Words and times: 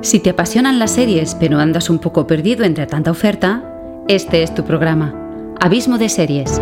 Si 0.00 0.20
te 0.20 0.30
apasionan 0.30 0.78
las 0.78 0.92
series 0.92 1.34
pero 1.34 1.58
andas 1.58 1.90
un 1.90 1.98
poco 1.98 2.24
perdido 2.24 2.64
entre 2.64 2.86
tanta 2.86 3.10
oferta, 3.10 3.64
este 4.06 4.44
es 4.44 4.54
tu 4.54 4.64
programa, 4.64 5.12
Abismo 5.60 5.98
de 5.98 6.08
Series. 6.08 6.60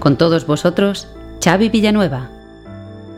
Con 0.00 0.18
todos 0.18 0.48
vosotros, 0.48 1.06
Xavi 1.40 1.68
Villanueva. 1.68 2.28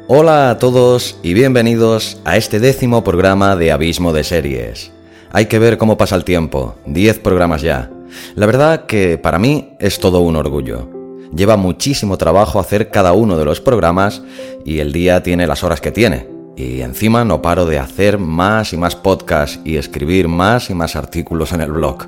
Hola 0.06 0.50
a 0.50 0.58
todos 0.58 1.16
y 1.22 1.32
bienvenidos 1.32 2.18
a 2.26 2.36
este 2.36 2.60
décimo 2.60 3.02
programa 3.02 3.56
de 3.56 3.72
Abismo 3.72 4.12
de 4.12 4.22
Series. 4.22 4.93
Hay 5.34 5.46
que 5.46 5.58
ver 5.58 5.78
cómo 5.78 5.98
pasa 5.98 6.14
el 6.14 6.22
tiempo, 6.22 6.76
10 6.86 7.18
programas 7.18 7.60
ya. 7.60 7.90
La 8.36 8.46
verdad 8.46 8.86
que 8.86 9.18
para 9.18 9.40
mí 9.40 9.70
es 9.80 9.98
todo 9.98 10.20
un 10.20 10.36
orgullo. 10.36 10.88
Lleva 11.34 11.56
muchísimo 11.56 12.16
trabajo 12.16 12.60
hacer 12.60 12.92
cada 12.92 13.14
uno 13.14 13.36
de 13.36 13.44
los 13.44 13.60
programas 13.60 14.22
y 14.64 14.78
el 14.78 14.92
día 14.92 15.24
tiene 15.24 15.48
las 15.48 15.64
horas 15.64 15.80
que 15.80 15.90
tiene. 15.90 16.28
Y 16.56 16.82
encima 16.82 17.24
no 17.24 17.42
paro 17.42 17.66
de 17.66 17.80
hacer 17.80 18.16
más 18.16 18.72
y 18.72 18.76
más 18.76 18.94
podcasts 18.94 19.58
y 19.64 19.76
escribir 19.76 20.28
más 20.28 20.70
y 20.70 20.74
más 20.74 20.94
artículos 20.94 21.52
en 21.52 21.62
el 21.62 21.72
blog. 21.72 22.06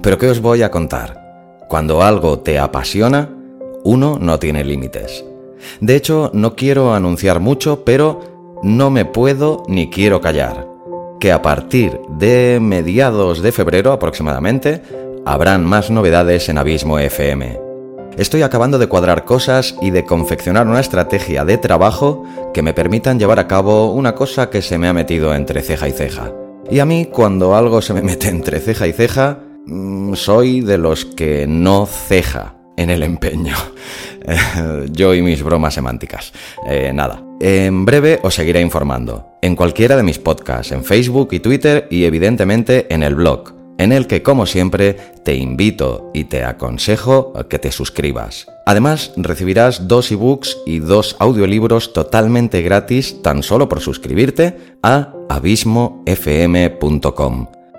Pero 0.00 0.16
¿qué 0.16 0.30
os 0.30 0.40
voy 0.40 0.62
a 0.62 0.70
contar? 0.70 1.20
Cuando 1.68 2.02
algo 2.02 2.38
te 2.38 2.58
apasiona, 2.58 3.28
uno 3.84 4.16
no 4.18 4.38
tiene 4.38 4.64
límites. 4.64 5.26
De 5.82 5.94
hecho, 5.94 6.30
no 6.32 6.56
quiero 6.56 6.94
anunciar 6.94 7.38
mucho, 7.38 7.84
pero 7.84 8.60
no 8.62 8.88
me 8.88 9.04
puedo 9.04 9.62
ni 9.68 9.90
quiero 9.90 10.22
callar. 10.22 10.71
Que 11.22 11.30
a 11.30 11.40
partir 11.40 12.00
de 12.08 12.58
mediados 12.60 13.42
de 13.42 13.52
febrero 13.52 13.92
aproximadamente, 13.92 14.82
habrán 15.24 15.64
más 15.64 15.88
novedades 15.88 16.48
en 16.48 16.58
Abismo 16.58 16.98
FM. 16.98 17.60
Estoy 18.16 18.42
acabando 18.42 18.76
de 18.76 18.88
cuadrar 18.88 19.24
cosas 19.24 19.76
y 19.80 19.92
de 19.92 20.04
confeccionar 20.04 20.66
una 20.66 20.80
estrategia 20.80 21.44
de 21.44 21.58
trabajo 21.58 22.24
que 22.52 22.62
me 22.62 22.74
permitan 22.74 23.20
llevar 23.20 23.38
a 23.38 23.46
cabo 23.46 23.92
una 23.92 24.16
cosa 24.16 24.50
que 24.50 24.62
se 24.62 24.78
me 24.78 24.88
ha 24.88 24.92
metido 24.92 25.32
entre 25.32 25.62
ceja 25.62 25.86
y 25.86 25.92
ceja. 25.92 26.32
Y 26.68 26.80
a 26.80 26.86
mí, 26.86 27.06
cuando 27.06 27.54
algo 27.54 27.82
se 27.82 27.94
me 27.94 28.02
mete 28.02 28.26
entre 28.26 28.58
ceja 28.58 28.88
y 28.88 28.92
ceja, 28.92 29.38
mm, 29.64 30.14
soy 30.14 30.60
de 30.60 30.78
los 30.78 31.04
que 31.04 31.46
no 31.46 31.86
ceja 31.86 32.56
en 32.76 32.90
el 32.90 33.04
empeño. 33.04 33.54
Yo 34.90 35.14
y 35.14 35.22
mis 35.22 35.40
bromas 35.44 35.74
semánticas. 35.74 36.32
Eh, 36.66 36.90
nada. 36.92 37.22
En 37.44 37.84
breve 37.84 38.20
os 38.22 38.36
seguiré 38.36 38.60
informando. 38.60 39.26
En 39.42 39.56
cualquiera 39.56 39.96
de 39.96 40.04
mis 40.04 40.20
podcasts, 40.20 40.70
en 40.70 40.84
Facebook 40.84 41.30
y 41.32 41.40
Twitter 41.40 41.88
y 41.90 42.04
evidentemente 42.04 42.86
en 42.94 43.02
el 43.02 43.16
blog, 43.16 43.52
en 43.78 43.90
el 43.90 44.06
que 44.06 44.22
como 44.22 44.46
siempre 44.46 44.96
te 45.24 45.34
invito 45.34 46.12
y 46.14 46.22
te 46.26 46.44
aconsejo 46.44 47.32
que 47.50 47.58
te 47.58 47.72
suscribas. 47.72 48.46
Además, 48.64 49.12
recibirás 49.16 49.88
dos 49.88 50.12
ebooks 50.12 50.56
y 50.66 50.78
dos 50.78 51.16
audiolibros 51.18 51.92
totalmente 51.92 52.62
gratis 52.62 53.20
tan 53.22 53.42
solo 53.42 53.68
por 53.68 53.80
suscribirte 53.80 54.56
a 54.84 55.12
abismofm.com. 55.28 56.06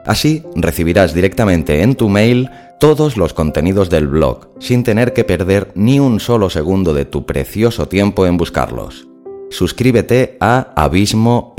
Así 0.06 0.44
recibirás 0.56 1.14
directamente 1.14 1.84
en 1.84 1.96
tu 1.96 2.10
mail 2.10 2.50
todos 2.82 3.16
los 3.16 3.34
contenidos 3.34 3.90
del 3.90 4.10
blog, 4.10 4.50
sin 4.60 4.84
tener 4.84 5.14
que 5.14 5.24
perder 5.24 5.72
ni 5.74 6.02
un 6.02 6.20
solo 6.20 6.50
segundo 6.50 6.94
de 6.94 7.06
tu 7.06 7.26
precioso 7.26 7.88
tiempo 7.88 8.26
en 8.26 8.36
buscarlos. 8.36 9.08
Suscríbete 9.54 10.36
a 10.40 10.74
abismofm.com. 10.76 11.54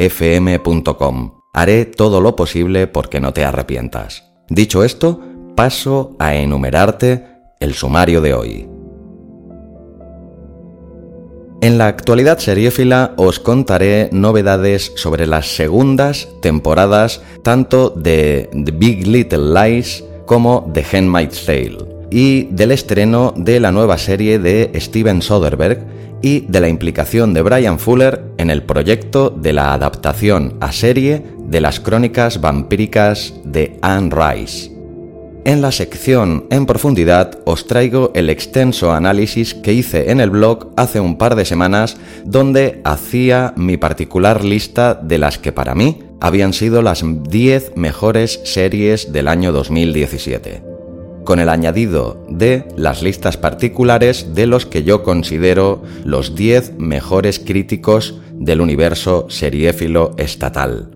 Haré 1.53 1.85
todo 1.85 2.21
lo 2.21 2.35
posible 2.35 2.89
porque 2.89 3.21
no 3.21 3.33
te 3.33 3.45
arrepientas. 3.45 4.25
Dicho 4.49 4.83
esto, 4.83 5.21
paso 5.55 6.17
a 6.19 6.35
enumerarte 6.35 7.25
el 7.61 7.75
sumario 7.75 8.21
de 8.21 8.35
hoy. 8.35 8.69
En 11.61 11.79
la 11.79 11.87
actualidad 11.87 12.41
seriéfila 12.41 13.15
os 13.17 13.39
contaré 13.39 14.09
novedades 14.11 14.91
sobre 14.97 15.29
las 15.29 15.55
segundas 15.55 16.29
temporadas 16.43 17.23
tanto 17.45 17.91
de 17.91 18.51
The 18.53 18.73
Big 18.73 19.07
Little 19.07 19.55
Lies 19.55 20.03
como 20.27 20.69
The 20.75 20.85
Handmaid's 20.93 21.47
Tale 21.47 21.94
y 22.15 22.45
del 22.53 22.71
estreno 22.71 23.35
de 23.37 23.59
la 23.59 23.73
nueva 23.73 23.99
serie 23.99 24.39
de 24.39 24.71
Steven 24.77 25.21
Soderbergh 25.21 25.85
y 26.23 26.47
de 26.47 26.61
la 26.61 26.69
implicación 26.69 27.35
de 27.35 27.43
Brian 27.43 27.81
Fuller 27.81 28.23
en 28.39 28.51
el 28.51 28.63
proyecto 28.63 29.31
de 29.31 29.53
la 29.53 29.75
adaptación 29.75 30.57
a 30.61 30.71
serie 30.71 31.25
de 31.41 31.61
las 31.61 31.81
crónicas 31.81 32.41
vampíricas 32.41 33.35
de 33.45 33.79
Anne 33.83 34.15
Rice. 34.15 34.71
En 35.45 35.61
la 35.61 35.73
sección 35.73 36.47
En 36.51 36.67
profundidad 36.67 37.41
os 37.47 37.67
traigo 37.67 38.13
el 38.15 38.31
extenso 38.31 38.93
análisis 38.93 39.53
que 39.53 39.73
hice 39.73 40.13
en 40.13 40.21
el 40.21 40.31
blog 40.31 40.73
hace 40.77 41.01
un 41.01 41.19
par 41.19 41.35
de 41.35 41.45
semanas 41.45 41.97
donde 42.25 42.81
hacía 42.85 43.55
mi 43.57 43.77
particular 43.77 44.45
lista 44.45 44.95
de 44.95 45.19
las 45.19 45.39
que 45.39 45.51
para 45.51 45.75
mí 45.75 45.99
habían 46.21 46.53
sido 46.53 46.81
las 46.81 47.05
10 47.05 47.73
mejores 47.75 48.41
series 48.45 49.13
del 49.13 49.27
año 49.27 49.51
2017, 49.51 50.74
con 51.25 51.41
el 51.41 51.49
añadido 51.49 52.25
de 52.29 52.69
las 52.77 53.03
listas 53.03 53.37
particulares 53.37 54.35
de 54.35 54.47
los 54.47 54.67
que 54.67 54.85
yo 54.85 55.03
considero 55.03 55.83
los 56.05 56.35
10 56.35 56.79
mejores 56.79 57.41
críticos 57.41 58.21
del 58.33 58.61
universo 58.61 59.27
seriéfilo 59.29 60.13
estatal. 60.19 60.91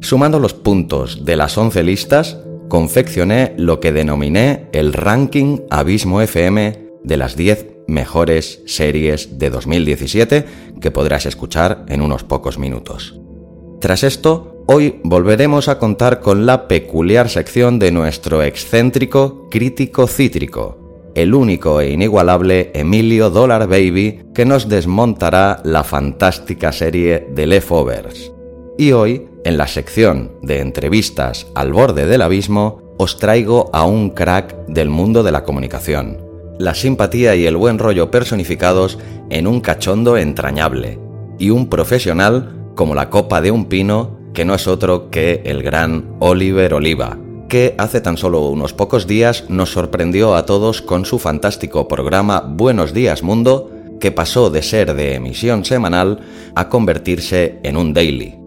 Sumando 0.00 0.38
los 0.38 0.54
puntos 0.54 1.24
de 1.24 1.36
las 1.36 1.56
11 1.58 1.82
listas, 1.82 2.38
confeccioné 2.68 3.54
lo 3.56 3.80
que 3.80 3.92
denominé 3.92 4.68
el 4.72 4.92
ranking 4.92 5.58
Abismo 5.70 6.20
FM 6.20 6.90
de 7.02 7.16
las 7.16 7.36
10 7.36 7.66
mejores 7.86 8.62
series 8.66 9.38
de 9.38 9.50
2017 9.50 10.44
que 10.80 10.90
podrás 10.90 11.26
escuchar 11.26 11.84
en 11.88 12.00
unos 12.00 12.24
pocos 12.24 12.58
minutos. 12.58 13.20
Tras 13.80 14.04
esto, 14.04 14.49
hoy 14.72 15.00
volveremos 15.02 15.66
a 15.66 15.80
contar 15.80 16.20
con 16.20 16.46
la 16.46 16.68
peculiar 16.68 17.28
sección 17.28 17.80
de 17.80 17.90
nuestro 17.90 18.40
excéntrico 18.44 19.48
crítico 19.50 20.06
cítrico, 20.06 21.10
el 21.16 21.34
único 21.34 21.80
e 21.80 21.90
inigualable 21.90 22.70
Emilio 22.72 23.30
Dollar 23.30 23.66
Baby 23.66 24.26
que 24.32 24.44
nos 24.44 24.68
desmontará 24.68 25.60
la 25.64 25.82
fantástica 25.82 26.70
serie 26.70 27.26
de 27.34 27.48
Leftovers. 27.48 28.30
Y 28.78 28.92
hoy 28.92 29.26
en 29.44 29.58
la 29.58 29.66
sección 29.66 30.30
de 30.40 30.60
entrevistas 30.60 31.48
al 31.56 31.72
borde 31.72 32.06
del 32.06 32.22
abismo, 32.22 32.94
os 32.96 33.18
traigo 33.18 33.70
a 33.72 33.84
un 33.84 34.10
crack 34.10 34.66
del 34.68 34.88
mundo 34.88 35.24
de 35.24 35.32
la 35.32 35.42
comunicación. 35.42 36.18
La 36.60 36.76
simpatía 36.76 37.34
y 37.34 37.44
el 37.44 37.56
buen 37.56 37.80
rollo 37.80 38.12
personificados 38.12 39.00
en 39.30 39.48
un 39.48 39.62
cachondo 39.62 40.16
entrañable. 40.16 41.00
Y 41.40 41.50
un 41.50 41.68
profesional 41.68 42.54
como 42.76 42.94
la 42.94 43.10
copa 43.10 43.40
de 43.40 43.50
un 43.50 43.64
pino 43.64 44.19
que 44.34 44.44
no 44.44 44.54
es 44.54 44.66
otro 44.66 45.10
que 45.10 45.42
el 45.44 45.62
gran 45.62 46.16
Oliver 46.20 46.74
Oliva, 46.74 47.18
que 47.48 47.74
hace 47.78 48.00
tan 48.00 48.16
solo 48.16 48.48
unos 48.48 48.72
pocos 48.72 49.06
días 49.06 49.44
nos 49.48 49.72
sorprendió 49.72 50.34
a 50.34 50.46
todos 50.46 50.82
con 50.82 51.04
su 51.04 51.18
fantástico 51.18 51.88
programa 51.88 52.40
Buenos 52.40 52.94
días 52.94 53.22
Mundo, 53.22 53.70
que 54.00 54.12
pasó 54.12 54.50
de 54.50 54.62
ser 54.62 54.94
de 54.94 55.14
emisión 55.14 55.64
semanal 55.64 56.20
a 56.54 56.68
convertirse 56.68 57.58
en 57.62 57.76
un 57.76 57.92
daily 57.92 58.40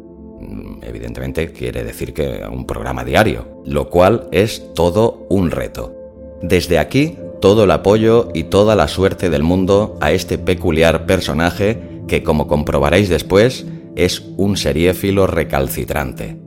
evidentemente 0.94 1.52
quiere 1.52 1.84
decir 1.84 2.14
que 2.14 2.44
un 2.50 2.66
programa 2.66 3.04
diario, 3.04 3.62
lo 3.66 3.90
cual 3.90 4.28
es 4.32 4.74
todo 4.74 5.26
un 5.30 5.52
reto. 5.52 5.94
Desde 6.42 6.80
aquí, 6.80 7.18
todo 7.42 7.64
el 7.64 7.72
apoyo 7.72 8.30
y 8.34 8.44
toda 8.44 8.76
la 8.76 8.88
suerte 8.88 9.30
del 9.30 9.44
mundo 9.44 9.98
a 10.02 10.12
este 10.12 10.38
peculiar 10.38 11.06
personaje 11.06 12.02
que, 12.08 12.24
como 12.24 12.48
comprobaréis 12.48 13.10
después, 13.10 13.66
es 13.96 14.24
un 14.38 14.58
seriéfilo 14.58 15.28
recalcitrante. 15.28 16.38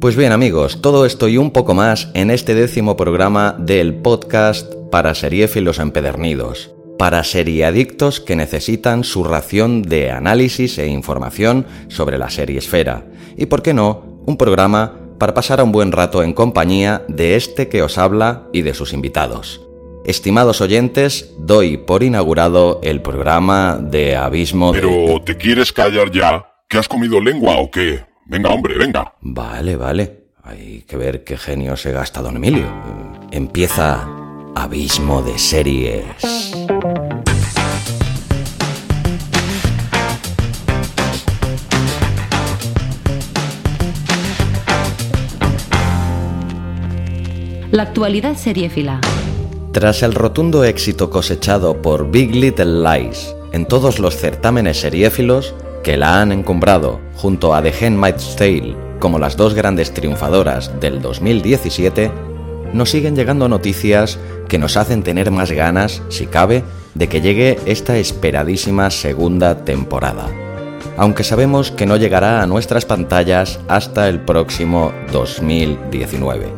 Pues 0.00 0.14
bien 0.14 0.32
amigos, 0.32 0.82
todo 0.82 1.06
esto 1.06 1.26
y 1.26 1.38
un 1.38 1.50
poco 1.50 1.74
más 1.74 2.10
en 2.14 2.30
este 2.30 2.54
décimo 2.54 2.96
programa 2.96 3.56
del 3.58 3.94
podcast 3.94 4.72
para 4.90 5.14
seriéfilos 5.14 5.78
empedernidos, 5.78 6.70
para 6.98 7.24
seriadictos 7.24 8.20
que 8.20 8.36
necesitan 8.36 9.04
su 9.04 9.24
ración 9.24 9.82
de 9.82 10.10
análisis 10.10 10.78
e 10.78 10.86
información 10.86 11.66
sobre 11.88 12.18
la 12.18 12.30
serie 12.30 12.58
esfera, 12.58 13.06
y, 13.36 13.46
por 13.46 13.62
qué 13.62 13.74
no, 13.74 14.22
un 14.26 14.36
programa 14.36 15.00
para 15.18 15.34
pasar 15.34 15.62
un 15.62 15.72
buen 15.72 15.92
rato 15.92 16.22
en 16.22 16.34
compañía 16.34 17.02
de 17.08 17.36
este 17.36 17.68
que 17.68 17.82
os 17.82 17.96
habla 17.96 18.44
y 18.52 18.62
de 18.62 18.74
sus 18.74 18.92
invitados. 18.92 19.62
Estimados 20.04 20.60
oyentes, 20.60 21.34
doy 21.38 21.78
por 21.78 22.02
inaugurado 22.02 22.80
el 22.82 23.02
programa 23.02 23.78
de 23.80 24.14
Abismo 24.14 24.72
Pero, 24.72 25.20
¿te 25.24 25.36
quieres 25.36 25.72
callar 25.72 26.12
ya? 26.12 26.55
¿Que 26.68 26.78
has 26.78 26.88
comido 26.88 27.20
lengua 27.20 27.58
o 27.58 27.70
qué? 27.70 28.04
Venga, 28.24 28.50
hombre, 28.50 28.76
venga. 28.76 29.14
Vale, 29.20 29.76
vale. 29.76 30.24
Hay 30.42 30.82
que 30.82 30.96
ver 30.96 31.22
qué 31.22 31.36
genio 31.36 31.76
se 31.76 31.92
gasta 31.92 32.20
don 32.20 32.34
Emilio. 32.34 32.66
Empieza 33.30 34.08
Abismo 34.56 35.22
de 35.22 35.38
Series. 35.38 36.04
La 47.70 47.84
actualidad 47.84 48.34
seriéfila. 48.34 49.00
Tras 49.72 50.02
el 50.02 50.14
rotundo 50.14 50.64
éxito 50.64 51.10
cosechado 51.10 51.80
por 51.80 52.10
Big 52.10 52.34
Little 52.34 52.82
Lies 52.82 53.36
en 53.52 53.66
todos 53.66 54.00
los 54.00 54.16
certámenes 54.16 54.80
seriéfilos 54.80 55.54
que 55.86 55.96
la 55.96 56.20
han 56.20 56.32
encumbrado 56.32 56.98
junto 57.14 57.54
a 57.54 57.62
The 57.62 57.72
Handmaid's 57.86 58.34
Tale 58.34 58.74
como 58.98 59.20
las 59.20 59.36
dos 59.36 59.54
grandes 59.54 59.94
triunfadoras 59.94 60.80
del 60.80 61.00
2017, 61.00 62.10
nos 62.72 62.90
siguen 62.90 63.14
llegando 63.14 63.48
noticias 63.48 64.18
que 64.48 64.58
nos 64.58 64.76
hacen 64.76 65.04
tener 65.04 65.30
más 65.30 65.52
ganas, 65.52 66.02
si 66.08 66.26
cabe, 66.26 66.64
de 66.96 67.08
que 67.08 67.20
llegue 67.20 67.60
esta 67.66 67.98
esperadísima 67.98 68.90
segunda 68.90 69.64
temporada. 69.64 70.26
Aunque 70.96 71.22
sabemos 71.22 71.70
que 71.70 71.86
no 71.86 71.96
llegará 71.96 72.42
a 72.42 72.48
nuestras 72.48 72.84
pantallas 72.84 73.60
hasta 73.68 74.08
el 74.08 74.18
próximo 74.18 74.92
2019. 75.12 76.48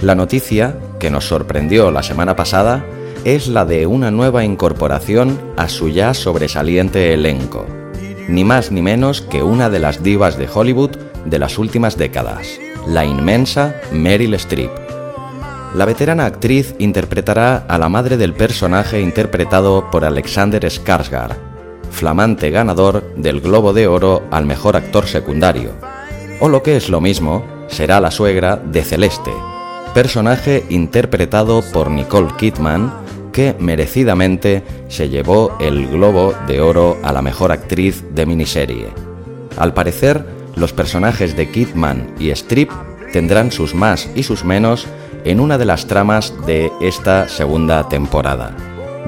La 0.00 0.14
noticia 0.14 0.78
que 0.98 1.10
nos 1.10 1.28
sorprendió 1.28 1.90
la 1.90 2.02
semana 2.02 2.34
pasada 2.34 2.82
es 3.26 3.46
la 3.46 3.66
de 3.66 3.86
una 3.86 4.10
nueva 4.10 4.42
incorporación 4.42 5.38
a 5.58 5.68
su 5.68 5.90
ya 5.90 6.14
sobresaliente 6.14 7.12
elenco, 7.12 7.66
ni 8.28 8.44
más 8.44 8.70
ni 8.70 8.82
menos 8.82 9.20
que 9.20 9.42
una 9.42 9.70
de 9.70 9.78
las 9.78 10.02
divas 10.02 10.38
de 10.38 10.48
Hollywood 10.52 10.96
de 11.24 11.38
las 11.38 11.58
últimas 11.58 11.96
décadas, 11.96 12.46
la 12.86 13.04
inmensa 13.04 13.80
Meryl 13.92 14.34
Streep. 14.34 14.70
La 15.74 15.84
veterana 15.84 16.26
actriz 16.26 16.74
interpretará 16.78 17.64
a 17.68 17.78
la 17.78 17.88
madre 17.88 18.16
del 18.16 18.32
personaje 18.32 19.00
interpretado 19.00 19.90
por 19.90 20.04
Alexander 20.04 20.64
Skarsgård, 20.64 21.36
flamante 21.90 22.50
ganador 22.50 23.02
del 23.16 23.40
Globo 23.40 23.72
de 23.72 23.86
Oro 23.86 24.22
al 24.30 24.46
mejor 24.46 24.76
actor 24.76 25.06
secundario. 25.06 25.72
O 26.40 26.48
lo 26.48 26.62
que 26.62 26.76
es 26.76 26.88
lo 26.88 27.00
mismo, 27.00 27.44
será 27.68 28.00
la 28.00 28.10
suegra 28.10 28.56
de 28.56 28.82
Celeste, 28.82 29.32
personaje 29.94 30.64
interpretado 30.68 31.62
por 31.72 31.90
Nicole 31.90 32.32
Kidman, 32.36 32.92
que 33.34 33.54
merecidamente 33.58 34.62
se 34.88 35.08
llevó 35.08 35.58
el 35.60 35.88
Globo 35.88 36.34
de 36.46 36.60
Oro 36.60 36.96
a 37.02 37.12
la 37.12 37.20
mejor 37.20 37.50
actriz 37.50 38.04
de 38.14 38.26
miniserie. 38.26 38.86
Al 39.58 39.74
parecer, 39.74 40.24
los 40.54 40.72
personajes 40.72 41.36
de 41.36 41.50
Kidman 41.50 42.14
y 42.20 42.30
Strip 42.30 42.70
tendrán 43.12 43.50
sus 43.50 43.74
más 43.74 44.08
y 44.14 44.22
sus 44.22 44.44
menos 44.44 44.86
en 45.24 45.40
una 45.40 45.58
de 45.58 45.64
las 45.64 45.86
tramas 45.86 46.32
de 46.46 46.70
esta 46.80 47.28
segunda 47.28 47.88
temporada, 47.88 48.56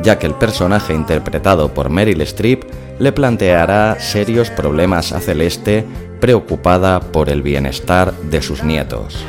ya 0.02 0.18
que 0.18 0.26
el 0.26 0.34
personaje 0.34 0.92
interpretado 0.92 1.72
por 1.72 1.88
Meryl 1.88 2.20
Streep 2.22 2.64
le 2.98 3.12
planteará 3.12 4.00
serios 4.00 4.50
problemas 4.50 5.12
a 5.12 5.20
Celeste 5.20 5.84
preocupada 6.20 6.98
por 6.98 7.28
el 7.28 7.42
bienestar 7.42 8.12
de 8.12 8.42
sus 8.42 8.64
nietos. 8.64 9.24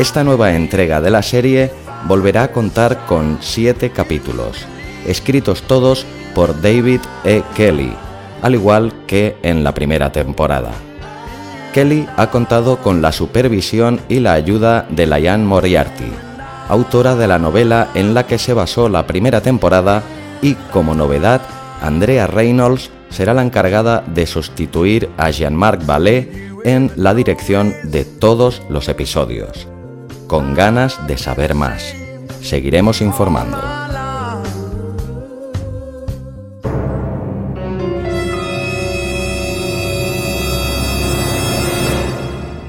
Esta 0.00 0.24
nueva 0.24 0.54
entrega 0.54 1.02
de 1.02 1.10
la 1.10 1.22
serie 1.22 1.70
volverá 2.06 2.44
a 2.44 2.52
contar 2.52 3.04
con 3.04 3.36
siete 3.42 3.90
capítulos, 3.90 4.64
escritos 5.06 5.60
todos 5.60 6.06
por 6.34 6.58
David 6.62 7.00
E. 7.22 7.42
Kelly, 7.54 7.92
al 8.40 8.54
igual 8.54 8.94
que 9.06 9.36
en 9.42 9.62
la 9.62 9.74
primera 9.74 10.10
temporada. 10.10 10.70
Kelly 11.74 12.08
ha 12.16 12.30
contado 12.30 12.78
con 12.78 13.02
la 13.02 13.12
supervisión 13.12 14.00
y 14.08 14.20
la 14.20 14.32
ayuda 14.32 14.86
de 14.88 15.06
Liane 15.06 15.44
Moriarty, 15.44 16.10
autora 16.70 17.14
de 17.14 17.26
la 17.26 17.38
novela 17.38 17.90
en 17.94 18.14
la 18.14 18.26
que 18.26 18.38
se 18.38 18.54
basó 18.54 18.88
la 18.88 19.06
primera 19.06 19.42
temporada 19.42 20.02
y, 20.40 20.54
como 20.72 20.94
novedad, 20.94 21.42
Andrea 21.82 22.26
Reynolds 22.26 22.90
será 23.10 23.34
la 23.34 23.42
encargada 23.42 24.02
de 24.06 24.26
sustituir 24.26 25.10
a 25.18 25.28
Jean-Marc 25.28 25.84
Vallée 25.84 26.48
en 26.64 26.90
la 26.96 27.12
dirección 27.12 27.74
de 27.84 28.06
todos 28.06 28.62
los 28.70 28.88
episodios 28.88 29.68
con 30.30 30.54
ganas 30.54 31.08
de 31.08 31.18
saber 31.18 31.56
más. 31.56 31.92
Seguiremos 32.40 33.00
informando. 33.00 33.58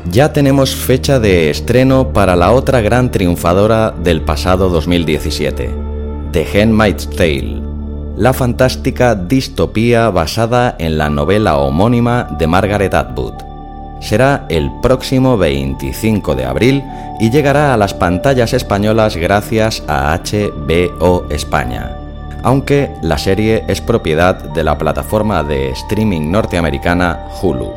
Ya 0.09 0.33
tenemos 0.33 0.75
fecha 0.75 1.19
de 1.19 1.51
estreno 1.51 2.11
para 2.13 2.35
la 2.35 2.51
otra 2.51 2.81
gran 2.81 3.11
triunfadora 3.11 3.91
del 3.91 4.21
pasado 4.21 4.67
2017, 4.69 5.69
The 6.31 6.61
Handmaid's 6.63 7.11
Tale, 7.11 7.61
la 8.17 8.33
fantástica 8.33 9.13
distopía 9.13 10.09
basada 10.09 10.75
en 10.79 10.97
la 10.97 11.11
novela 11.11 11.57
homónima 11.57 12.27
de 12.39 12.47
Margaret 12.47 12.95
Atwood 12.95 13.50
será 14.01 14.45
el 14.50 14.71
próximo 14.81 15.38
25 15.38 16.36
de 16.36 16.45
abril 16.45 16.83
y 17.19 17.30
llegará 17.30 17.74
a 17.74 17.77
las 17.77 17.94
pantallas 17.94 18.53
españolas 18.53 19.15
gracias 19.15 19.83
a 19.88 20.18
HBO 20.18 21.27
España, 21.30 21.95
aunque 22.44 22.92
la 23.03 23.18
serie 23.18 23.63
es 23.68 23.80
propiedad 23.80 24.36
de 24.36 24.63
la 24.63 24.77
plataforma 24.77 25.44
de 25.44 25.69
streaming 25.69 26.31
norteamericana 26.31 27.27
Hulu. 27.42 27.71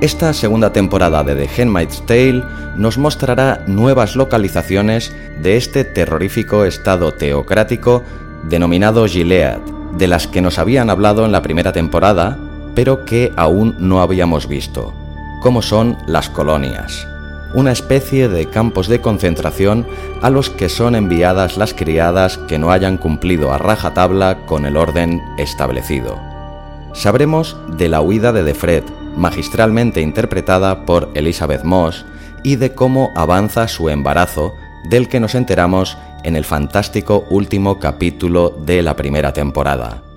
Esta 0.00 0.34
segunda 0.34 0.72
temporada 0.72 1.24
de 1.24 1.34
The 1.34 1.62
Handmaid's 1.62 2.04
Tale 2.04 2.44
nos 2.76 2.98
mostrará 2.98 3.64
nuevas 3.66 4.16
localizaciones 4.16 5.14
de 5.40 5.56
este 5.56 5.84
terrorífico 5.84 6.66
estado 6.66 7.12
teocrático 7.12 8.02
denominado 8.42 9.06
Gilead, 9.06 9.60
de 9.96 10.08
las 10.08 10.26
que 10.26 10.42
nos 10.42 10.58
habían 10.58 10.90
hablado 10.90 11.24
en 11.24 11.32
la 11.32 11.40
primera 11.40 11.72
temporada, 11.72 12.36
pero 12.74 13.06
que 13.06 13.32
aún 13.36 13.76
no 13.78 14.02
habíamos 14.02 14.48
visto 14.48 14.92
como 15.44 15.60
son 15.60 15.98
las 16.06 16.30
colonias, 16.30 17.06
una 17.52 17.70
especie 17.70 18.30
de 18.30 18.48
campos 18.48 18.88
de 18.88 19.02
concentración 19.02 19.86
a 20.22 20.30
los 20.30 20.48
que 20.48 20.70
son 20.70 20.94
enviadas 20.94 21.58
las 21.58 21.74
criadas 21.74 22.38
que 22.38 22.58
no 22.58 22.70
hayan 22.70 22.96
cumplido 22.96 23.52
a 23.52 23.58
rajatabla 23.58 24.46
con 24.46 24.64
el 24.64 24.78
orden 24.78 25.20
establecido. 25.36 26.18
Sabremos 26.94 27.58
de 27.76 27.90
la 27.90 28.00
huida 28.00 28.32
de 28.32 28.42
Defred, 28.42 28.84
magistralmente 29.18 30.00
interpretada 30.00 30.86
por 30.86 31.10
Elizabeth 31.12 31.62
Moss, 31.62 32.06
y 32.42 32.56
de 32.56 32.74
cómo 32.74 33.12
avanza 33.14 33.68
su 33.68 33.90
embarazo, 33.90 34.54
del 34.88 35.10
que 35.10 35.20
nos 35.20 35.34
enteramos 35.34 35.98
en 36.22 36.36
el 36.36 36.46
fantástico 36.46 37.26
último 37.28 37.78
capítulo 37.78 38.48
de 38.64 38.80
la 38.80 38.96
primera 38.96 39.34
temporada. 39.34 40.13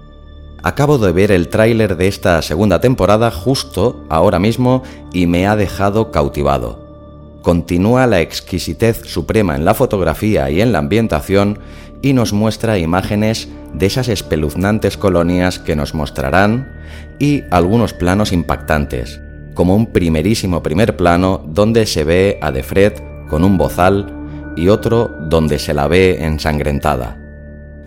Acabo 0.63 0.97
de 0.97 1.11
ver 1.11 1.31
el 1.31 1.49
tráiler 1.49 1.97
de 1.97 2.07
esta 2.07 2.41
segunda 2.41 2.81
temporada 2.81 3.29
justo 3.29 4.03
ahora 4.09 4.39
mismo 4.39 4.81
y 5.13 5.27
me 5.27 5.47
ha 5.47 5.55
dejado 5.55 6.11
cautivado. 6.11 7.39
Continúa 7.43 8.07
la 8.07 8.21
exquisitez 8.21 9.03
suprema 9.05 9.55
en 9.55 9.65
la 9.65 9.75
fotografía 9.75 10.49
y 10.49 10.61
en 10.61 10.71
la 10.71 10.79
ambientación 10.79 11.59
y 12.01 12.13
nos 12.13 12.33
muestra 12.33 12.79
imágenes 12.79 13.47
de 13.73 13.85
esas 13.85 14.07
espeluznantes 14.07 14.97
colonias 14.97 15.59
que 15.59 15.75
nos 15.75 15.93
mostrarán 15.93 16.73
y 17.19 17.43
algunos 17.51 17.93
planos 17.93 18.31
impactantes, 18.31 19.21
como 19.53 19.75
un 19.75 19.93
primerísimo 19.93 20.63
primer 20.63 20.97
plano 20.97 21.43
donde 21.47 21.85
se 21.85 22.03
ve 22.03 22.39
a 22.41 22.51
Defred 22.51 22.93
con 23.29 23.43
un 23.43 23.57
bozal 23.57 24.13
y 24.55 24.69
otro 24.69 25.11
donde 25.29 25.59
se 25.59 25.73
la 25.73 25.87
ve 25.87 26.23
ensangrentada 26.25 27.26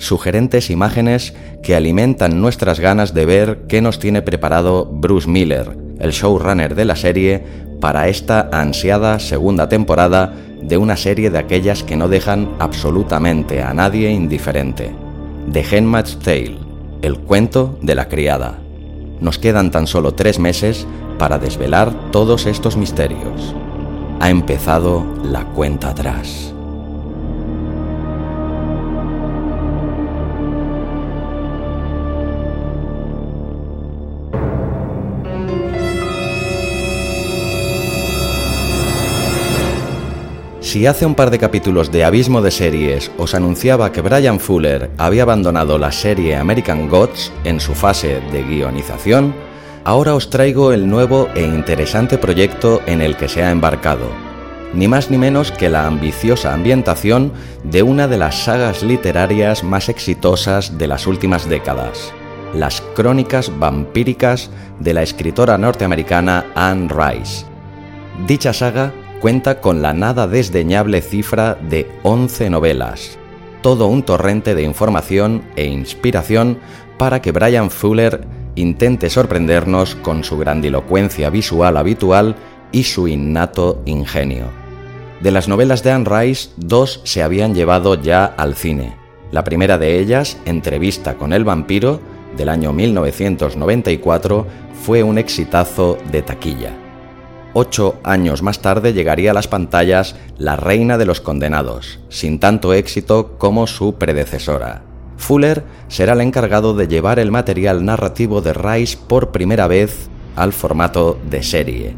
sugerentes 0.00 0.70
imágenes 0.70 1.34
que 1.62 1.76
alimentan 1.76 2.40
nuestras 2.40 2.80
ganas 2.80 3.14
de 3.14 3.26
ver 3.26 3.60
qué 3.68 3.82
nos 3.82 3.98
tiene 3.98 4.22
preparado 4.22 4.86
Bruce 4.86 5.28
Miller, 5.28 5.76
el 6.00 6.10
showrunner 6.10 6.74
de 6.74 6.84
la 6.86 6.96
serie, 6.96 7.44
para 7.80 8.08
esta 8.08 8.48
ansiada 8.52 9.18
segunda 9.20 9.68
temporada 9.68 10.34
de 10.62 10.76
una 10.76 10.96
serie 10.96 11.30
de 11.30 11.38
aquellas 11.38 11.82
que 11.82 11.96
no 11.96 12.08
dejan 12.08 12.50
absolutamente 12.58 13.62
a 13.62 13.72
nadie 13.72 14.10
indiferente. 14.10 14.90
The 15.52 15.64
Handmaid's 15.64 16.18
Tale, 16.18 16.58
el 17.02 17.18
cuento 17.18 17.78
de 17.82 17.94
la 17.94 18.08
criada. 18.08 18.58
Nos 19.20 19.38
quedan 19.38 19.70
tan 19.70 19.86
solo 19.86 20.14
tres 20.14 20.38
meses 20.38 20.86
para 21.18 21.38
desvelar 21.38 22.10
todos 22.10 22.46
estos 22.46 22.76
misterios. 22.76 23.54
Ha 24.20 24.30
empezado 24.30 25.04
la 25.22 25.44
cuenta 25.44 25.90
atrás. 25.90 26.54
Si 40.70 40.86
hace 40.86 41.04
un 41.04 41.16
par 41.16 41.32
de 41.32 41.38
capítulos 41.40 41.90
de 41.90 42.04
Abismo 42.04 42.42
de 42.42 42.52
Series 42.52 43.10
os 43.18 43.34
anunciaba 43.34 43.90
que 43.90 44.02
Brian 44.02 44.38
Fuller 44.38 44.88
había 44.98 45.24
abandonado 45.24 45.78
la 45.78 45.90
serie 45.90 46.36
American 46.36 46.88
Gods 46.88 47.32
en 47.42 47.58
su 47.58 47.74
fase 47.74 48.20
de 48.30 48.44
guionización, 48.44 49.34
ahora 49.82 50.14
os 50.14 50.30
traigo 50.30 50.70
el 50.70 50.88
nuevo 50.88 51.28
e 51.34 51.42
interesante 51.42 52.18
proyecto 52.18 52.82
en 52.86 53.00
el 53.00 53.16
que 53.16 53.28
se 53.28 53.42
ha 53.42 53.50
embarcado. 53.50 54.12
Ni 54.72 54.86
más 54.86 55.10
ni 55.10 55.18
menos 55.18 55.50
que 55.50 55.70
la 55.70 55.88
ambiciosa 55.88 56.54
ambientación 56.54 57.32
de 57.64 57.82
una 57.82 58.06
de 58.06 58.18
las 58.18 58.44
sagas 58.44 58.84
literarias 58.84 59.64
más 59.64 59.88
exitosas 59.88 60.78
de 60.78 60.86
las 60.86 61.08
últimas 61.08 61.48
décadas. 61.48 62.12
Las 62.54 62.80
crónicas 62.94 63.50
vampíricas 63.58 64.50
de 64.78 64.94
la 64.94 65.02
escritora 65.02 65.58
norteamericana 65.58 66.46
Anne 66.54 66.88
Rice. 66.88 67.44
Dicha 68.24 68.52
saga 68.52 68.92
cuenta 69.20 69.60
con 69.60 69.82
la 69.82 69.92
nada 69.92 70.26
desdeñable 70.26 71.02
cifra 71.02 71.54
de 71.54 71.86
11 72.02 72.50
novelas, 72.50 73.18
todo 73.62 73.86
un 73.86 74.02
torrente 74.02 74.54
de 74.54 74.62
información 74.62 75.44
e 75.56 75.66
inspiración 75.66 76.58
para 76.98 77.20
que 77.20 77.30
Brian 77.30 77.70
Fuller 77.70 78.26
intente 78.56 79.10
sorprendernos 79.10 79.94
con 79.94 80.24
su 80.24 80.38
grandilocuencia 80.38 81.30
visual 81.30 81.76
habitual 81.76 82.34
y 82.72 82.84
su 82.84 83.08
innato 83.08 83.82
ingenio. 83.84 84.46
De 85.20 85.30
las 85.30 85.48
novelas 85.48 85.82
de 85.82 85.90
Anne 85.92 86.08
Rice, 86.08 86.50
dos 86.56 87.02
se 87.04 87.22
habían 87.22 87.54
llevado 87.54 87.94
ya 87.94 88.24
al 88.24 88.54
cine. 88.54 88.96
La 89.32 89.44
primera 89.44 89.76
de 89.76 90.00
ellas, 90.00 90.38
Entrevista 90.46 91.16
con 91.16 91.32
el 91.32 91.44
vampiro, 91.44 92.00
del 92.36 92.48
año 92.48 92.72
1994, 92.72 94.46
fue 94.82 95.02
un 95.02 95.18
exitazo 95.18 95.98
de 96.10 96.22
taquilla. 96.22 96.89
Ocho 97.52 97.96
años 98.04 98.42
más 98.42 98.60
tarde 98.60 98.92
llegaría 98.92 99.32
a 99.32 99.34
las 99.34 99.48
pantallas 99.48 100.14
La 100.38 100.54
Reina 100.54 100.98
de 100.98 101.04
los 101.04 101.20
Condenados, 101.20 101.98
sin 102.08 102.38
tanto 102.38 102.72
éxito 102.74 103.38
como 103.38 103.66
su 103.66 103.94
predecesora. 103.94 104.82
Fuller 105.16 105.64
será 105.88 106.12
el 106.12 106.20
encargado 106.20 106.74
de 106.74 106.86
llevar 106.86 107.18
el 107.18 107.32
material 107.32 107.84
narrativo 107.84 108.40
de 108.40 108.52
Rice 108.52 108.96
por 109.06 109.32
primera 109.32 109.66
vez 109.66 110.08
al 110.36 110.52
formato 110.52 111.18
de 111.28 111.42
serie. 111.42 111.96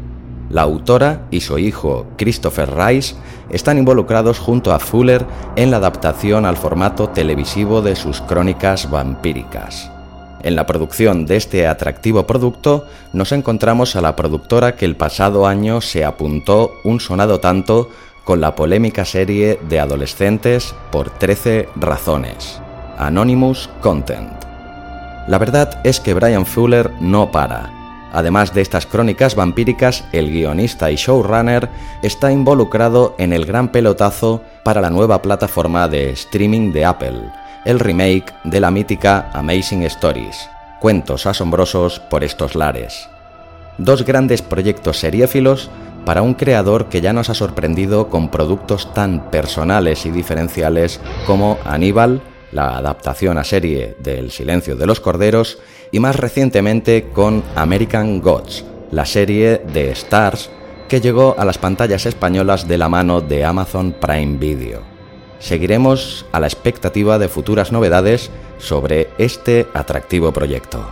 La 0.49 0.63
autora 0.63 1.27
y 1.29 1.41
su 1.41 1.59
hijo 1.59 2.07
Christopher 2.17 2.75
Rice 2.75 3.15
están 3.51 3.77
involucrados 3.77 4.39
junto 4.39 4.73
a 4.73 4.79
Fuller 4.79 5.25
en 5.55 5.69
la 5.69 5.77
adaptación 5.77 6.47
al 6.47 6.57
formato 6.57 7.09
televisivo 7.09 7.83
de 7.83 7.95
sus 7.95 8.21
crónicas 8.21 8.89
vampíricas. 8.89 9.92
En 10.43 10.57
la 10.57 10.65
producción 10.65 11.25
de 11.25 11.37
este 11.37 11.67
atractivo 11.67 12.27
producto 12.27 12.85
nos 13.13 13.31
encontramos 13.31 13.95
a 13.95 14.01
la 14.01 14.17
productora 14.17 14.75
que 14.75 14.83
el 14.83 14.97
pasado 14.97 15.47
año 15.47 15.79
se 15.79 16.03
apuntó 16.03 16.73
un 16.83 16.99
sonado 16.99 17.39
tanto 17.39 17.89
con 18.25 18.41
la 18.41 18.53
polémica 18.53 19.05
serie 19.05 19.57
de 19.69 19.79
adolescentes 19.79 20.75
por 20.91 21.09
13 21.11 21.69
razones, 21.77 22.59
Anonymous 22.97 23.69
Content. 23.81 24.33
La 25.29 25.37
verdad 25.37 25.79
es 25.85 26.01
que 26.01 26.13
Brian 26.13 26.45
Fuller 26.45 26.91
no 26.99 27.31
para. 27.31 27.71
Además 28.11 28.53
de 28.53 28.61
estas 28.61 28.85
crónicas 28.85 29.35
vampíricas, 29.35 30.03
el 30.11 30.29
guionista 30.29 30.91
y 30.91 30.97
showrunner 30.97 31.69
está 32.03 32.33
involucrado 32.33 33.15
en 33.17 33.31
el 33.31 33.45
gran 33.45 33.69
pelotazo 33.69 34.41
para 34.63 34.81
la 34.81 34.89
nueva 34.89 35.21
plataforma 35.21 35.87
de 35.87 36.11
streaming 36.11 36.73
de 36.73 36.85
Apple, 36.85 37.31
el 37.65 37.79
remake 37.79 38.33
de 38.43 38.59
la 38.59 38.71
mítica 38.71 39.29
Amazing 39.33 39.83
Stories, 39.83 40.49
cuentos 40.81 41.25
asombrosos 41.25 41.99
por 41.99 42.23
estos 42.23 42.55
lares. 42.55 43.09
Dos 43.77 44.03
grandes 44.05 44.41
proyectos 44.41 44.99
seriéfilos 44.99 45.69
para 46.05 46.21
un 46.21 46.33
creador 46.33 46.89
que 46.89 47.01
ya 47.01 47.13
nos 47.13 47.29
ha 47.29 47.33
sorprendido 47.33 48.09
con 48.09 48.29
productos 48.29 48.93
tan 48.93 49.31
personales 49.31 50.05
y 50.05 50.11
diferenciales 50.11 50.99
como 51.25 51.57
Aníbal, 51.63 52.21
la 52.51 52.77
adaptación 52.77 53.37
a 53.37 53.43
serie 53.43 53.95
del 53.99 54.31
Silencio 54.31 54.75
de 54.75 54.85
los 54.85 54.99
Corderos, 54.99 55.59
y 55.91 55.99
más 55.99 56.17
recientemente 56.17 57.09
con 57.13 57.43
American 57.55 58.19
Gods, 58.19 58.65
la 58.91 59.05
serie 59.05 59.61
de 59.73 59.91
Stars 59.91 60.49
que 60.89 61.01
llegó 61.01 61.33
a 61.37 61.45
las 61.45 61.57
pantallas 61.57 62.05
españolas 62.05 62.67
de 62.67 62.77
la 62.77 62.89
mano 62.89 63.21
de 63.21 63.45
Amazon 63.45 63.95
Prime 63.99 64.37
Video 64.37 64.92
seguiremos 65.43 66.25
a 66.31 66.39
la 66.39 66.47
expectativa 66.47 67.19
de 67.19 67.27
futuras 67.27 67.71
novedades 67.71 68.31
sobre 68.59 69.09
este 69.17 69.67
atractivo 69.73 70.31
proyecto. 70.31 70.87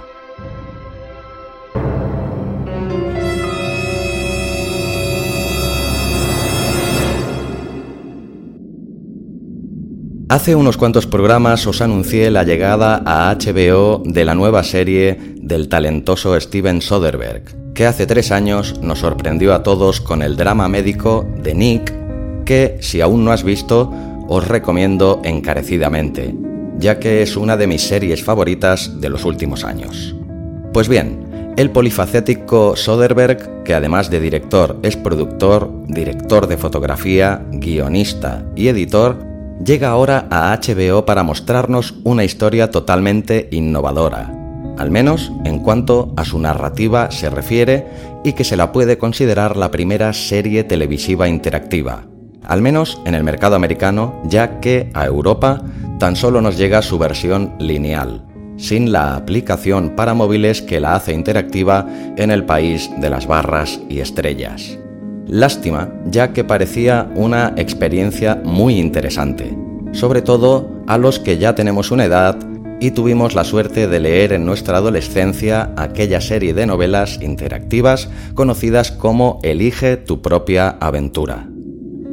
Hace 10.27 10.55
unos 10.55 10.77
cuantos 10.77 11.07
programas 11.07 11.65
os 11.67 11.81
anuncié 11.81 12.29
la 12.29 12.43
llegada 12.43 13.01
a 13.05 13.33
HBO 13.35 14.01
de 14.05 14.25
la 14.25 14.35
nueva 14.35 14.63
serie 14.63 15.17
del 15.41 15.67
talentoso 15.67 16.39
Steven 16.39 16.81
Soderbergh, 16.81 17.73
que 17.73 17.85
hace 17.85 18.05
tres 18.05 18.31
años 18.31 18.79
nos 18.81 18.99
sorprendió 18.99 19.53
a 19.53 19.63
todos 19.63 19.99
con 19.99 20.21
el 20.21 20.37
drama 20.37 20.69
médico 20.69 21.25
de 21.37 21.53
Nick, 21.53 21.93
que 22.45 22.77
si 22.79 23.01
aún 23.01 23.25
no 23.25 23.31
has 23.31 23.43
visto, 23.43 23.91
os 24.33 24.47
recomiendo 24.47 25.19
encarecidamente, 25.25 26.33
ya 26.77 26.99
que 26.99 27.21
es 27.21 27.35
una 27.35 27.57
de 27.57 27.67
mis 27.67 27.81
series 27.81 28.23
favoritas 28.23 29.01
de 29.01 29.09
los 29.09 29.25
últimos 29.25 29.65
años. 29.65 30.15
Pues 30.71 30.87
bien, 30.87 31.53
el 31.57 31.69
polifacético 31.69 32.77
Soderbergh, 32.77 33.63
que 33.63 33.73
además 33.73 34.09
de 34.09 34.21
director 34.21 34.79
es 34.83 34.95
productor, 34.95 35.69
director 35.85 36.47
de 36.47 36.55
fotografía, 36.55 37.45
guionista 37.51 38.45
y 38.55 38.69
editor, 38.69 39.17
llega 39.65 39.89
ahora 39.89 40.29
a 40.31 40.57
HBO 40.57 41.05
para 41.05 41.23
mostrarnos 41.23 41.95
una 42.05 42.23
historia 42.23 42.71
totalmente 42.71 43.49
innovadora, 43.51 44.33
al 44.77 44.91
menos 44.91 45.29
en 45.43 45.59
cuanto 45.59 46.13
a 46.15 46.23
su 46.23 46.39
narrativa 46.39 47.11
se 47.11 47.29
refiere 47.29 47.85
y 48.23 48.31
que 48.31 48.45
se 48.45 48.55
la 48.55 48.71
puede 48.71 48.97
considerar 48.97 49.57
la 49.57 49.71
primera 49.71 50.13
serie 50.13 50.63
televisiva 50.63 51.27
interactiva, 51.27 52.05
al 52.45 52.61
menos 52.61 53.01
en 53.05 53.15
el 53.15 53.23
mercado 53.23 53.55
americano, 53.55 54.21
ya 54.25 54.59
que 54.59 54.89
a 54.93 55.05
Europa 55.05 55.61
tan 55.99 56.15
solo 56.15 56.41
nos 56.41 56.57
llega 56.57 56.81
su 56.81 56.97
versión 56.97 57.53
lineal, 57.59 58.23
sin 58.57 58.91
la 58.91 59.15
aplicación 59.15 59.91
para 59.95 60.13
móviles 60.13 60.61
que 60.61 60.79
la 60.79 60.95
hace 60.95 61.13
interactiva 61.13 61.87
en 62.17 62.31
el 62.31 62.45
país 62.45 62.89
de 62.97 63.09
las 63.09 63.27
barras 63.27 63.79
y 63.89 63.99
estrellas. 63.99 64.77
Lástima, 65.27 65.89
ya 66.07 66.33
que 66.33 66.43
parecía 66.43 67.09
una 67.15 67.53
experiencia 67.55 68.41
muy 68.43 68.79
interesante, 68.79 69.55
sobre 69.91 70.21
todo 70.21 70.83
a 70.87 70.97
los 70.97 71.19
que 71.19 71.37
ya 71.37 71.55
tenemos 71.55 71.91
una 71.91 72.05
edad 72.05 72.37
y 72.81 72.91
tuvimos 72.91 73.35
la 73.35 73.43
suerte 73.43 73.87
de 73.87 73.99
leer 73.99 74.33
en 74.33 74.43
nuestra 74.43 74.77
adolescencia 74.77 75.71
aquella 75.77 76.19
serie 76.19 76.55
de 76.55 76.65
novelas 76.65 77.19
interactivas 77.21 78.09
conocidas 78.33 78.91
como 78.91 79.39
Elige 79.43 79.97
tu 79.97 80.23
propia 80.23 80.69
aventura. 80.79 81.50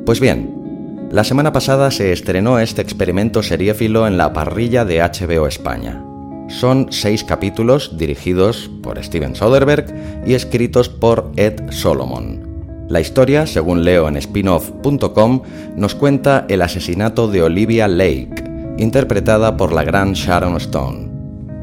Pues 0.09 0.21
bien, 0.21 1.11
la 1.13 1.23
semana 1.23 1.53
pasada 1.53 1.91
se 1.91 2.13
estrenó 2.13 2.59
este 2.61 2.81
experimento 2.81 3.43
seriéfilo 3.43 4.07
en 4.07 4.17
la 4.17 4.33
parrilla 4.33 4.87
de 4.87 5.03
HBO 5.03 5.47
España. 5.47 6.03
Son 6.49 6.87
seis 6.89 7.25
capítulos 7.25 7.99
dirigidos 7.99 8.71
por 8.83 9.05
Steven 9.05 9.35
Soderbergh 9.35 10.25
y 10.27 10.33
escritos 10.33 10.89
por 10.89 11.31
Ed 11.37 11.61
Solomon. 11.73 12.87
La 12.89 13.03
historia, 13.03 13.47
según 13.47 13.85
leo 13.85 14.09
en 14.09 14.19
spinoff.com, 14.19 15.43
nos 15.77 15.95
cuenta 15.95 16.47
el 16.49 16.63
asesinato 16.63 17.29
de 17.29 17.43
Olivia 17.43 17.87
Lake, 17.87 18.43
interpretada 18.79 19.59
por 19.59 19.75
la 19.75 19.85
gran 19.85 20.15
Sharon 20.15 20.57
Stone, 20.57 21.11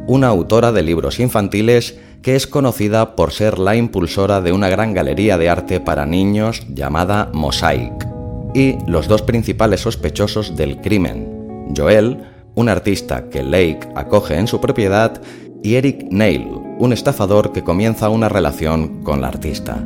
una 0.05 0.27
autora 0.27 0.71
de 0.71 0.83
libros 0.83 1.19
infantiles 1.19 1.97
que 2.21 2.35
es 2.35 2.45
conocida 2.45 3.15
por 3.15 3.31
ser 3.31 3.57
la 3.57 3.75
impulsora 3.75 4.39
de 4.41 4.51
una 4.51 4.69
gran 4.69 4.93
galería 4.93 5.39
de 5.39 5.49
arte 5.49 5.79
para 5.79 6.05
niños 6.05 6.61
llamada 6.69 7.31
Mosaic 7.33 8.14
y 8.55 8.77
los 8.87 9.09
dos 9.09 9.21
principales 9.21 9.81
sospechosos 9.81 10.55
del 10.55 10.79
crimen, 10.79 11.73
Joel, 11.75 12.19
un 12.55 12.69
artista 12.69 13.29
que 13.29 13.43
Lake 13.43 13.81
acoge 13.95 14.39
en 14.39 14.47
su 14.47 14.61
propiedad, 14.61 15.21
y 15.61 15.75
Eric 15.75 16.05
Neil, 16.09 16.47
un 16.79 16.93
estafador 16.93 17.51
que 17.51 17.63
comienza 17.63 18.07
una 18.07 18.29
relación 18.29 19.03
con 19.03 19.19
la 19.19 19.27
artista. 19.27 19.85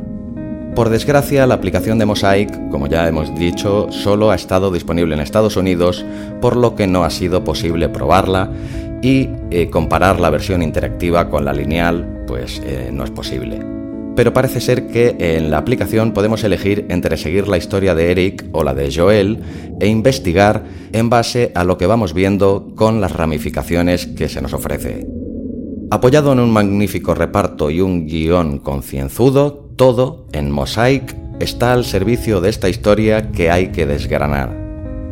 Por 0.76 0.88
desgracia, 0.88 1.48
la 1.48 1.54
aplicación 1.54 1.98
de 1.98 2.06
Mosaic, 2.06 2.70
como 2.70 2.86
ya 2.86 3.08
hemos 3.08 3.34
dicho, 3.34 3.88
solo 3.90 4.30
ha 4.30 4.36
estado 4.36 4.70
disponible 4.70 5.14
en 5.14 5.20
Estados 5.20 5.56
Unidos, 5.56 6.04
por 6.40 6.54
lo 6.54 6.76
que 6.76 6.86
no 6.86 7.02
ha 7.02 7.10
sido 7.10 7.42
posible 7.42 7.88
probarla 7.88 8.52
y 9.02 9.30
eh, 9.50 9.68
comparar 9.68 10.20
la 10.20 10.30
versión 10.30 10.62
interactiva 10.62 11.28
con 11.28 11.44
la 11.44 11.52
lineal, 11.52 12.24
pues 12.28 12.62
eh, 12.64 12.90
no 12.92 13.02
es 13.02 13.10
posible 13.10 13.79
pero 14.16 14.32
parece 14.32 14.60
ser 14.60 14.88
que 14.88 15.16
en 15.18 15.50
la 15.50 15.58
aplicación 15.58 16.12
podemos 16.12 16.44
elegir 16.44 16.86
entre 16.88 17.16
seguir 17.16 17.48
la 17.48 17.58
historia 17.58 17.94
de 17.94 18.10
Eric 18.10 18.46
o 18.52 18.64
la 18.64 18.74
de 18.74 18.92
Joel 18.94 19.38
e 19.80 19.86
investigar 19.86 20.64
en 20.92 21.10
base 21.10 21.52
a 21.54 21.64
lo 21.64 21.78
que 21.78 21.86
vamos 21.86 22.14
viendo 22.14 22.72
con 22.74 23.00
las 23.00 23.12
ramificaciones 23.12 24.06
que 24.06 24.28
se 24.28 24.42
nos 24.42 24.52
ofrece. 24.52 25.06
Apoyado 25.90 26.32
en 26.32 26.40
un 26.40 26.52
magnífico 26.52 27.14
reparto 27.14 27.70
y 27.70 27.80
un 27.80 28.06
guion 28.06 28.58
concienzudo, 28.58 29.70
todo 29.76 30.26
en 30.32 30.50
Mosaic 30.50 31.16
está 31.40 31.72
al 31.72 31.84
servicio 31.84 32.40
de 32.40 32.50
esta 32.50 32.68
historia 32.68 33.32
que 33.32 33.50
hay 33.50 33.68
que 33.68 33.86
desgranar. 33.86 34.50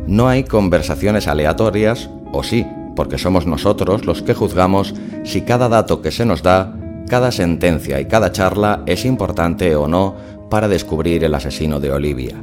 No 0.06 0.28
hay 0.28 0.44
conversaciones 0.44 1.26
aleatorias, 1.26 2.10
o 2.32 2.42
sí, 2.42 2.66
porque 2.94 3.18
somos 3.18 3.46
nosotros 3.46 4.06
los 4.06 4.22
que 4.22 4.34
juzgamos 4.34 4.94
si 5.24 5.40
cada 5.40 5.68
dato 5.68 6.00
que 6.00 6.10
se 6.10 6.24
nos 6.24 6.42
da 6.42 6.77
cada 7.08 7.32
sentencia 7.32 8.00
y 8.00 8.06
cada 8.06 8.30
charla 8.30 8.82
es 8.86 9.04
importante 9.04 9.74
o 9.74 9.88
no 9.88 10.14
para 10.50 10.68
descubrir 10.68 11.24
el 11.24 11.34
asesino 11.34 11.80
de 11.80 11.90
Olivia. 11.90 12.36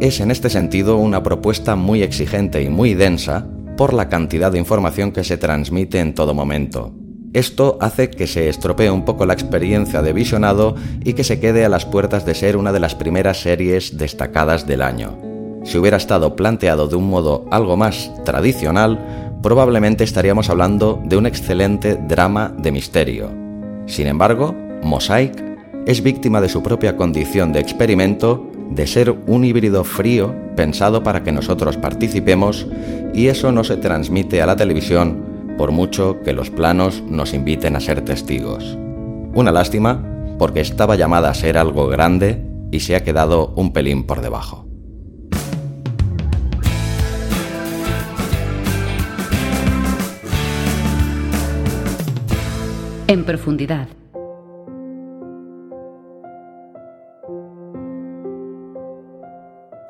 Es 0.00 0.20
en 0.20 0.30
este 0.30 0.50
sentido 0.50 0.96
una 0.96 1.22
propuesta 1.22 1.76
muy 1.76 2.02
exigente 2.02 2.62
y 2.62 2.68
muy 2.68 2.94
densa 2.94 3.46
por 3.76 3.94
la 3.94 4.08
cantidad 4.08 4.52
de 4.52 4.58
información 4.58 5.12
que 5.12 5.24
se 5.24 5.38
transmite 5.38 6.00
en 6.00 6.14
todo 6.14 6.34
momento. 6.34 6.92
Esto 7.32 7.78
hace 7.80 8.10
que 8.10 8.26
se 8.26 8.48
estropee 8.48 8.90
un 8.90 9.04
poco 9.04 9.24
la 9.24 9.32
experiencia 9.32 10.02
de 10.02 10.12
visionado 10.12 10.74
y 11.02 11.14
que 11.14 11.24
se 11.24 11.40
quede 11.40 11.64
a 11.64 11.70
las 11.70 11.86
puertas 11.86 12.26
de 12.26 12.34
ser 12.34 12.58
una 12.58 12.72
de 12.72 12.80
las 12.80 12.94
primeras 12.94 13.40
series 13.40 13.96
destacadas 13.96 14.66
del 14.66 14.82
año. 14.82 15.16
Si 15.64 15.78
hubiera 15.78 15.96
estado 15.96 16.36
planteado 16.36 16.88
de 16.88 16.96
un 16.96 17.08
modo 17.08 17.46
algo 17.50 17.76
más 17.76 18.10
tradicional, 18.24 19.38
probablemente 19.42 20.04
estaríamos 20.04 20.50
hablando 20.50 21.00
de 21.04 21.16
un 21.16 21.26
excelente 21.26 21.94
drama 21.94 22.54
de 22.58 22.72
misterio. 22.72 23.41
Sin 23.86 24.06
embargo, 24.06 24.54
Mosaic 24.82 25.32
es 25.86 26.02
víctima 26.02 26.40
de 26.40 26.48
su 26.48 26.62
propia 26.62 26.96
condición 26.96 27.52
de 27.52 27.60
experimento, 27.60 28.50
de 28.70 28.86
ser 28.86 29.14
un 29.26 29.44
híbrido 29.44 29.84
frío 29.84 30.34
pensado 30.56 31.02
para 31.02 31.22
que 31.22 31.32
nosotros 31.32 31.76
participemos 31.76 32.66
y 33.14 33.26
eso 33.26 33.52
no 33.52 33.64
se 33.64 33.76
transmite 33.76 34.40
a 34.40 34.46
la 34.46 34.56
televisión 34.56 35.24
por 35.58 35.72
mucho 35.72 36.20
que 36.24 36.32
los 36.32 36.50
planos 36.50 37.02
nos 37.06 37.34
inviten 37.34 37.76
a 37.76 37.80
ser 37.80 38.02
testigos. 38.02 38.78
Una 39.34 39.52
lástima 39.52 40.04
porque 40.38 40.60
estaba 40.60 40.96
llamada 40.96 41.30
a 41.30 41.34
ser 41.34 41.58
algo 41.58 41.88
grande 41.88 42.46
y 42.70 42.80
se 42.80 42.96
ha 42.96 43.04
quedado 43.04 43.52
un 43.56 43.72
pelín 43.72 44.04
por 44.04 44.22
debajo. 44.22 44.71
En 53.06 53.24
profundidad. 53.24 53.88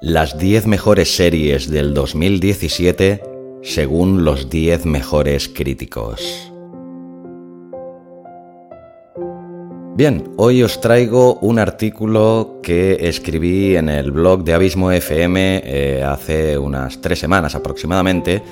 Las 0.00 0.38
10 0.38 0.66
mejores 0.66 1.14
series 1.14 1.70
del 1.70 1.94
2017 1.94 3.22
según 3.62 4.24
los 4.24 4.50
10 4.50 4.86
mejores 4.86 5.48
críticos. 5.48 6.52
Bien, 9.94 10.32
hoy 10.38 10.62
os 10.62 10.80
traigo 10.80 11.34
un 11.40 11.58
artículo 11.58 12.60
que 12.62 13.08
escribí 13.08 13.76
en 13.76 13.90
el 13.90 14.10
blog 14.10 14.42
de 14.42 14.54
Abismo 14.54 14.90
FM 14.90 15.62
eh, 15.64 16.02
hace 16.02 16.56
unas 16.56 17.00
tres 17.00 17.18
semanas 17.18 17.54
aproximadamente, 17.54 18.42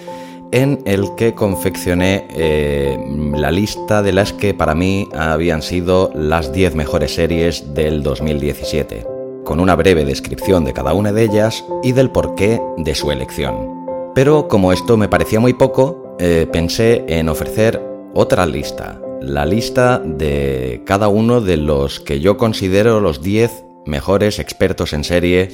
en 0.53 0.81
el 0.85 1.15
que 1.17 1.35
confeccioné 1.35 2.27
eh, 2.31 2.99
la 3.37 3.51
lista 3.51 4.03
de 4.03 4.13
las 4.13 4.33
que 4.33 4.55
para 4.55 4.75
mí 4.75 5.09
habían 5.15 5.63
sido 5.63 6.11
las 6.15 6.53
10 6.53 6.75
mejores 6.75 7.15
series 7.15 7.75
del 7.75 8.03
2017 8.03 9.07
con 9.45 9.61
una 9.61 9.75
breve 9.75 10.05
descripción 10.05 10.65
de 10.65 10.73
cada 10.73 10.93
una 10.93 11.13
de 11.13 11.25
ellas 11.25 11.65
y 11.83 11.93
del 11.93 12.11
porqué 12.11 12.61
de 12.79 12.95
su 12.95 13.11
elección. 13.11 14.13
Pero 14.15 14.49
como 14.49 14.73
esto 14.73 14.97
me 14.97 15.09
parecía 15.09 15.41
muy 15.41 15.55
poco, 15.55 16.17
eh, 16.19 16.47
pensé 16.53 17.05
en 17.09 17.29
ofrecer 17.29 17.83
otra 18.15 18.47
lista, 18.47 19.01
la 19.21 19.47
lista 19.47 19.99
de 19.99 20.83
cada 20.85 21.09
uno 21.09 21.41
de 21.41 21.57
los 21.57 22.01
que 22.01 22.21
yo 22.21 22.37
considero 22.37 23.01
los 23.01 23.23
10 23.23 23.65
mejores 23.87 24.39
expertos 24.39 24.93
en 24.93 25.05
serie 25.05 25.49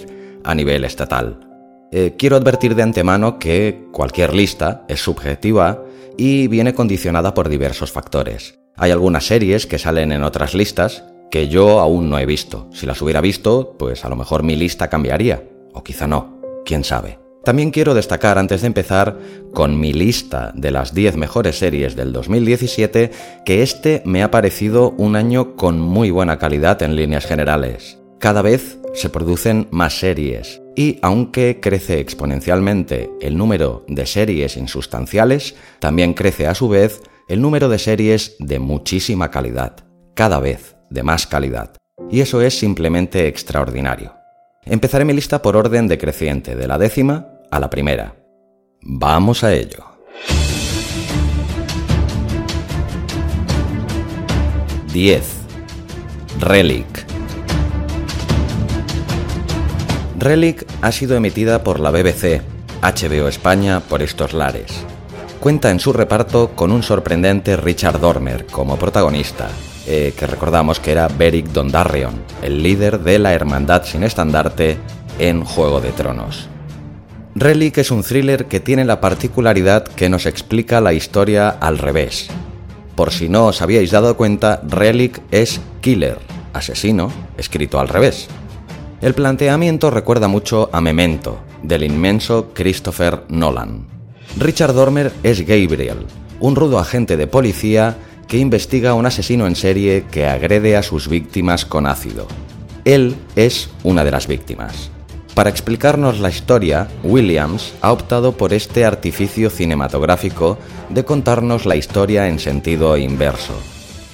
a 0.44 0.54
nivel 0.54 0.84
estatal. 0.84 1.55
Eh, 1.92 2.14
quiero 2.18 2.36
advertir 2.36 2.74
de 2.74 2.82
antemano 2.82 3.38
que 3.38 3.86
cualquier 3.92 4.34
lista 4.34 4.84
es 4.88 5.00
subjetiva 5.00 5.84
y 6.16 6.48
viene 6.48 6.74
condicionada 6.74 7.32
por 7.34 7.48
diversos 7.48 7.92
factores. 7.92 8.58
Hay 8.76 8.90
algunas 8.90 9.26
series 9.26 9.66
que 9.66 9.78
salen 9.78 10.12
en 10.12 10.24
otras 10.24 10.54
listas 10.54 11.04
que 11.30 11.48
yo 11.48 11.80
aún 11.80 12.10
no 12.10 12.18
he 12.18 12.26
visto. 12.26 12.68
Si 12.72 12.86
las 12.86 13.00
hubiera 13.02 13.20
visto, 13.20 13.76
pues 13.78 14.04
a 14.04 14.08
lo 14.08 14.16
mejor 14.16 14.42
mi 14.42 14.56
lista 14.56 14.88
cambiaría, 14.88 15.44
o 15.72 15.82
quizá 15.82 16.06
no, 16.06 16.40
quién 16.64 16.84
sabe. 16.84 17.18
También 17.44 17.70
quiero 17.70 17.94
destacar 17.94 18.38
antes 18.38 18.62
de 18.62 18.66
empezar 18.66 19.18
con 19.54 19.78
mi 19.78 19.92
lista 19.92 20.52
de 20.56 20.72
las 20.72 20.92
10 20.92 21.16
mejores 21.16 21.58
series 21.58 21.94
del 21.94 22.12
2017 22.12 23.12
que 23.44 23.62
este 23.62 24.02
me 24.04 24.24
ha 24.24 24.32
parecido 24.32 24.90
un 24.98 25.14
año 25.14 25.54
con 25.54 25.78
muy 25.78 26.10
buena 26.10 26.38
calidad 26.38 26.82
en 26.82 26.96
líneas 26.96 27.24
generales. 27.24 27.98
Cada 28.18 28.42
vez 28.42 28.78
se 28.94 29.10
producen 29.10 29.68
más 29.70 29.96
series 29.96 30.60
y 30.76 30.98
aunque 31.02 31.58
crece 31.60 31.98
exponencialmente 31.98 33.10
el 33.20 33.36
número 33.36 33.84
de 33.88 34.06
series 34.06 34.56
insustanciales, 34.58 35.56
también 35.80 36.12
crece 36.12 36.46
a 36.46 36.54
su 36.54 36.68
vez 36.68 37.00
el 37.28 37.40
número 37.40 37.68
de 37.68 37.78
series 37.78 38.36
de 38.38 38.58
muchísima 38.58 39.30
calidad. 39.30 39.76
Cada 40.14 40.38
vez 40.38 40.76
de 40.90 41.02
más 41.02 41.26
calidad. 41.26 41.72
Y 42.10 42.20
eso 42.20 42.42
es 42.42 42.58
simplemente 42.58 43.26
extraordinario. 43.26 44.14
Empezaré 44.64 45.04
mi 45.04 45.14
lista 45.14 45.40
por 45.40 45.56
orden 45.56 45.88
decreciente, 45.88 46.54
de 46.54 46.68
la 46.68 46.78
décima 46.78 47.28
a 47.50 47.58
la 47.58 47.70
primera. 47.70 48.16
Vamos 48.82 49.44
a 49.44 49.54
ello. 49.54 49.84
Diez. 54.92 55.32
Relic. 56.38 57.05
Relic 60.18 60.66
ha 60.80 60.92
sido 60.92 61.14
emitida 61.14 61.62
por 61.62 61.78
la 61.78 61.90
BBC, 61.90 62.40
HBO 62.80 63.28
España 63.28 63.80
por 63.80 64.00
estos 64.00 64.32
lares. 64.32 64.72
Cuenta 65.40 65.70
en 65.70 65.78
su 65.78 65.92
reparto 65.92 66.52
con 66.54 66.72
un 66.72 66.82
sorprendente 66.82 67.54
Richard 67.56 68.00
Dormer 68.00 68.46
como 68.46 68.78
protagonista, 68.78 69.48
eh, 69.86 70.14
que 70.16 70.26
recordamos 70.26 70.80
que 70.80 70.92
era 70.92 71.08
Beric 71.08 71.48
Dondarrion, 71.48 72.14
el 72.40 72.62
líder 72.62 73.00
de 73.00 73.18
la 73.18 73.34
Hermandad 73.34 73.84
sin 73.84 74.04
estandarte 74.04 74.78
en 75.18 75.44
Juego 75.44 75.82
de 75.82 75.92
Tronos. 75.92 76.48
Relic 77.34 77.76
es 77.76 77.90
un 77.90 78.02
thriller 78.02 78.46
que 78.46 78.60
tiene 78.60 78.86
la 78.86 79.02
particularidad 79.02 79.84
que 79.84 80.08
nos 80.08 80.24
explica 80.24 80.80
la 80.80 80.94
historia 80.94 81.50
al 81.50 81.76
revés. 81.76 82.28
Por 82.94 83.12
si 83.12 83.28
no 83.28 83.48
os 83.48 83.60
habíais 83.60 83.90
dado 83.90 84.16
cuenta, 84.16 84.62
Relic 84.66 85.20
es 85.30 85.60
killer, 85.82 86.16
asesino, 86.54 87.12
escrito 87.36 87.78
al 87.78 87.88
revés. 87.88 88.28
El 89.02 89.12
planteamiento 89.12 89.90
recuerda 89.90 90.26
mucho 90.26 90.70
a 90.72 90.80
Memento, 90.80 91.38
del 91.62 91.82
inmenso 91.82 92.52
Christopher 92.54 93.24
Nolan. 93.28 93.86
Richard 94.38 94.72
Dormer 94.72 95.12
es 95.22 95.40
Gabriel, 95.46 96.06
un 96.40 96.56
rudo 96.56 96.78
agente 96.78 97.18
de 97.18 97.26
policía 97.26 97.98
que 98.26 98.38
investiga 98.38 98.90
a 98.90 98.94
un 98.94 99.04
asesino 99.04 99.46
en 99.46 99.54
serie 99.54 100.06
que 100.10 100.26
agrede 100.26 100.78
a 100.78 100.82
sus 100.82 101.08
víctimas 101.08 101.66
con 101.66 101.86
ácido. 101.86 102.26
Él 102.86 103.16
es 103.36 103.68
una 103.82 104.02
de 104.02 104.12
las 104.12 104.26
víctimas. 104.26 104.90
Para 105.34 105.50
explicarnos 105.50 106.18
la 106.18 106.30
historia, 106.30 106.88
Williams 107.04 107.74
ha 107.82 107.92
optado 107.92 108.32
por 108.32 108.54
este 108.54 108.86
artificio 108.86 109.50
cinematográfico 109.50 110.56
de 110.88 111.04
contarnos 111.04 111.66
la 111.66 111.76
historia 111.76 112.28
en 112.28 112.38
sentido 112.38 112.96
inverso. 112.96 113.52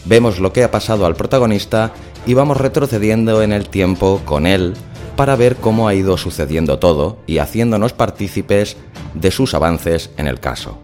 Vemos 0.05 0.40
lo 0.40 0.53
que 0.53 0.64
ha 0.64 0.71
pasado 0.73 1.07
al 1.07 1.14
protagonista 1.14 1.92
y 2.26 2.35
vamos 2.35 2.56
retrocediendo 2.56 3.42
en 3.42 3.52
el 3.52 3.68
tiempo 3.68 4.20
con 4.24 4.46
él 4.46 4.74
para 5.16 5.37
ver 5.37 5.56
cómo 5.56 5.88
ha 5.88 5.94
ido 5.94 6.16
sucediendo 6.16 6.78
todo 6.78 7.18
y 7.26 7.38
haciéndonos 7.38 7.92
partícipes 7.92 8.76
de 9.14 9.30
sus 9.30 9.54
avances 9.54 10.11
en 10.16 10.26
el 10.26 10.40
caso. 10.40 10.78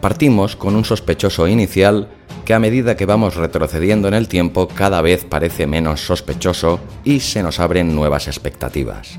Partimos 0.00 0.56
con 0.56 0.76
un 0.76 0.84
sospechoso 0.84 1.48
inicial 1.48 2.08
que 2.44 2.54
a 2.54 2.60
medida 2.60 2.96
que 2.96 3.06
vamos 3.06 3.34
retrocediendo 3.34 4.06
en 4.06 4.14
el 4.14 4.28
tiempo 4.28 4.68
cada 4.68 5.00
vez 5.00 5.24
parece 5.24 5.66
menos 5.66 6.06
sospechoso 6.06 6.78
y 7.02 7.20
se 7.20 7.42
nos 7.42 7.58
abren 7.58 7.94
nuevas 7.94 8.28
expectativas. 8.28 9.18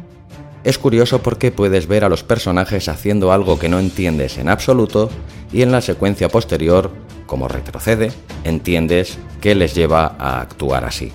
Es 0.63 0.77
curioso 0.77 1.21
porque 1.21 1.51
puedes 1.51 1.87
ver 1.87 2.03
a 2.03 2.09
los 2.09 2.23
personajes 2.23 2.87
haciendo 2.87 3.31
algo 3.31 3.59
que 3.59 3.69
no 3.69 3.79
entiendes 3.79 4.37
en 4.37 4.49
absoluto 4.49 5.09
y 5.51 5.61
en 5.61 5.71
la 5.71 5.81
secuencia 5.81 6.29
posterior, 6.29 6.91
como 7.25 7.47
retrocede, 7.47 8.11
entiendes 8.43 9.17
qué 9.41 9.55
les 9.55 9.75
lleva 9.75 10.15
a 10.17 10.41
actuar 10.41 10.85
así. 10.85 11.11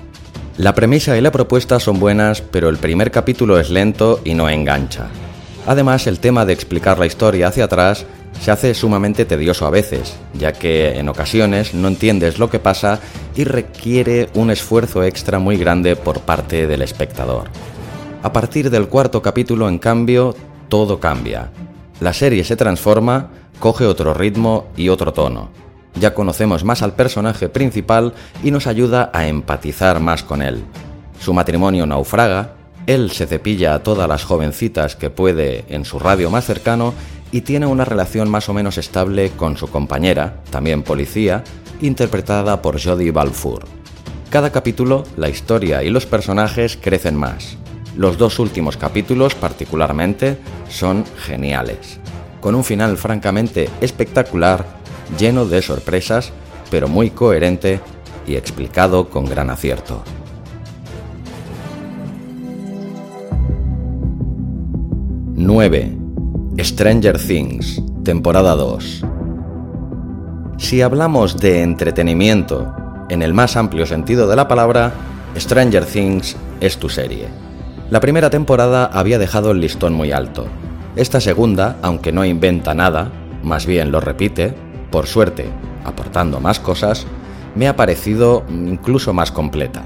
La 0.62 0.77
premisa 0.77 1.18
y 1.18 1.20
la 1.20 1.33
propuesta 1.33 1.81
son 1.81 1.98
buenas, 1.98 2.40
pero 2.40 2.68
el 2.68 2.77
primer 2.77 3.11
capítulo 3.11 3.59
es 3.59 3.68
lento 3.68 4.20
y 4.25 4.35
no 4.35 4.48
engancha. 4.48 5.09
Además, 5.66 6.07
el 6.07 6.20
tema 6.20 6.44
de 6.44 6.53
explicar 6.53 7.01
la 7.01 7.07
historia 7.07 7.48
hacia 7.48 7.64
atrás 7.64 8.07
se 8.40 8.53
hace 8.53 8.72
sumamente 8.72 9.25
tedioso 9.25 9.66
a 9.66 9.70
veces, 9.70 10.14
ya 10.35 10.53
que 10.53 11.01
en 11.01 11.09
ocasiones 11.09 11.75
no 11.75 11.88
entiendes 11.88 12.38
lo 12.38 12.48
que 12.48 12.61
pasa 12.61 13.01
y 13.35 13.42
requiere 13.42 14.29
un 14.35 14.53
esfuerzo 14.53 15.03
extra 15.03 15.40
muy 15.40 15.57
grande 15.57 15.96
por 15.96 16.20
parte 16.20 16.68
del 16.68 16.83
espectador. 16.83 17.48
A 18.22 18.33
partir 18.33 18.70
del 18.70 18.87
cuarto 18.87 19.20
capítulo, 19.20 19.68
en 19.68 19.81
cambio, 19.81 20.33
todo 20.68 21.01
cambia. 21.01 21.51
La 21.98 22.12
serie 22.12 22.44
se 22.44 22.55
transforma, 22.55 23.31
coge 23.59 23.85
otro 23.85 24.14
ritmo 24.14 24.68
y 24.77 24.90
otro 24.90 25.12
tono. 25.12 25.62
Ya 25.94 26.14
conocemos 26.14 26.64
más 26.64 26.83
al 26.83 26.94
personaje 26.94 27.48
principal 27.48 28.14
y 28.42 28.50
nos 28.50 28.66
ayuda 28.66 29.11
a 29.12 29.26
empatizar 29.26 30.00
más 30.00 30.22
con 30.22 30.42
él. 30.42 30.64
Su 31.20 31.35
matrimonio 31.35 31.87
naufraga, 31.87 32.55
él 32.87 33.11
se 33.11 33.26
cepilla 33.26 33.74
a 33.74 33.83
todas 33.83 34.09
las 34.09 34.24
jovencitas 34.24 34.96
que 34.96 35.11
puede 35.11 35.64
en 35.68 35.85
su 35.85 35.98
radio 35.98 36.31
más 36.31 36.44
cercano 36.44 36.94
y 37.31 37.42
tiene 37.42 37.66
una 37.66 37.85
relación 37.85 38.28
más 38.28 38.48
o 38.48 38.55
menos 38.55 38.78
estable 38.78 39.31
con 39.31 39.57
su 39.57 39.68
compañera, 39.68 40.42
también 40.50 40.83
policía, 40.83 41.44
interpretada 41.81 42.61
por 42.61 42.83
Jodie 42.83 43.11
Balfour. 43.11 43.64
Cada 44.31 44.50
capítulo, 44.50 45.05
la 45.16 45.28
historia 45.28 45.83
y 45.83 45.90
los 45.90 46.07
personajes 46.07 46.78
crecen 46.81 47.16
más. 47.16 47.57
Los 47.96 48.16
dos 48.16 48.38
últimos 48.38 48.76
capítulos, 48.76 49.35
particularmente, 49.35 50.38
son 50.68 51.05
geniales, 51.18 52.00
con 52.40 52.55
un 52.55 52.64
final 52.64 52.96
francamente 52.96 53.68
espectacular, 53.81 54.64
lleno 55.19 55.47
de 55.47 55.62
sorpresas 55.62 56.33
pero 56.73 56.88
muy 56.88 57.11
coherente 57.11 57.81
y 58.27 58.37
explicado 58.37 59.11
con 59.11 59.27
gran 59.27 59.51
acierto. 59.51 60.03
9. 65.37 65.99
Stranger 66.59 67.19
Things, 67.19 67.83
temporada 68.05 68.55
2. 68.55 69.05
Si 70.57 70.81
hablamos 70.81 71.37
de 71.38 71.62
entretenimiento 71.62 72.75
en 73.11 73.21
el 73.21 73.35
más 73.35 73.57
amplio 73.57 73.85
sentido 73.85 74.27
de 74.27 74.37
la 74.37 74.49
palabra, 74.49 74.95
Stranger 75.37 75.85
Things 75.85 76.37
es 76.61 76.79
tu 76.79 76.88
serie. 76.88 77.27
La 77.91 78.01
primera 78.01 78.31
temporada 78.31 78.87
había 78.87 79.19
dejado 79.19 79.51
el 79.51 79.61
listón 79.61 79.93
muy 79.93 80.12
alto. 80.12 80.47
Esta 80.97 81.21
segunda, 81.21 81.77
aunque 81.83 82.12
no 82.12 82.25
inventa 82.25 82.73
nada, 82.73 83.11
más 83.43 83.67
bien 83.67 83.91
lo 83.93 84.01
repite, 84.01 84.55
por 84.92 85.09
suerte, 85.09 85.50
aportando 85.85 86.38
más 86.38 86.61
cosas, 86.61 87.07
me 87.57 87.66
ha 87.66 87.74
parecido 87.74 88.44
incluso 88.48 89.12
más 89.12 89.33
completa. 89.33 89.83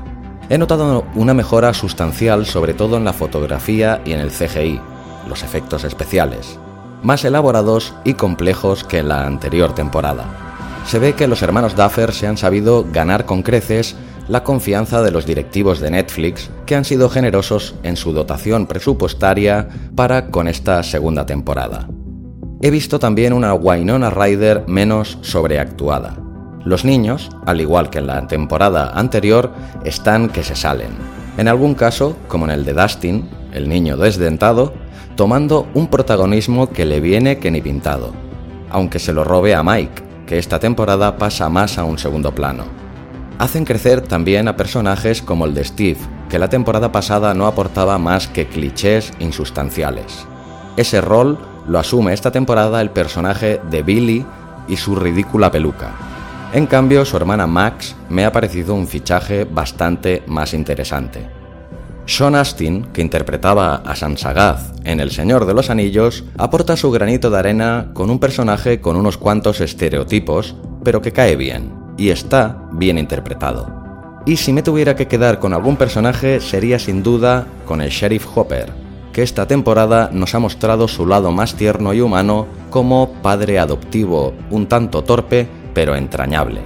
He 0.50 0.58
notado 0.58 1.06
una 1.14 1.32
mejora 1.32 1.72
sustancial 1.72 2.44
sobre 2.44 2.74
todo 2.74 2.98
en 2.98 3.04
la 3.04 3.14
fotografía 3.14 4.02
y 4.04 4.12
en 4.12 4.20
el 4.20 4.30
CGI, 4.30 4.80
los 5.26 5.42
efectos 5.42 5.84
especiales, 5.84 6.58
más 7.02 7.24
elaborados 7.24 7.94
y 8.04 8.14
complejos 8.14 8.84
que 8.84 8.98
en 8.98 9.08
la 9.08 9.26
anterior 9.26 9.74
temporada. 9.74 10.24
Se 10.86 10.98
ve 10.98 11.14
que 11.14 11.26
los 11.26 11.42
hermanos 11.42 11.74
Duffer 11.74 12.12
se 12.12 12.26
han 12.26 12.36
sabido 12.36 12.84
ganar 12.92 13.24
con 13.24 13.42
creces 13.42 13.96
la 14.28 14.44
confianza 14.44 15.02
de 15.02 15.10
los 15.10 15.24
directivos 15.24 15.80
de 15.80 15.90
Netflix, 15.90 16.50
que 16.64 16.74
han 16.74 16.84
sido 16.84 17.08
generosos 17.08 17.74
en 17.82 17.96
su 17.96 18.12
dotación 18.12 18.66
presupuestaria 18.66 19.68
para 19.94 20.30
con 20.30 20.48
esta 20.48 20.82
segunda 20.82 21.26
temporada. 21.26 21.88
He 22.62 22.70
visto 22.70 22.98
también 22.98 23.34
una 23.34 23.52
Winona 23.52 24.08
Ryder 24.08 24.64
menos 24.66 25.18
sobreactuada. 25.20 26.16
Los 26.64 26.86
niños, 26.86 27.28
al 27.44 27.60
igual 27.60 27.90
que 27.90 27.98
en 27.98 28.06
la 28.06 28.26
temporada 28.26 28.92
anterior, 28.94 29.52
están 29.84 30.30
que 30.30 30.42
se 30.42 30.56
salen. 30.56 30.88
En 31.36 31.48
algún 31.48 31.74
caso, 31.74 32.16
como 32.28 32.46
en 32.46 32.52
el 32.52 32.64
de 32.64 32.72
Dustin, 32.72 33.28
el 33.52 33.68
niño 33.68 33.98
desdentado, 33.98 34.72
tomando 35.16 35.66
un 35.74 35.88
protagonismo 35.88 36.70
que 36.70 36.86
le 36.86 37.00
viene 37.00 37.38
que 37.38 37.50
ni 37.50 37.60
pintado, 37.60 38.12
aunque 38.70 39.00
se 39.00 39.12
lo 39.12 39.22
robe 39.22 39.54
a 39.54 39.62
Mike, 39.62 40.02
que 40.26 40.38
esta 40.38 40.58
temporada 40.58 41.18
pasa 41.18 41.50
más 41.50 41.76
a 41.76 41.84
un 41.84 41.98
segundo 41.98 42.34
plano. 42.34 42.64
Hacen 43.38 43.66
crecer 43.66 44.00
también 44.00 44.48
a 44.48 44.56
personajes 44.56 45.20
como 45.20 45.44
el 45.44 45.52
de 45.52 45.62
Steve, 45.62 45.98
que 46.30 46.38
la 46.38 46.48
temporada 46.48 46.90
pasada 46.90 47.34
no 47.34 47.46
aportaba 47.46 47.98
más 47.98 48.28
que 48.28 48.46
clichés 48.46 49.12
insustanciales. 49.18 50.26
Ese 50.78 51.02
rol 51.02 51.38
lo 51.68 51.78
asume 51.78 52.12
esta 52.12 52.30
temporada 52.30 52.80
el 52.80 52.90
personaje 52.90 53.60
de 53.70 53.82
Billy 53.82 54.24
y 54.68 54.76
su 54.76 54.96
ridícula 54.96 55.50
peluca. 55.50 55.92
En 56.52 56.66
cambio, 56.66 57.04
su 57.04 57.16
hermana 57.16 57.46
Max 57.46 57.96
me 58.08 58.24
ha 58.24 58.32
parecido 58.32 58.74
un 58.74 58.86
fichaje 58.86 59.44
bastante 59.44 60.22
más 60.26 60.54
interesante. 60.54 61.28
Sean 62.06 62.36
Astin, 62.36 62.84
que 62.92 63.02
interpretaba 63.02 63.82
a 63.84 63.96
Sansagath 63.96 64.86
en 64.86 65.00
El 65.00 65.10
Señor 65.10 65.44
de 65.44 65.54
los 65.54 65.70
Anillos, 65.70 66.24
aporta 66.38 66.76
su 66.76 66.92
granito 66.92 67.30
de 67.30 67.38
arena 67.38 67.88
con 67.94 68.10
un 68.10 68.20
personaje 68.20 68.80
con 68.80 68.96
unos 68.96 69.18
cuantos 69.18 69.60
estereotipos, 69.60 70.54
pero 70.84 71.02
que 71.02 71.12
cae 71.12 71.34
bien, 71.34 71.74
y 71.96 72.10
está 72.10 72.62
bien 72.72 72.96
interpretado. 72.96 74.22
Y 74.24 74.36
si 74.36 74.52
me 74.52 74.62
tuviera 74.62 74.94
que 74.94 75.08
quedar 75.08 75.40
con 75.40 75.52
algún 75.52 75.76
personaje 75.76 76.40
sería 76.40 76.78
sin 76.78 77.02
duda 77.02 77.46
con 77.66 77.80
el 77.80 77.90
Sheriff 77.90 78.26
Hopper, 78.36 78.85
que 79.16 79.22
esta 79.22 79.48
temporada 79.48 80.10
nos 80.12 80.34
ha 80.34 80.38
mostrado 80.38 80.88
su 80.88 81.06
lado 81.06 81.32
más 81.32 81.54
tierno 81.54 81.94
y 81.94 82.02
humano 82.02 82.46
como 82.68 83.14
padre 83.22 83.58
adoptivo, 83.58 84.34
un 84.50 84.66
tanto 84.66 85.04
torpe, 85.04 85.48
pero 85.72 85.96
entrañable. 85.96 86.60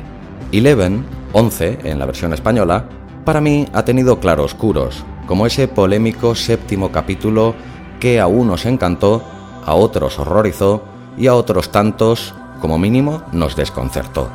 Eleven, 0.51 1.07
11 1.33 1.79
en 1.85 2.01
la 2.01 2.07
versión 2.07 2.33
española, 2.33 2.87
para 3.25 3.41
mí 3.41 3.69
ha 3.73 3.85
tenido 3.85 4.19
claroscuros, 4.19 5.05
como 5.29 5.47
ese 5.47 5.69
polémico 5.69 6.35
séptimo 6.35 6.91
capítulo 6.91 7.55
que 8.01 8.19
a 8.19 8.27
unos 8.27 8.67
encantó, 8.67 9.23
a 9.65 9.77
otros 9.77 10.19
horrorizó 10.19 10.83
y 11.17 11.29
a 11.29 11.37
otros 11.37 11.71
tantos, 11.71 12.35
como 12.61 12.79
mínimo, 12.79 13.23
nos 13.31 13.55
desconcertó. 13.55 14.29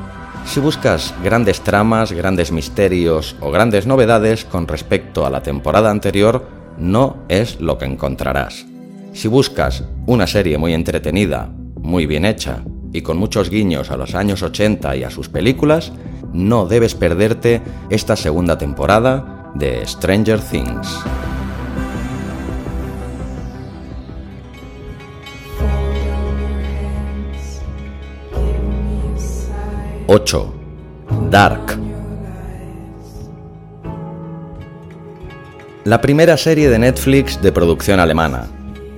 Si 0.46 0.62
buscas 0.62 1.14
grandes 1.22 1.60
tramas, 1.60 2.14
grandes 2.14 2.54
misterios 2.54 3.36
o 3.42 3.52
grandes 3.52 3.86
novedades 3.86 4.46
con 4.46 4.70
respecto 4.70 5.26
a 5.26 5.30
la 5.30 5.44
temporada 5.44 5.92
anterior, 5.92 6.65
no 6.78 7.18
es 7.30 7.60
lo 7.60 7.78
que 7.78 7.86
encontrarás. 7.86 8.66
Si 9.14 9.28
buscas 9.28 9.84
una 10.06 10.28
serie 10.28 10.58
muy 10.58 10.74
entretenida, 10.74 11.50
muy 11.82 12.06
bien 12.06 12.26
hecha 12.26 12.64
y 12.92 13.02
con 13.02 13.18
muchos 13.18 13.50
guiños 13.50 13.92
a 13.92 13.98
los 13.98 14.16
años 14.16 14.44
80 14.44 14.96
y 14.96 15.04
a 15.04 15.10
sus 15.10 15.30
películas, 15.30 15.92
no 16.34 16.66
debes 16.66 16.96
perderte 16.96 17.62
esta 17.90 18.16
segunda 18.16 18.58
temporada 18.58 19.52
de 19.56 19.86
Stranger 19.86 20.40
Things. 20.40 21.00
8. 30.08 30.54
Dark. 31.32 31.95
La 35.86 36.02
primera 36.02 36.36
serie 36.36 36.68
de 36.68 36.80
Netflix 36.80 37.40
de 37.44 37.52
producción 37.52 38.00
alemana. 38.00 38.48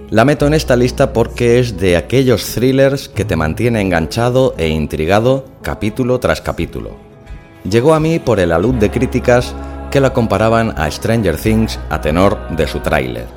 La 0.09 0.23
meto 0.23 0.47
en 0.47 0.53
esta 0.53 0.77
lista 0.77 1.11
porque 1.11 1.59
es 1.59 1.77
de 1.77 1.97
aquellos 1.97 2.45
thrillers 2.53 3.09
que 3.09 3.25
te 3.25 3.35
mantiene 3.35 3.81
enganchado 3.81 4.55
e 4.57 4.69
intrigado 4.69 5.43
capítulo 5.61 6.21
tras 6.21 6.39
capítulo. 6.39 6.91
Llegó 7.69 7.93
a 7.93 7.99
mí 7.99 8.19
por 8.19 8.39
el 8.39 8.53
alud 8.53 8.75
de 8.75 8.89
críticas 8.89 9.53
que 9.91 9.99
la 9.99 10.13
comparaban 10.13 10.75
a 10.77 10.89
Stranger 10.89 11.35
Things 11.35 11.77
a 11.89 11.99
tenor 11.99 12.37
de 12.55 12.67
su 12.67 12.79
tráiler. 12.79 13.27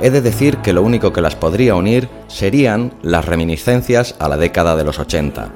He 0.00 0.08
de 0.08 0.22
decir 0.22 0.56
que 0.58 0.72
lo 0.72 0.82
único 0.82 1.12
que 1.12 1.20
las 1.20 1.36
podría 1.36 1.74
unir 1.74 2.08
serían 2.28 2.94
las 3.02 3.26
reminiscencias 3.26 4.14
a 4.18 4.26
la 4.26 4.38
década 4.38 4.74
de 4.74 4.84
los 4.84 4.98
80. 4.98 5.50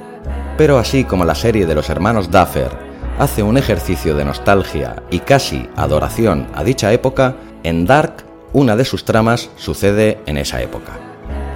Pero 0.59 0.77
así 0.77 1.05
como 1.05 1.25
la 1.25 1.35
serie 1.35 1.65
de 1.65 1.75
los 1.75 1.89
hermanos 1.89 2.31
Duffer 2.31 2.90
hace 3.21 3.43
un 3.43 3.59
ejercicio 3.59 4.17
de 4.17 4.25
nostalgia 4.25 4.97
y 5.11 5.19
casi 5.19 5.69
adoración 5.77 6.47
a 6.55 6.65
dicha 6.65 6.91
época, 6.91 7.37
en 7.63 7.85
Dark 7.85 8.25
una 8.55 8.77
de 8.77 8.87
sus 8.87 9.05
tramas 9.05 9.51
sucede 9.57 10.19
en 10.25 10.39
esa 10.39 10.63
época. 10.63 10.99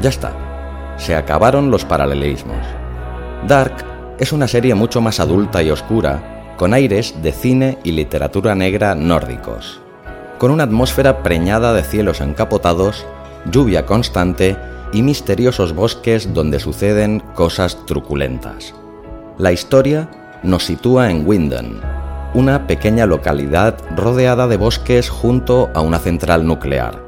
Ya 0.03 0.11
está, 0.11 0.94
se 0.98 1.16
acabaron 1.16 1.70
los 1.70 1.87
paralelismos. 1.87 2.59
Dark 3.48 3.83
es 4.18 4.33
una 4.33 4.46
serie 4.46 4.74
mucho 4.74 5.00
más 5.00 5.20
adulta 5.20 5.62
y 5.62 5.70
oscura 5.70 6.55
con 6.59 6.74
aires 6.74 7.14
de 7.22 7.33
cine 7.33 7.79
y 7.83 7.92
literatura 7.92 8.55
negra 8.55 8.94
nórdicos, 8.94 9.81
con 10.38 10.50
una 10.50 10.64
atmósfera 10.64 11.22
preñada 11.22 11.72
de 11.72 11.83
cielos 11.83 12.20
encapotados, 12.20 13.07
lluvia 13.50 13.87
constante 13.87 14.59
y 14.92 15.03
misteriosos 15.03 15.74
bosques 15.74 16.35
donde 16.35 16.61
suceden 16.61 17.20
cosas 17.35 17.87
truculentas. 17.87 18.74
La 19.38 19.50
historia 19.50 20.11
nos 20.44 20.64
sitúa 20.64 21.11
en 21.11 21.26
Winden, 21.26 21.80
una 22.35 22.66
pequeña 22.66 23.07
localidad 23.07 23.76
rodeada 23.96 24.46
de 24.46 24.57
bosques 24.57 25.09
junto 25.09 25.70
a 25.74 25.80
una 25.80 25.98
central 25.98 26.46
nuclear. 26.46 27.02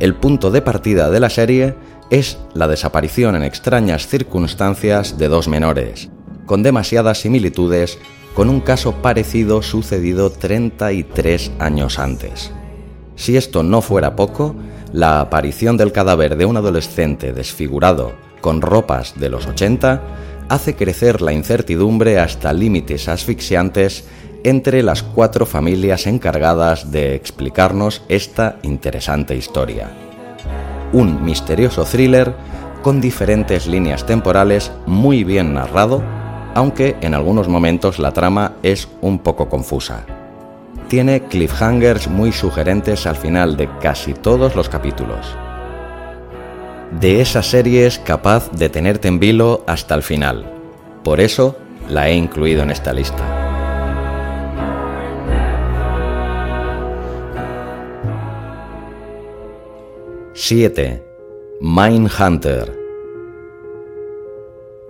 El 0.00 0.14
punto 0.14 0.50
de 0.50 0.62
partida 0.62 1.10
de 1.10 1.20
la 1.20 1.30
serie 1.30 1.76
es 2.10 2.38
la 2.54 2.66
desaparición 2.66 3.36
en 3.36 3.42
extrañas 3.42 4.06
circunstancias 4.06 5.18
de 5.18 5.28
dos 5.28 5.46
menores, 5.48 6.10
con 6.46 6.62
demasiadas 6.62 7.18
similitudes 7.18 7.98
con 8.34 8.48
un 8.48 8.60
caso 8.60 8.94
parecido 8.96 9.62
sucedido 9.62 10.30
33 10.30 11.52
años 11.58 11.98
antes. 11.98 12.50
Si 13.14 13.36
esto 13.36 13.62
no 13.62 13.80
fuera 13.80 14.16
poco, 14.16 14.56
la 14.92 15.20
aparición 15.20 15.76
del 15.76 15.92
cadáver 15.92 16.36
de 16.36 16.44
un 16.44 16.56
adolescente 16.56 17.32
desfigurado 17.32 18.12
con 18.40 18.60
ropas 18.60 19.14
de 19.18 19.28
los 19.28 19.46
80 19.46 20.02
hace 20.48 20.74
crecer 20.76 21.22
la 21.22 21.32
incertidumbre 21.32 22.18
hasta 22.18 22.52
límites 22.52 23.08
asfixiantes 23.08 24.04
entre 24.44 24.82
las 24.82 25.02
cuatro 25.02 25.46
familias 25.46 26.06
encargadas 26.06 26.90
de 26.92 27.14
explicarnos 27.14 28.02
esta 28.08 28.58
interesante 28.62 29.36
historia. 29.36 29.90
Un 30.92 31.24
misterioso 31.24 31.84
thriller 31.84 32.34
con 32.82 33.00
diferentes 33.00 33.66
líneas 33.66 34.04
temporales 34.04 34.70
muy 34.86 35.24
bien 35.24 35.54
narrado 35.54 36.02
aunque 36.54 36.96
en 37.00 37.14
algunos 37.14 37.48
momentos 37.48 37.98
la 37.98 38.12
trama 38.12 38.54
es 38.62 38.88
un 39.00 39.18
poco 39.18 39.48
confusa. 39.48 40.06
Tiene 40.88 41.22
cliffhangers 41.22 42.08
muy 42.08 42.32
sugerentes 42.32 43.06
al 43.06 43.16
final 43.16 43.56
de 43.56 43.68
casi 43.80 44.14
todos 44.14 44.54
los 44.54 44.68
capítulos. 44.68 45.36
De 47.00 47.20
esa 47.20 47.42
serie 47.42 47.86
es 47.86 47.98
capaz 47.98 48.52
de 48.52 48.68
tenerte 48.68 49.08
en 49.08 49.18
vilo 49.18 49.64
hasta 49.66 49.96
el 49.96 50.02
final. 50.02 50.44
Por 51.02 51.20
eso 51.20 51.56
la 51.88 52.08
he 52.08 52.14
incluido 52.14 52.62
en 52.62 52.70
esta 52.70 52.92
lista. 52.92 53.40
...7. 60.36 61.02
Mindhunter 61.60 62.76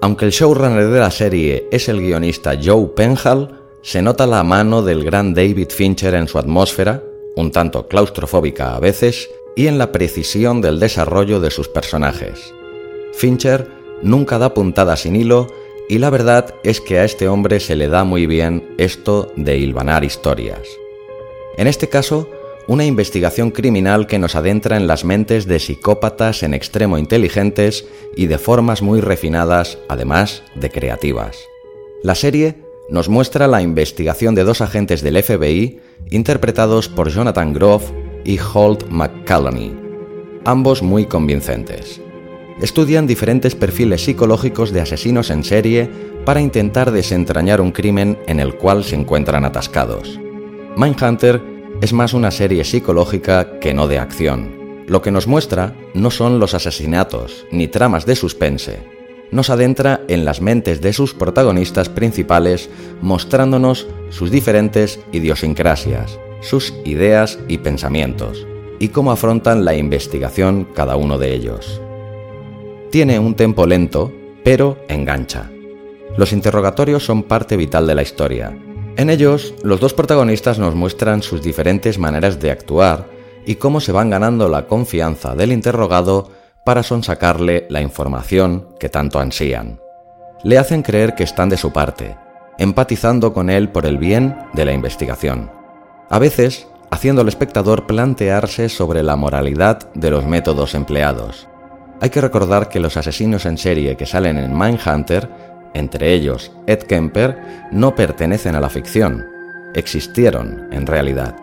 Aunque 0.00 0.24
el 0.24 0.30
showrunner 0.30 0.88
de 0.88 0.98
la 0.98 1.10
serie 1.10 1.68
es 1.70 1.88
el 1.88 2.00
guionista 2.00 2.58
Joe 2.62 2.88
Penhall, 2.96 3.60
se 3.82 4.02
nota 4.02 4.26
la 4.26 4.42
mano 4.42 4.82
del 4.82 5.04
gran 5.04 5.32
David 5.34 5.68
Fincher 5.70 6.14
en 6.14 6.26
su 6.28 6.38
atmósfera, 6.38 7.02
un 7.36 7.50
tanto 7.50 7.86
claustrofóbica 7.86 8.74
a 8.74 8.80
veces, 8.80 9.28
y 9.56 9.66
en 9.66 9.78
la 9.78 9.92
precisión 9.92 10.60
del 10.60 10.80
desarrollo 10.80 11.40
de 11.40 11.50
sus 11.50 11.68
personajes. 11.68 12.52
Fincher 13.12 13.68
nunca 14.02 14.38
da 14.38 14.54
puntada 14.54 14.96
sin 14.96 15.16
hilo 15.16 15.46
y 15.88 15.98
la 15.98 16.10
verdad 16.10 16.54
es 16.64 16.80
que 16.80 16.98
a 16.98 17.04
este 17.04 17.28
hombre 17.28 17.60
se 17.60 17.76
le 17.76 17.88
da 17.88 18.04
muy 18.04 18.26
bien 18.26 18.74
esto 18.78 19.32
de 19.36 19.58
hilvanar 19.58 20.04
historias. 20.04 20.66
En 21.56 21.66
este 21.66 21.88
caso, 21.88 22.28
una 22.66 22.86
investigación 22.86 23.50
criminal 23.50 24.06
que 24.06 24.18
nos 24.18 24.34
adentra 24.34 24.76
en 24.76 24.86
las 24.86 25.04
mentes 25.04 25.46
de 25.46 25.58
psicópatas 25.58 26.42
en 26.42 26.54
extremo 26.54 26.96
inteligentes 26.96 27.86
y 28.16 28.26
de 28.26 28.38
formas 28.38 28.80
muy 28.80 29.00
refinadas, 29.00 29.78
además 29.88 30.42
de 30.54 30.70
creativas. 30.70 31.36
La 32.02 32.14
serie 32.14 32.56
nos 32.88 33.08
muestra 33.08 33.46
la 33.46 33.62
investigación 33.62 34.34
de 34.34 34.44
dos 34.44 34.60
agentes 34.60 35.02
del 35.02 35.22
FBI 35.22 35.80
interpretados 36.10 36.88
por 36.88 37.10
Jonathan 37.10 37.52
Groff 37.52 37.90
y 38.24 38.38
Holt 38.38 38.88
McCallany, 38.88 39.74
ambos 40.44 40.82
muy 40.82 41.06
convincentes. 41.06 42.00
Estudian 42.60 43.06
diferentes 43.06 43.54
perfiles 43.54 44.04
psicológicos 44.04 44.72
de 44.72 44.80
asesinos 44.80 45.30
en 45.30 45.42
serie 45.42 45.90
para 46.24 46.40
intentar 46.40 46.92
desentrañar 46.92 47.60
un 47.60 47.72
crimen 47.72 48.18
en 48.26 48.40
el 48.40 48.54
cual 48.54 48.84
se 48.84 48.94
encuentran 48.96 49.44
atascados. 49.44 50.20
Mindhunter 50.76 51.42
es 51.80 51.92
más 51.92 52.14
una 52.14 52.30
serie 52.30 52.64
psicológica 52.64 53.58
que 53.58 53.74
no 53.74 53.88
de 53.88 53.98
acción. 53.98 54.84
Lo 54.86 55.02
que 55.02 55.10
nos 55.10 55.26
muestra 55.26 55.74
no 55.94 56.10
son 56.10 56.38
los 56.38 56.54
asesinatos 56.54 57.46
ni 57.50 57.68
tramas 57.68 58.06
de 58.06 58.16
suspense. 58.16 58.78
Nos 59.30 59.50
adentra 59.50 60.02
en 60.08 60.24
las 60.24 60.40
mentes 60.40 60.80
de 60.80 60.92
sus 60.92 61.14
protagonistas 61.14 61.88
principales 61.88 62.70
mostrándonos 63.00 63.88
sus 64.10 64.30
diferentes 64.30 65.00
idiosincrasias, 65.12 66.18
sus 66.44 66.74
ideas 66.84 67.38
y 67.48 67.58
pensamientos, 67.58 68.46
y 68.78 68.88
cómo 68.88 69.10
afrontan 69.10 69.64
la 69.64 69.74
investigación 69.74 70.68
cada 70.74 70.96
uno 70.96 71.18
de 71.18 71.34
ellos. 71.34 71.80
Tiene 72.90 73.18
un 73.18 73.34
tempo 73.34 73.66
lento, 73.66 74.12
pero 74.44 74.78
engancha. 74.88 75.50
Los 76.16 76.32
interrogatorios 76.32 77.04
son 77.04 77.24
parte 77.24 77.56
vital 77.56 77.86
de 77.86 77.94
la 77.94 78.02
historia, 78.02 78.56
en 78.96 79.10
ellos, 79.10 79.54
los 79.64 79.80
dos 79.80 79.92
protagonistas 79.92 80.60
nos 80.60 80.76
muestran 80.76 81.20
sus 81.20 81.42
diferentes 81.42 81.98
maneras 81.98 82.38
de 82.38 82.52
actuar 82.52 83.06
y 83.44 83.56
cómo 83.56 83.80
se 83.80 83.90
van 83.90 84.08
ganando 84.08 84.48
la 84.48 84.68
confianza 84.68 85.34
del 85.34 85.50
interrogado 85.50 86.30
para 86.64 86.84
sonsacarle 86.84 87.66
la 87.70 87.82
información 87.82 88.68
que 88.78 88.88
tanto 88.88 89.18
ansían. 89.18 89.80
Le 90.44 90.58
hacen 90.58 90.82
creer 90.82 91.16
que 91.16 91.24
están 91.24 91.48
de 91.48 91.56
su 91.56 91.72
parte, 91.72 92.16
empatizando 92.56 93.32
con 93.32 93.50
él 93.50 93.68
por 93.70 93.84
el 93.84 93.98
bien 93.98 94.36
de 94.52 94.64
la 94.64 94.72
investigación. 94.72 95.50
A 96.10 96.18
veces, 96.18 96.66
haciendo 96.90 97.22
al 97.22 97.28
espectador 97.28 97.86
plantearse 97.86 98.68
sobre 98.68 99.02
la 99.02 99.16
moralidad 99.16 99.92
de 99.94 100.10
los 100.10 100.24
métodos 100.26 100.74
empleados. 100.74 101.48
Hay 102.00 102.10
que 102.10 102.20
recordar 102.20 102.68
que 102.68 102.80
los 102.80 102.96
asesinos 102.96 103.46
en 103.46 103.58
serie 103.58 103.96
que 103.96 104.06
salen 104.06 104.36
en 104.36 104.56
Mindhunter 104.56 105.28
entre 105.74 106.14
ellos 106.14 106.52
Ed 106.66 106.84
Kemper, 106.84 107.36
no 107.70 107.94
pertenecen 107.94 108.54
a 108.54 108.60
la 108.60 108.70
ficción, 108.70 109.26
existieron 109.74 110.68
en 110.72 110.86
realidad. 110.86 111.36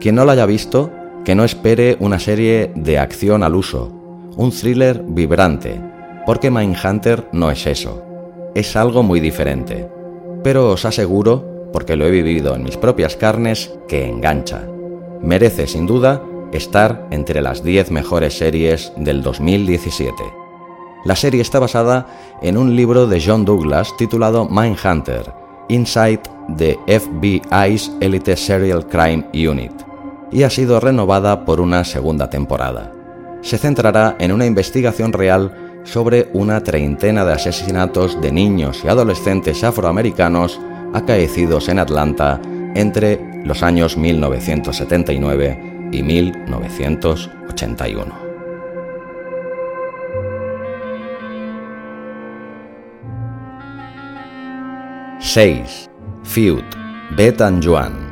Quien 0.00 0.16
no 0.16 0.24
la 0.24 0.32
haya 0.32 0.46
visto, 0.46 0.92
que 1.24 1.34
no 1.34 1.44
espere 1.44 1.96
una 2.00 2.18
serie 2.18 2.72
de 2.74 2.98
acción 2.98 3.42
al 3.42 3.54
uso, 3.54 3.92
un 4.36 4.50
thriller 4.50 5.02
vibrante, 5.06 5.80
porque 6.26 6.50
Mindhunter 6.50 7.28
no 7.32 7.50
es 7.50 7.66
eso, 7.66 8.04
es 8.54 8.76
algo 8.76 9.02
muy 9.02 9.20
diferente. 9.20 9.88
Pero 10.42 10.70
os 10.70 10.84
aseguro, 10.84 11.57
porque 11.72 11.96
lo 11.96 12.06
he 12.06 12.10
vivido 12.10 12.54
en 12.54 12.62
mis 12.62 12.76
propias 12.76 13.16
carnes, 13.16 13.72
que 13.88 14.08
engancha. 14.08 14.66
Merece 15.20 15.66
sin 15.66 15.86
duda 15.86 16.22
estar 16.52 17.06
entre 17.10 17.42
las 17.42 17.62
10 17.62 17.90
mejores 17.90 18.38
series 18.38 18.92
del 18.96 19.22
2017. 19.22 20.14
La 21.04 21.16
serie 21.16 21.40
está 21.40 21.58
basada 21.58 22.06
en 22.42 22.56
un 22.56 22.74
libro 22.74 23.06
de 23.06 23.22
John 23.24 23.44
Douglas 23.44 23.96
titulado 23.96 24.48
Mindhunter, 24.48 25.32
Inside 25.68 26.20
the 26.56 26.78
FBI's 26.86 27.92
Elite 28.00 28.36
Serial 28.36 28.86
Crime 28.86 29.26
Unit, 29.32 29.72
y 30.32 30.42
ha 30.42 30.50
sido 30.50 30.80
renovada 30.80 31.44
por 31.44 31.60
una 31.60 31.84
segunda 31.84 32.28
temporada. 32.30 32.92
Se 33.42 33.58
centrará 33.58 34.16
en 34.18 34.32
una 34.32 34.46
investigación 34.46 35.12
real 35.12 35.82
sobre 35.84 36.28
una 36.32 36.62
treintena 36.62 37.24
de 37.24 37.32
asesinatos 37.32 38.20
de 38.20 38.32
niños 38.32 38.82
y 38.84 38.88
adolescentes 38.88 39.62
afroamericanos 39.64 40.60
acaecidos 40.94 41.68
en 41.68 41.78
Atlanta 41.78 42.40
entre 42.74 43.20
los 43.44 43.62
años 43.62 43.96
1979 43.96 45.90
y 45.92 46.02
1981. 46.02 48.28
6. 55.20 55.90
Feud, 56.22 56.62
Bet 57.16 57.40
and 57.40 57.64
Joan. 57.64 58.08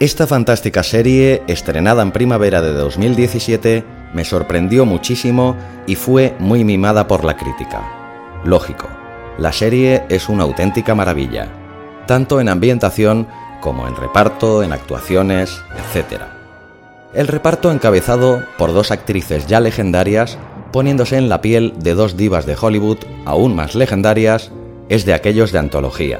Esta 0.00 0.26
fantástica 0.26 0.82
serie, 0.82 1.42
estrenada 1.46 2.02
en 2.02 2.12
primavera 2.12 2.62
de 2.62 2.72
2017, 2.72 3.84
me 4.14 4.24
sorprendió 4.24 4.86
muchísimo 4.86 5.56
y 5.86 5.96
fue 5.96 6.34
muy 6.38 6.64
mimada 6.64 7.06
por 7.06 7.24
la 7.24 7.36
crítica. 7.36 7.82
Lógico, 8.44 8.88
la 9.38 9.52
serie 9.52 10.04
es 10.08 10.28
una 10.28 10.44
auténtica 10.44 10.94
maravilla, 10.94 11.48
tanto 12.06 12.40
en 12.40 12.48
ambientación 12.48 13.26
como 13.60 13.88
en 13.88 13.96
reparto, 13.96 14.62
en 14.62 14.72
actuaciones, 14.72 15.62
etc. 15.76 16.22
El 17.14 17.28
reparto 17.28 17.70
encabezado 17.70 18.44
por 18.58 18.72
dos 18.72 18.90
actrices 18.90 19.46
ya 19.46 19.60
legendarias 19.60 20.38
poniéndose 20.74 21.16
en 21.16 21.28
la 21.28 21.40
piel 21.40 21.72
de 21.78 21.94
dos 21.94 22.16
divas 22.16 22.46
de 22.46 22.56
Hollywood 22.60 22.98
aún 23.24 23.54
más 23.54 23.76
legendarias, 23.76 24.50
es 24.88 25.04
de 25.04 25.14
aquellos 25.14 25.52
de 25.52 25.60
antología. 25.60 26.18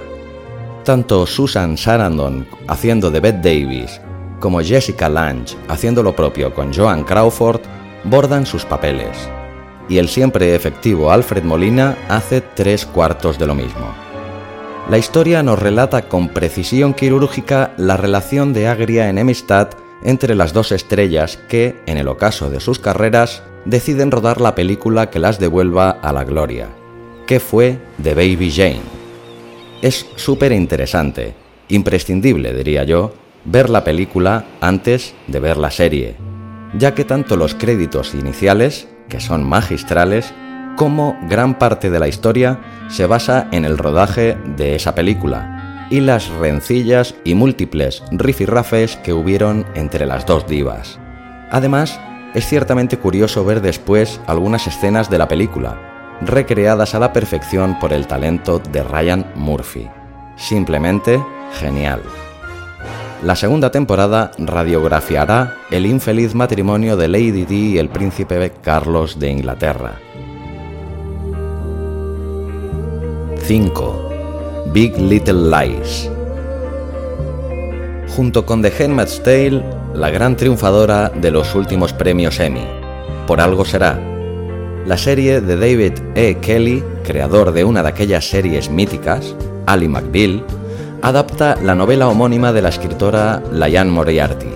Tanto 0.85 1.27
Susan 1.27 1.77
Sarandon 1.77 2.47
haciendo 2.69 3.11
de 3.11 3.19
Bette 3.19 3.43
Davis 3.43 4.01
como 4.39 4.61
Jessica 4.61 5.09
Lange 5.09 5.57
haciendo 5.67 6.05
lo 6.05 6.15
propio 6.15 6.55
con 6.55 6.73
Joan 6.73 7.03
Crawford 7.03 7.63
bordan 8.05 8.47
sus 8.47 8.65
papeles. 8.65 9.29
Y 9.89 9.99
el 9.99 10.09
siempre 10.09 10.55
efectivo 10.55 11.11
Alfred 11.11 11.45
Molina 11.45 11.97
hace 12.09 12.41
tres 12.41 12.87
cuartos 12.87 13.39
de 13.39 13.47
lo 13.47 13.55
mismo. 13.55 13.95
La 14.89 14.99
historia 14.99 15.43
nos 15.43 15.59
relata 15.59 16.09
con 16.09 16.29
precisión 16.29 16.93
quirúrgica 16.93 17.73
la 17.79 17.97
relación 17.97 18.53
de 18.53 18.69
agria 18.69 19.09
enemistad 19.09 19.69
entre 20.03 20.35
las 20.35 20.53
dos 20.53 20.73
estrellas 20.73 21.39
que, 21.49 21.77
en 21.87 21.97
el 21.97 22.09
ocaso 22.09 22.51
de 22.51 22.61
sus 22.61 22.79
carreras, 22.79 23.43
deciden 23.65 24.11
rodar 24.11 24.41
la 24.41 24.55
película 24.55 25.09
que 25.11 25.19
las 25.19 25.39
devuelva 25.39 25.91
a 25.91 26.13
la 26.13 26.25
gloria, 26.25 26.69
que 27.27 27.41
fue 27.41 27.79
The 28.03 28.15
Baby 28.15 28.53
Jane. 28.55 28.83
Es 29.81 30.07
súper 30.17 30.53
interesante, 30.53 31.35
imprescindible 31.69 32.53
diría 32.53 32.85
yo, 32.85 33.15
ver 33.47 33.71
la 33.71 33.85
película 33.85 34.45
antes 34.61 35.15
de 35.27 35.41
ver 35.41 35.57
la 35.57 35.71
serie, 35.71 36.17
ya 36.77 36.95
que 36.95 37.05
tanto 37.05 37.37
los 37.37 37.55
créditos 37.55 38.15
iniciales, 38.15 38.89
que 39.09 39.21
son 39.21 39.45
magistrales, 39.45 40.33
como 40.77 41.17
gran 41.29 41.59
parte 41.59 41.91
de 41.91 41.99
la 41.99 42.09
historia 42.09 42.61
se 42.89 43.07
basa 43.07 43.49
en 43.53 43.65
el 43.65 43.79
rodaje 43.79 44.37
de 44.57 44.75
esa 44.75 44.95
película 44.95 45.87
y 45.91 46.01
las 46.01 46.29
rencillas 46.29 47.15
y 47.25 47.35
múltiples 47.35 48.03
rifirrafes 48.11 48.97
que 48.97 49.13
hubieron 49.13 49.65
entre 49.75 50.07
las 50.07 50.27
dos 50.27 50.47
divas. 50.47 50.99
Además, 51.51 52.01
es 52.35 52.47
ciertamente 52.47 52.99
curioso 52.99 53.45
ver 53.45 53.61
después 53.61 54.21
algunas 54.27 54.67
escenas 54.67 55.09
de 55.09 55.19
la 55.19 55.29
película, 55.29 55.79
recreadas 56.21 56.95
a 56.95 56.99
la 56.99 57.13
perfección 57.13 57.79
por 57.79 57.93
el 57.93 58.07
talento 58.07 58.59
de 58.59 58.83
Ryan 58.83 59.27
Murphy. 59.37 59.89
Simplemente 60.37 61.23
genial. 61.61 62.01
La 63.23 63.37
segunda 63.37 63.71
temporada 63.71 64.33
radiografiará 64.37 65.57
el 65.71 65.87
infeliz 65.87 66.35
matrimonio 66.35 66.97
de 66.97 67.09
Lady 67.09 67.45
Di 67.45 67.73
y 67.73 67.79
el 67.79 67.89
príncipe 67.89 68.53
Carlos 68.61 69.19
de 69.19 69.31
Inglaterra. 69.31 69.99
5. 73.47 74.11
Big 74.73 74.99
Little 74.99 75.51
Lies. 75.51 76.11
Junto 78.15 78.45
con 78.45 78.63
The 78.63 78.73
Handmaid's 78.83 79.23
Tale, 79.23 79.65
la 79.95 80.11
gran 80.11 80.37
triunfadora 80.37 81.09
de 81.09 81.31
los 81.31 81.55
últimos 81.55 81.93
premios 81.93 82.41
Emmy. 82.41 82.67
Por 83.27 83.41
algo 83.41 83.65
será. 83.65 83.99
La 84.87 84.99
serie 84.99 85.41
de 85.41 85.57
David 85.57 85.93
E. 86.15 86.37
Kelly, 86.43 86.83
creador 87.05 87.53
de 87.53 87.65
una 87.65 87.83
de 87.83 87.89
aquellas 87.89 88.29
series 88.29 88.69
míticas, 88.69 89.35
Ali 89.67 89.89
McBeal, 89.89 90.45
adapta 91.05 91.59
la 91.63 91.75
novela 91.75 92.09
homónima 92.09 92.51
de 92.55 92.63
la 92.63 92.71
escritora 92.71 93.43
Liane 93.53 93.91
Moriarty. 93.91 94.49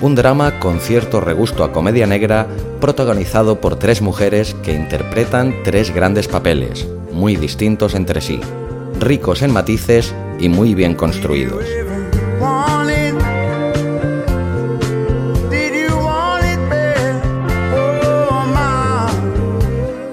un 0.00 0.14
drama 0.14 0.60
con 0.60 0.78
cierto 0.78 1.20
regusto 1.20 1.64
a 1.64 1.72
comedia 1.72 2.06
negra 2.06 2.46
protagonizado 2.80 3.60
por 3.60 3.74
tres 3.76 4.00
mujeres 4.00 4.54
que 4.62 4.72
interpretan 4.72 5.52
tres 5.64 5.92
grandes 5.92 6.28
papeles, 6.28 6.86
muy 7.10 7.34
distintos 7.34 7.96
entre 7.96 8.20
sí, 8.20 8.40
ricos 9.00 9.42
en 9.42 9.52
matices 9.52 10.14
y 10.38 10.48
muy 10.48 10.76
bien 10.76 10.94
construidos. 10.94 11.64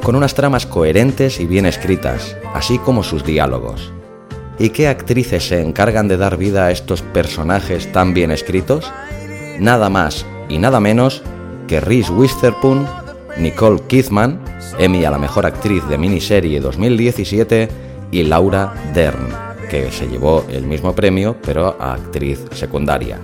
Con 0.01 0.15
unas 0.15 0.33
tramas 0.33 0.65
coherentes 0.65 1.39
y 1.39 1.45
bien 1.45 1.67
escritas, 1.67 2.35
así 2.55 2.79
como 2.79 3.03
sus 3.03 3.23
diálogos. 3.23 3.93
¿Y 4.59 4.69
qué 4.69 4.87
actrices 4.87 5.47
se 5.47 5.61
encargan 5.61 6.07
de 6.07 6.17
dar 6.17 6.37
vida 6.37 6.65
a 6.65 6.71
estos 6.71 7.01
personajes 7.01 7.91
tan 7.91 8.13
bien 8.13 8.31
escritos? 8.31 8.91
Nada 9.59 9.89
más 9.89 10.25
y 10.47 10.59
nada 10.59 10.79
menos 10.79 11.23
que 11.67 11.79
Reese 11.79 12.11
Witherspoon, 12.11 12.87
Nicole 13.37 13.81
Kidman, 13.87 14.39
Emmy 14.77 15.05
a 15.05 15.11
la 15.11 15.17
mejor 15.17 15.45
actriz 15.45 15.83
de 15.87 15.97
miniserie 15.97 16.59
2017 16.59 17.67
y 18.11 18.23
Laura 18.23 18.73
Dern, 18.93 19.29
que 19.69 19.91
se 19.91 20.07
llevó 20.07 20.45
el 20.49 20.67
mismo 20.67 20.93
premio 20.93 21.35
pero 21.43 21.75
a 21.79 21.93
actriz 21.93 22.39
secundaria. 22.51 23.19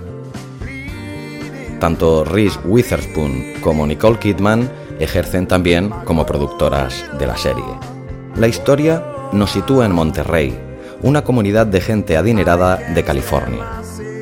Tanto 1.78 2.24
Reese 2.24 2.58
Witherspoon 2.64 3.54
como 3.60 3.86
Nicole 3.86 4.18
Kidman 4.18 4.68
ejercen 4.98 5.46
también 5.46 5.90
como 6.04 6.26
productoras 6.26 7.04
de 7.18 7.26
la 7.26 7.36
serie. 7.36 7.64
La 8.34 8.48
historia 8.48 9.02
nos 9.32 9.52
sitúa 9.52 9.86
en 9.86 9.92
Monterrey, 9.92 10.69
una 11.02 11.22
comunidad 11.24 11.66
de 11.66 11.80
gente 11.80 12.16
adinerada 12.16 12.76
de 12.76 13.04
California. 13.04 13.66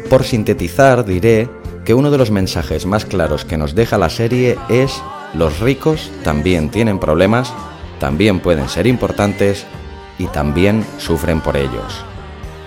Por 0.09 0.25
sintetizar, 0.25 1.05
diré 1.05 1.49
que 1.85 1.95
uno 1.95 2.11
de 2.11 2.19
los 2.19 2.31
mensajes 2.31 2.87
más 2.87 3.05
claros 3.05 3.45
que 3.45 3.57
nos 3.57 3.75
deja 3.75 3.99
la 3.99 4.11
serie 4.11 4.59
es 4.69 5.03
los 5.35 5.61
ricos 5.61 6.11
también 6.23 6.71
tienen 6.71 6.99
problemas, 6.99 7.53
también 8.01 8.41
pueden 8.41 8.69
ser 8.69 8.87
importantes 8.87 9.67
y 10.19 10.27
también 10.27 10.85
sufren 10.99 11.41
por 11.41 11.57
ellos. 11.57 12.05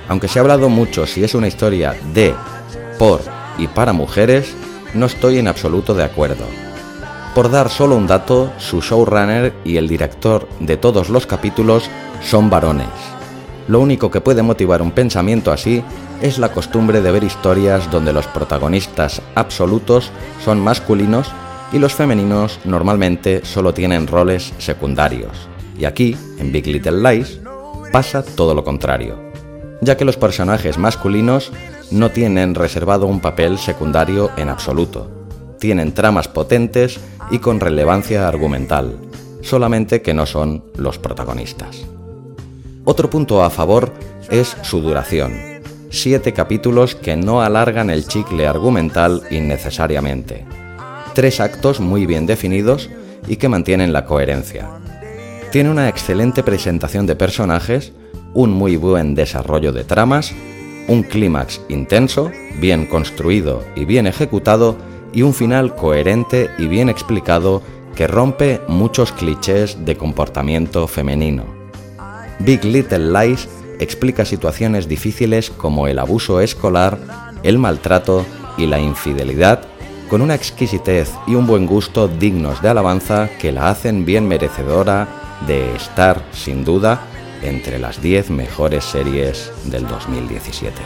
Aunque 0.07 0.27
se 0.27 0.39
ha 0.39 0.41
hablado 0.41 0.69
mucho 0.69 1.05
si 1.05 1.23
es 1.23 1.33
una 1.33 1.47
historia 1.47 1.95
de, 2.13 2.33
por 2.99 3.21
y 3.57 3.67
para 3.67 3.93
mujeres, 3.93 4.53
no 4.93 5.05
estoy 5.05 5.37
en 5.37 5.47
absoluto 5.47 5.93
de 5.93 6.03
acuerdo. 6.03 6.45
Por 7.33 7.49
dar 7.49 7.69
solo 7.69 7.95
un 7.95 8.07
dato, 8.07 8.51
su 8.57 8.81
showrunner 8.81 9.53
y 9.63 9.77
el 9.77 9.87
director 9.87 10.47
de 10.59 10.77
todos 10.77 11.09
los 11.09 11.25
capítulos 11.25 11.89
son 12.21 12.49
varones. 12.49 12.89
Lo 13.67 13.79
único 13.79 14.11
que 14.11 14.21
puede 14.21 14.41
motivar 14.41 14.81
un 14.81 14.91
pensamiento 14.91 15.51
así 15.51 15.83
es 16.21 16.37
la 16.37 16.51
costumbre 16.51 17.01
de 17.01 17.11
ver 17.11 17.23
historias 17.23 17.89
donde 17.91 18.13
los 18.13 18.27
protagonistas 18.27 19.21
absolutos 19.35 20.11
son 20.43 20.59
masculinos 20.59 21.31
y 21.71 21.79
los 21.79 21.93
femeninos 21.93 22.59
normalmente 22.65 23.45
solo 23.45 23.73
tienen 23.73 24.07
roles 24.07 24.53
secundarios. 24.57 25.47
Y 25.77 25.85
aquí, 25.85 26.15
en 26.37 26.51
Big 26.51 26.67
Little 26.67 27.01
Lies, 27.01 27.39
pasa 27.91 28.23
todo 28.23 28.53
lo 28.53 28.63
contrario, 28.63 29.31
ya 29.81 29.97
que 29.97 30.05
los 30.05 30.17
personajes 30.17 30.77
masculinos 30.77 31.51
no 31.91 32.11
tienen 32.11 32.55
reservado 32.55 33.07
un 33.07 33.19
papel 33.19 33.57
secundario 33.57 34.31
en 34.37 34.49
absoluto. 34.49 35.09
Tienen 35.59 35.93
tramas 35.93 36.27
potentes 36.27 36.99
y 37.29 37.39
con 37.39 37.59
relevancia 37.59 38.27
argumental, 38.27 38.97
solamente 39.41 40.01
que 40.01 40.13
no 40.13 40.25
son 40.25 40.63
los 40.75 40.99
protagonistas. 40.99 41.85
Otro 42.83 43.09
punto 43.11 43.43
a 43.43 43.51
favor 43.51 43.93
es 44.31 44.57
su 44.63 44.81
duración. 44.81 45.33
Siete 45.91 46.33
capítulos 46.33 46.95
que 46.95 47.15
no 47.15 47.41
alargan 47.41 47.91
el 47.91 48.07
chicle 48.07 48.47
argumental 48.47 49.21
innecesariamente. 49.29 50.45
Tres 51.13 51.39
actos 51.39 51.79
muy 51.79 52.07
bien 52.07 52.25
definidos 52.25 52.89
y 53.27 53.35
que 53.35 53.49
mantienen 53.49 53.93
la 53.93 54.05
coherencia. 54.05 54.67
Tiene 55.51 55.69
una 55.69 55.89
excelente 55.89 56.41
presentación 56.41 57.05
de 57.05 57.15
personajes, 57.15 57.91
un 58.33 58.51
muy 58.51 58.77
buen 58.77 59.13
desarrollo 59.13 59.73
de 59.73 59.83
tramas, 59.83 60.33
un 60.87 61.03
clímax 61.03 61.61
intenso, 61.69 62.31
bien 62.59 62.87
construido 62.87 63.63
y 63.75 63.85
bien 63.85 64.07
ejecutado, 64.07 64.75
y 65.13 65.21
un 65.21 65.33
final 65.33 65.75
coherente 65.75 66.49
y 66.57 66.65
bien 66.67 66.89
explicado 66.89 67.61
que 67.95 68.07
rompe 68.07 68.61
muchos 68.67 69.11
clichés 69.11 69.85
de 69.85 69.97
comportamiento 69.97 70.87
femenino. 70.87 71.60
Big 72.43 72.63
Little 72.63 73.11
Lies 73.11 73.47
explica 73.79 74.25
situaciones 74.25 74.87
difíciles 74.87 75.51
como 75.51 75.87
el 75.87 75.99
abuso 75.99 76.41
escolar, 76.41 76.97
el 77.43 77.59
maltrato 77.59 78.25
y 78.57 78.65
la 78.65 78.79
infidelidad 78.79 79.61
con 80.09 80.21
una 80.21 80.35
exquisitez 80.35 81.11
y 81.27 81.35
un 81.35 81.45
buen 81.45 81.67
gusto 81.67 82.07
dignos 82.07 82.61
de 82.61 82.69
alabanza 82.69 83.29
que 83.39 83.51
la 83.51 83.69
hacen 83.69 84.05
bien 84.05 84.27
merecedora 84.27 85.39
de 85.45 85.75
estar, 85.75 86.21
sin 86.31 86.65
duda, 86.65 87.01
entre 87.43 87.79
las 87.79 88.01
10 88.01 88.31
mejores 88.31 88.85
series 88.85 89.51
del 89.65 89.87
2017. 89.87 90.81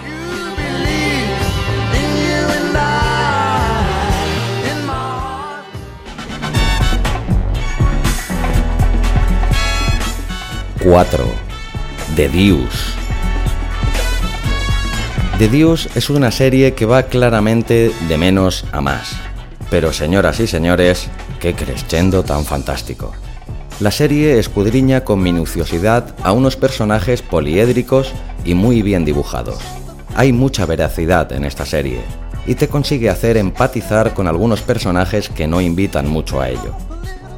¡4! 10.86 11.35
The 12.16 12.30
Deuce. 12.30 12.94
The 15.38 15.50
Deuce 15.50 15.90
es 15.96 16.10
una 16.10 16.32
serie 16.32 16.74
que 16.74 16.86
va 16.86 17.04
claramente 17.04 17.92
de 18.08 18.18
menos 18.18 18.64
a 18.72 18.80
más. 18.80 19.18
Pero 19.70 19.92
señoras 19.92 20.40
y 20.40 20.48
señores, 20.48 21.10
qué 21.42 21.54
crescendo 21.54 22.24
tan 22.24 22.46
fantástico. 22.46 23.12
La 23.82 23.92
serie 23.92 24.40
escudriña 24.40 25.04
con 25.04 25.22
minuciosidad 25.22 26.16
a 26.24 26.32
unos 26.32 26.56
personajes 26.56 27.22
poliédricos 27.22 28.14
y 28.46 28.54
muy 28.54 28.82
bien 28.82 29.04
dibujados. 29.04 29.60
Hay 30.16 30.32
mucha 30.32 30.66
veracidad 30.66 31.34
en 31.34 31.44
esta 31.44 31.66
serie 31.66 32.00
y 32.48 32.56
te 32.56 32.70
consigue 32.70 33.10
hacer 33.10 33.36
empatizar 33.36 34.14
con 34.14 34.30
algunos 34.30 34.62
personajes 34.62 35.28
que 35.28 35.48
no 35.48 35.60
invitan 35.60 36.08
mucho 36.08 36.40
a 36.40 36.48
ello. 36.48 36.74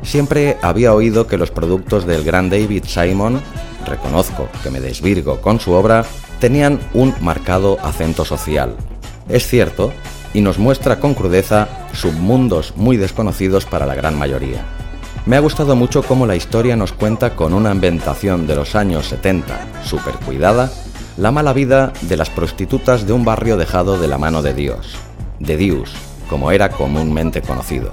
Siempre 0.04 0.58
había 0.62 0.94
oído 0.94 1.26
que 1.26 1.40
los 1.40 1.50
productos 1.50 2.06
del 2.06 2.24
gran 2.24 2.52
David 2.52 2.84
Simon 2.86 3.42
reconozco 3.88 4.48
que 4.62 4.70
me 4.70 4.80
desvirgo 4.80 5.42
con 5.42 5.60
su 5.60 5.72
obra, 5.72 6.06
tenían 6.40 6.80
un 6.94 7.16
marcado 7.22 7.80
acento 7.82 8.24
social. 8.24 8.76
Es 9.28 9.48
cierto, 9.48 9.92
y 10.34 10.42
nos 10.42 10.60
muestra 10.60 11.00
con 11.00 11.16
crudeza 11.16 11.68
submundos 11.94 12.74
muy 12.76 12.98
desconocidos 12.98 13.66
para 13.66 13.86
la 13.86 13.96
gran 13.96 14.18
mayoría. 14.18 14.64
Me 15.26 15.36
ha 15.36 15.40
gustado 15.40 15.76
mucho 15.76 16.04
cómo 16.04 16.26
la 16.26 16.36
historia 16.36 16.76
nos 16.76 16.94
cuenta 16.94 17.36
con 17.36 17.54
una 17.54 17.72
ambientación 17.72 18.48
de 18.48 18.56
los 18.56 18.76
años 18.76 19.08
70, 19.08 19.84
super 19.84 20.14
cuidada, 20.16 20.72
la 21.18 21.32
mala 21.32 21.52
vida 21.52 21.92
de 22.02 22.16
las 22.16 22.30
prostitutas 22.30 23.08
de 23.08 23.14
un 23.14 23.26
barrio 23.26 23.58
dejado 23.58 24.00
de 24.00 24.08
la 24.08 24.18
mano 24.18 24.42
de 24.42 24.54
Dios, 24.54 24.96
de 25.40 25.58
Dios, 25.58 25.92
como 26.30 26.52
era 26.52 26.70
comúnmente 26.70 27.42
conocido. 27.42 27.92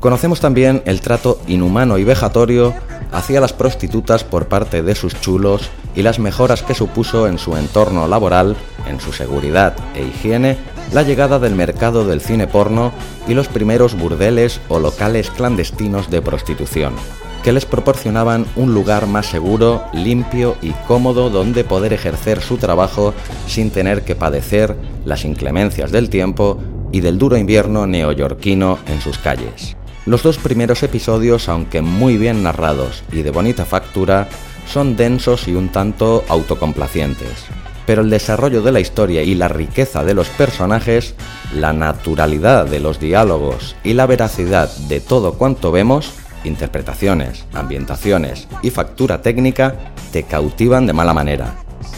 Conocemos 0.00 0.40
también 0.40 0.82
el 0.84 1.00
trato 1.00 1.40
inhumano 1.48 1.98
y 1.98 2.04
vejatorio 2.04 2.72
hacia 3.10 3.40
las 3.40 3.52
prostitutas 3.52 4.22
por 4.22 4.46
parte 4.46 4.82
de 4.82 4.94
sus 4.94 5.20
chulos 5.20 5.70
y 5.96 6.02
las 6.02 6.20
mejoras 6.20 6.62
que 6.62 6.74
supuso 6.74 7.26
en 7.26 7.38
su 7.38 7.56
entorno 7.56 8.06
laboral, 8.06 8.54
en 8.86 9.00
su 9.00 9.12
seguridad 9.12 9.74
e 9.96 10.04
higiene, 10.04 10.56
la 10.92 11.02
llegada 11.02 11.40
del 11.40 11.56
mercado 11.56 12.06
del 12.06 12.20
cine 12.20 12.46
porno 12.46 12.92
y 13.26 13.34
los 13.34 13.48
primeros 13.48 13.98
burdeles 13.98 14.60
o 14.68 14.78
locales 14.78 15.30
clandestinos 15.30 16.10
de 16.10 16.22
prostitución, 16.22 16.94
que 17.42 17.52
les 17.52 17.66
proporcionaban 17.66 18.46
un 18.54 18.74
lugar 18.74 19.08
más 19.08 19.26
seguro, 19.26 19.82
limpio 19.92 20.54
y 20.62 20.70
cómodo 20.86 21.28
donde 21.28 21.64
poder 21.64 21.92
ejercer 21.92 22.40
su 22.40 22.56
trabajo 22.56 23.14
sin 23.48 23.70
tener 23.70 24.04
que 24.04 24.14
padecer 24.14 24.76
las 25.04 25.24
inclemencias 25.24 25.90
del 25.90 26.08
tiempo 26.08 26.58
y 26.92 27.00
del 27.00 27.18
duro 27.18 27.36
invierno 27.36 27.88
neoyorquino 27.88 28.78
en 28.86 29.00
sus 29.00 29.18
calles. 29.18 29.76
Los 30.08 30.22
dos 30.22 30.38
primeros 30.38 30.82
episodios, 30.82 31.50
aunque 31.50 31.82
muy 31.82 32.16
bien 32.16 32.42
narrados 32.42 33.02
y 33.12 33.20
de 33.20 33.30
bonita 33.30 33.66
factura, 33.66 34.26
son 34.66 34.96
densos 34.96 35.46
y 35.48 35.54
un 35.54 35.68
tanto 35.68 36.24
autocomplacientes. 36.28 37.44
Pero 37.84 38.00
el 38.00 38.08
desarrollo 38.08 38.62
de 38.62 38.72
la 38.72 38.80
historia 38.80 39.22
y 39.22 39.34
la 39.34 39.48
riqueza 39.48 40.04
de 40.04 40.14
los 40.14 40.30
personajes, 40.30 41.14
la 41.52 41.74
naturalidad 41.74 42.64
de 42.64 42.80
los 42.80 42.98
diálogos 42.98 43.76
y 43.84 43.92
la 43.92 44.06
veracidad 44.06 44.74
de 44.88 45.00
todo 45.00 45.34
cuanto 45.34 45.72
vemos, 45.72 46.14
interpretaciones, 46.42 47.44
ambientaciones 47.52 48.48
y 48.62 48.70
factura 48.70 49.20
técnica, 49.20 49.92
te 50.10 50.22
cautivan 50.22 50.86
de 50.86 50.94
mala 50.94 51.12
manera. 51.12 51.54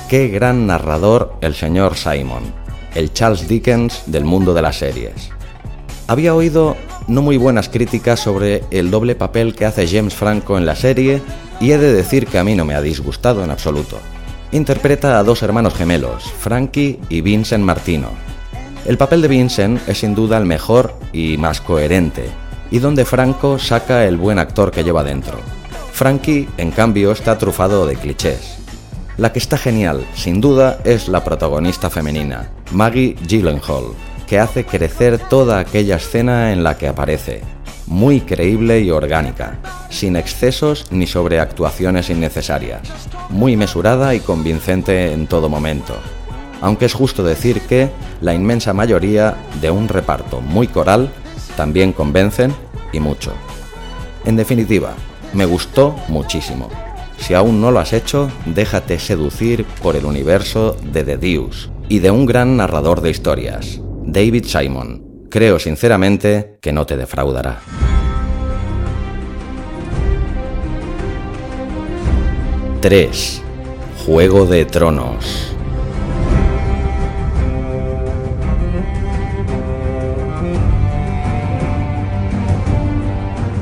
Qué 0.08 0.26
gran 0.26 0.66
narrador 0.66 1.34
el 1.42 1.54
señor 1.54 1.94
Simon, 1.94 2.42
el 2.92 3.12
Charles 3.12 3.46
Dickens 3.46 4.02
del 4.06 4.24
mundo 4.24 4.52
de 4.52 4.62
las 4.62 4.78
series. 4.78 5.30
Había 6.10 6.34
oído 6.34 6.76
no 7.06 7.22
muy 7.22 7.36
buenas 7.36 7.68
críticas 7.68 8.18
sobre 8.18 8.64
el 8.72 8.90
doble 8.90 9.14
papel 9.14 9.54
que 9.54 9.64
hace 9.64 9.86
James 9.86 10.12
Franco 10.12 10.58
en 10.58 10.66
la 10.66 10.74
serie 10.74 11.22
y 11.60 11.70
he 11.70 11.78
de 11.78 11.92
decir 11.92 12.26
que 12.26 12.40
a 12.40 12.42
mí 12.42 12.56
no 12.56 12.64
me 12.64 12.74
ha 12.74 12.82
disgustado 12.82 13.44
en 13.44 13.50
absoluto. 13.52 13.96
Interpreta 14.50 15.20
a 15.20 15.22
dos 15.22 15.44
hermanos 15.44 15.74
gemelos, 15.74 16.24
Frankie 16.24 16.98
y 17.08 17.20
Vincent 17.20 17.62
Martino. 17.62 18.08
El 18.86 18.98
papel 18.98 19.22
de 19.22 19.28
Vincent 19.28 19.88
es 19.88 19.98
sin 19.98 20.16
duda 20.16 20.36
el 20.38 20.46
mejor 20.46 20.96
y 21.12 21.36
más 21.36 21.60
coherente, 21.60 22.24
y 22.72 22.80
donde 22.80 23.04
Franco 23.04 23.60
saca 23.60 24.04
el 24.04 24.16
buen 24.16 24.40
actor 24.40 24.72
que 24.72 24.82
lleva 24.82 25.04
dentro. 25.04 25.38
Frankie, 25.92 26.48
en 26.56 26.72
cambio, 26.72 27.12
está 27.12 27.38
trufado 27.38 27.86
de 27.86 27.94
clichés. 27.94 28.58
La 29.16 29.32
que 29.32 29.38
está 29.38 29.56
genial, 29.56 30.04
sin 30.16 30.40
duda, 30.40 30.80
es 30.82 31.06
la 31.06 31.22
protagonista 31.22 31.88
femenina, 31.88 32.50
Maggie 32.72 33.14
Gyllenhaal, 33.28 33.94
que 34.30 34.38
hace 34.38 34.64
crecer 34.64 35.18
toda 35.18 35.58
aquella 35.58 35.96
escena 35.96 36.52
en 36.52 36.62
la 36.62 36.78
que 36.78 36.86
aparece. 36.86 37.40
Muy 37.88 38.20
creíble 38.20 38.78
y 38.78 38.92
orgánica, 38.92 39.58
sin 39.88 40.14
excesos 40.14 40.86
ni 40.92 41.08
sobreactuaciones 41.08 42.10
innecesarias. 42.10 42.82
Muy 43.28 43.56
mesurada 43.56 44.14
y 44.14 44.20
convincente 44.20 45.12
en 45.12 45.26
todo 45.26 45.48
momento. 45.48 45.96
Aunque 46.60 46.84
es 46.84 46.94
justo 46.94 47.24
decir 47.24 47.62
que 47.62 47.90
la 48.20 48.32
inmensa 48.32 48.72
mayoría 48.72 49.34
de 49.60 49.72
un 49.72 49.88
reparto 49.88 50.40
muy 50.40 50.68
coral 50.68 51.10
también 51.56 51.92
convencen 51.92 52.54
y 52.92 53.00
mucho. 53.00 53.32
En 54.24 54.36
definitiva, 54.36 54.94
me 55.32 55.44
gustó 55.44 55.96
muchísimo. 56.06 56.68
Si 57.18 57.34
aún 57.34 57.60
no 57.60 57.72
lo 57.72 57.80
has 57.80 57.92
hecho, 57.92 58.30
déjate 58.46 59.00
seducir 59.00 59.64
por 59.82 59.96
el 59.96 60.04
universo 60.04 60.76
de 60.84 61.02
The 61.02 61.16
Deuce 61.16 61.68
y 61.88 61.98
de 61.98 62.12
un 62.12 62.26
gran 62.26 62.56
narrador 62.56 63.00
de 63.00 63.10
historias, 63.10 63.80
David 64.12 64.44
Simon. 64.44 65.28
Creo 65.30 65.60
sinceramente 65.60 66.58
que 66.60 66.72
no 66.72 66.84
te 66.84 66.96
defraudará. 66.96 67.60
¡3! 72.82 73.42
Juego 74.04 74.46
de 74.46 74.64
Tronos. 74.64 75.54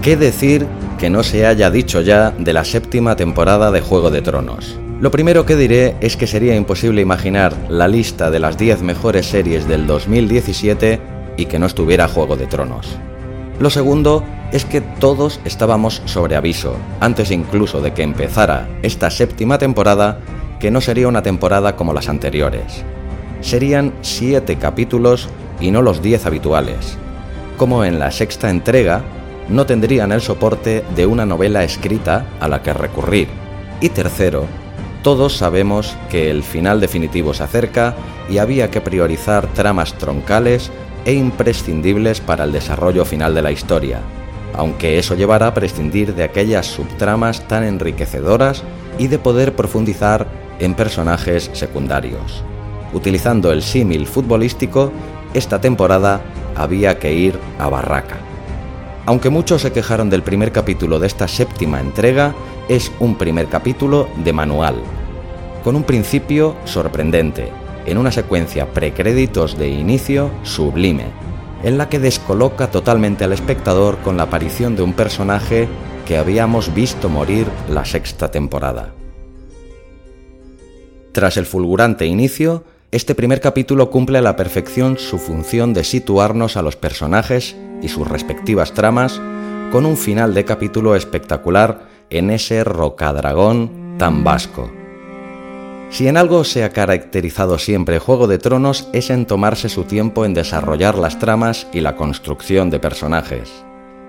¿Qué 0.00 0.16
decir 0.16 0.66
que 0.98 1.10
no 1.10 1.22
se 1.22 1.44
haya 1.44 1.70
dicho 1.70 2.00
ya 2.00 2.30
de 2.30 2.54
la 2.54 2.64
séptima 2.64 3.16
temporada 3.16 3.70
de 3.70 3.82
Juego 3.82 4.10
de 4.10 4.22
Tronos? 4.22 4.78
Lo 5.00 5.12
primero 5.12 5.46
que 5.46 5.54
diré 5.54 5.94
es 6.00 6.16
que 6.16 6.26
sería 6.26 6.56
imposible 6.56 7.00
imaginar 7.00 7.54
la 7.68 7.86
lista 7.86 8.32
de 8.32 8.40
las 8.40 8.58
10 8.58 8.82
mejores 8.82 9.26
series 9.26 9.68
del 9.68 9.86
2017 9.86 11.00
y 11.36 11.46
que 11.46 11.60
no 11.60 11.66
estuviera 11.66 12.08
Juego 12.08 12.36
de 12.36 12.48
Tronos. 12.48 12.98
Lo 13.60 13.70
segundo 13.70 14.24
es 14.50 14.64
que 14.64 14.80
todos 14.80 15.40
estábamos 15.44 16.02
sobre 16.06 16.34
aviso, 16.34 16.74
antes 16.98 17.30
incluso 17.30 17.80
de 17.80 17.92
que 17.92 18.02
empezara 18.02 18.68
esta 18.82 19.08
séptima 19.08 19.56
temporada, 19.58 20.18
que 20.58 20.72
no 20.72 20.80
sería 20.80 21.06
una 21.06 21.22
temporada 21.22 21.76
como 21.76 21.92
las 21.92 22.08
anteriores. 22.08 22.84
Serían 23.40 23.94
7 24.00 24.56
capítulos 24.56 25.28
y 25.60 25.70
no 25.70 25.80
los 25.80 26.02
10 26.02 26.26
habituales. 26.26 26.98
Como 27.56 27.84
en 27.84 28.00
la 28.00 28.10
sexta 28.10 28.50
entrega, 28.50 29.04
no 29.48 29.64
tendrían 29.64 30.10
el 30.10 30.22
soporte 30.22 30.82
de 30.96 31.06
una 31.06 31.24
novela 31.24 31.62
escrita 31.62 32.26
a 32.40 32.48
la 32.48 32.64
que 32.64 32.72
recurrir. 32.72 33.28
Y 33.80 33.90
tercero, 33.90 34.46
todos 35.08 35.38
sabemos 35.38 35.96
que 36.10 36.30
el 36.30 36.42
final 36.42 36.82
definitivo 36.82 37.32
se 37.32 37.42
acerca 37.42 37.94
y 38.28 38.36
había 38.36 38.70
que 38.70 38.82
priorizar 38.82 39.46
tramas 39.54 39.96
troncales 39.96 40.70
e 41.06 41.14
imprescindibles 41.14 42.20
para 42.20 42.44
el 42.44 42.52
desarrollo 42.52 43.06
final 43.06 43.34
de 43.34 43.40
la 43.40 43.50
historia, 43.50 44.02
aunque 44.52 44.98
eso 44.98 45.14
llevará 45.14 45.46
a 45.46 45.54
prescindir 45.54 46.14
de 46.14 46.24
aquellas 46.24 46.66
subtramas 46.66 47.48
tan 47.48 47.64
enriquecedoras 47.64 48.64
y 48.98 49.06
de 49.06 49.18
poder 49.18 49.56
profundizar 49.56 50.26
en 50.58 50.74
personajes 50.74 51.48
secundarios. 51.54 52.44
Utilizando 52.92 53.50
el 53.50 53.62
símil 53.62 54.06
futbolístico, 54.06 54.92
esta 55.32 55.58
temporada 55.58 56.20
había 56.54 56.98
que 56.98 57.14
ir 57.14 57.38
a 57.58 57.70
Barraca. 57.70 58.18
Aunque 59.06 59.30
muchos 59.30 59.62
se 59.62 59.72
quejaron 59.72 60.10
del 60.10 60.22
primer 60.22 60.52
capítulo 60.52 60.98
de 60.98 61.06
esta 61.06 61.28
séptima 61.28 61.80
entrega, 61.80 62.34
es 62.68 62.92
un 63.00 63.16
primer 63.16 63.46
capítulo 63.46 64.06
de 64.22 64.34
manual, 64.34 64.74
con 65.64 65.76
un 65.76 65.84
principio 65.84 66.56
sorprendente, 66.64 67.48
en 67.86 67.98
una 67.98 68.12
secuencia 68.12 68.72
precréditos 68.72 69.58
de 69.58 69.68
inicio 69.68 70.30
sublime, 70.42 71.06
en 71.62 71.78
la 71.78 71.88
que 71.88 71.98
descoloca 71.98 72.70
totalmente 72.70 73.24
al 73.24 73.32
espectador 73.32 73.98
con 73.98 74.16
la 74.16 74.24
aparición 74.24 74.76
de 74.76 74.82
un 74.82 74.92
personaje 74.92 75.68
que 76.06 76.18
habíamos 76.18 76.74
visto 76.74 77.08
morir 77.08 77.46
la 77.68 77.84
sexta 77.84 78.30
temporada. 78.30 78.92
Tras 81.12 81.36
el 81.36 81.46
fulgurante 81.46 82.06
inicio, 82.06 82.64
este 82.90 83.14
primer 83.14 83.40
capítulo 83.40 83.90
cumple 83.90 84.18
a 84.18 84.22
la 84.22 84.36
perfección 84.36 84.98
su 84.98 85.18
función 85.18 85.74
de 85.74 85.84
situarnos 85.84 86.56
a 86.56 86.62
los 86.62 86.76
personajes 86.76 87.56
y 87.82 87.88
sus 87.88 88.08
respectivas 88.08 88.72
tramas 88.72 89.20
con 89.70 89.84
un 89.84 89.96
final 89.96 90.32
de 90.32 90.44
capítulo 90.44 90.96
espectacular 90.96 91.88
en 92.08 92.30
ese 92.30 92.64
rocadragón 92.64 93.96
tan 93.98 94.24
vasco. 94.24 94.77
Si 95.90 96.06
en 96.06 96.18
algo 96.18 96.44
se 96.44 96.64
ha 96.64 96.70
caracterizado 96.70 97.58
siempre 97.58 97.98
Juego 97.98 98.26
de 98.26 98.38
Tronos 98.38 98.88
es 98.92 99.08
en 99.08 99.24
tomarse 99.24 99.70
su 99.70 99.84
tiempo 99.84 100.26
en 100.26 100.34
desarrollar 100.34 100.98
las 100.98 101.18
tramas 101.18 101.66
y 101.72 101.80
la 101.80 101.96
construcción 101.96 102.68
de 102.68 102.78
personajes. 102.78 103.50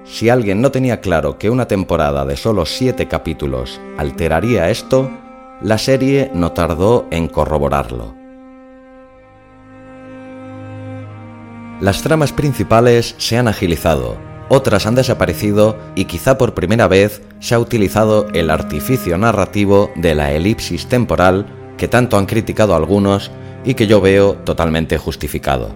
Si 0.03 0.30
alguien 0.30 0.61
no 0.61 0.71
tenía 0.71 0.99
claro 0.99 1.38
que 1.38 1.49
una 1.49 1.67
temporada 1.67 2.25
de 2.25 2.36
solo 2.36 2.65
siete 2.65 3.07
capítulos 3.07 3.80
alteraría 3.97 4.69
esto, 4.69 5.09
la 5.61 5.77
serie 5.77 6.32
no 6.34 6.51
tardó 6.51 7.07
en 7.11 7.27
corroborarlo. 7.27 8.13
Las 11.80 12.01
tramas 12.01 12.34
principales 12.34 13.15
se 13.19 13.38
han 13.38 13.47
agilizado, 13.47 14.17
otras 14.49 14.86
han 14.86 14.95
desaparecido 14.95 15.77
y 15.95 16.05
quizá 16.05 16.38
por 16.38 16.53
primera 16.53 16.89
vez 16.89 17.21
se 17.39 17.55
ha 17.55 17.59
utilizado 17.59 18.27
el 18.34 18.49
artificio 18.49 19.17
narrativo 19.17 19.91
de 19.95 20.15
la 20.15 20.34
elipsis 20.34 20.88
temporal 20.88 21.59
que 21.80 21.88
tanto 21.88 22.17
han 22.17 22.27
criticado 22.27 22.75
algunos 22.75 23.32
y 23.63 23.73
que 23.73 23.88
yo 23.88 24.01
veo 24.01 24.34
totalmente 24.34 24.97
justificado. 24.97 25.73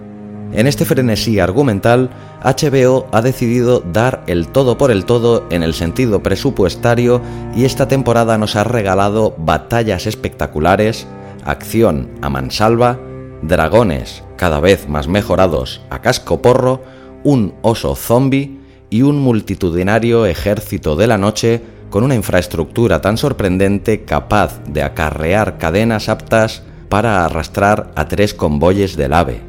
En 0.52 0.68
este 0.68 0.84
frenesí 0.84 1.40
argumental, 1.40 2.10
HBO 2.44 3.08
ha 3.10 3.22
decidido 3.22 3.80
dar 3.80 4.22
el 4.28 4.48
todo 4.48 4.78
por 4.78 4.92
el 4.92 5.04
todo 5.06 5.46
en 5.50 5.64
el 5.64 5.74
sentido 5.74 6.22
presupuestario 6.22 7.20
y 7.56 7.64
esta 7.64 7.88
temporada 7.88 8.38
nos 8.38 8.54
ha 8.54 8.62
regalado 8.62 9.34
batallas 9.38 10.06
espectaculares, 10.06 11.08
acción 11.44 12.10
a 12.20 12.28
mansalva, 12.28 13.00
dragones 13.42 14.22
cada 14.36 14.60
vez 14.60 14.88
más 14.88 15.08
mejorados 15.08 15.80
a 15.90 16.00
casco 16.02 16.40
porro, 16.40 16.82
un 17.24 17.54
oso 17.62 17.96
zombie 17.96 18.60
y 18.90 19.02
un 19.02 19.18
multitudinario 19.18 20.26
ejército 20.26 20.94
de 20.94 21.06
la 21.06 21.18
noche 21.18 21.62
con 21.94 22.02
una 22.02 22.16
infraestructura 22.16 23.00
tan 23.00 23.16
sorprendente 23.16 24.02
capaz 24.02 24.58
de 24.66 24.82
acarrear 24.82 25.58
cadenas 25.58 26.08
aptas 26.08 26.64
para 26.88 27.24
arrastrar 27.24 27.92
a 27.94 28.08
tres 28.08 28.34
convoyes 28.34 28.96
del 28.96 29.12
AVE. 29.12 29.42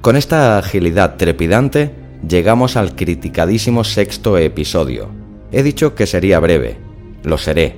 Con 0.00 0.16
esta 0.16 0.56
agilidad 0.56 1.16
trepidante 1.16 1.94
llegamos 2.26 2.78
al 2.78 2.96
criticadísimo 2.96 3.84
sexto 3.84 4.38
episodio. 4.38 5.10
He 5.50 5.62
dicho 5.62 5.94
que 5.94 6.06
sería 6.06 6.40
breve, 6.40 6.78
lo 7.24 7.36
seré. 7.36 7.76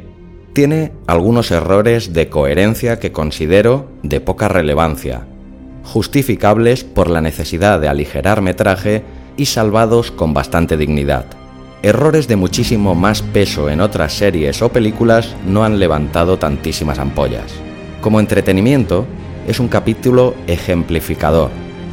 Tiene 0.52 0.92
algunos 1.08 1.50
errores 1.50 2.12
de 2.12 2.28
coherencia 2.28 3.00
que 3.00 3.10
considero 3.10 3.88
de 4.04 4.20
poca 4.20 4.46
relevancia, 4.46 5.26
justificables 5.82 6.84
por 6.84 7.10
la 7.10 7.20
necesidad 7.20 7.80
de 7.80 7.88
aligerar 7.88 8.42
metraje 8.42 9.02
y 9.36 9.46
salvados 9.46 10.12
con 10.12 10.34
bastante 10.34 10.76
dignidad. 10.76 11.26
Errores 11.84 12.28
de 12.28 12.36
muchísimo 12.36 12.94
más 12.94 13.20
peso 13.20 13.68
en 13.68 13.82
otras 13.82 14.14
series 14.14 14.62
o 14.62 14.70
películas 14.70 15.36
no 15.46 15.64
han 15.64 15.78
levantado 15.78 16.38
tantísimas 16.38 16.98
ampollas. 16.98 17.52
Como 18.00 18.20
entretenimiento, 18.20 19.04
es 19.46 19.60
un 19.60 19.68
capítulo 19.68 20.34
ejemplificador 20.46 21.50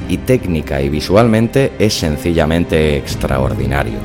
y 0.08 0.16
técnica 0.16 0.82
y 0.82 0.88
visualmente 0.88 1.74
es 1.78 1.94
sencillamente 1.94 2.96
extraordinario. 2.96 4.00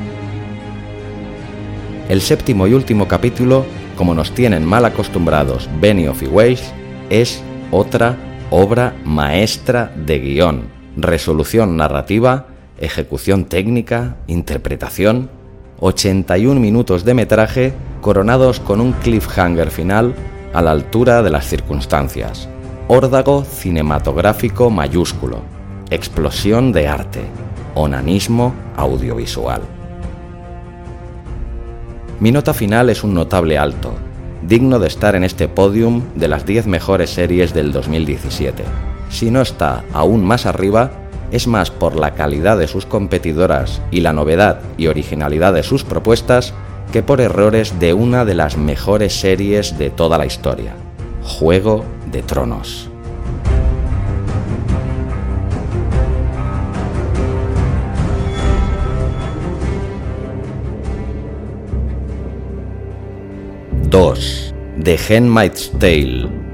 El 2.08 2.20
séptimo 2.20 2.66
y 2.66 2.74
último 2.74 3.06
capítulo, 3.06 3.64
como 3.96 4.12
nos 4.12 4.32
tienen 4.32 4.64
mal 4.64 4.86
acostumbrados 4.86 5.70
Benioff 5.80 6.20
y 6.20 6.26
Weiss, 6.26 6.72
es 7.10 7.44
otra 7.70 8.16
obra 8.50 8.96
maestra 9.04 9.92
de 9.94 10.18
guion, 10.18 10.62
resolución 10.96 11.76
narrativa, 11.76 12.48
ejecución 12.76 13.44
técnica, 13.44 14.16
interpretación, 14.26 15.30
81 15.80 16.58
minutos 16.58 17.04
de 17.04 17.14
metraje 17.14 17.74
coronados 18.00 18.60
con 18.60 18.80
un 18.80 18.92
cliffhanger 18.92 19.70
final 19.70 20.14
a 20.54 20.62
la 20.62 20.70
altura 20.70 21.22
de 21.22 21.30
las 21.30 21.46
circunstancias, 21.46 22.48
órdago 22.88 23.44
cinematográfico 23.44 24.70
mayúsculo, 24.70 25.40
explosión 25.90 26.72
de 26.72 26.88
arte, 26.88 27.20
onanismo 27.74 28.54
audiovisual. 28.76 29.60
Mi 32.20 32.32
nota 32.32 32.54
final 32.54 32.88
es 32.88 33.04
un 33.04 33.12
notable 33.12 33.58
alto, 33.58 33.92
digno 34.40 34.78
de 34.78 34.86
estar 34.86 35.14
en 35.14 35.24
este 35.24 35.48
podium 35.48 36.02
de 36.14 36.28
las 36.28 36.46
10 36.46 36.66
mejores 36.66 37.10
series 37.10 37.52
del 37.52 37.72
2017. 37.72 38.64
Si 39.10 39.30
no 39.30 39.42
está 39.42 39.84
aún 39.92 40.24
más 40.24 40.46
arriba, 40.46 40.90
es 41.30 41.46
más 41.46 41.70
por 41.70 41.96
la 41.96 42.14
calidad 42.14 42.58
de 42.58 42.68
sus 42.68 42.86
competidoras 42.86 43.80
y 43.90 44.00
la 44.00 44.12
novedad 44.12 44.60
y 44.76 44.86
originalidad 44.86 45.52
de 45.52 45.62
sus 45.62 45.84
propuestas 45.84 46.54
que 46.92 47.02
por 47.02 47.20
errores 47.20 47.78
de 47.80 47.94
una 47.94 48.24
de 48.24 48.34
las 48.34 48.56
mejores 48.56 49.18
series 49.18 49.78
de 49.78 49.90
toda 49.90 50.18
la 50.18 50.26
historia, 50.26 50.74
Juego 51.22 51.84
de 52.10 52.22
Tronos. 52.22 52.90
...2... 63.90 64.52
The 64.82 64.98
Handmaid's 65.08 65.72
Tale 65.78 66.45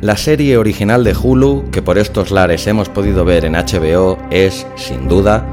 la 0.00 0.16
serie 0.16 0.56
original 0.56 1.02
de 1.02 1.14
Hulu 1.14 1.70
que 1.72 1.82
por 1.82 1.98
estos 1.98 2.30
lares 2.30 2.66
hemos 2.66 2.88
podido 2.88 3.24
ver 3.24 3.44
en 3.44 3.54
HBO 3.54 4.18
es, 4.30 4.66
sin 4.76 5.08
duda, 5.08 5.44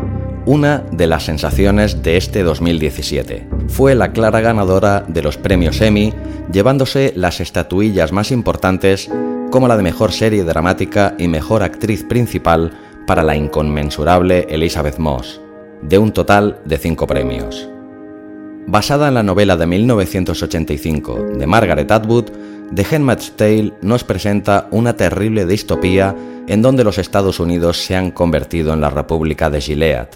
una 0.46 0.84
de 0.92 1.08
las 1.08 1.24
sensaciones 1.24 2.04
de 2.04 2.18
este 2.18 2.44
2017. 2.44 3.48
Fue 3.68 3.96
la 3.96 4.12
clara 4.12 4.42
ganadora 4.42 5.04
de 5.08 5.24
los 5.24 5.38
premios 5.38 5.82
Emmy, 5.82 6.14
llevándose 6.52 7.14
las 7.16 7.40
estatuillas 7.40 8.12
más 8.12 8.32
importantes 8.32 9.10
como 9.50 9.68
la 9.68 9.78
de 9.78 9.84
mejor 9.84 10.12
serie 10.12 10.44
dramática 10.44 11.16
y 11.18 11.28
mejor 11.28 11.64
actriz 11.64 12.04
principal 12.04 12.72
para 13.08 13.24
la 13.24 13.36
inconmensurable 13.36 14.46
Elizabeth 14.50 15.00
Moss, 15.00 15.42
de 15.82 15.98
un 15.98 16.12
total 16.12 16.60
de 16.66 16.78
cinco 16.78 17.08
premios. 17.08 17.70
Basada 18.68 19.08
en 19.08 19.14
la 19.14 19.24
novela 19.24 19.58
de 19.58 19.68
1985 19.68 21.24
de 21.38 21.46
Margaret 21.46 21.92
Atwood, 21.92 22.32
The 22.74 22.96
Handmaid's 22.96 23.34
Tale 23.36 23.74
nos 23.82 24.04
presenta 24.04 24.68
una 24.72 24.96
terrible 24.96 25.46
distopía 25.46 26.16
en 26.48 26.62
donde 26.64 26.84
los 26.84 26.98
Estados 26.98 27.40
Unidos 27.40 27.78
se 27.78 27.96
han 27.96 28.10
convertido 28.10 28.74
en 28.74 28.82
la 28.82 28.90
República 28.90 29.52
de 29.52 29.62
Gilead, 29.62 30.08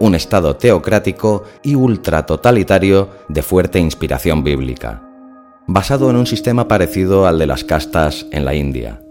un 0.00 0.14
estado 0.14 0.56
teocrático 0.56 1.44
y 1.62 1.74
ultratotalitario 1.74 3.10
de 3.28 3.42
fuerte 3.42 3.78
inspiración 3.78 4.42
bíblica, 4.42 5.02
basado 5.66 6.08
en 6.08 6.16
un 6.16 6.26
sistema 6.26 6.68
parecido 6.68 7.26
al 7.26 7.38
de 7.38 7.46
las 7.46 7.64
castas 7.64 8.26
en 8.32 8.46
la 8.46 8.54
India. 8.54 9.02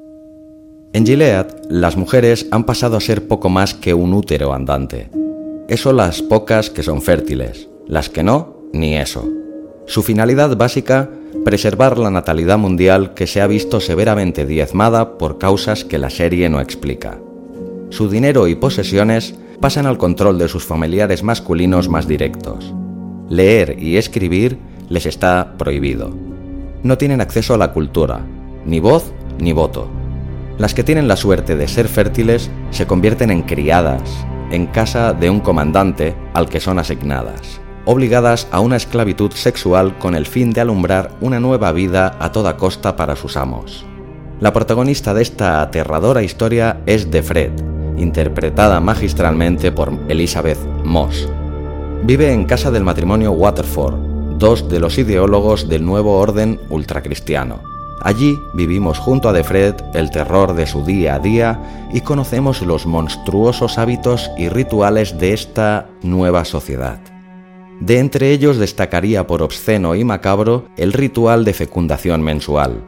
En 0.93 1.05
Gilead, 1.05 1.45
las 1.69 1.95
mujeres 1.95 2.47
han 2.49 2.63
pasado 2.63 2.97
a 2.97 3.01
ser 3.01 3.27
poco 3.27 3.49
más 3.49 3.75
que 3.75 3.93
un 3.93 4.15
útero 4.15 4.51
andante. 4.51 5.11
Eso 5.67 5.93
las 5.93 6.23
pocas 6.23 6.71
que 6.71 6.81
son 6.81 7.03
fértiles, 7.03 7.69
las 7.85 8.09
que 8.09 8.23
no, 8.23 8.58
ni 8.73 8.95
eso. 8.95 9.27
Su 9.85 10.03
finalidad 10.03 10.55
básica 10.55 11.09
preservar 11.43 11.97
la 11.97 12.11
natalidad 12.11 12.57
mundial 12.57 13.13
que 13.13 13.27
se 13.27 13.41
ha 13.41 13.47
visto 13.47 13.79
severamente 13.79 14.45
diezmada 14.45 15.17
por 15.17 15.37
causas 15.37 15.83
que 15.83 15.97
la 15.97 16.09
serie 16.09 16.49
no 16.49 16.59
explica. 16.59 17.19
Su 17.89 18.09
dinero 18.09 18.47
y 18.47 18.55
posesiones 18.55 19.35
pasan 19.59 19.85
al 19.85 19.97
control 19.97 20.37
de 20.37 20.47
sus 20.47 20.63
familiares 20.63 21.23
masculinos 21.23 21.89
más 21.89 22.07
directos. 22.07 22.73
Leer 23.29 23.77
y 23.79 23.97
escribir 23.97 24.57
les 24.89 25.05
está 25.05 25.55
prohibido. 25.57 26.15
No 26.83 26.97
tienen 26.97 27.21
acceso 27.21 27.53
a 27.53 27.57
la 27.57 27.73
cultura, 27.73 28.21
ni 28.65 28.79
voz 28.79 29.11
ni 29.39 29.53
voto. 29.53 29.87
Las 30.57 30.73
que 30.73 30.83
tienen 30.83 31.07
la 31.07 31.15
suerte 31.15 31.55
de 31.55 31.67
ser 31.67 31.87
fértiles 31.87 32.49
se 32.69 32.85
convierten 32.85 33.31
en 33.31 33.43
criadas, 33.43 34.01
en 34.51 34.67
casa 34.67 35.13
de 35.13 35.29
un 35.29 35.39
comandante 35.39 36.15
al 36.33 36.49
que 36.49 36.59
son 36.59 36.79
asignadas 36.79 37.61
obligadas 37.91 38.47
a 38.51 38.59
una 38.59 38.75
esclavitud 38.75 39.31
sexual 39.31 39.97
con 39.97 40.13
el 40.13 40.27
fin 40.27 40.53
de 40.53 40.61
alumbrar 40.61 41.09
una 41.21 41.39
nueva 41.39 41.71
vida 41.71 42.15
a 42.19 42.31
toda 42.31 42.55
costa 42.55 42.95
para 42.95 43.15
sus 43.15 43.35
amos. 43.35 43.83
La 44.39 44.53
protagonista 44.53 45.15
de 45.15 45.23
esta 45.23 45.59
aterradora 45.59 46.21
historia 46.21 46.83
es 46.85 47.09
De 47.09 47.23
Fred, 47.23 47.51
interpretada 47.97 48.79
magistralmente 48.79 49.71
por 49.71 49.91
Elizabeth 50.07 50.59
Moss. 50.83 51.27
Vive 52.03 52.31
en 52.31 52.45
casa 52.45 52.69
del 52.69 52.83
matrimonio 52.83 53.31
Waterford, 53.31 54.37
dos 54.37 54.69
de 54.69 54.79
los 54.79 54.99
ideólogos 54.99 55.67
del 55.67 55.83
nuevo 55.83 56.19
orden 56.19 56.59
ultracristiano. 56.69 57.59
Allí 58.03 58.37
vivimos 58.53 58.99
junto 58.99 59.29
a 59.29 59.33
De 59.33 59.43
Fred 59.43 59.73
el 59.95 60.11
terror 60.11 60.53
de 60.53 60.67
su 60.67 60.85
día 60.85 61.15
a 61.15 61.19
día 61.19 61.89
y 61.91 62.01
conocemos 62.01 62.61
los 62.61 62.85
monstruosos 62.85 63.79
hábitos 63.79 64.29
y 64.37 64.47
rituales 64.47 65.17
de 65.17 65.33
esta 65.33 65.87
nueva 66.03 66.45
sociedad. 66.45 66.99
De 67.79 67.99
entre 67.99 68.31
ellos 68.31 68.57
destacaría 68.57 69.25
por 69.25 69.41
obsceno 69.41 69.95
y 69.95 70.03
macabro 70.03 70.65
el 70.75 70.91
ritual 70.91 71.45
de 71.45 71.53
fecundación 71.53 72.21
mensual. 72.21 72.83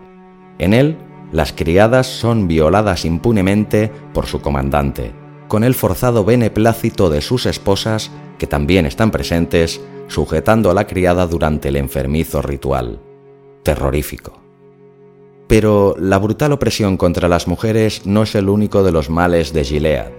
En 0.60 0.74
él, 0.74 0.98
las 1.32 1.54
criadas 1.54 2.08
son 2.08 2.48
violadas 2.48 3.06
impunemente 3.06 3.90
por 4.14 4.26
su 4.26 4.42
comandante, 4.42 5.14
con 5.48 5.64
el 5.64 5.76
forzado 5.76 6.26
beneplácito 6.26 7.10
de 7.10 7.22
sus 7.22 7.46
esposas, 7.46 8.12
que 8.38 8.48
también 8.48 8.86
están 8.86 9.12
presentes, 9.12 9.80
sujetando 10.08 10.70
a 10.70 10.74
la 10.74 10.88
criada 10.88 11.26
durante 11.26 11.70
el 11.70 11.78
enfermizo 11.78 12.42
ritual. 12.42 13.00
Terrorífico. 13.64 14.42
Pero 15.48 15.96
la 15.98 16.18
brutal 16.18 16.52
opresión 16.52 16.98
contra 16.98 17.30
las 17.30 17.48
mujeres 17.48 18.06
no 18.06 18.24
es 18.24 18.36
el 18.36 18.50
único 18.50 18.84
de 18.84 18.92
los 18.92 19.10
males 19.10 19.54
de 19.54 19.64
Gilead. 19.64 20.12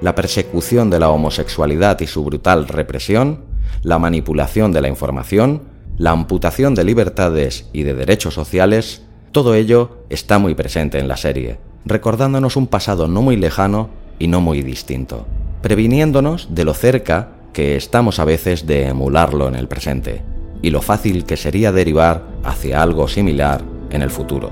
La 0.00 0.14
persecución 0.14 0.88
de 0.88 0.98
la 0.98 1.10
homosexualidad 1.10 2.00
y 2.00 2.06
su 2.06 2.24
brutal 2.24 2.68
represión 2.68 3.53
la 3.82 3.98
manipulación 3.98 4.72
de 4.72 4.80
la 4.80 4.88
información, 4.88 5.62
la 5.96 6.10
amputación 6.10 6.74
de 6.74 6.84
libertades 6.84 7.68
y 7.72 7.82
de 7.82 7.94
derechos 7.94 8.34
sociales, 8.34 9.02
todo 9.32 9.54
ello 9.54 9.98
está 10.10 10.38
muy 10.38 10.54
presente 10.54 10.98
en 10.98 11.08
la 11.08 11.16
serie, 11.16 11.58
recordándonos 11.84 12.56
un 12.56 12.66
pasado 12.66 13.08
no 13.08 13.22
muy 13.22 13.36
lejano 13.36 13.90
y 14.18 14.28
no 14.28 14.40
muy 14.40 14.62
distinto, 14.62 15.26
previniéndonos 15.62 16.54
de 16.54 16.64
lo 16.64 16.74
cerca 16.74 17.30
que 17.52 17.76
estamos 17.76 18.18
a 18.18 18.24
veces 18.24 18.66
de 18.66 18.86
emularlo 18.86 19.48
en 19.48 19.54
el 19.54 19.68
presente, 19.68 20.22
y 20.62 20.70
lo 20.70 20.82
fácil 20.82 21.24
que 21.24 21.36
sería 21.36 21.72
derivar 21.72 22.24
hacia 22.42 22.82
algo 22.82 23.06
similar 23.06 23.62
en 23.90 24.02
el 24.02 24.10
futuro. 24.10 24.50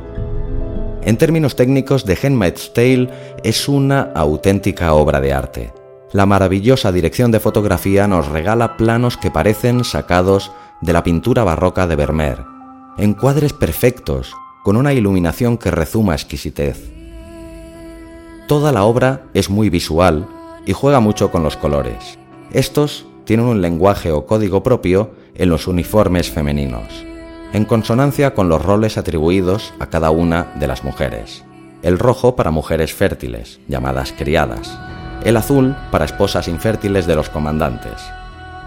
En 1.04 1.16
términos 1.16 1.56
técnicos, 1.56 2.04
The 2.04 2.18
Handmaid's 2.22 2.72
Tale 2.74 3.08
es 3.42 3.68
una 3.68 4.12
auténtica 4.14 4.92
obra 4.94 5.20
de 5.20 5.32
arte 5.32 5.81
la 6.12 6.26
maravillosa 6.26 6.92
dirección 6.92 7.30
de 7.30 7.40
fotografía 7.40 8.06
nos 8.06 8.28
regala 8.28 8.76
planos 8.76 9.16
que 9.16 9.30
parecen 9.30 9.82
sacados 9.82 10.52
de 10.82 10.92
la 10.92 11.02
pintura 11.02 11.42
barroca 11.42 11.86
de 11.86 11.96
Vermeer, 11.96 12.44
encuadres 12.98 13.54
perfectos, 13.54 14.34
con 14.62 14.76
una 14.76 14.92
iluminación 14.92 15.56
que 15.56 15.70
rezuma 15.70 16.12
exquisitez. 16.12 16.92
Toda 18.46 18.72
la 18.72 18.84
obra 18.84 19.24
es 19.32 19.48
muy 19.48 19.70
visual 19.70 20.28
y 20.66 20.72
juega 20.72 21.00
mucho 21.00 21.30
con 21.30 21.42
los 21.42 21.56
colores. 21.56 22.18
Estos 22.52 23.06
tienen 23.24 23.46
un 23.46 23.62
lenguaje 23.62 24.12
o 24.12 24.26
código 24.26 24.62
propio 24.62 25.12
en 25.34 25.48
los 25.48 25.66
uniformes 25.66 26.30
femeninos, 26.30 27.04
en 27.54 27.64
consonancia 27.64 28.34
con 28.34 28.50
los 28.50 28.62
roles 28.62 28.98
atribuidos 28.98 29.72
a 29.78 29.86
cada 29.86 30.10
una 30.10 30.52
de 30.60 30.66
las 30.66 30.84
mujeres. 30.84 31.44
El 31.82 31.98
rojo 31.98 32.36
para 32.36 32.50
mujeres 32.50 32.92
fértiles, 32.92 33.60
llamadas 33.66 34.12
criadas, 34.12 34.78
el 35.24 35.36
azul 35.36 35.76
para 35.90 36.04
esposas 36.04 36.48
infértiles 36.48 37.06
de 37.06 37.16
los 37.16 37.28
comandantes, 37.28 38.02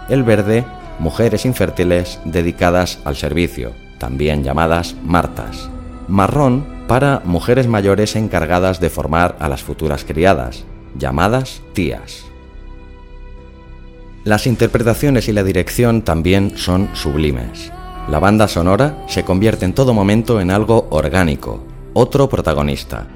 el 0.08 0.22
verde, 0.22 0.64
mujeres 0.98 1.44
infértiles 1.44 2.20
dedicadas 2.24 2.98
al 3.04 3.16
servicio, 3.16 3.72
también 3.98 4.44
llamadas 4.44 4.94
martas, 5.04 5.70
marrón 6.08 6.66
para 6.86 7.20
mujeres 7.24 7.66
mayores 7.66 8.16
encargadas 8.16 8.80
de 8.80 8.90
formar 8.90 9.36
a 9.40 9.48
las 9.48 9.62
futuras 9.62 10.04
criadas, 10.04 10.64
llamadas 10.96 11.62
tías. 11.72 12.24
Las 14.24 14.46
interpretaciones 14.46 15.28
y 15.28 15.32
la 15.32 15.44
dirección 15.44 16.02
también 16.02 16.56
son 16.56 16.88
sublimes. 16.94 17.72
La 18.08 18.18
banda 18.18 18.48
sonora 18.48 19.04
se 19.08 19.24
convierte 19.24 19.64
en 19.64 19.72
todo 19.72 19.94
momento 19.94 20.40
en 20.40 20.50
algo 20.50 20.86
orgánico, 20.90 21.64
otro 21.92 22.28
protagonista, 22.28 23.06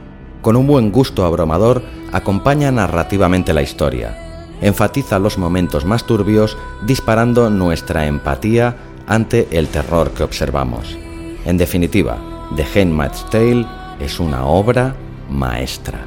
con 0.42 0.56
un 0.56 0.66
buen 0.66 0.90
gusto 0.90 1.24
abrumador, 1.24 1.82
acompaña 2.12 2.70
narrativamente 2.70 3.52
la 3.52 3.62
historia. 3.62 4.16
Enfatiza 4.60 5.18
los 5.18 5.38
momentos 5.38 5.84
más 5.84 6.04
turbios, 6.04 6.56
disparando 6.86 7.50
nuestra 7.50 8.06
empatía 8.06 8.76
ante 9.06 9.48
el 9.52 9.68
terror 9.68 10.10
que 10.10 10.22
observamos. 10.22 10.96
En 11.44 11.56
definitiva, 11.56 12.18
The 12.56 12.80
Handmaid's 12.80 13.28
Tale 13.30 13.66
es 14.00 14.20
una 14.20 14.44
obra 14.44 14.94
maestra. 15.28 16.06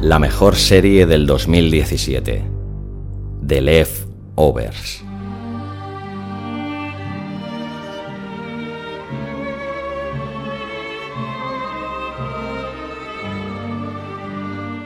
La 0.00 0.18
mejor 0.18 0.56
serie 0.56 1.06
del 1.06 1.26
2017. 1.26 2.44
The 3.46 3.60
Left 3.60 4.07
Overs. 4.40 5.02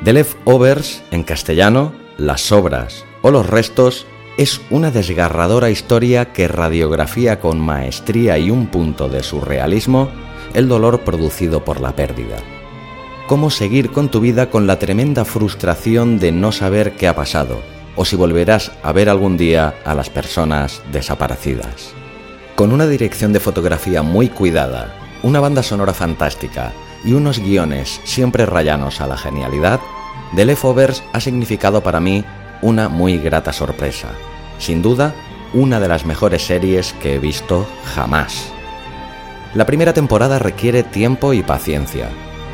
The 0.04 0.12
Leftovers, 0.14 1.02
en 1.10 1.22
castellano, 1.22 1.92
las 2.16 2.40
sobras 2.40 3.04
o 3.20 3.30
los 3.30 3.46
restos, 3.46 4.06
Es 4.38 4.62
una 4.70 4.90
desgarradora 4.90 5.68
historia 5.68 6.32
que 6.32 6.48
radiografía 6.48 7.38
con 7.38 7.60
maestría 7.60 8.38
y 8.38 8.50
un 8.50 8.68
punto 8.68 9.10
de 9.10 9.22
surrealismo 9.22 10.08
el 10.54 10.68
dolor 10.68 11.00
producido 11.00 11.66
por 11.66 11.82
la 11.82 11.94
pérdida. 11.94 12.38
Cómo 13.26 13.50
seguir 13.50 13.90
con 13.90 14.08
tu 14.08 14.20
vida 14.20 14.48
con 14.48 14.66
la 14.66 14.78
tremenda 14.78 15.26
frustración 15.26 16.18
de 16.18 16.32
no 16.32 16.50
saber 16.50 16.96
qué 16.96 17.08
ha 17.08 17.14
pasado 17.14 17.60
o 17.96 18.04
si 18.04 18.16
volverás 18.16 18.72
a 18.82 18.92
ver 18.92 19.08
algún 19.08 19.36
día 19.36 19.74
a 19.84 19.94
las 19.94 20.10
personas 20.10 20.82
desaparecidas. 20.92 21.92
Con 22.54 22.72
una 22.72 22.86
dirección 22.86 23.32
de 23.32 23.40
fotografía 23.40 24.02
muy 24.02 24.28
cuidada, 24.28 24.94
una 25.22 25.40
banda 25.40 25.62
sonora 25.62 25.94
fantástica 25.94 26.72
y 27.04 27.14
unos 27.14 27.38
guiones 27.38 28.00
siempre 28.04 28.46
rayanos 28.46 29.00
a 29.00 29.06
la 29.06 29.16
genialidad, 29.16 29.80
The 30.34 30.44
Leftovers 30.44 31.02
ha 31.12 31.20
significado 31.20 31.82
para 31.82 32.00
mí 32.00 32.24
una 32.62 32.88
muy 32.88 33.18
grata 33.18 33.52
sorpresa. 33.52 34.08
Sin 34.58 34.82
duda, 34.82 35.14
una 35.52 35.80
de 35.80 35.88
las 35.88 36.06
mejores 36.06 36.46
series 36.46 36.92
que 36.94 37.14
he 37.14 37.18
visto 37.18 37.66
jamás. 37.94 38.52
La 39.54 39.66
primera 39.66 39.92
temporada 39.92 40.38
requiere 40.38 40.82
tiempo 40.82 41.34
y 41.34 41.42
paciencia. 41.42 42.08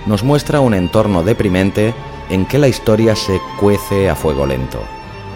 Nos 0.07 0.25
muestra 0.25 0.61
un 0.61 0.75
entorno 0.75 1.23
deprimente 1.23 1.95
en 2.29 2.47
que 2.47 2.59
la 2.59 2.69
historia 2.69 3.15
se 3.15 3.41
cuece 3.61 4.11
a 4.11 4.17
fuego 4.17 4.47
lento. 4.47 4.83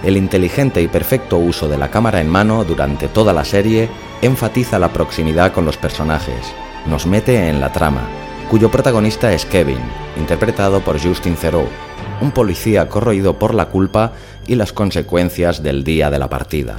El 0.04 0.16
inteligente 0.16 0.82
y 0.82 0.88
perfecto 0.88 1.38
uso 1.38 1.68
de 1.68 1.78
la 1.78 1.90
cámara 1.90 2.20
en 2.20 2.28
mano 2.28 2.64
durante 2.64 3.06
toda 3.06 3.32
la 3.32 3.44
serie 3.44 3.88
enfatiza 4.20 4.80
la 4.80 4.92
proximidad 4.92 5.52
con 5.52 5.64
los 5.64 5.76
personajes, 5.76 6.52
nos 6.86 7.06
mete 7.06 7.48
en 7.48 7.60
la 7.60 7.72
trama, 7.72 8.08
cuyo 8.50 8.68
protagonista 8.68 9.32
es 9.32 9.46
Kevin, 9.46 9.78
interpretado 10.18 10.80
por 10.80 11.00
Justin 11.00 11.36
Theroux, 11.36 11.68
un 12.20 12.32
policía 12.32 12.88
corroído 12.88 13.38
por 13.38 13.54
la 13.54 13.66
culpa 13.66 14.12
y 14.48 14.56
las 14.56 14.72
consecuencias 14.72 15.62
del 15.62 15.84
día 15.84 16.10
de 16.10 16.18
la 16.18 16.28
partida. 16.28 16.74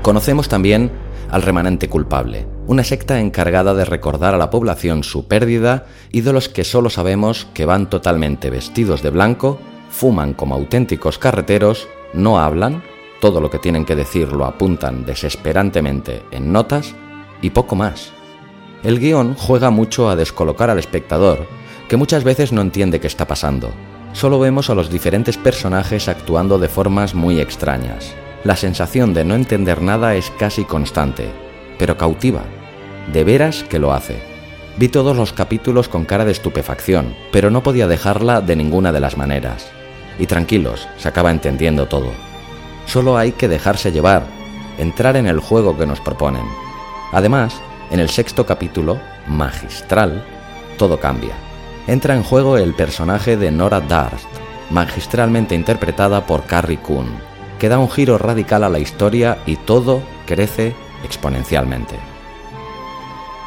Conocemos 0.00 0.48
también 0.48 0.90
al 1.30 1.42
remanente 1.42 1.90
culpable, 1.90 2.46
una 2.66 2.82
secta 2.82 3.20
encargada 3.20 3.74
de 3.74 3.84
recordar 3.84 4.34
a 4.34 4.38
la 4.38 4.48
población 4.48 5.04
su 5.04 5.28
pérdida 5.28 5.84
y 6.12 6.22
de 6.22 6.32
los 6.32 6.48
que 6.48 6.64
solo 6.64 6.88
sabemos 6.88 7.46
que 7.52 7.66
van 7.66 7.90
totalmente 7.90 8.48
vestidos 8.48 9.02
de 9.02 9.10
blanco, 9.10 9.58
fuman 9.90 10.32
como 10.32 10.54
auténticos 10.54 11.18
carreteros 11.18 11.88
no 12.16 12.38
hablan, 12.38 12.82
todo 13.20 13.40
lo 13.40 13.50
que 13.50 13.58
tienen 13.58 13.84
que 13.84 13.96
decir 13.96 14.32
lo 14.32 14.44
apuntan 14.44 15.04
desesperantemente 15.04 16.22
en 16.30 16.52
notas 16.52 16.94
y 17.42 17.50
poco 17.50 17.76
más. 17.76 18.12
El 18.82 18.98
guion 19.00 19.34
juega 19.34 19.70
mucho 19.70 20.08
a 20.08 20.16
descolocar 20.16 20.70
al 20.70 20.78
espectador, 20.78 21.46
que 21.88 21.96
muchas 21.96 22.24
veces 22.24 22.52
no 22.52 22.60
entiende 22.60 23.00
qué 23.00 23.06
está 23.06 23.26
pasando. 23.26 23.70
Solo 24.12 24.38
vemos 24.38 24.70
a 24.70 24.74
los 24.74 24.90
diferentes 24.90 25.36
personajes 25.36 26.08
actuando 26.08 26.58
de 26.58 26.68
formas 26.68 27.14
muy 27.14 27.40
extrañas. 27.40 28.14
La 28.44 28.56
sensación 28.56 29.12
de 29.12 29.24
no 29.24 29.34
entender 29.34 29.82
nada 29.82 30.14
es 30.14 30.30
casi 30.38 30.64
constante, 30.64 31.30
pero 31.78 31.96
cautiva. 31.96 32.42
De 33.12 33.24
veras 33.24 33.64
que 33.64 33.78
lo 33.78 33.92
hace. 33.92 34.22
Vi 34.78 34.88
todos 34.88 35.16
los 35.16 35.32
capítulos 35.32 35.88
con 35.88 36.04
cara 36.04 36.24
de 36.24 36.32
estupefacción, 36.32 37.14
pero 37.32 37.50
no 37.50 37.62
podía 37.62 37.86
dejarla 37.86 38.40
de 38.40 38.56
ninguna 38.56 38.92
de 38.92 39.00
las 39.00 39.16
maneras. 39.16 39.66
Y 40.18 40.26
tranquilos, 40.26 40.88
se 40.96 41.08
acaba 41.08 41.30
entendiendo 41.30 41.86
todo. 41.86 42.12
Solo 42.86 43.16
hay 43.18 43.32
que 43.32 43.48
dejarse 43.48 43.92
llevar, 43.92 44.26
entrar 44.78 45.16
en 45.16 45.26
el 45.26 45.40
juego 45.40 45.76
que 45.76 45.86
nos 45.86 46.00
proponen. 46.00 46.44
Además, 47.12 47.54
en 47.90 48.00
el 48.00 48.08
sexto 48.08 48.46
capítulo, 48.46 48.98
magistral, 49.26 50.24
todo 50.78 50.98
cambia. 50.98 51.34
Entra 51.86 52.14
en 52.14 52.22
juego 52.22 52.56
el 52.58 52.74
personaje 52.74 53.36
de 53.36 53.50
Nora 53.50 53.80
Darst, 53.80 54.26
magistralmente 54.70 55.54
interpretada 55.54 56.26
por 56.26 56.44
Carrie 56.44 56.80
Coon, 56.80 57.08
que 57.58 57.68
da 57.68 57.78
un 57.78 57.90
giro 57.90 58.18
radical 58.18 58.64
a 58.64 58.68
la 58.68 58.78
historia 58.78 59.38
y 59.46 59.56
todo 59.56 60.02
crece 60.26 60.74
exponencialmente. 61.04 61.96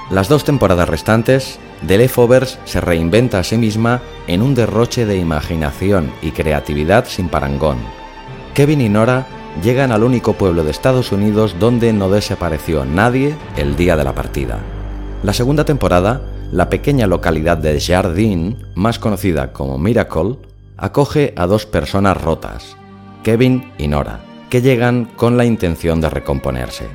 Las 0.09 0.27
dos 0.27 0.43
temporadas 0.43 0.89
restantes, 0.89 1.59
The 1.87 1.97
Leftovers 1.97 2.59
se 2.65 2.81
reinventa 2.81 3.39
a 3.39 3.43
sí 3.43 3.57
misma 3.57 4.01
en 4.27 4.41
un 4.41 4.53
derroche 4.53 5.05
de 5.05 5.17
imaginación 5.17 6.11
y 6.21 6.31
creatividad 6.31 7.05
sin 7.05 7.29
parangón. 7.29 7.77
Kevin 8.53 8.81
y 8.81 8.89
Nora 8.89 9.27
llegan 9.63 9.91
al 9.91 10.03
único 10.03 10.33
pueblo 10.33 10.63
de 10.63 10.71
Estados 10.71 11.11
Unidos 11.11 11.55
donde 11.59 11.93
no 11.93 12.09
desapareció 12.09 12.85
nadie 12.85 13.35
el 13.55 13.75
día 13.75 13.95
de 13.95 14.03
la 14.03 14.13
partida. 14.13 14.59
La 15.23 15.33
segunda 15.33 15.65
temporada, 15.65 16.21
la 16.51 16.69
pequeña 16.69 17.07
localidad 17.07 17.57
de 17.57 17.79
Jardine, 17.79 18.57
más 18.75 18.99
conocida 18.99 19.53
como 19.53 19.77
Miracle, 19.77 20.37
acoge 20.77 21.33
a 21.35 21.45
dos 21.45 21.65
personas 21.65 22.21
rotas, 22.21 22.75
Kevin 23.23 23.71
y 23.77 23.87
Nora, 23.87 24.21
que 24.49 24.61
llegan 24.61 25.05
con 25.15 25.37
la 25.37 25.45
intención 25.45 26.01
de 26.01 26.09
recomponerse. 26.09 26.87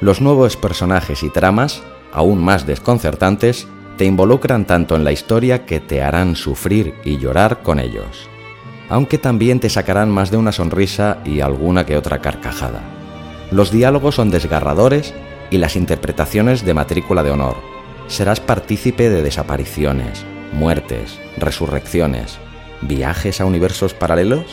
Los 0.00 0.20
nuevos 0.20 0.56
personajes 0.56 1.22
y 1.22 1.30
tramas, 1.30 1.82
aún 2.12 2.42
más 2.42 2.66
desconcertantes, 2.66 3.68
te 4.00 4.06
involucran 4.06 4.64
tanto 4.64 4.96
en 4.96 5.04
la 5.04 5.12
historia 5.12 5.66
que 5.66 5.78
te 5.78 6.02
harán 6.02 6.34
sufrir 6.34 6.94
y 7.04 7.18
llorar 7.18 7.60
con 7.60 7.78
ellos, 7.78 8.30
aunque 8.88 9.18
también 9.18 9.60
te 9.60 9.68
sacarán 9.68 10.08
más 10.10 10.30
de 10.30 10.38
una 10.38 10.52
sonrisa 10.52 11.18
y 11.26 11.40
alguna 11.40 11.84
que 11.84 11.98
otra 11.98 12.22
carcajada. 12.22 12.80
Los 13.50 13.70
diálogos 13.70 14.14
son 14.14 14.30
desgarradores 14.30 15.12
y 15.50 15.58
las 15.58 15.76
interpretaciones 15.76 16.64
de 16.64 16.72
matrícula 16.72 17.22
de 17.22 17.32
honor. 17.32 17.56
Serás 18.06 18.40
partícipe 18.40 19.10
de 19.10 19.20
desapariciones, 19.20 20.24
muertes, 20.54 21.18
resurrecciones, 21.36 22.38
viajes 22.80 23.42
a 23.42 23.44
universos 23.44 23.92
paralelos. 23.92 24.46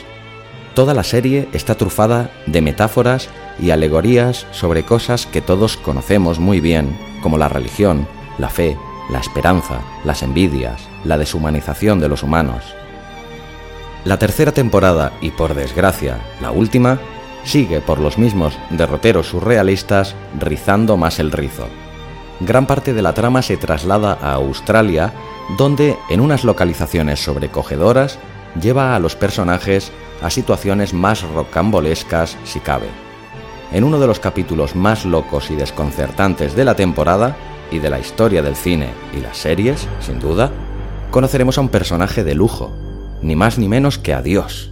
Toda 0.74 0.94
la 0.94 1.06
serie 1.06 1.48
está 1.54 1.76
trufada 1.76 2.32
de 2.48 2.62
metáforas 2.62 3.30
y 3.62 3.70
alegorías 3.70 4.46
sobre 4.52 4.84
cosas 4.84 5.26
que 5.26 5.40
todos 5.40 5.78
conocemos 5.78 6.38
muy 6.38 6.60
bien, 6.60 7.00
como 7.24 7.38
la 7.38 7.48
religión, 7.48 8.10
la 8.38 8.50
fe, 8.50 8.76
la 9.10 9.20
esperanza, 9.20 9.82
las 10.04 10.24
envidias, 10.24 10.88
la 11.04 11.18
deshumanización 11.18 12.00
de 12.00 12.10
los 12.10 12.24
humanos. 12.24 12.64
La 14.04 14.18
tercera 14.20 14.52
temporada, 14.52 15.14
y 15.22 15.32
por 15.32 15.54
desgracia 15.54 16.20
la 16.42 16.52
última, 16.52 17.00
sigue 17.44 17.82
por 17.82 18.00
los 18.00 18.18
mismos 18.18 18.58
derroteros 18.70 19.28
surrealistas 19.28 20.16
rizando 20.40 20.98
más 20.98 21.20
el 21.20 21.32
rizo. 21.32 21.68
Gran 22.40 22.68
parte 22.68 22.94
de 22.94 23.02
la 23.02 23.14
trama 23.14 23.42
se 23.42 23.58
traslada 23.58 24.18
a 24.22 24.34
Australia, 24.34 25.14
donde, 25.58 25.98
en 26.10 26.22
unas 26.22 26.44
localizaciones 26.44 27.24
sobrecogedoras, 27.24 28.20
lleva 28.62 28.96
a 28.96 29.00
los 29.00 29.16
personajes 29.16 29.92
a 30.22 30.30
situaciones 30.30 30.94
más 30.94 31.24
rocambolescas 31.24 32.38
si 32.44 32.60
cabe. 32.60 32.88
En 33.72 33.84
uno 33.84 34.00
de 34.00 34.08
los 34.08 34.20
capítulos 34.20 34.76
más 34.76 35.06
locos 35.06 35.50
y 35.52 35.56
desconcertantes 35.56 36.56
de 36.56 36.66
la 36.66 36.76
temporada, 36.76 37.36
y 37.72 37.80
de 37.80 37.90
la 37.90 38.00
historia 38.00 38.42
del 38.42 38.56
cine 38.56 38.90
y 39.18 39.22
las 39.22 39.38
series, 39.38 39.88
sin 40.00 40.20
duda, 40.20 40.52
conoceremos 41.12 41.58
a 41.58 41.62
un 41.62 41.70
personaje 41.70 42.24
de 42.24 42.36
lujo, 42.36 42.72
ni 43.22 43.36
más 43.36 43.58
ni 43.58 43.68
menos 43.68 43.98
que 43.98 44.14
a 44.14 44.22
Dios, 44.22 44.72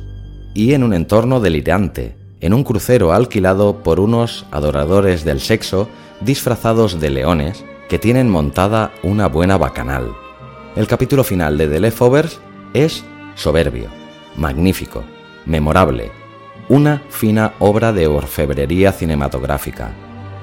y 0.53 0.73
en 0.73 0.83
un 0.83 0.93
entorno 0.93 1.39
delirante, 1.39 2.15
en 2.39 2.53
un 2.53 2.63
crucero 2.63 3.13
alquilado 3.13 3.83
por 3.83 3.99
unos 3.99 4.45
adoradores 4.51 5.23
del 5.23 5.39
sexo 5.39 5.89
disfrazados 6.21 6.99
de 6.99 7.09
leones 7.09 7.65
que 7.89 7.99
tienen 7.99 8.29
montada 8.29 8.91
una 9.03 9.27
buena 9.27 9.57
bacanal. 9.57 10.11
El 10.75 10.87
capítulo 10.87 11.23
final 11.23 11.57
de 11.57 11.67
The 11.67 11.79
Leftovers 11.79 12.39
es 12.73 13.03
soberbio, 13.35 13.89
magnífico, 14.35 15.03
memorable, 15.45 16.11
una 16.67 17.01
fina 17.09 17.53
obra 17.59 17.93
de 17.93 18.07
orfebrería 18.07 18.91
cinematográfica 18.91 19.93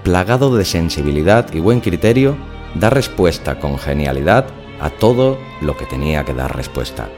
plagado 0.02 0.56
de 0.56 0.64
sensibilidad 0.64 1.52
y 1.52 1.60
buen 1.60 1.80
criterio, 1.80 2.36
da 2.74 2.90
respuesta 2.90 3.58
con 3.58 3.78
genialidad 3.78 4.46
a 4.80 4.90
todo 4.90 5.38
lo 5.60 5.76
que 5.76 5.86
tenía 5.86 6.24
que 6.24 6.34
dar 6.34 6.56
respuesta. 6.56 7.08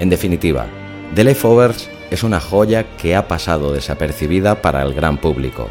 En 0.00 0.10
definitiva, 0.10 0.66
The 1.14 1.24
Leftovers 1.24 1.88
es 2.10 2.22
una 2.22 2.40
joya 2.40 2.96
que 2.96 3.14
ha 3.14 3.28
pasado 3.28 3.72
desapercibida 3.72 4.62
para 4.62 4.82
el 4.82 4.94
gran 4.94 5.18
público. 5.18 5.68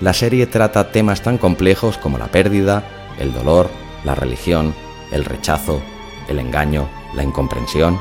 La 0.00 0.12
serie 0.12 0.46
trata 0.46 0.90
temas 0.90 1.22
tan 1.22 1.38
complejos 1.38 1.98
como 1.98 2.18
la 2.18 2.26
pérdida, 2.26 2.82
el 3.18 3.32
dolor, 3.32 3.70
la 4.04 4.14
religión, 4.14 4.74
el 5.12 5.24
rechazo, 5.24 5.80
el 6.28 6.38
engaño, 6.38 6.88
la 7.14 7.22
incomprensión 7.22 7.98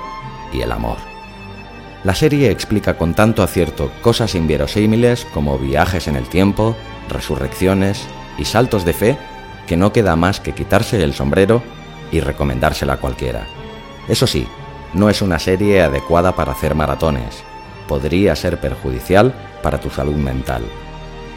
y 0.51 0.61
el 0.61 0.71
amor. 0.71 0.97
La 2.03 2.13
serie 2.13 2.51
explica 2.51 2.97
con 2.97 3.15
tanto 3.15 3.41
acierto 3.43 3.91
cosas 4.01 4.35
inverosímiles 4.35 5.25
como 5.33 5.57
viajes 5.57 6.07
en 6.07 6.15
el 6.15 6.27
tiempo, 6.27 6.75
resurrecciones 7.09 8.05
y 8.37 8.45
saltos 8.45 8.85
de 8.85 8.93
fe 8.93 9.17
que 9.67 9.77
no 9.77 9.93
queda 9.93 10.15
más 10.15 10.39
que 10.39 10.53
quitarse 10.53 11.03
el 11.03 11.13
sombrero 11.13 11.63
y 12.11 12.19
recomendársela 12.19 12.93
a 12.93 12.97
cualquiera. 12.97 13.47
Eso 14.07 14.27
sí, 14.27 14.47
no 14.93 15.09
es 15.09 15.21
una 15.21 15.39
serie 15.39 15.81
adecuada 15.81 16.35
para 16.35 16.51
hacer 16.51 16.75
maratones. 16.75 17.43
Podría 17.87 18.35
ser 18.35 18.59
perjudicial 18.59 19.33
para 19.61 19.79
tu 19.79 19.89
salud 19.89 20.15
mental. 20.15 20.63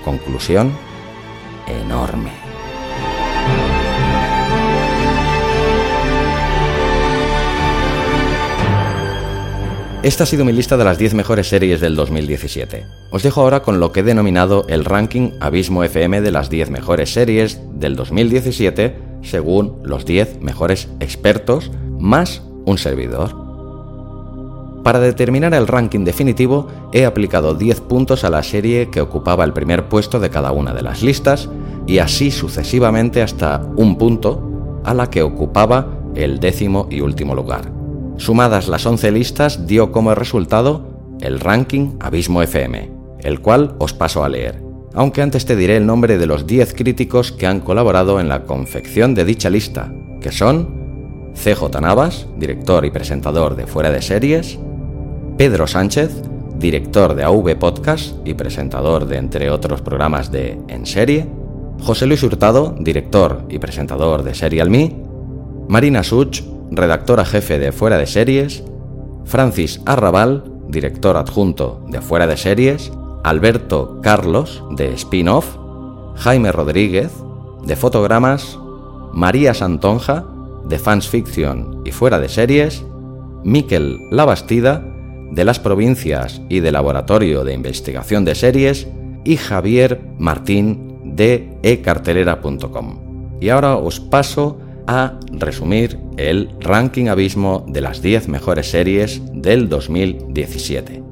Conclusión, 0.04 0.72
enorme. 1.66 2.47
Esta 10.04 10.22
ha 10.22 10.26
sido 10.26 10.44
mi 10.44 10.52
lista 10.52 10.76
de 10.76 10.84
las 10.84 10.96
10 10.96 11.14
mejores 11.14 11.48
series 11.48 11.80
del 11.80 11.96
2017. 11.96 12.86
Os 13.10 13.24
dejo 13.24 13.40
ahora 13.40 13.62
con 13.62 13.80
lo 13.80 13.90
que 13.90 14.00
he 14.00 14.04
denominado 14.04 14.64
el 14.68 14.84
ranking 14.84 15.32
Abismo 15.40 15.82
FM 15.82 16.20
de 16.20 16.30
las 16.30 16.48
10 16.50 16.70
mejores 16.70 17.12
series 17.12 17.60
del 17.72 17.96
2017 17.96 18.96
según 19.22 19.80
los 19.82 20.04
10 20.04 20.40
mejores 20.40 20.88
expertos 21.00 21.72
más 21.98 22.42
un 22.64 22.78
servidor. 22.78 23.34
Para 24.84 25.00
determinar 25.00 25.52
el 25.52 25.66
ranking 25.66 26.04
definitivo 26.04 26.68
he 26.92 27.04
aplicado 27.04 27.54
10 27.54 27.80
puntos 27.80 28.22
a 28.22 28.30
la 28.30 28.44
serie 28.44 28.90
que 28.90 29.00
ocupaba 29.00 29.42
el 29.42 29.52
primer 29.52 29.88
puesto 29.88 30.20
de 30.20 30.30
cada 30.30 30.52
una 30.52 30.74
de 30.74 30.82
las 30.82 31.02
listas 31.02 31.48
y 31.88 31.98
así 31.98 32.30
sucesivamente 32.30 33.20
hasta 33.20 33.68
un 33.74 33.98
punto 33.98 34.80
a 34.84 34.94
la 34.94 35.10
que 35.10 35.22
ocupaba 35.22 35.88
el 36.14 36.38
décimo 36.38 36.86
y 36.88 37.00
último 37.00 37.34
lugar. 37.34 37.77
Sumadas 38.18 38.66
las 38.66 38.84
11 38.84 39.12
listas 39.12 39.66
dio 39.66 39.92
como 39.92 40.14
resultado 40.14 41.16
el 41.20 41.38
ranking 41.38 41.96
Abismo 42.00 42.42
FM, 42.42 42.90
el 43.20 43.40
cual 43.40 43.76
os 43.78 43.92
paso 43.92 44.24
a 44.24 44.28
leer, 44.28 44.60
aunque 44.92 45.22
antes 45.22 45.46
te 45.46 45.54
diré 45.54 45.76
el 45.76 45.86
nombre 45.86 46.18
de 46.18 46.26
los 46.26 46.46
10 46.46 46.74
críticos 46.74 47.30
que 47.30 47.46
han 47.46 47.60
colaborado 47.60 48.18
en 48.18 48.28
la 48.28 48.44
confección 48.44 49.14
de 49.14 49.24
dicha 49.24 49.50
lista, 49.50 49.92
que 50.20 50.32
son 50.32 51.32
CJ 51.34 51.80
Navas, 51.80 52.26
director 52.36 52.84
y 52.84 52.90
presentador 52.90 53.54
de 53.54 53.68
Fuera 53.68 53.92
de 53.92 54.02
Series, 54.02 54.58
Pedro 55.36 55.68
Sánchez, 55.68 56.10
director 56.58 57.14
de 57.14 57.22
AV 57.22 57.56
Podcast 57.56 58.16
y 58.26 58.34
presentador 58.34 59.06
de 59.06 59.18
entre 59.18 59.48
otros 59.50 59.80
programas 59.80 60.32
de 60.32 60.58
En 60.66 60.86
Serie, 60.86 61.28
José 61.80 62.06
Luis 62.06 62.24
Hurtado, 62.24 62.74
director 62.80 63.44
y 63.48 63.60
presentador 63.60 64.24
de 64.24 64.34
Serial 64.34 64.70
Me, 64.70 64.96
Marina 65.68 66.02
Such, 66.02 66.57
redactora 66.70 67.24
jefe 67.24 67.58
de 67.58 67.72
Fuera 67.72 67.98
de 67.98 68.06
Series, 68.06 68.64
Francis 69.24 69.80
Arrabal, 69.86 70.44
director 70.68 71.16
adjunto 71.16 71.84
de 71.88 72.00
Fuera 72.00 72.26
de 72.26 72.36
Series, 72.36 72.92
Alberto 73.24 74.00
Carlos, 74.02 74.62
de 74.76 74.92
Spin-Off, 74.94 75.56
Jaime 76.16 76.52
Rodríguez, 76.52 77.12
de 77.64 77.76
Fotogramas, 77.76 78.58
María 79.12 79.54
Santonja, 79.54 80.24
de 80.68 80.78
Fans 80.78 81.08
Fiction 81.08 81.82
y 81.84 81.92
Fuera 81.92 82.18
de 82.18 82.28
Series, 82.28 82.84
Miquel 83.44 83.98
Labastida, 84.10 84.84
de 85.30 85.44
las 85.44 85.58
provincias 85.58 86.40
y 86.48 86.60
de 86.60 86.72
Laboratorio 86.72 87.44
de 87.44 87.54
Investigación 87.54 88.24
de 88.24 88.34
Series, 88.34 88.88
y 89.24 89.36
Javier 89.36 90.00
Martín, 90.18 91.00
de 91.04 91.58
ecartelera.com. 91.62 93.38
Y 93.40 93.50
ahora 93.50 93.76
os 93.76 94.00
paso 94.00 94.58
a 94.88 95.20
resumir 95.30 95.98
el 96.16 96.50
ranking 96.60 97.08
abismo 97.08 97.64
de 97.68 97.82
las 97.82 98.00
10 98.00 98.28
mejores 98.28 98.70
series 98.70 99.20
del 99.34 99.68
2017. 99.68 101.02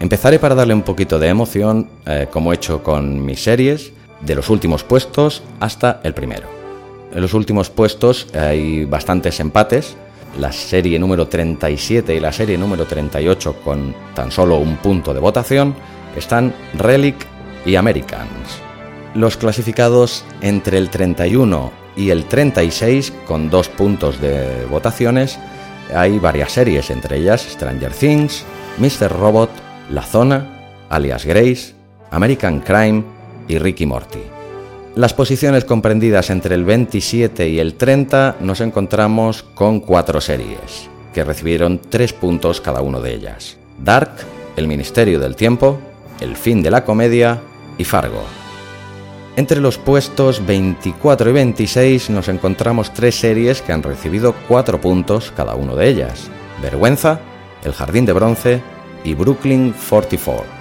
Empezaré 0.00 0.38
para 0.38 0.54
darle 0.54 0.72
un 0.72 0.82
poquito 0.82 1.18
de 1.18 1.28
emoción, 1.28 1.90
eh, 2.06 2.28
como 2.30 2.52
he 2.52 2.56
hecho 2.56 2.82
con 2.82 3.22
mis 3.22 3.42
series, 3.42 3.92
de 4.22 4.34
los 4.34 4.48
últimos 4.48 4.82
puestos 4.82 5.42
hasta 5.60 6.00
el 6.02 6.14
primero. 6.14 6.48
En 7.12 7.20
los 7.20 7.34
últimos 7.34 7.68
puestos 7.68 8.26
hay 8.34 8.86
bastantes 8.86 9.38
empates. 9.40 9.96
La 10.40 10.50
serie 10.50 10.98
número 10.98 11.28
37 11.28 12.14
y 12.14 12.20
la 12.20 12.32
serie 12.32 12.56
número 12.56 12.86
38 12.86 13.56
con 13.62 13.94
tan 14.14 14.30
solo 14.30 14.56
un 14.56 14.76
punto 14.76 15.12
de 15.12 15.20
votación 15.20 15.74
están 16.16 16.54
Relic 16.74 17.35
y 17.66 17.76
Americans. 17.76 18.62
Los 19.14 19.36
clasificados 19.36 20.24
entre 20.40 20.78
el 20.78 20.88
31 20.88 21.72
y 21.96 22.10
el 22.10 22.26
36 22.26 23.12
con 23.26 23.50
dos 23.50 23.68
puntos 23.68 24.20
de 24.20 24.64
votaciones 24.70 25.38
hay 25.94 26.18
varias 26.18 26.52
series, 26.52 26.90
entre 26.90 27.18
ellas 27.18 27.42
Stranger 27.42 27.92
Things, 27.92 28.44
Mr. 28.78 29.10
Robot, 29.10 29.50
La 29.90 30.02
Zona, 30.02 30.84
Alias 30.88 31.24
Grace, 31.24 31.74
American 32.10 32.60
Crime 32.60 33.04
y 33.48 33.58
Ricky 33.58 33.86
Morty. 33.86 34.20
Las 34.94 35.14
posiciones 35.14 35.64
comprendidas 35.64 36.30
entre 36.30 36.54
el 36.54 36.64
27 36.64 37.48
y 37.48 37.58
el 37.58 37.74
30 37.74 38.36
nos 38.40 38.60
encontramos 38.60 39.42
con 39.42 39.80
cuatro 39.80 40.20
series, 40.20 40.88
que 41.12 41.24
recibieron 41.24 41.80
tres 41.90 42.12
puntos 42.12 42.60
cada 42.60 42.80
uno 42.80 43.00
de 43.00 43.14
ellas. 43.14 43.58
Dark, 43.78 44.12
El 44.56 44.68
Ministerio 44.68 45.20
del 45.20 45.36
Tiempo, 45.36 45.78
El 46.20 46.36
Fin 46.36 46.62
de 46.62 46.70
la 46.70 46.84
Comedia 46.84 47.40
y 47.78 47.84
Fargo. 47.84 48.22
Entre 49.36 49.60
los 49.60 49.76
puestos 49.76 50.44
24 50.46 51.28
y 51.28 51.32
26 51.32 52.10
nos 52.10 52.28
encontramos 52.28 52.94
tres 52.94 53.20
series 53.20 53.60
que 53.60 53.72
han 53.72 53.82
recibido 53.82 54.34
cuatro 54.48 54.80
puntos 54.80 55.32
cada 55.36 55.54
uno 55.54 55.76
de 55.76 55.88
ellas. 55.88 56.30
Vergüenza, 56.62 57.20
El 57.62 57.72
Jardín 57.72 58.06
de 58.06 58.14
Bronce 58.14 58.62
y 59.04 59.14
Brooklyn 59.14 59.74
44. 59.90 60.56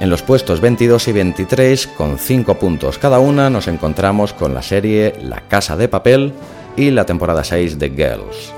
En 0.00 0.10
los 0.10 0.22
puestos 0.22 0.60
22 0.60 1.08
y 1.08 1.12
23, 1.12 1.86
con 1.88 2.18
5 2.18 2.54
puntos 2.54 2.98
cada 2.98 3.20
una, 3.20 3.48
nos 3.48 3.68
encontramos 3.68 4.32
con 4.32 4.52
la 4.52 4.62
serie 4.62 5.14
La 5.22 5.40
Casa 5.48 5.76
de 5.76 5.88
Papel 5.88 6.32
y 6.76 6.90
la 6.90 7.06
temporada 7.06 7.44
6 7.44 7.78
de 7.78 7.90
Girls. 7.90 8.52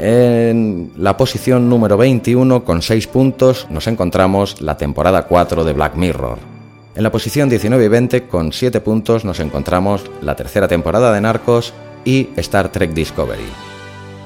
En 0.00 0.92
la 0.96 1.16
posición 1.16 1.68
número 1.68 1.96
21, 1.96 2.64
con 2.64 2.82
6 2.82 3.06
puntos, 3.06 3.66
nos 3.70 3.86
encontramos 3.86 4.60
la 4.60 4.76
temporada 4.76 5.26
4 5.26 5.62
de 5.62 5.72
Black 5.72 5.94
Mirror. 5.94 6.59
En 7.00 7.04
la 7.04 7.10
posición 7.10 7.48
19 7.48 7.82
y 7.82 7.88
20, 7.88 8.28
con 8.28 8.52
7 8.52 8.82
puntos, 8.82 9.24
nos 9.24 9.40
encontramos 9.40 10.10
la 10.20 10.36
tercera 10.36 10.68
temporada 10.68 11.14
de 11.14 11.22
Narcos 11.22 11.72
y 12.04 12.28
Star 12.36 12.70
Trek 12.70 12.92
Discovery. 12.92 13.48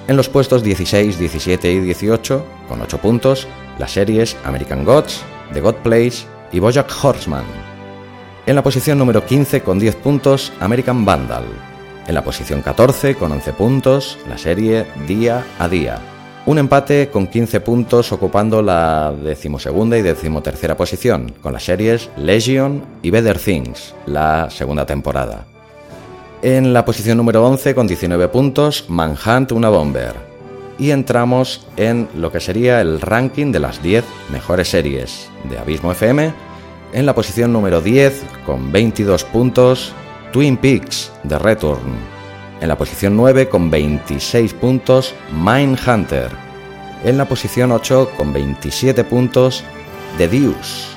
En 0.08 0.16
los 0.16 0.28
puestos 0.28 0.64
16, 0.64 1.16
17 1.16 1.70
y 1.70 1.78
18, 1.78 2.44
con 2.68 2.82
8 2.82 2.98
puntos, 2.98 3.46
las 3.78 3.92
series 3.92 4.36
American 4.44 4.84
Gods, 4.84 5.22
The 5.52 5.60
God 5.60 5.76
Place 5.84 6.26
y 6.50 6.58
Bojack 6.58 6.90
Horseman. 7.00 7.44
En 8.44 8.56
la 8.56 8.62
posición 8.64 8.98
número 8.98 9.24
15, 9.24 9.60
con 9.60 9.78
10 9.78 9.94
puntos, 9.94 10.52
American 10.58 11.04
Vandal. 11.04 11.44
En 12.08 12.14
la 12.16 12.24
posición 12.24 12.60
14, 12.60 13.14
con 13.14 13.30
11 13.30 13.52
puntos, 13.52 14.18
la 14.28 14.36
serie 14.36 14.84
Día 15.06 15.46
a 15.60 15.68
Día. 15.68 16.13
Un 16.46 16.58
empate 16.58 17.08
con 17.08 17.26
15 17.26 17.60
puntos 17.60 18.12
ocupando 18.12 18.60
la 18.60 19.12
decimosegunda 19.12 19.96
y 19.96 20.02
decimotercera 20.02 20.76
posición, 20.76 21.32
con 21.40 21.54
las 21.54 21.64
series 21.64 22.10
Legion 22.18 22.84
y 23.00 23.10
Better 23.10 23.38
Things, 23.38 23.94
la 24.04 24.50
segunda 24.50 24.84
temporada. 24.84 25.46
En 26.42 26.74
la 26.74 26.84
posición 26.84 27.16
número 27.16 27.46
11 27.46 27.74
con 27.74 27.86
19 27.86 28.28
puntos, 28.28 28.84
Manhunt 28.88 29.52
una 29.52 29.70
Bomber. 29.70 30.12
Y 30.78 30.90
entramos 30.90 31.66
en 31.78 32.08
lo 32.14 32.30
que 32.30 32.40
sería 32.40 32.82
el 32.82 33.00
ranking 33.00 33.50
de 33.50 33.60
las 33.60 33.82
10 33.82 34.04
mejores 34.30 34.68
series 34.68 35.30
de 35.48 35.56
Abismo 35.56 35.92
FM. 35.92 36.30
En 36.92 37.06
la 37.06 37.14
posición 37.14 37.54
número 37.54 37.80
10 37.80 38.22
con 38.44 38.70
22 38.70 39.24
puntos, 39.24 39.94
Twin 40.30 40.58
Peaks 40.58 41.10
The 41.26 41.38
Return 41.38 42.13
en 42.60 42.68
la 42.68 42.78
posición 42.78 43.16
9 43.16 43.48
con 43.48 43.70
26 43.70 44.54
puntos 44.54 45.14
Mindhunter. 45.32 46.30
En 47.04 47.18
la 47.18 47.26
posición 47.26 47.72
8 47.72 48.12
con 48.16 48.32
27 48.32 49.04
puntos 49.04 49.64
The 50.16 50.28
Deuce. 50.28 50.94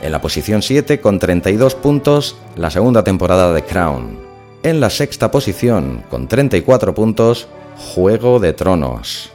En 0.00 0.12
la 0.12 0.20
posición 0.20 0.62
7 0.62 1.00
con 1.00 1.18
32 1.18 1.74
puntos 1.74 2.36
la 2.56 2.70
segunda 2.70 3.04
temporada 3.04 3.52
de 3.52 3.62
Crown. 3.62 4.18
En 4.62 4.80
la 4.80 4.90
sexta 4.90 5.30
posición 5.30 6.04
con 6.08 6.28
34 6.28 6.94
puntos 6.94 7.48
Juego 7.76 8.38
de 8.38 8.52
Tronos. 8.52 9.30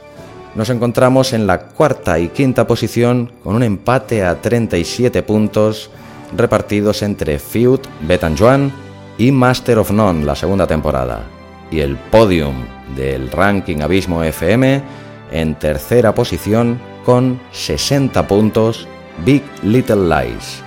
Nos 0.54 0.70
encontramos 0.70 1.32
en 1.32 1.46
la 1.46 1.60
cuarta 1.60 2.18
y 2.18 2.28
quinta 2.28 2.66
posición 2.66 3.30
con 3.44 3.54
un 3.54 3.62
empate 3.62 4.24
a 4.24 4.40
37 4.40 5.22
puntos 5.22 5.90
repartidos 6.36 7.02
entre 7.02 7.38
Feud, 7.38 7.80
Bet 8.00 8.24
Joan 8.36 8.72
y 9.18 9.30
Master 9.30 9.78
of 9.78 9.90
None, 9.90 10.24
la 10.24 10.34
segunda 10.34 10.66
temporada 10.66 11.37
y 11.70 11.80
el 11.80 11.96
podium 11.96 12.64
del 12.96 13.30
ranking 13.30 13.80
Abismo 13.80 14.22
FM 14.22 14.82
en 15.30 15.54
tercera 15.56 16.14
posición 16.14 16.80
con 17.04 17.40
60 17.52 18.26
puntos 18.26 18.86
Big 19.24 19.42
Little 19.62 20.08
Lies. 20.08 20.62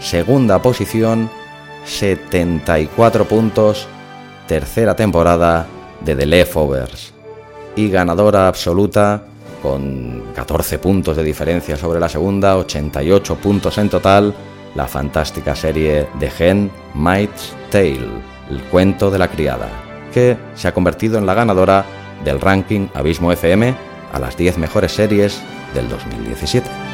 Segunda 0.00 0.60
posición 0.62 1.30
74 1.84 3.24
puntos 3.26 3.86
tercera 4.46 4.96
temporada 4.96 5.66
de 6.00 6.16
The 6.16 6.26
Leftovers. 6.26 7.12
Y 7.76 7.88
ganadora 7.88 8.48
absoluta 8.48 9.22
con 9.62 10.24
14 10.34 10.78
puntos 10.78 11.16
de 11.16 11.22
diferencia 11.22 11.76
sobre 11.76 12.00
la 12.00 12.08
segunda, 12.08 12.56
88 12.56 13.36
puntos 13.36 13.78
en 13.78 13.88
total, 13.88 14.34
la 14.74 14.86
fantástica 14.86 15.54
serie 15.54 16.08
de 16.18 16.30
Gen 16.30 16.70
Might's 16.94 17.54
Tale, 17.70 18.08
el 18.50 18.60
cuento 18.70 19.10
de 19.10 19.18
la 19.18 19.28
criada 19.28 19.89
que 20.10 20.36
se 20.54 20.68
ha 20.68 20.74
convertido 20.74 21.18
en 21.18 21.26
la 21.26 21.34
ganadora 21.34 21.84
del 22.24 22.40
ranking 22.40 22.88
Abismo 22.94 23.32
FM 23.32 23.74
a 24.12 24.18
las 24.18 24.36
10 24.36 24.58
mejores 24.58 24.92
series 24.92 25.40
del 25.74 25.88
2017. 25.88 26.89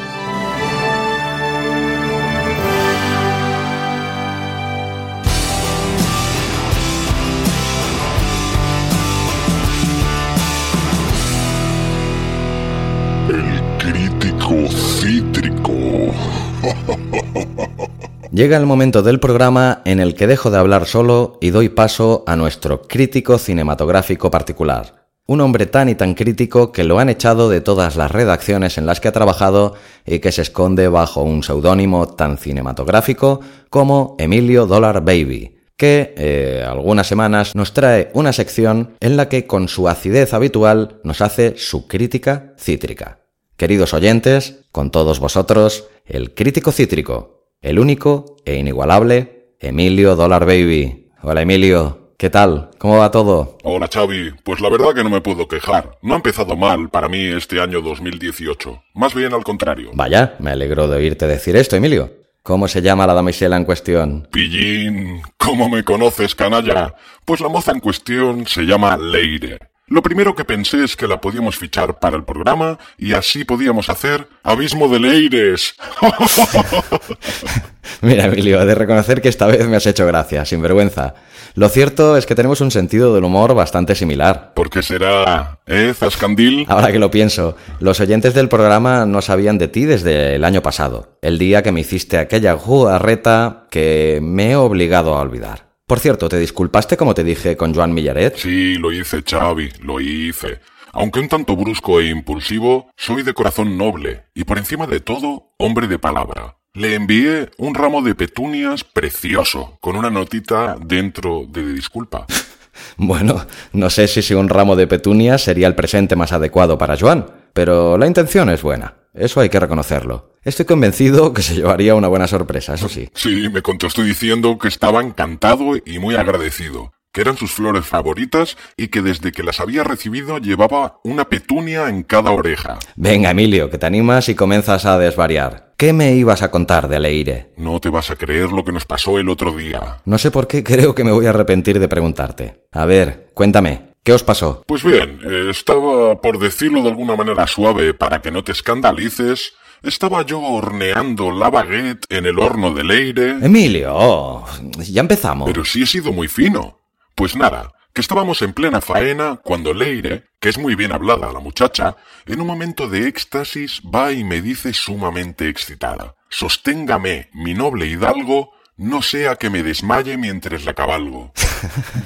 Llega 18.37 18.55
el 18.57 18.67
momento 18.67 19.01
del 19.01 19.19
programa 19.19 19.81
en 19.83 19.99
el 19.99 20.13
que 20.13 20.27
dejo 20.27 20.51
de 20.51 20.59
hablar 20.59 20.85
solo 20.85 21.39
y 21.41 21.49
doy 21.49 21.69
paso 21.69 22.23
a 22.27 22.35
nuestro 22.35 22.83
crítico 22.83 23.39
cinematográfico 23.39 24.29
particular. 24.29 25.07
Un 25.25 25.41
hombre 25.41 25.65
tan 25.65 25.89
y 25.89 25.95
tan 25.95 26.13
crítico 26.13 26.71
que 26.71 26.83
lo 26.83 26.99
han 26.99 27.09
echado 27.09 27.49
de 27.49 27.61
todas 27.61 27.95
las 27.95 28.11
redacciones 28.11 28.77
en 28.77 28.85
las 28.85 28.99
que 28.99 29.07
ha 29.07 29.11
trabajado 29.11 29.73
y 30.05 30.19
que 30.19 30.31
se 30.31 30.43
esconde 30.43 30.87
bajo 30.87 31.23
un 31.23 31.41
seudónimo 31.41 32.09
tan 32.09 32.37
cinematográfico 32.37 33.39
como 33.71 34.15
Emilio 34.19 34.67
Dollar 34.67 35.03
Baby, 35.03 35.57
que 35.75 36.13
eh, 36.15 36.63
algunas 36.63 37.07
semanas 37.07 37.55
nos 37.55 37.73
trae 37.73 38.11
una 38.13 38.33
sección 38.33 38.91
en 38.99 39.17
la 39.17 39.29
que 39.29 39.47
con 39.47 39.67
su 39.67 39.89
acidez 39.89 40.35
habitual 40.35 40.99
nos 41.03 41.21
hace 41.21 41.55
su 41.57 41.87
crítica 41.87 42.53
cítrica. 42.59 43.21
Queridos 43.55 43.95
oyentes, 43.95 44.59
con 44.71 44.91
todos 44.91 45.19
vosotros, 45.19 45.85
el 46.05 46.35
crítico 46.35 46.71
cítrico, 46.71 47.36
el 47.61 47.79
único 47.79 48.37
e 48.45 48.55
inigualable 48.55 49.53
Emilio 49.59 50.15
Dollar 50.15 50.45
Baby. 50.45 51.09
Hola 51.23 51.41
Emilio, 51.41 52.13
¿qué 52.17 52.29
tal? 52.29 52.69
¿Cómo 52.77 52.97
va 52.97 53.11
todo? 53.11 53.57
Hola 53.63 53.89
Xavi, 53.91 54.33
pues 54.43 54.61
la 54.61 54.69
verdad 54.69 54.93
que 54.93 55.03
no 55.03 55.09
me 55.09 55.21
puedo 55.21 55.47
quejar. 55.47 55.97
No 56.01 56.13
ha 56.13 56.17
empezado 56.17 56.55
mal 56.55 56.89
para 56.89 57.09
mí 57.09 57.19
este 57.25 57.59
año 57.59 57.81
2018. 57.81 58.83
Más 58.93 59.15
bien 59.15 59.33
al 59.33 59.43
contrario. 59.43 59.91
Vaya, 59.93 60.35
me 60.39 60.51
alegro 60.51 60.87
de 60.87 60.97
oírte 60.97 61.27
decir 61.27 61.55
esto, 61.55 61.75
Emilio. 61.75 62.13
¿Cómo 62.43 62.67
se 62.67 62.81
llama 62.81 63.07
la 63.07 63.13
damisela 63.13 63.57
en 63.57 63.65
cuestión? 63.65 64.27
Pillín, 64.31 65.21
¿cómo 65.37 65.67
me 65.67 65.83
conoces, 65.83 66.33
canalla? 66.33 66.95
Pues 67.25 67.41
la 67.41 67.49
moza 67.49 67.73
en 67.73 67.81
cuestión 67.81 68.45
se 68.47 68.63
llama 68.63 68.95
Leire. 68.95 69.59
Lo 69.89 70.01
primero 70.01 70.35
que 70.35 70.43
pensé 70.43 70.83
es 70.83 70.97
que 70.97 71.07
la 71.07 71.21
podíamos 71.21 71.57
fichar 71.57 71.97
para 71.97 72.17
el 72.17 72.25
programa 72.25 72.77
y 72.97 73.13
así 73.13 73.45
podíamos 73.45 73.89
hacer 73.89 74.27
Abismo 74.43 74.89
de 74.89 74.99
Leires. 74.99 75.75
Mira, 78.01 78.25
Emilio, 78.25 78.65
de 78.65 78.75
reconocer 78.75 79.21
que 79.21 79.29
esta 79.29 79.47
vez 79.47 79.65
me 79.65 79.77
has 79.77 79.85
hecho 79.85 80.05
gracia, 80.05 80.43
sin 80.43 80.61
vergüenza. 80.61 81.15
Lo 81.55 81.69
cierto 81.69 82.17
es 82.17 82.25
que 82.25 82.35
tenemos 82.35 82.59
un 82.59 82.69
sentido 82.69 83.15
del 83.15 83.23
humor 83.23 83.55
bastante 83.55 83.95
similar. 83.95 84.51
¿Por 84.53 84.69
qué 84.69 84.83
será, 84.83 85.59
eh, 85.65 85.93
Zascandil? 85.95 86.65
Ahora 86.67 86.91
que 86.91 86.99
lo 86.99 87.09
pienso, 87.09 87.55
los 87.79 88.01
oyentes 88.01 88.33
del 88.33 88.49
programa 88.49 89.05
no 89.05 89.21
sabían 89.21 89.57
de 89.57 89.69
ti 89.69 89.85
desde 89.85 90.35
el 90.35 90.43
año 90.43 90.61
pasado, 90.61 91.17
el 91.21 91.39
día 91.39 91.63
que 91.63 91.71
me 91.71 91.79
hiciste 91.79 92.17
aquella 92.17 92.57
jugarreta 92.57 93.67
que 93.71 94.19
me 94.21 94.51
he 94.51 94.55
obligado 94.57 95.15
a 95.15 95.21
olvidar. 95.21 95.66
Por 95.87 96.01
cierto, 96.01 96.27
¿te 96.27 96.37
disculpaste 96.37 96.97
como 96.97 97.13
te 97.13 97.23
dije 97.23 97.55
con 97.55 97.73
Joan 97.73 97.93
Millaret? 97.93 98.35
Sí, 98.35 98.75
lo 98.75 98.91
hice, 98.91 99.23
Xavi, 99.25 99.69
lo 99.83 100.01
hice. 100.01 100.59
Aunque 100.91 101.21
un 101.21 101.29
tanto 101.29 101.55
brusco 101.55 102.01
e 102.01 102.09
impulsivo, 102.09 102.91
soy 102.97 103.23
de 103.23 103.33
corazón 103.33 103.77
noble 103.77 104.25
y 104.35 104.43
por 104.43 104.57
encima 104.57 104.85
de 104.85 104.99
todo, 104.99 105.53
hombre 105.57 105.87
de 105.87 105.97
palabra. 105.97 106.57
Le 106.73 106.95
envié 106.95 107.51
un 107.57 107.73
ramo 107.73 108.01
de 108.01 108.15
petunias 108.15 108.83
precioso, 108.83 109.77
con 109.79 109.95
una 109.95 110.09
notita 110.09 110.75
dentro 110.77 111.45
de 111.47 111.73
disculpa. 111.73 112.25
bueno, 112.97 113.47
no 113.71 113.89
sé 113.89 114.09
si 114.09 114.33
un 114.33 114.49
ramo 114.49 114.75
de 114.75 114.87
petunias 114.87 115.41
sería 115.41 115.67
el 115.67 115.75
presente 115.75 116.17
más 116.17 116.33
adecuado 116.33 116.77
para 116.77 116.97
Joan, 116.97 117.27
pero 117.53 117.97
la 117.97 118.07
intención 118.07 118.49
es 118.49 118.61
buena. 118.61 118.93
Eso 119.17 119.41
hay 119.41 119.49
que 119.49 119.59
reconocerlo. 119.59 120.31
Estoy 120.43 120.65
convencido 120.65 121.33
que 121.33 121.41
se 121.41 121.55
llevaría 121.55 121.95
una 121.95 122.07
buena 122.07 122.27
sorpresa, 122.27 122.75
eso 122.75 122.87
sí. 122.87 123.09
Sí, 123.13 123.49
me 123.51 123.61
contestó 123.61 124.03
diciendo 124.03 124.57
que 124.57 124.67
estaba 124.67 125.01
encantado 125.01 125.75
y 125.85 125.99
muy 125.99 126.15
agradecido, 126.15 126.93
que 127.11 127.21
eran 127.21 127.35
sus 127.35 127.51
flores 127.51 127.85
favoritas 127.85 128.57
y 128.77 128.89
que 128.89 129.01
desde 129.01 129.31
que 129.31 129.43
las 129.43 129.59
había 129.59 129.83
recibido 129.83 130.37
llevaba 130.37 130.99
una 131.03 131.25
petunia 131.25 131.89
en 131.89 132.03
cada 132.03 132.31
oreja. 132.31 132.77
Venga, 132.95 133.31
Emilio, 133.31 133.69
que 133.69 133.79
te 133.79 133.87
animas 133.87 134.29
y 134.29 134.35
comienzas 134.35 134.85
a 134.85 134.99
desvariar. 134.99 135.73
¿Qué 135.77 135.93
me 135.93 136.13
ibas 136.13 136.41
a 136.43 136.51
contar 136.51 136.87
de 136.87 136.99
Leire? 136.99 137.53
No 137.57 137.79
te 137.79 137.89
vas 137.89 138.09
a 138.09 138.15
creer 138.15 138.51
lo 138.51 138.63
que 138.63 138.71
nos 138.71 138.85
pasó 138.85 139.19
el 139.19 139.29
otro 139.29 139.51
día. 139.51 139.97
No 140.05 140.17
sé 140.17 140.31
por 140.31 140.47
qué 140.47 140.63
creo 140.63 140.95
que 140.95 141.03
me 141.03 141.11
voy 141.11 141.25
a 141.25 141.29
arrepentir 141.29 141.79
de 141.79 141.87
preguntarte. 141.87 142.65
A 142.71 142.85
ver, 142.85 143.29
cuéntame, 143.33 143.86
¿Qué 144.07 144.13
os 144.13 144.23
pasó? 144.23 144.63
Pues 144.65 144.85
bien, 144.85 145.19
estaba, 145.49 146.21
por 146.21 146.39
decirlo 146.39 146.81
de 146.81 146.87
alguna 146.87 147.17
manera 147.17 147.45
suave, 147.45 147.93
para 147.93 148.21
que 148.21 148.31
no 148.31 148.41
te 148.41 148.53
escandalices, 148.53 149.51
estaba 149.83 150.21
yo 150.21 150.39
horneando 150.39 151.29
la 151.29 151.49
baguette 151.49 152.05
en 152.07 152.25
el 152.25 152.39
horno 152.39 152.73
de 152.73 152.85
Leire. 152.85 153.31
Emilio, 153.31 154.45
ya 154.77 155.01
empezamos. 155.01 155.49
Pero 155.49 155.65
sí 155.65 155.83
he 155.83 155.85
sido 155.85 156.13
muy 156.13 156.29
fino. 156.29 156.79
Pues 157.15 157.35
nada, 157.35 157.73
que 157.91 157.99
estábamos 157.99 158.41
en 158.41 158.53
plena 158.53 158.79
faena 158.79 159.41
cuando 159.43 159.73
Leire, 159.73 160.23
que 160.39 160.47
es 160.47 160.57
muy 160.57 160.75
bien 160.75 160.93
hablada 160.93 161.33
la 161.33 161.41
muchacha, 161.41 161.97
en 162.27 162.39
un 162.39 162.47
momento 162.47 162.87
de 162.87 163.09
éxtasis 163.09 163.81
va 163.93 164.13
y 164.13 164.23
me 164.23 164.41
dice 164.41 164.71
sumamente 164.73 165.49
excitada. 165.49 166.15
Sosténgame, 166.29 167.29
mi 167.33 167.53
noble 167.53 167.87
hidalgo, 167.87 168.51
no 168.77 169.01
sea 169.01 169.35
que 169.35 169.49
me 169.49 169.63
desmaye 169.63 170.15
mientras 170.15 170.63
la 170.63 170.75
cabalgo. 170.75 171.33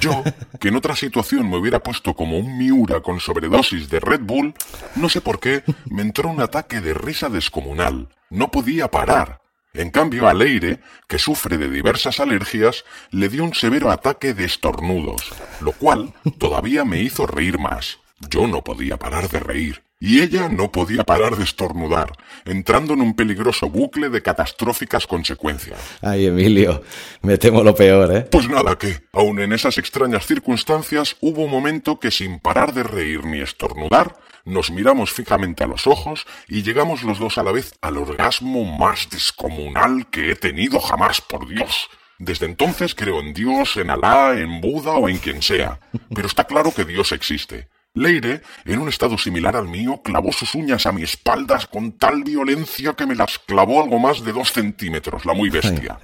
Yo, 0.00 0.22
que 0.60 0.68
en 0.68 0.76
otra 0.76 0.96
situación 0.96 1.48
me 1.48 1.56
hubiera 1.56 1.82
puesto 1.82 2.14
como 2.14 2.38
un 2.38 2.58
Miura 2.58 3.00
con 3.00 3.20
sobredosis 3.20 3.88
de 3.88 4.00
Red 4.00 4.20
Bull, 4.22 4.54
no 4.94 5.08
sé 5.08 5.20
por 5.20 5.40
qué, 5.40 5.62
me 5.86 6.02
entró 6.02 6.28
un 6.28 6.40
ataque 6.40 6.80
de 6.80 6.94
risa 6.94 7.28
descomunal. 7.28 8.08
No 8.30 8.50
podía 8.50 8.90
parar. 8.90 9.40
En 9.74 9.90
cambio, 9.90 10.28
a 10.28 10.34
Leire, 10.34 10.80
que 11.08 11.18
sufre 11.18 11.56
de 11.56 11.68
diversas 11.68 12.20
alergias, 12.20 12.84
le 13.10 13.28
dio 13.28 13.44
un 13.44 13.54
severo 13.54 13.90
ataque 13.90 14.34
de 14.34 14.44
estornudos, 14.44 15.32
lo 15.60 15.72
cual 15.72 16.12
todavía 16.38 16.84
me 16.84 17.00
hizo 17.00 17.26
reír 17.26 17.58
más. 17.58 17.98
Yo 18.28 18.46
no 18.46 18.62
podía 18.62 18.98
parar 18.98 19.28
de 19.30 19.40
reír 19.40 19.82
y 20.02 20.20
ella 20.20 20.48
no 20.48 20.72
podía 20.72 21.04
parar 21.04 21.36
de 21.36 21.44
estornudar, 21.44 22.10
entrando 22.44 22.94
en 22.94 23.02
un 23.02 23.14
peligroso 23.14 23.70
bucle 23.70 24.08
de 24.08 24.20
catastróficas 24.20 25.06
consecuencias. 25.06 25.78
Ay, 26.00 26.26
Emilio, 26.26 26.82
me 27.20 27.38
temo 27.38 27.62
lo 27.62 27.72
peor, 27.72 28.12
¿eh? 28.12 28.22
Pues 28.22 28.48
nada, 28.48 28.76
que, 28.76 29.04
aun 29.12 29.38
en 29.38 29.52
esas 29.52 29.78
extrañas 29.78 30.26
circunstancias, 30.26 31.14
hubo 31.20 31.44
un 31.44 31.52
momento 31.52 32.00
que 32.00 32.10
sin 32.10 32.40
parar 32.40 32.74
de 32.74 32.82
reír 32.82 33.24
ni 33.24 33.40
estornudar, 33.40 34.16
nos 34.44 34.72
miramos 34.72 35.12
fijamente 35.12 35.62
a 35.62 35.68
los 35.68 35.86
ojos 35.86 36.26
y 36.48 36.64
llegamos 36.64 37.04
los 37.04 37.20
dos 37.20 37.38
a 37.38 37.44
la 37.44 37.52
vez 37.52 37.74
al 37.80 37.96
orgasmo 37.96 38.64
más 38.64 39.08
descomunal 39.08 40.10
que 40.10 40.32
he 40.32 40.34
tenido 40.34 40.80
jamás, 40.80 41.20
por 41.20 41.46
Dios. 41.46 41.88
Desde 42.18 42.46
entonces 42.46 42.96
creo 42.96 43.20
en 43.20 43.34
Dios, 43.34 43.76
en 43.76 43.88
Alá, 43.88 44.36
en 44.36 44.60
Buda 44.60 44.94
o 44.94 45.08
en 45.08 45.18
quien 45.18 45.42
sea. 45.42 45.78
Pero 46.12 46.26
está 46.26 46.42
claro 46.42 46.74
que 46.74 46.84
Dios 46.84 47.12
existe. 47.12 47.68
Leire, 47.94 48.40
en 48.64 48.78
un 48.78 48.88
estado 48.88 49.18
similar 49.18 49.54
al 49.54 49.68
mío, 49.68 50.00
clavó 50.02 50.32
sus 50.32 50.54
uñas 50.54 50.86
a 50.86 50.92
mi 50.92 51.02
espalda 51.02 51.60
con 51.70 51.92
tal 51.92 52.24
violencia 52.24 52.94
que 52.94 53.06
me 53.06 53.14
las 53.14 53.38
clavó 53.38 53.82
algo 53.82 53.98
más 53.98 54.24
de 54.24 54.32
dos 54.32 54.52
centímetros, 54.52 55.26
la 55.26 55.34
muy 55.34 55.50
bestia. 55.50 55.98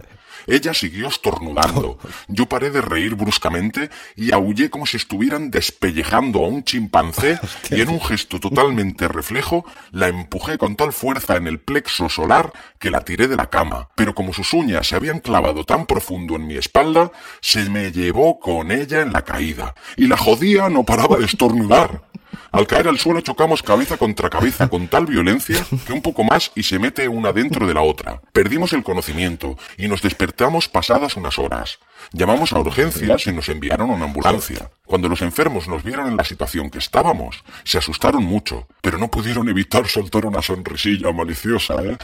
Ella 0.48 0.72
siguió 0.72 1.08
estornudando. 1.08 1.98
Yo 2.26 2.46
paré 2.46 2.70
de 2.70 2.80
reír 2.80 3.14
bruscamente 3.14 3.90
y 4.16 4.32
aullé 4.32 4.70
como 4.70 4.86
si 4.86 4.96
estuvieran 4.96 5.50
despellejando 5.50 6.44
a 6.44 6.48
un 6.48 6.64
chimpancé 6.64 7.38
y 7.70 7.80
en 7.82 7.90
un 7.90 8.00
gesto 8.00 8.40
totalmente 8.40 9.06
reflejo 9.08 9.64
la 9.92 10.08
empujé 10.08 10.58
con 10.58 10.74
tal 10.74 10.92
fuerza 10.92 11.36
en 11.36 11.46
el 11.46 11.60
plexo 11.60 12.08
solar 12.08 12.52
que 12.78 12.90
la 12.90 13.04
tiré 13.04 13.28
de 13.28 13.36
la 13.36 13.50
cama. 13.50 13.90
Pero 13.94 14.14
como 14.14 14.32
sus 14.32 14.52
uñas 14.54 14.86
se 14.86 14.96
habían 14.96 15.20
clavado 15.20 15.64
tan 15.64 15.86
profundo 15.86 16.36
en 16.36 16.46
mi 16.46 16.56
espalda, 16.56 17.12
se 17.40 17.68
me 17.68 17.92
llevó 17.92 18.40
con 18.40 18.70
ella 18.70 19.02
en 19.02 19.12
la 19.12 19.22
caída. 19.22 19.74
Y 19.96 20.06
la 20.06 20.16
jodía 20.16 20.68
no 20.70 20.84
paraba 20.84 21.18
de 21.18 21.26
estornudar. 21.26 22.07
Al 22.50 22.66
caer 22.66 22.88
al 22.88 22.98
suelo 22.98 23.20
chocamos 23.20 23.62
cabeza 23.62 23.96
contra 23.96 24.30
cabeza 24.30 24.68
con 24.68 24.88
tal 24.88 25.06
violencia 25.06 25.64
que 25.86 25.92
un 25.92 26.02
poco 26.02 26.24
más 26.24 26.50
y 26.54 26.62
se 26.62 26.78
mete 26.78 27.08
una 27.08 27.32
dentro 27.32 27.66
de 27.66 27.74
la 27.74 27.82
otra. 27.82 28.20
Perdimos 28.32 28.72
el 28.72 28.82
conocimiento 28.82 29.56
y 29.76 29.88
nos 29.88 30.02
despertamos 30.02 30.68
pasadas 30.68 31.16
unas 31.16 31.38
horas. 31.38 31.78
Llamamos 32.12 32.52
a 32.52 32.58
urgencias 32.58 33.26
y 33.26 33.32
nos 33.32 33.48
enviaron 33.48 33.90
una 33.90 34.06
ambulancia. 34.06 34.70
Cuando 34.86 35.08
los 35.08 35.20
enfermos 35.20 35.68
nos 35.68 35.82
vieron 35.82 36.08
en 36.08 36.16
la 36.16 36.24
situación 36.24 36.70
que 36.70 36.78
estábamos, 36.78 37.44
se 37.64 37.78
asustaron 37.78 38.24
mucho, 38.24 38.66
pero 38.80 38.96
no 38.96 39.10
pudieron 39.10 39.48
evitar 39.48 39.86
soltar 39.86 40.24
una 40.24 40.40
sonrisilla 40.40 41.12
maliciosa, 41.12 41.74
¿eh? 41.82 41.96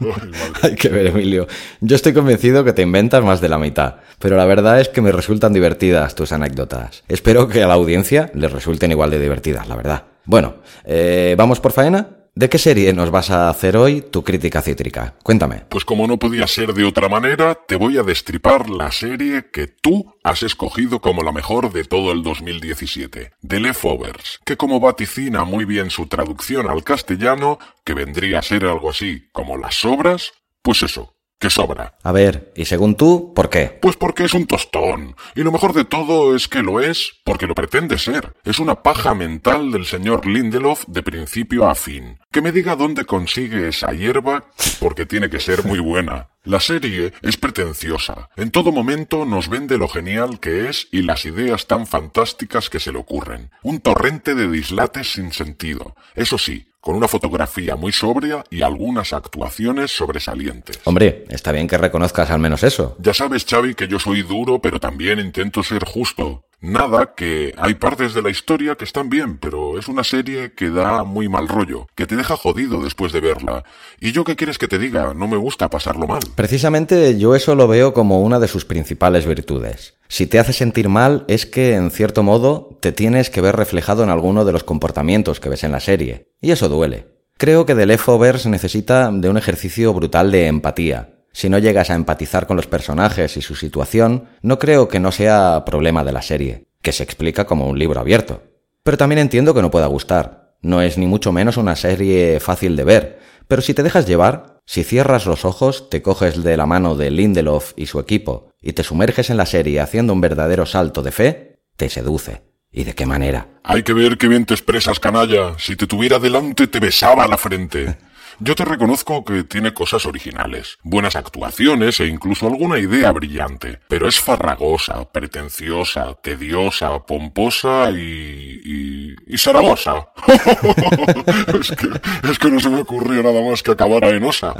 Hay 0.62 0.74
que 0.74 0.88
ver, 0.88 1.06
Emilio. 1.06 1.46
Yo 1.80 1.94
estoy 1.96 2.12
convencido 2.12 2.64
que 2.64 2.72
te 2.72 2.82
inventas 2.82 3.22
más 3.22 3.40
de 3.40 3.48
la 3.48 3.58
mitad, 3.58 3.96
pero 4.18 4.36
la 4.36 4.44
verdad 4.44 4.80
es 4.80 4.88
que 4.88 5.00
me 5.00 5.12
resultan 5.12 5.52
divertidas 5.52 6.14
tus 6.14 6.32
anécdotas. 6.32 7.04
Espero 7.08 7.48
que 7.48 7.62
a 7.62 7.68
la 7.68 7.74
audiencia 7.74 8.30
les 8.34 8.50
resulten 8.50 8.90
igual 8.90 9.10
de 9.10 9.20
divertidas, 9.20 9.68
la 9.68 9.76
verdad. 9.76 10.04
Bueno, 10.24 10.56
eh, 10.84 11.34
¿vamos 11.36 11.60
por 11.60 11.72
faena? 11.72 12.21
¿De 12.34 12.48
qué 12.48 12.56
serie 12.56 12.94
nos 12.94 13.10
vas 13.10 13.28
a 13.28 13.50
hacer 13.50 13.76
hoy 13.76 14.00
tu 14.00 14.24
crítica 14.24 14.62
cítrica? 14.62 15.16
Cuéntame. 15.22 15.64
Pues 15.68 15.84
como 15.84 16.06
no 16.06 16.18
podía 16.18 16.46
ser 16.46 16.72
de 16.72 16.84
otra 16.84 17.10
manera, 17.10 17.54
te 17.54 17.76
voy 17.76 17.98
a 17.98 18.02
destripar 18.02 18.70
la 18.70 18.90
serie 18.90 19.50
que 19.52 19.66
tú 19.66 20.14
has 20.24 20.42
escogido 20.42 21.02
como 21.02 21.22
la 21.22 21.32
mejor 21.32 21.70
de 21.70 21.84
todo 21.84 22.10
el 22.10 22.22
2017, 22.22 23.32
The 23.46 23.60
Leftovers, 23.60 24.40
que 24.46 24.56
como 24.56 24.80
vaticina 24.80 25.44
muy 25.44 25.66
bien 25.66 25.90
su 25.90 26.06
traducción 26.06 26.70
al 26.70 26.84
castellano, 26.84 27.58
que 27.84 27.92
vendría 27.92 28.38
a 28.38 28.42
ser 28.42 28.64
algo 28.64 28.88
así 28.88 29.28
como 29.32 29.58
las 29.58 29.74
sobras, 29.74 30.32
pues 30.62 30.82
eso, 30.82 31.12
que 31.42 31.50
sobra. 31.50 31.98
A 32.04 32.12
ver, 32.12 32.52
y 32.54 32.66
según 32.66 32.94
tú, 32.94 33.32
¿por 33.34 33.50
qué? 33.50 33.76
Pues 33.82 33.96
porque 33.96 34.22
es 34.22 34.32
un 34.32 34.46
tostón. 34.46 35.16
Y 35.34 35.42
lo 35.42 35.50
mejor 35.50 35.72
de 35.72 35.84
todo 35.84 36.36
es 36.36 36.46
que 36.46 36.62
lo 36.62 36.78
es 36.78 37.14
porque 37.24 37.48
lo 37.48 37.56
pretende 37.56 37.98
ser. 37.98 38.34
Es 38.44 38.60
una 38.60 38.84
paja 38.84 39.12
mental 39.14 39.72
del 39.72 39.84
señor 39.84 40.24
Lindelof 40.24 40.84
de 40.86 41.02
principio 41.02 41.68
a 41.68 41.74
fin. 41.74 42.20
Que 42.30 42.42
me 42.42 42.52
diga 42.52 42.76
dónde 42.76 43.04
consigue 43.04 43.66
esa 43.66 43.90
hierba 43.92 44.44
porque 44.78 45.04
tiene 45.04 45.30
que 45.30 45.40
ser 45.40 45.64
muy 45.64 45.80
buena. 45.80 46.28
La 46.44 46.60
serie 46.60 47.12
es 47.22 47.36
pretenciosa. 47.36 48.28
En 48.36 48.52
todo 48.52 48.70
momento 48.70 49.24
nos 49.24 49.48
vende 49.48 49.78
lo 49.78 49.88
genial 49.88 50.38
que 50.38 50.68
es 50.68 50.86
y 50.92 51.02
las 51.02 51.24
ideas 51.24 51.66
tan 51.66 51.88
fantásticas 51.88 52.70
que 52.70 52.78
se 52.78 52.92
le 52.92 52.98
ocurren. 52.98 53.50
Un 53.62 53.80
torrente 53.80 54.36
de 54.36 54.48
dislates 54.48 55.12
sin 55.12 55.32
sentido. 55.32 55.96
Eso 56.14 56.38
sí, 56.38 56.66
con 56.82 56.96
una 56.96 57.06
fotografía 57.06 57.76
muy 57.76 57.92
sobria 57.92 58.44
y 58.50 58.62
algunas 58.62 59.12
actuaciones 59.12 59.92
sobresalientes. 59.92 60.80
Hombre, 60.82 61.24
está 61.28 61.52
bien 61.52 61.68
que 61.68 61.78
reconozcas 61.78 62.28
al 62.32 62.40
menos 62.40 62.64
eso. 62.64 62.96
Ya 62.98 63.14
sabes, 63.14 63.46
Xavi, 63.48 63.76
que 63.76 63.86
yo 63.86 64.00
soy 64.00 64.22
duro, 64.22 64.58
pero 64.58 64.80
también 64.80 65.20
intento 65.20 65.62
ser 65.62 65.84
justo. 65.84 66.44
Nada, 66.62 67.14
que 67.16 67.52
hay 67.58 67.74
partes 67.74 68.14
de 68.14 68.22
la 68.22 68.30
historia 68.30 68.76
que 68.76 68.84
están 68.84 69.10
bien, 69.10 69.36
pero 69.36 69.80
es 69.80 69.88
una 69.88 70.04
serie 70.04 70.52
que 70.52 70.70
da 70.70 71.02
muy 71.02 71.28
mal 71.28 71.48
rollo, 71.48 71.88
que 71.96 72.06
te 72.06 72.14
deja 72.14 72.36
jodido 72.36 72.80
después 72.80 73.12
de 73.12 73.20
verla. 73.20 73.64
Y 74.00 74.12
yo 74.12 74.22
qué 74.22 74.36
quieres 74.36 74.58
que 74.58 74.68
te 74.68 74.78
diga, 74.78 75.12
no 75.12 75.26
me 75.26 75.36
gusta 75.36 75.68
pasarlo 75.68 76.06
mal. 76.06 76.22
Precisamente 76.36 77.18
yo 77.18 77.34
eso 77.34 77.56
lo 77.56 77.66
veo 77.66 77.92
como 77.92 78.22
una 78.22 78.38
de 78.38 78.46
sus 78.46 78.64
principales 78.64 79.26
virtudes. 79.26 79.94
Si 80.06 80.28
te 80.28 80.38
hace 80.38 80.52
sentir 80.52 80.88
mal 80.88 81.24
es 81.26 81.46
que, 81.46 81.74
en 81.74 81.90
cierto 81.90 82.22
modo, 82.22 82.78
te 82.80 82.92
tienes 82.92 83.28
que 83.28 83.40
ver 83.40 83.56
reflejado 83.56 84.04
en 84.04 84.10
alguno 84.10 84.44
de 84.44 84.52
los 84.52 84.62
comportamientos 84.62 85.40
que 85.40 85.48
ves 85.48 85.64
en 85.64 85.72
la 85.72 85.80
serie. 85.80 86.28
Y 86.40 86.52
eso 86.52 86.68
duele. 86.68 87.08
Creo 87.38 87.66
que 87.66 87.74
The 87.74 87.86
Leftovers 87.86 88.46
necesita 88.46 89.10
de 89.10 89.28
un 89.28 89.36
ejercicio 89.36 89.92
brutal 89.92 90.30
de 90.30 90.46
empatía, 90.46 91.11
si 91.32 91.48
no 91.48 91.58
llegas 91.58 91.90
a 91.90 91.94
empatizar 91.94 92.46
con 92.46 92.56
los 92.56 92.66
personajes 92.66 93.36
y 93.36 93.42
su 93.42 93.54
situación, 93.54 94.28
no 94.42 94.58
creo 94.58 94.88
que 94.88 95.00
no 95.00 95.12
sea 95.12 95.64
problema 95.64 96.04
de 96.04 96.12
la 96.12 96.22
serie, 96.22 96.66
que 96.82 96.92
se 96.92 97.02
explica 97.02 97.46
como 97.46 97.68
un 97.68 97.78
libro 97.78 98.00
abierto. 98.00 98.42
Pero 98.82 98.96
también 98.96 99.18
entiendo 99.18 99.54
que 99.54 99.62
no 99.62 99.70
pueda 99.70 99.86
gustar. 99.86 100.56
No 100.60 100.82
es 100.82 100.98
ni 100.98 101.06
mucho 101.06 101.32
menos 101.32 101.56
una 101.56 101.76
serie 101.76 102.38
fácil 102.38 102.76
de 102.76 102.84
ver, 102.84 103.18
pero 103.48 103.62
si 103.62 103.74
te 103.74 103.82
dejas 103.82 104.06
llevar, 104.06 104.60
si 104.64 104.84
cierras 104.84 105.26
los 105.26 105.44
ojos, 105.44 105.90
te 105.90 106.02
coges 106.02 106.42
de 106.42 106.56
la 106.56 106.66
mano 106.66 106.94
de 106.94 107.10
Lindelof 107.10 107.72
y 107.76 107.86
su 107.86 107.98
equipo 107.98 108.52
y 108.62 108.72
te 108.72 108.84
sumerges 108.84 109.28
en 109.30 109.36
la 109.36 109.46
serie 109.46 109.80
haciendo 109.80 110.12
un 110.12 110.20
verdadero 110.20 110.66
salto 110.66 111.02
de 111.02 111.12
fe, 111.12 111.60
te 111.76 111.88
seduce. 111.88 112.42
¿Y 112.70 112.84
de 112.84 112.94
qué 112.94 113.04
manera? 113.04 113.48
Hay 113.64 113.82
que 113.82 113.92
ver 113.92 114.16
qué 114.16 114.28
bien 114.28 114.46
te 114.46 114.54
expresas, 114.54 114.98
canalla. 114.98 115.58
Si 115.58 115.76
te 115.76 115.86
tuviera 115.86 116.18
delante 116.18 116.68
te 116.68 116.80
besaba 116.80 117.26
la 117.26 117.36
frente. 117.36 117.98
Yo 118.38 118.54
te 118.54 118.64
reconozco 118.64 119.24
que 119.24 119.44
tiene 119.44 119.74
cosas 119.74 120.06
originales, 120.06 120.78
buenas 120.82 121.16
actuaciones 121.16 122.00
e 122.00 122.06
incluso 122.06 122.46
alguna 122.46 122.78
idea 122.78 123.12
brillante, 123.12 123.80
pero 123.88 124.08
es 124.08 124.20
farragosa, 124.20 125.10
pretenciosa, 125.10 126.14
tediosa, 126.22 127.06
pomposa 127.06 127.90
y... 127.90 128.60
y... 128.64 129.14
y 129.26 129.38
zaragosa. 129.38 130.08
es, 131.60 131.70
que, 131.70 131.88
es 132.30 132.38
que 132.38 132.50
no 132.50 132.60
se 132.60 132.68
me 132.68 132.80
ocurrió 132.80 133.22
nada 133.22 133.42
más 133.48 133.62
que 133.62 133.72
acabar 133.72 134.04
en 134.04 134.24
osa. 134.24 134.54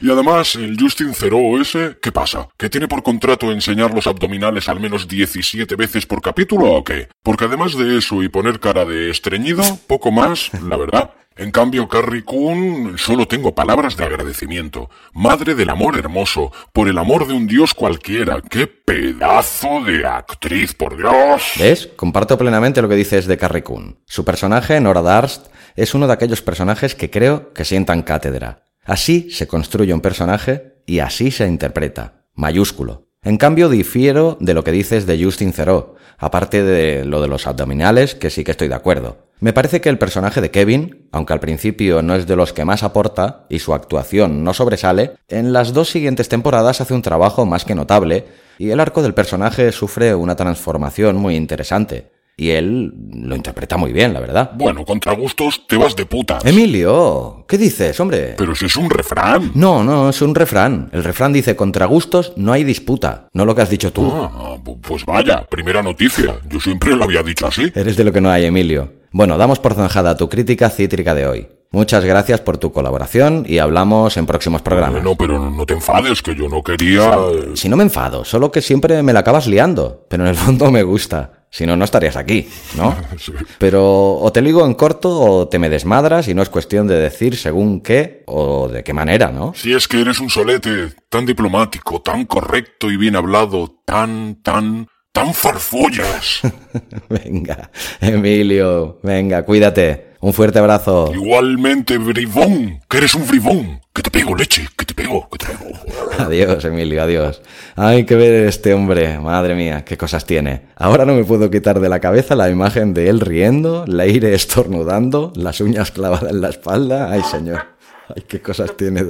y 0.00 0.10
además, 0.10 0.54
el 0.56 0.76
Justin 0.78 1.14
Zero 1.14 1.60
ese, 1.60 1.98
¿qué 2.00 2.12
pasa? 2.12 2.48
¿Que 2.56 2.68
tiene 2.68 2.88
por 2.88 3.02
contrato 3.02 3.50
enseñar 3.52 3.94
los 3.94 4.06
abdominales 4.06 4.68
al 4.68 4.80
menos 4.80 5.08
17 5.08 5.76
veces 5.76 6.06
por 6.06 6.22
capítulo 6.22 6.72
o 6.72 6.84
qué? 6.84 7.08
Porque 7.22 7.44
además 7.44 7.76
de 7.76 7.98
eso 7.98 8.22
y 8.22 8.28
poner 8.28 8.60
cara 8.60 8.84
de 8.84 9.10
estreñido, 9.10 9.62
poco 9.86 10.10
más, 10.10 10.50
la 10.62 10.76
verdad. 10.76 11.10
En 11.38 11.52
cambio, 11.52 11.86
Carrie 11.86 12.24
Coon, 12.24 12.98
solo 12.98 13.28
tengo 13.28 13.54
palabras 13.54 13.96
de 13.96 14.02
agradecimiento. 14.02 14.90
Madre 15.12 15.54
del 15.54 15.70
amor 15.70 15.96
hermoso, 15.96 16.50
por 16.72 16.88
el 16.88 16.98
amor 16.98 17.28
de 17.28 17.34
un 17.34 17.46
dios 17.46 17.74
cualquiera. 17.74 18.42
¡Qué 18.42 18.66
pedazo 18.66 19.84
de 19.86 20.04
actriz, 20.04 20.74
por 20.74 20.96
Dios! 20.96 21.42
¿Ves? 21.56 21.90
Comparto 21.94 22.36
plenamente 22.36 22.82
lo 22.82 22.88
que 22.88 22.96
dices 22.96 23.28
de 23.28 23.36
Carrie 23.36 23.62
Coon. 23.62 24.00
Su 24.04 24.24
personaje, 24.24 24.80
Nora 24.80 25.00
Darst, 25.00 25.46
es 25.76 25.94
uno 25.94 26.08
de 26.08 26.14
aquellos 26.14 26.42
personajes 26.42 26.96
que 26.96 27.08
creo 27.08 27.52
que 27.52 27.64
sientan 27.64 28.02
cátedra. 28.02 28.64
Así 28.84 29.30
se 29.30 29.46
construye 29.46 29.94
un 29.94 30.00
personaje 30.00 30.82
y 30.86 30.98
así 30.98 31.30
se 31.30 31.46
interpreta. 31.46 32.24
Mayúsculo. 32.34 33.10
En 33.22 33.36
cambio, 33.36 33.68
difiero 33.68 34.38
de 34.40 34.54
lo 34.54 34.64
que 34.64 34.72
dices 34.72 35.06
de 35.06 35.22
Justin 35.22 35.52
Theroux, 35.52 35.94
aparte 36.18 36.64
de 36.64 37.04
lo 37.04 37.22
de 37.22 37.28
los 37.28 37.46
abdominales, 37.46 38.16
que 38.16 38.30
sí 38.30 38.42
que 38.42 38.50
estoy 38.50 38.66
de 38.66 38.74
acuerdo. 38.74 39.27
Me 39.40 39.52
parece 39.52 39.80
que 39.80 39.88
el 39.88 39.98
personaje 39.98 40.40
de 40.40 40.50
Kevin, 40.50 41.06
aunque 41.12 41.32
al 41.32 41.38
principio 41.38 42.02
no 42.02 42.16
es 42.16 42.26
de 42.26 42.34
los 42.34 42.52
que 42.52 42.64
más 42.64 42.82
aporta 42.82 43.46
y 43.48 43.60
su 43.60 43.72
actuación 43.72 44.42
no 44.42 44.52
sobresale, 44.52 45.12
en 45.28 45.52
las 45.52 45.72
dos 45.72 45.90
siguientes 45.90 46.28
temporadas 46.28 46.80
hace 46.80 46.92
un 46.92 47.02
trabajo 47.02 47.46
más 47.46 47.64
que 47.64 47.76
notable 47.76 48.26
y 48.58 48.70
el 48.70 48.80
arco 48.80 49.00
del 49.00 49.14
personaje 49.14 49.70
sufre 49.70 50.12
una 50.14 50.34
transformación 50.34 51.16
muy 51.16 51.36
interesante. 51.36 52.10
Y 52.36 52.50
él 52.50 52.92
lo 53.12 53.34
interpreta 53.34 53.76
muy 53.76 53.92
bien, 53.92 54.12
la 54.12 54.20
verdad. 54.20 54.52
Bueno, 54.54 54.84
contra 54.84 55.12
gustos 55.12 55.66
te 55.66 55.76
vas 55.76 55.96
de 55.96 56.06
putas. 56.06 56.44
Emilio, 56.44 57.44
¿qué 57.48 57.58
dices, 57.58 57.98
hombre? 57.98 58.34
Pero 58.38 58.54
si 58.54 58.66
es 58.66 58.76
un 58.76 58.88
refrán. 58.90 59.52
No, 59.54 59.82
no, 59.82 60.10
es 60.10 60.22
un 60.22 60.36
refrán. 60.36 60.88
El 60.92 61.02
refrán 61.02 61.32
dice 61.32 61.56
contra 61.56 61.86
gustos 61.86 62.32
no 62.36 62.52
hay 62.52 62.62
disputa, 62.62 63.28
no 63.32 63.44
lo 63.44 63.56
que 63.56 63.62
has 63.62 63.70
dicho 63.70 63.92
tú. 63.92 64.08
Ah, 64.12 64.56
pues 64.82 65.04
vaya, 65.04 65.44
primera 65.48 65.82
noticia. 65.82 66.36
Yo 66.48 66.60
siempre 66.60 66.94
lo 66.94 67.04
había 67.04 67.24
dicho 67.24 67.46
así. 67.46 67.72
Eres 67.74 67.96
de 67.96 68.04
lo 68.04 68.12
que 68.12 68.20
no 68.20 68.30
hay, 68.30 68.44
Emilio. 68.44 68.97
Bueno, 69.10 69.38
damos 69.38 69.58
por 69.58 69.74
zanjada 69.74 70.16
tu 70.16 70.28
crítica 70.28 70.70
cítrica 70.70 71.14
de 71.14 71.26
hoy. 71.26 71.48
Muchas 71.70 72.02
gracias 72.02 72.40
por 72.40 72.56
tu 72.56 72.72
colaboración 72.72 73.44
y 73.46 73.58
hablamos 73.58 74.16
en 74.16 74.24
próximos 74.24 74.62
programas. 74.62 75.02
No, 75.02 75.16
pero 75.16 75.50
no 75.50 75.66
te 75.66 75.74
enfades, 75.74 76.22
que 76.22 76.34
yo 76.34 76.48
no 76.48 76.62
quería... 76.62 77.14
Si 77.54 77.68
no 77.68 77.76
me 77.76 77.82
enfado, 77.82 78.24
solo 78.24 78.50
que 78.50 78.62
siempre 78.62 79.02
me 79.02 79.12
la 79.12 79.20
acabas 79.20 79.46
liando, 79.46 80.06
pero 80.08 80.22
en 80.22 80.30
el 80.30 80.34
fondo 80.34 80.70
me 80.70 80.82
gusta. 80.82 81.38
Si 81.50 81.66
no, 81.66 81.76
no 81.76 81.84
estarías 81.84 82.16
aquí, 82.16 82.46
¿no? 82.76 82.94
Pero 83.58 84.16
o 84.16 84.30
te 84.32 84.42
ligo 84.42 84.66
en 84.66 84.74
corto 84.74 85.18
o 85.18 85.48
te 85.48 85.58
me 85.58 85.70
desmadras 85.70 86.28
y 86.28 86.34
no 86.34 86.42
es 86.42 86.50
cuestión 86.50 86.86
de 86.86 86.96
decir 86.96 87.36
según 87.36 87.80
qué 87.80 88.22
o 88.26 88.68
de 88.68 88.84
qué 88.84 88.92
manera, 88.92 89.32
¿no? 89.32 89.54
Si 89.54 89.72
es 89.72 89.88
que 89.88 90.02
eres 90.02 90.20
un 90.20 90.28
solete 90.28 90.92
tan 91.08 91.24
diplomático, 91.24 92.02
tan 92.02 92.26
correcto 92.26 92.90
y 92.90 92.98
bien 92.98 93.16
hablado, 93.16 93.80
tan, 93.86 94.42
tan, 94.42 94.88
tan 95.12 95.34
farfollas. 95.34 96.40
venga, 97.08 97.70
Emilio, 98.00 98.98
venga, 99.02 99.42
cuídate. 99.44 100.08
Un 100.20 100.32
fuerte 100.32 100.58
abrazo. 100.58 101.12
Igualmente, 101.14 101.96
bribón, 101.96 102.80
que 102.88 102.98
eres 102.98 103.14
un 103.14 103.26
bribón. 103.26 103.80
Que 103.92 104.02
te 104.02 104.10
pego, 104.10 104.34
leche, 104.34 104.68
que 104.76 104.84
te 104.84 104.92
pego, 104.92 105.28
que 105.30 105.38
te 105.38 105.46
pego. 105.46 105.70
adiós, 106.18 106.64
Emilio, 106.64 107.02
adiós. 107.02 107.40
Hay 107.76 108.04
que 108.04 108.16
ver 108.16 108.46
este 108.46 108.74
hombre, 108.74 109.20
madre 109.20 109.54
mía, 109.54 109.84
qué 109.84 109.96
cosas 109.96 110.24
tiene. 110.24 110.66
Ahora 110.74 111.04
no 111.04 111.14
me 111.14 111.24
puedo 111.24 111.50
quitar 111.50 111.78
de 111.78 111.88
la 111.88 112.00
cabeza 112.00 112.34
la 112.34 112.50
imagen 112.50 112.94
de 112.94 113.08
él 113.08 113.20
riendo, 113.20 113.84
la 113.86 114.04
aire 114.04 114.34
estornudando, 114.34 115.32
las 115.36 115.60
uñas 115.60 115.92
clavadas 115.92 116.32
en 116.32 116.40
la 116.40 116.48
espalda. 116.48 117.12
Ay, 117.12 117.22
señor. 117.22 117.66
Ay, 118.08 118.22
qué 118.26 118.40
cosas 118.40 118.76
tiene. 118.76 119.04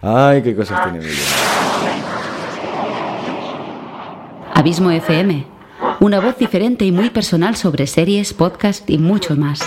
Ay, 0.00 0.42
qué 0.42 0.56
cosas 0.56 0.82
tiene 0.84 0.98
Emilio. 0.98 1.24
Abismo 4.66 4.90
FM. 4.90 5.46
Una 6.00 6.18
voz 6.18 6.38
diferente 6.38 6.84
y 6.84 6.90
muy 6.90 7.10
personal 7.10 7.54
sobre 7.54 7.86
series, 7.86 8.34
podcast 8.34 8.90
y 8.90 8.98
mucho 8.98 9.36
más. 9.36 9.60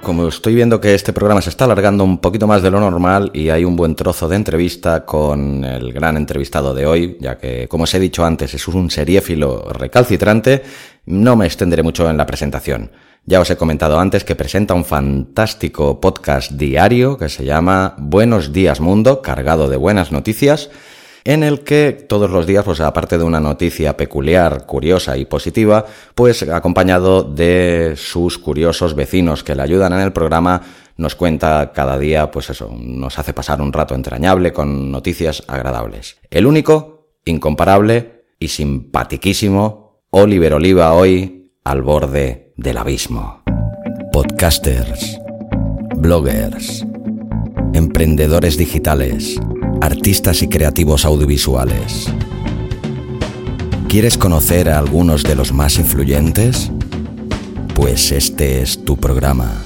como 0.00 0.28
estoy 0.28 0.54
viendo 0.54 0.80
que 0.80 0.94
este 0.94 1.12
programa 1.12 1.42
se 1.42 1.50
está 1.50 1.64
alargando 1.64 2.04
un 2.04 2.18
poquito 2.18 2.46
más 2.46 2.62
de 2.62 2.70
lo 2.70 2.78
normal 2.78 3.32
y 3.34 3.48
hay 3.48 3.64
un 3.64 3.74
buen 3.74 3.96
trozo 3.96 4.28
de 4.28 4.36
entrevista 4.36 5.04
con 5.04 5.64
el 5.64 5.92
gran 5.92 6.16
entrevistado 6.16 6.72
de 6.72 6.86
hoy, 6.86 7.16
ya 7.18 7.36
que, 7.36 7.66
como 7.66 7.82
os 7.82 7.94
he 7.94 7.98
dicho 7.98 8.24
antes, 8.24 8.54
es 8.54 8.68
un 8.68 8.88
seriéfilo 8.88 9.72
recalcitrante, 9.72 10.62
no 11.06 11.34
me 11.34 11.46
extenderé 11.46 11.82
mucho 11.82 12.08
en 12.08 12.16
la 12.16 12.24
presentación. 12.24 12.92
Ya 13.28 13.40
os 13.40 13.50
he 13.50 13.56
comentado 13.56 13.98
antes 13.98 14.22
que 14.22 14.36
presenta 14.36 14.74
un 14.74 14.84
fantástico 14.84 16.00
podcast 16.00 16.52
diario 16.52 17.18
que 17.18 17.28
se 17.28 17.44
llama 17.44 17.96
Buenos 17.98 18.52
días 18.52 18.78
Mundo, 18.78 19.20
cargado 19.20 19.68
de 19.68 19.76
buenas 19.76 20.12
noticias, 20.12 20.70
en 21.24 21.42
el 21.42 21.64
que 21.64 21.90
todos 21.90 22.30
los 22.30 22.46
días, 22.46 22.64
pues 22.64 22.80
aparte 22.80 23.18
de 23.18 23.24
una 23.24 23.40
noticia 23.40 23.96
peculiar, 23.96 24.64
curiosa 24.64 25.16
y 25.16 25.24
positiva, 25.24 25.86
pues 26.14 26.48
acompañado 26.48 27.24
de 27.24 27.94
sus 27.96 28.38
curiosos 28.38 28.94
vecinos 28.94 29.42
que 29.42 29.56
le 29.56 29.62
ayudan 29.62 29.92
en 29.94 30.02
el 30.02 30.12
programa, 30.12 30.62
nos 30.96 31.16
cuenta 31.16 31.72
cada 31.74 31.98
día, 31.98 32.30
pues 32.30 32.50
eso, 32.50 32.72
nos 32.78 33.18
hace 33.18 33.32
pasar 33.32 33.60
un 33.60 33.72
rato 33.72 33.96
entrañable 33.96 34.52
con 34.52 34.92
noticias 34.92 35.42
agradables. 35.48 36.18
El 36.30 36.46
único, 36.46 37.08
incomparable 37.24 38.22
y 38.38 38.46
simpatiquísimo, 38.46 40.04
Oliver 40.10 40.54
Oliva 40.54 40.92
hoy 40.92 41.50
al 41.64 41.82
borde 41.82 42.45
del 42.56 42.78
abismo. 42.78 43.42
Podcasters, 44.12 45.18
bloggers, 45.96 46.84
emprendedores 47.72 48.56
digitales, 48.56 49.40
artistas 49.80 50.42
y 50.42 50.48
creativos 50.48 51.04
audiovisuales. 51.04 52.06
¿Quieres 53.88 54.18
conocer 54.18 54.68
a 54.68 54.78
algunos 54.78 55.22
de 55.22 55.34
los 55.34 55.52
más 55.52 55.78
influyentes? 55.78 56.70
pues 57.76 58.10
este 58.10 58.62
es 58.62 58.86
tu 58.86 58.96
programa. 58.96 59.62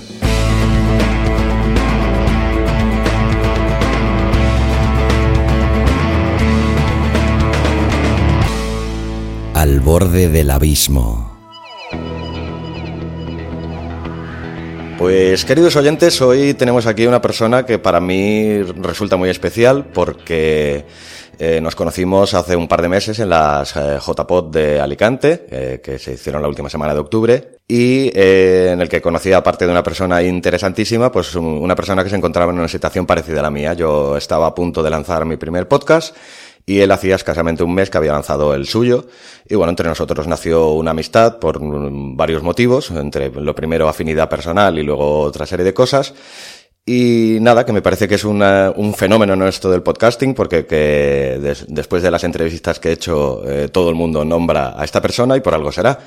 Al 9.54 9.78
borde 9.78 10.28
del 10.28 10.50
abismo. 10.50 11.29
Pues 15.00 15.46
queridos 15.46 15.76
oyentes, 15.76 16.20
hoy 16.20 16.52
tenemos 16.52 16.86
aquí 16.86 17.06
una 17.06 17.22
persona 17.22 17.64
que 17.64 17.78
para 17.78 18.00
mí 18.00 18.62
resulta 18.62 19.16
muy 19.16 19.30
especial 19.30 19.86
porque 19.94 20.84
eh, 21.38 21.58
nos 21.62 21.74
conocimos 21.74 22.34
hace 22.34 22.54
un 22.54 22.68
par 22.68 22.82
de 22.82 22.90
meses 22.90 23.18
en 23.18 23.30
las 23.30 23.74
eh, 23.76 23.98
JPod 23.98 24.50
de 24.50 24.78
Alicante, 24.78 25.46
eh, 25.50 25.80
que 25.82 25.98
se 25.98 26.12
hicieron 26.12 26.42
la 26.42 26.48
última 26.48 26.68
semana 26.68 26.92
de 26.92 27.00
octubre, 27.00 27.52
y 27.66 28.10
en 28.14 28.78
el 28.78 28.90
que 28.90 29.00
conocí, 29.00 29.32
aparte 29.32 29.64
de 29.64 29.72
una 29.72 29.82
persona 29.82 30.22
interesantísima, 30.22 31.10
pues 31.10 31.34
una 31.34 31.74
persona 31.74 32.04
que 32.04 32.10
se 32.10 32.16
encontraba 32.16 32.52
en 32.52 32.58
una 32.58 32.68
situación 32.68 33.06
parecida 33.06 33.40
a 33.40 33.44
la 33.44 33.50
mía. 33.50 33.72
Yo 33.72 34.18
estaba 34.18 34.48
a 34.48 34.54
punto 34.54 34.82
de 34.82 34.90
lanzar 34.90 35.24
mi 35.24 35.38
primer 35.38 35.66
podcast 35.66 36.14
y 36.66 36.80
él 36.80 36.90
hacía 36.90 37.16
escasamente 37.16 37.64
un 37.64 37.74
mes 37.74 37.90
que 37.90 37.98
había 37.98 38.12
lanzado 38.12 38.54
el 38.54 38.66
suyo. 38.66 39.06
Y 39.48 39.54
bueno, 39.54 39.70
entre 39.70 39.88
nosotros 39.88 40.26
nació 40.26 40.70
una 40.72 40.92
amistad 40.92 41.38
por 41.38 41.58
varios 41.60 42.42
motivos, 42.42 42.90
entre 42.90 43.30
lo 43.30 43.54
primero 43.54 43.88
afinidad 43.88 44.28
personal 44.28 44.78
y 44.78 44.82
luego 44.82 45.20
otra 45.20 45.46
serie 45.46 45.64
de 45.64 45.74
cosas. 45.74 46.14
Y 46.86 47.38
nada, 47.40 47.64
que 47.64 47.72
me 47.72 47.82
parece 47.82 48.08
que 48.08 48.14
es 48.14 48.24
un 48.24 48.94
fenómeno 48.96 49.36
¿no? 49.36 49.46
esto 49.46 49.70
del 49.70 49.82
podcasting, 49.82 50.34
porque 50.34 50.66
que 50.66 51.54
después 51.68 52.02
de 52.02 52.10
las 52.10 52.24
entrevistas 52.24 52.80
que 52.80 52.88
he 52.88 52.92
hecho, 52.92 53.42
eh, 53.48 53.68
todo 53.68 53.90
el 53.90 53.94
mundo 53.94 54.24
nombra 54.24 54.74
a 54.76 54.84
esta 54.84 55.00
persona 55.00 55.36
y 55.36 55.40
por 55.40 55.54
algo 55.54 55.70
será. 55.70 55.98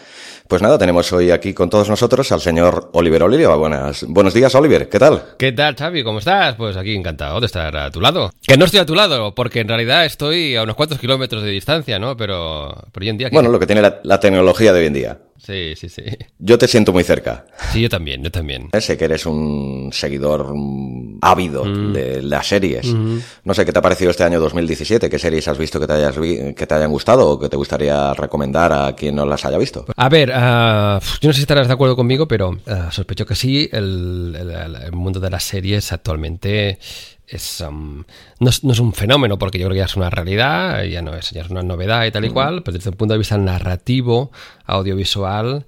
Pues 0.48 0.62
nada, 0.62 0.78
tenemos 0.78 1.12
hoy 1.14 1.32
aquí 1.32 1.54
con 1.54 1.70
todos 1.70 1.90
nosotros 1.90 2.30
al 2.34 2.42
señor 2.42 2.90
Oliver 2.94 3.24
Oliva. 3.24 3.56
Buenas, 3.56 4.04
buenos 4.10 4.34
días, 4.34 4.54
Oliver. 4.56 4.90
¿Qué 4.90 5.00
tal? 5.00 5.24
¿Qué 5.38 5.54
tal, 5.54 5.76
Xavi? 5.76 6.04
¿Cómo 6.04 6.20
estás? 6.20 6.56
Pues 6.56 6.76
aquí 6.76 6.94
encantado 6.94 7.40
de 7.40 7.46
estar 7.46 7.76
a 7.78 7.90
tu 7.90 8.02
lado. 8.02 8.32
Que 8.46 8.58
no 8.58 8.66
estoy 8.66 8.82
a 8.82 8.86
tu 8.86 8.94
lado, 8.94 9.34
porque 9.34 9.62
en 9.62 9.70
realidad 9.70 10.06
estoy 10.06 10.58
a 10.58 10.64
unos 10.64 10.76
cuantos 10.76 11.00
kilómetros 11.00 11.44
de 11.44 11.52
distancia, 11.52 11.98
¿no? 11.98 12.18
Pero, 12.18 12.76
pero 12.92 13.04
hoy 13.04 13.10
en 13.10 13.18
día... 13.18 13.30
Bueno, 13.32 13.50
lo 13.50 13.60
que 13.60 13.68
tiene 13.68 13.82
la 14.04 14.20
tecnología 14.20 14.74
de 14.74 14.80
hoy 14.82 14.88
en 14.88 14.94
día. 14.94 15.18
Sí, 15.46 15.74
sí, 15.76 15.90
sí. 15.90 16.04
Yo 16.40 16.58
te 16.58 16.68
siento 16.70 16.94
muy 16.94 17.04
cerca. 17.04 17.46
Sí, 17.72 17.82
yo 17.82 17.90
también, 17.90 18.24
yo 18.24 18.32
también. 18.32 18.70
Eh, 18.72 18.80
sé 18.80 18.98
que 18.98 19.06
eres 19.06 19.26
un 19.26 19.90
seguidor 19.92 20.56
mm, 20.56 21.20
ávido 21.22 21.66
mm. 21.66 21.92
de 21.92 22.22
las 22.22 22.48
series. 22.48 22.86
Mm-hmm. 22.86 23.22
No 23.44 23.54
sé 23.54 23.66
qué 23.66 23.74
te 23.74 23.80
ha 23.80 23.82
parecido 23.82 24.12
este 24.12 24.24
año 24.24 24.40
2017, 24.40 25.10
qué 25.10 25.20
series 25.20 25.48
has 25.50 25.58
visto 25.58 25.82
que 25.82 25.88
te, 25.88 25.94
hayas 25.94 26.16
que 26.18 26.66
te 26.66 26.74
hayan 26.74 26.92
gustado 26.92 27.30
o 27.30 27.40
que 27.40 27.50
te 27.50 27.58
gustaría 27.58 28.14
recomendar 28.14 28.72
a 28.72 28.96
quien 28.96 29.16
no 29.16 29.26
las 29.26 29.44
haya 29.44 29.58
visto. 29.58 29.86
A 29.98 30.08
ver, 30.08 30.30
uh, 30.30 31.04
yo 31.20 31.28
no 31.28 31.34
sé 31.34 31.34
si 31.34 31.42
estarás 31.42 31.68
de 31.68 31.74
acuerdo 31.74 31.98
conmigo, 31.98 32.26
pero 32.26 32.52
uh, 32.52 32.92
sospecho 32.92 33.26
que 33.26 33.36
sí, 33.36 33.70
el, 33.72 34.36
el 34.36 34.92
mundo 34.94 35.20
de 35.20 35.30
las 35.30 35.44
series 35.44 35.92
actualmente 35.92 36.80
es, 37.28 37.62
um, 37.62 38.04
no, 38.40 38.50
es, 38.50 38.64
un 38.64 38.94
fenómeno, 38.94 39.38
porque 39.40 39.60
yo 39.60 39.66
creo 39.66 39.74
que 39.74 39.80
ya 39.80 39.86
es 39.86 39.96
una 39.96 40.10
realidad, 40.10 40.84
ya 40.84 41.02
no 41.02 41.16
es, 41.16 41.32
ya 41.32 41.42
es 41.42 41.50
una 41.50 41.64
novedad 41.64 42.06
y 42.06 42.12
tal 42.12 42.26
y 42.26 42.30
cual, 42.30 42.64
pero 42.64 42.78
desde 42.78 42.90
el 42.90 42.96
punto 42.96 43.14
de 43.14 43.18
vista 43.18 43.38
narrativo, 43.38 44.32
audiovisual, 44.66 45.66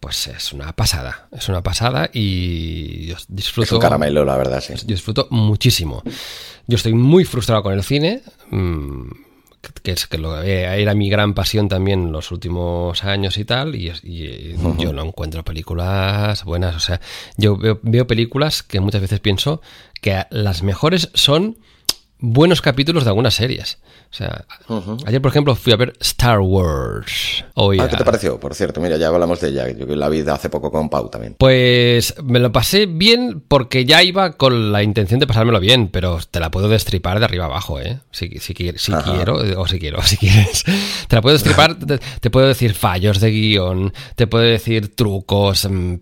pues 0.00 0.26
es 0.26 0.52
una 0.52 0.72
pasada, 0.72 1.28
es 1.30 1.48
una 1.48 1.62
pasada 1.62 2.10
y 2.12 3.06
yo 3.06 3.16
disfruto... 3.28 3.66
Es 3.66 3.72
un 3.72 3.80
caramelo, 3.80 4.24
la 4.24 4.36
verdad, 4.36 4.60
sí. 4.60 4.74
Yo 4.74 4.94
disfruto 4.94 5.28
muchísimo. 5.30 6.02
Yo 6.66 6.76
estoy 6.76 6.92
muy 6.92 7.24
frustrado 7.24 7.62
con 7.62 7.72
el 7.72 7.84
cine, 7.84 8.22
mm, 8.50 9.02
que 9.82 9.92
es 9.92 10.06
que 10.06 10.18
lo, 10.18 10.40
era 10.42 10.94
mi 10.94 11.08
gran 11.08 11.34
pasión 11.34 11.68
también 11.68 12.04
en 12.04 12.12
los 12.12 12.30
últimos 12.32 13.04
años 13.04 13.38
y 13.38 13.44
tal, 13.44 13.74
y, 13.74 13.92
yo 14.78 14.92
no 14.92 15.04
encuentro 15.04 15.44
películas 15.44 16.44
buenas, 16.44 16.76
o 16.76 16.80
sea, 16.80 17.00
yo 17.36 17.56
veo, 17.56 17.78
veo 17.82 18.06
películas 18.06 18.62
que 18.62 18.80
muchas 18.80 19.00
veces 19.00 19.20
pienso 19.20 19.62
que 20.00 20.24
las 20.30 20.62
mejores 20.62 21.10
son 21.14 21.58
buenos 22.22 22.62
capítulos 22.62 23.04
de 23.04 23.10
algunas 23.10 23.34
series. 23.34 23.78
O 24.10 24.14
sea, 24.14 24.44
ayer, 25.06 25.20
por 25.20 25.30
ejemplo, 25.30 25.54
fui 25.54 25.72
a 25.72 25.76
ver 25.76 25.94
Star 26.00 26.38
Wars. 26.40 27.44
ah, 27.56 27.88
¿qué 27.88 27.96
te 27.96 28.04
pareció? 28.04 28.38
Por 28.38 28.54
cierto, 28.54 28.80
mira, 28.80 28.96
ya 28.96 29.08
hablamos 29.08 29.40
de 29.40 29.48
ella. 29.48 29.68
Yo 29.70 29.86
la 29.96 30.08
vida 30.08 30.34
hace 30.34 30.48
poco 30.48 30.70
con 30.70 30.88
Pau 30.88 31.08
también. 31.08 31.34
Pues 31.38 32.14
me 32.22 32.38
lo 32.38 32.52
pasé 32.52 32.86
bien 32.86 33.42
porque 33.46 33.84
ya 33.84 34.02
iba 34.02 34.32
con 34.32 34.70
la 34.70 34.82
intención 34.82 35.18
de 35.18 35.26
pasármelo 35.26 35.60
bien, 35.60 35.88
pero 35.88 36.20
te 36.30 36.40
la 36.40 36.50
puedo 36.50 36.68
destripar 36.68 37.18
de 37.18 37.24
arriba 37.24 37.46
abajo, 37.46 37.80
¿eh? 37.80 37.98
Si, 38.12 38.28
si, 38.38 38.54
si 38.54 38.92
quiero, 38.92 39.60
o 39.60 39.66
si 39.66 39.78
quiero, 39.78 40.02
si 40.04 40.16
quieres. 40.16 40.64
Te 41.08 41.16
la 41.16 41.22
puedo 41.22 41.34
destripar, 41.34 41.76
te, 42.20 42.30
puedo 42.30 42.46
decir 42.46 42.74
fallos 42.74 43.18
de 43.20 43.30
guion, 43.30 43.92
te 44.14 44.26
puedo 44.26 44.44
decir 44.44 44.94
trucos. 44.94 45.68
Mm, 45.68 45.96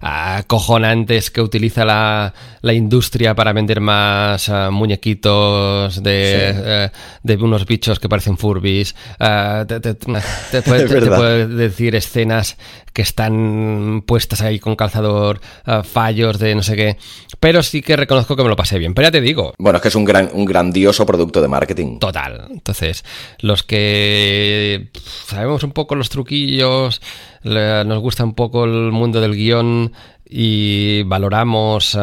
acojonantes 0.00 1.30
que 1.30 1.40
utiliza 1.40 1.84
la, 1.84 2.34
la 2.60 2.72
industria 2.72 3.34
para 3.34 3.52
vender 3.52 3.80
más 3.80 4.48
uh, 4.48 4.70
muñequitos 4.70 6.02
de, 6.02 6.90
uh, 6.92 6.98
de, 7.22 7.36
unos 7.36 7.66
bichos 7.66 7.98
que 7.98 8.08
parecen 8.08 8.38
Furbis. 8.38 8.94
Uh, 9.20 9.64
te, 9.66 9.80
te, 9.80 9.94
te, 9.94 10.62
puede, 10.62 10.86
te, 10.86 11.06
puede, 11.06 11.46
decir 11.46 11.94
escenas 11.94 12.56
que 12.92 13.02
están 13.02 14.02
puestas 14.06 14.40
ahí 14.40 14.58
con 14.58 14.74
calzador, 14.74 15.40
fallos 15.84 16.38
de 16.40 16.54
no 16.56 16.64
sé 16.64 16.74
qué. 16.74 16.96
Pero 17.38 17.62
sí 17.62 17.80
que 17.80 17.96
reconozco 17.96 18.34
que 18.34 18.42
me 18.42 18.48
lo 18.48 18.56
pasé 18.56 18.78
bien. 18.78 18.94
Pero 18.94 19.06
ya 19.06 19.12
te 19.12 19.20
digo. 19.20 19.54
Bueno, 19.58 19.76
es 19.76 19.82
que 19.82 19.88
es 19.88 19.94
un, 19.94 20.04
gran, 20.04 20.30
un 20.32 20.44
grandioso 20.44 21.06
producto 21.06 21.40
de 21.40 21.46
marketing. 21.46 21.98
Total. 22.00 22.48
Entonces, 22.50 23.04
los 23.38 23.62
que 23.62 24.88
sabemos 25.26 25.62
un 25.62 25.70
poco 25.70 25.94
los 25.94 26.08
truquillos, 26.08 27.00
nos 27.42 27.98
gusta 28.00 28.24
un 28.24 28.34
poco 28.34 28.64
el 28.64 28.92
mundo 28.92 29.20
del 29.20 29.34
guion 29.34 29.92
y 30.28 31.02
valoramos 31.04 31.96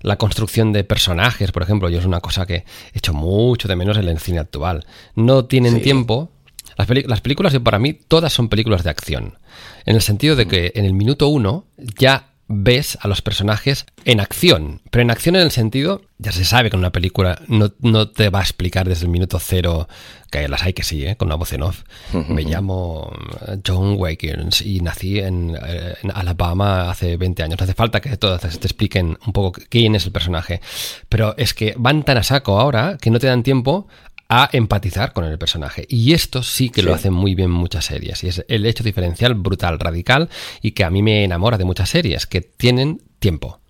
la 0.00 0.16
construcción 0.16 0.72
de 0.72 0.84
personajes, 0.84 1.52
por 1.52 1.62
ejemplo. 1.62 1.88
Yo 1.88 1.98
es 1.98 2.04
una 2.04 2.20
cosa 2.20 2.46
que 2.46 2.54
he 2.54 2.64
hecho 2.98 3.12
mucho 3.12 3.68
de 3.68 3.76
menos 3.76 3.96
en 3.98 4.08
el 4.08 4.18
cine 4.18 4.38
actual. 4.38 4.86
No 5.14 5.46
tienen 5.46 5.82
tiempo. 5.82 6.30
Las, 6.76 6.88
las 7.06 7.20
películas, 7.20 7.58
para 7.60 7.78
mí, 7.78 7.94
todas 7.94 8.32
son 8.32 8.48
películas 8.48 8.84
de 8.84 8.90
acción. 8.90 9.38
En 9.84 9.96
el 9.96 10.02
sentido 10.02 10.36
de 10.36 10.46
que 10.46 10.72
en 10.74 10.84
el 10.84 10.92
minuto 10.92 11.28
uno 11.28 11.64
ya 11.76 12.35
ves 12.48 12.96
a 13.00 13.08
los 13.08 13.22
personajes 13.22 13.86
en 14.04 14.20
acción, 14.20 14.80
pero 14.90 15.02
en 15.02 15.10
acción 15.10 15.34
en 15.36 15.42
el 15.42 15.50
sentido, 15.50 16.02
ya 16.18 16.30
se 16.32 16.44
sabe 16.44 16.70
que 16.70 16.76
en 16.76 16.80
una 16.80 16.92
película 16.92 17.40
no, 17.48 17.72
no 17.80 18.08
te 18.08 18.30
va 18.30 18.38
a 18.38 18.42
explicar 18.42 18.88
desde 18.88 19.04
el 19.04 19.10
minuto 19.10 19.38
cero, 19.40 19.88
que 20.30 20.48
las 20.48 20.62
hay 20.62 20.72
que 20.72 20.84
sí, 20.84 21.04
¿eh? 21.04 21.16
con 21.16 21.26
una 21.26 21.34
voz 21.34 21.52
en 21.52 21.62
off. 21.62 21.82
Me 22.28 22.42
llamo 22.42 23.12
eh, 23.46 23.58
John 23.66 23.96
Wakens 23.98 24.60
y 24.62 24.80
nací 24.80 25.18
en, 25.18 25.56
eh, 25.60 25.94
en, 26.02 26.10
Alabama 26.12 26.90
hace 26.90 27.16
20 27.16 27.42
años. 27.42 27.58
No 27.58 27.64
hace 27.64 27.74
falta 27.74 28.00
que 28.00 28.16
todas 28.16 28.40
te 28.40 28.66
expliquen 28.66 29.18
un 29.26 29.32
poco 29.32 29.60
quién 29.68 29.94
es 29.94 30.06
el 30.06 30.12
personaje, 30.12 30.60
pero 31.08 31.36
es 31.36 31.52
que 31.52 31.74
van 31.76 32.04
tan 32.04 32.18
a 32.18 32.22
saco 32.22 32.60
ahora 32.60 32.96
que 33.00 33.10
no 33.10 33.18
te 33.18 33.26
dan 33.26 33.42
tiempo 33.42 33.88
a 34.28 34.48
empatizar 34.52 35.12
con 35.12 35.24
el 35.24 35.38
personaje. 35.38 35.86
Y 35.88 36.12
esto 36.12 36.42
sí 36.42 36.70
que 36.70 36.82
lo 36.82 36.94
hacen 36.94 37.12
muy 37.12 37.34
bien 37.34 37.50
muchas 37.50 37.84
series. 37.84 38.24
Y 38.24 38.28
es 38.28 38.44
el 38.48 38.66
hecho 38.66 38.82
diferencial 38.84 39.34
brutal, 39.34 39.78
radical, 39.78 40.28
y 40.62 40.72
que 40.72 40.84
a 40.84 40.90
mí 40.90 41.02
me 41.02 41.24
enamora 41.24 41.58
de 41.58 41.64
muchas 41.64 41.90
series, 41.90 42.26
que 42.26 42.40
tienen 42.40 43.02
tiempo 43.18 43.60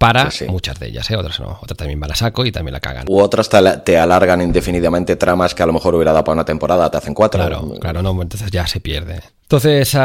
para 0.00 0.30
muchas 0.48 0.80
de 0.80 0.86
ellas, 0.86 1.10
¿eh? 1.10 1.16
otras 1.16 1.38
no, 1.40 1.58
otras 1.60 1.76
también 1.76 2.00
van 2.00 2.10
a 2.10 2.14
saco 2.14 2.46
y 2.46 2.50
también 2.50 2.72
la 2.72 2.80
cagan. 2.80 3.04
U 3.06 3.20
otras 3.20 3.50
te, 3.84 3.98
alargan 3.98 4.40
indefinidamente 4.40 5.14
tramas 5.16 5.54
que 5.54 5.62
a 5.62 5.66
lo 5.66 5.74
mejor 5.74 5.94
hubiera 5.94 6.12
dado 6.12 6.24
para 6.24 6.34
una 6.36 6.44
temporada, 6.46 6.90
te 6.90 6.96
hacen 6.96 7.12
cuatro. 7.12 7.38
Claro, 7.38 7.70
claro, 7.78 8.02
no, 8.02 8.22
entonces 8.22 8.50
ya 8.50 8.66
se 8.66 8.80
pierde. 8.80 9.20
Entonces, 9.52 9.88
esto 9.88 9.98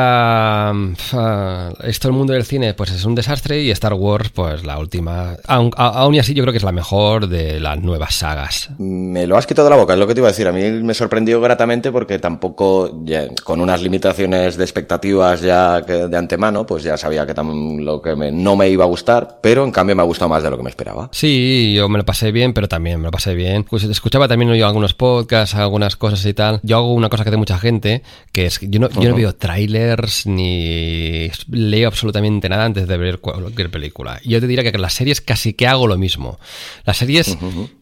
el 2.08 2.14
mundo 2.14 2.34
del 2.34 2.46
cine 2.46 2.74
pues 2.74 2.90
es 2.90 3.06
un 3.06 3.14
desastre 3.14 3.62
y 3.62 3.70
Star 3.70 3.94
Wars 3.94 4.30
pues 4.30 4.66
la 4.66 4.80
última, 4.80 5.38
aún, 5.46 6.16
y 6.16 6.18
así 6.18 6.34
yo 6.34 6.42
creo 6.42 6.52
que 6.52 6.58
es 6.58 6.64
la 6.64 6.72
mejor 6.72 7.28
de 7.28 7.60
las 7.60 7.80
nuevas 7.80 8.16
sagas. 8.16 8.72
Me 8.80 9.28
lo 9.28 9.38
has 9.38 9.46
quitado 9.46 9.68
de 9.68 9.76
la 9.76 9.80
boca, 9.80 9.94
es 9.94 10.00
lo 10.00 10.08
que 10.08 10.16
te 10.16 10.22
iba 10.22 10.30
a 10.30 10.32
decir. 10.32 10.48
A 10.48 10.52
mí 10.52 10.64
me 10.82 10.96
sorprendió 10.96 11.40
gratamente 11.42 11.92
porque 11.92 12.18
tampoco, 12.18 13.04
con 13.44 13.62
unas 13.62 13.84
limitaciones 13.84 14.58
de 14.58 14.64
expectativas 14.64 15.42
ya 15.42 15.80
de 15.82 16.18
antemano, 16.18 16.66
pues 16.66 16.82
ya 16.82 16.98
sabía 16.98 17.28
que 17.28 17.36
lo 17.36 18.02
que 18.02 18.16
no 18.16 18.56
me 18.56 18.68
iba 18.70 18.84
a 18.84 18.88
gustar, 18.88 19.38
pero 19.44 19.64
en 19.64 19.70
cambio 19.70 19.96
me 19.96 20.02
ha 20.02 20.06
gustado 20.06 20.30
más 20.30 20.42
de 20.42 20.50
lo 20.50 20.58
que 20.58 20.64
me 20.64 20.72
esperaba. 20.72 21.10
Sí, 21.12 21.72
yo 21.76 21.88
me 21.88 22.00
lo 22.00 22.04
pasé 22.04 22.32
bien, 22.32 22.56
pero 22.56 22.68
también 22.68 23.00
me 23.00 23.06
lo 23.06 23.12
pasé 23.12 23.36
bien. 23.36 23.64
Pues 23.64 23.84
escuchaba 23.84 24.28
también 24.28 24.52
yo 24.56 24.66
algunos 24.66 24.96
podcasts, 24.96 25.54
algunas 25.54 25.98
cosas 25.98 26.26
y 26.26 26.34
tal. 26.34 26.62
Yo 26.64 26.78
hago 26.78 26.96
una 26.96 27.10
cosa 27.10 27.24
que 27.24 27.30
hace 27.30 27.38
mucha 27.38 27.60
gente, 27.60 28.02
que 28.32 28.48
es 28.48 28.58
que 28.58 28.70
yo 28.70 28.80
no, 28.80 28.90
yo 28.90 29.12
no 29.12 29.16
veo 29.16 29.35
trailers 29.36 30.26
ni 30.26 31.30
leo 31.50 31.88
absolutamente 31.88 32.50
nada 32.50 32.66
antes 32.66 32.88
de 32.88 32.98
ver 32.98 33.20
cualquier 33.20 33.70
película. 33.70 34.20
Yo 34.24 34.40
te 34.40 34.48
diría 34.48 34.70
que 34.70 34.78
las 34.78 34.94
series 34.94 35.22
casi 35.22 35.54
que 35.54 35.68
hago 35.68 35.88
lo 35.88 35.98
mismo. 35.98 36.40
Las 36.86 36.98
series 36.98 37.38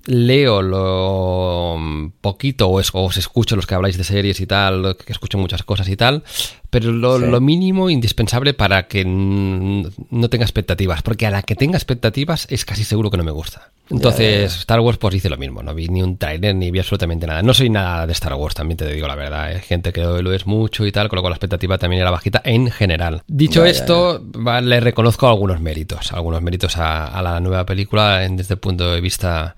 leo 0.06 0.62
lo 0.62 2.12
poquito 2.22 2.68
o, 2.68 2.80
os 2.80 3.18
escucho 3.18 3.56
los 3.56 3.66
que 3.66 3.76
habláis 3.76 3.98
de 3.98 4.04
series 4.04 4.40
y 4.40 4.46
tal, 4.46 4.98
que 4.98 5.12
escucho 5.12 5.38
muchas 5.38 5.64
cosas 5.64 5.88
y 5.90 5.96
tal, 5.96 6.24
pero 6.70 6.92
lo, 6.92 7.18
lo 7.18 7.42
mínimo 7.42 7.90
indispensable 7.90 8.54
para 8.54 8.88
que 8.88 9.04
no 9.06 10.30
tenga 10.30 10.46
expectativas, 10.46 11.02
porque 11.02 11.26
a 11.26 11.32
la 11.32 11.42
que 11.42 11.56
tenga 11.56 11.78
expectativas 11.78 12.48
es 12.50 12.66
casi 12.66 12.84
seguro 12.84 13.12
que 13.12 13.18
no 13.18 13.24
me 13.24 13.32
gusta. 13.32 13.72
Entonces, 13.90 14.56
Star 14.60 14.80
Wars 14.80 14.98
pues 14.98 15.16
hice 15.16 15.30
lo 15.30 15.38
mismo, 15.38 15.62
no 15.62 15.76
vi 15.76 15.88
ni 15.88 16.02
un 16.02 16.18
trailer 16.18 16.56
ni 16.56 16.72
vi 16.72 16.80
absolutamente 16.80 17.28
nada. 17.28 17.44
No 17.44 17.54
soy 17.54 17.70
nada 17.70 18.08
de 18.08 18.14
Star 18.14 18.34
Wars, 18.34 18.56
también 18.56 18.78
te 18.78 18.92
digo 18.92 19.08
la 19.08 19.16
verdad. 19.16 19.44
Hay 19.44 19.60
gente 19.60 19.92
que 19.92 20.02
lo 20.02 20.34
es 20.34 20.48
mucho 20.48 20.86
y 20.86 20.92
tal, 20.92 21.10
con 21.10 21.18
lo 21.18 21.22
cual 21.22 21.32
la 21.32 21.36
expectativa 21.44 21.78
también 21.78 22.02
era 22.02 22.12
bajita 22.12 22.42
en 22.44 22.72
general. 22.72 23.24
Dicho 23.28 23.66
esto, 23.66 24.24
le 24.62 24.80
reconozco 24.80 25.28
algunos 25.28 25.60
méritos, 25.60 26.14
algunos 26.14 26.42
méritos 26.42 26.78
a, 26.78 27.22
la 27.22 27.40
nueva 27.40 27.66
película 27.66 28.20
desde 28.20 28.56
el 28.56 28.60
punto 28.60 28.92
de 28.92 29.02
vista 29.02 29.56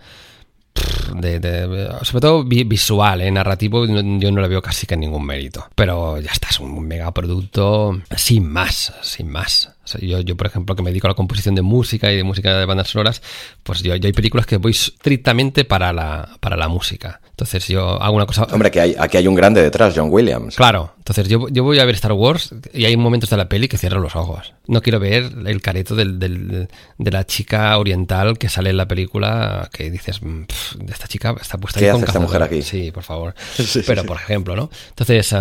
de, 1.15 1.89
sobre 2.01 2.21
todo 2.21 2.43
visual, 2.43 3.21
¿eh? 3.21 3.31
narrativo, 3.31 3.85
yo 3.85 4.31
no 4.31 4.41
le 4.41 4.47
veo 4.47 4.61
casi 4.61 4.85
que 4.87 4.97
ningún 4.97 5.25
mérito. 5.25 5.67
Pero 5.75 6.19
ya 6.19 6.31
está, 6.31 6.49
es 6.49 6.59
un 6.59 6.87
megaproducto 6.87 8.01
sin 8.15 8.47
más, 8.47 8.93
sin 9.01 9.29
más. 9.29 9.74
Yo, 10.01 10.21
yo, 10.21 10.35
por 10.35 10.47
ejemplo, 10.47 10.75
que 10.75 10.83
me 10.83 10.89
dedico 10.89 11.07
a 11.07 11.11
la 11.11 11.15
composición 11.15 11.55
de 11.55 11.61
música 11.61 12.11
y 12.11 12.17
de 12.17 12.23
música 12.23 12.57
de 12.57 12.65
bandas 12.65 12.89
sonoras, 12.89 13.21
pues 13.63 13.81
yo, 13.81 13.95
yo 13.95 14.07
hay 14.07 14.13
películas 14.13 14.45
que 14.45 14.57
voy 14.57 14.71
estrictamente 14.71 15.65
para 15.65 15.93
la, 15.93 16.37
para 16.39 16.57
la 16.57 16.67
música. 16.67 17.21
Entonces 17.29 17.67
yo 17.67 18.01
hago 18.01 18.15
una 18.15 18.25
cosa... 18.25 18.47
Hombre, 18.51 18.71
que 18.71 18.79
hay, 18.79 18.95
aquí 18.97 19.17
hay 19.17 19.27
un 19.27 19.35
grande 19.35 19.61
detrás, 19.61 19.93
John 19.95 20.07
Williams. 20.09 20.55
Claro, 20.55 20.93
entonces 20.97 21.27
yo, 21.27 21.49
yo 21.49 21.63
voy 21.63 21.79
a 21.79 21.85
ver 21.85 21.95
Star 21.95 22.13
Wars 22.13 22.55
y 22.73 22.85
hay 22.85 22.95
momentos 22.95 23.29
de 23.29 23.37
la 23.37 23.49
peli 23.49 23.67
que 23.67 23.77
cierro 23.77 23.99
los 23.99 24.15
ojos. 24.15 24.53
No 24.67 24.81
quiero 24.81 24.99
ver 24.99 25.31
el 25.45 25.61
careto 25.61 25.95
del, 25.95 26.17
del, 26.17 26.69
de 26.97 27.11
la 27.11 27.25
chica 27.25 27.77
oriental 27.77 28.37
que 28.37 28.47
sale 28.47 28.69
en 28.69 28.77
la 28.77 28.87
película 28.87 29.69
que 29.71 29.91
dices, 29.91 30.21
mm, 30.21 30.43
esta 30.87 31.07
chica 31.07 31.35
está 31.39 31.57
puesta 31.57 31.79
¿Qué 31.79 31.89
hace 31.89 32.05
esta 32.05 32.19
mujer 32.19 32.41
aquí? 32.41 32.61
Sí, 32.61 32.91
por 32.91 33.03
favor. 33.03 33.35
Pero, 33.85 34.05
por 34.05 34.17
ejemplo, 34.17 34.55
¿no? 34.55 34.69
Entonces, 34.89 35.35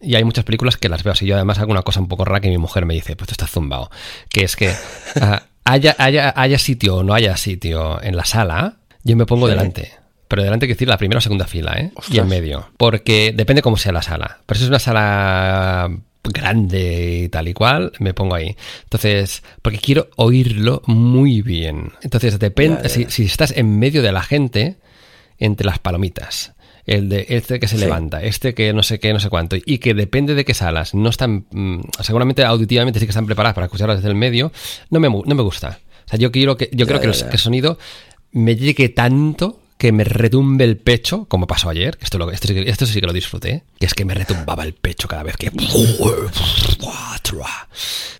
y 0.00 0.14
hay 0.14 0.24
muchas 0.24 0.44
películas 0.44 0.76
que 0.76 0.88
las 0.88 1.02
veo 1.02 1.12
así. 1.12 1.26
Yo 1.26 1.34
además 1.34 1.58
hago 1.58 1.72
una 1.72 1.82
cosa 1.82 2.00
un 2.00 2.08
poco 2.08 2.24
rara 2.24 2.40
que 2.40 2.48
mi 2.48 2.58
mujer 2.58 2.86
me 2.86 2.94
dice, 2.94 3.16
pues 3.16 3.26
tú 3.26 3.32
estás 3.32 3.50
zumbado. 3.50 3.81
Que 4.28 4.44
es 4.44 4.56
que 4.56 4.72
ah, 5.20 5.42
haya, 5.64 5.94
haya, 5.98 6.32
haya 6.36 6.58
sitio 6.58 6.96
o 6.96 7.02
no 7.02 7.14
haya 7.14 7.36
sitio 7.36 8.02
en 8.02 8.16
la 8.16 8.24
sala, 8.24 8.76
yo 9.04 9.16
me 9.16 9.26
pongo 9.26 9.48
delante 9.48 10.02
pero 10.32 10.44
delante 10.44 10.66
que 10.66 10.72
decir 10.72 10.88
la 10.88 10.96
primera 10.96 11.18
o 11.18 11.20
segunda 11.20 11.46
fila, 11.46 11.74
¿eh? 11.74 11.92
Y 12.10 12.18
en 12.18 12.26
medio. 12.26 12.70
Porque 12.78 13.34
depende 13.36 13.60
cómo 13.60 13.76
sea 13.76 13.92
la 13.92 14.00
sala. 14.00 14.38
Pero 14.46 14.56
si 14.56 14.64
es 14.64 14.70
una 14.70 14.78
sala 14.78 15.90
grande 16.24 17.24
y 17.24 17.28
tal 17.28 17.48
y 17.48 17.52
cual, 17.52 17.92
me 17.98 18.14
pongo 18.14 18.34
ahí. 18.34 18.56
Entonces, 18.84 19.42
porque 19.60 19.76
quiero 19.76 20.08
oírlo 20.16 20.80
muy 20.86 21.42
bien. 21.42 21.92
Entonces, 22.00 22.38
depende, 22.38 22.88
si, 22.88 23.24
estás 23.24 23.52
en 23.54 23.78
medio 23.78 24.00
de 24.00 24.10
la 24.10 24.22
gente, 24.22 24.76
entre 25.36 25.66
las 25.66 25.78
palomitas, 25.78 26.54
el 26.86 27.08
de 27.08 27.26
este 27.28 27.60
que 27.60 27.68
se 27.68 27.78
levanta, 27.78 28.22
este 28.22 28.54
que 28.54 28.72
no 28.72 28.82
sé 28.82 28.98
qué, 28.98 29.12
no 29.12 29.20
sé 29.20 29.28
cuánto, 29.28 29.56
y 29.56 29.78
que 29.78 29.94
depende 29.94 30.34
de 30.34 30.44
qué 30.44 30.54
salas, 30.54 30.94
no 30.94 31.08
están, 31.08 31.46
mm, 31.50 31.80
seguramente 32.00 32.44
auditivamente 32.44 32.98
sí 32.98 33.06
que 33.06 33.10
están 33.10 33.26
preparadas 33.26 33.54
para 33.54 33.66
escucharlas 33.66 33.98
desde 33.98 34.08
el 34.08 34.16
medio, 34.16 34.52
no 34.90 35.00
me, 35.00 35.08
no 35.08 35.34
me 35.34 35.42
gusta. 35.42 35.78
O 36.06 36.08
sea, 36.08 36.18
yo 36.18 36.32
quiero 36.32 36.56
que, 36.56 36.68
yo 36.72 36.86
creo 36.86 37.00
que, 37.00 37.10
que 37.10 37.30
el 37.30 37.38
sonido 37.38 37.78
me 38.32 38.56
llegue 38.56 38.88
tanto 38.88 39.61
que 39.82 39.90
me 39.90 40.04
retumbe 40.04 40.62
el 40.62 40.76
pecho, 40.76 41.24
como 41.24 41.48
pasó 41.48 41.68
ayer, 41.68 41.98
esto, 42.00 42.16
lo, 42.16 42.30
esto, 42.30 42.52
esto 42.52 42.86
sí 42.86 43.00
que 43.00 43.06
lo 43.08 43.12
disfruté, 43.12 43.64
que 43.80 43.86
es 43.86 43.94
que 43.94 44.04
me 44.04 44.14
retumbaba 44.14 44.62
el 44.62 44.74
pecho 44.74 45.08
cada 45.08 45.24
vez 45.24 45.36
que... 45.36 45.50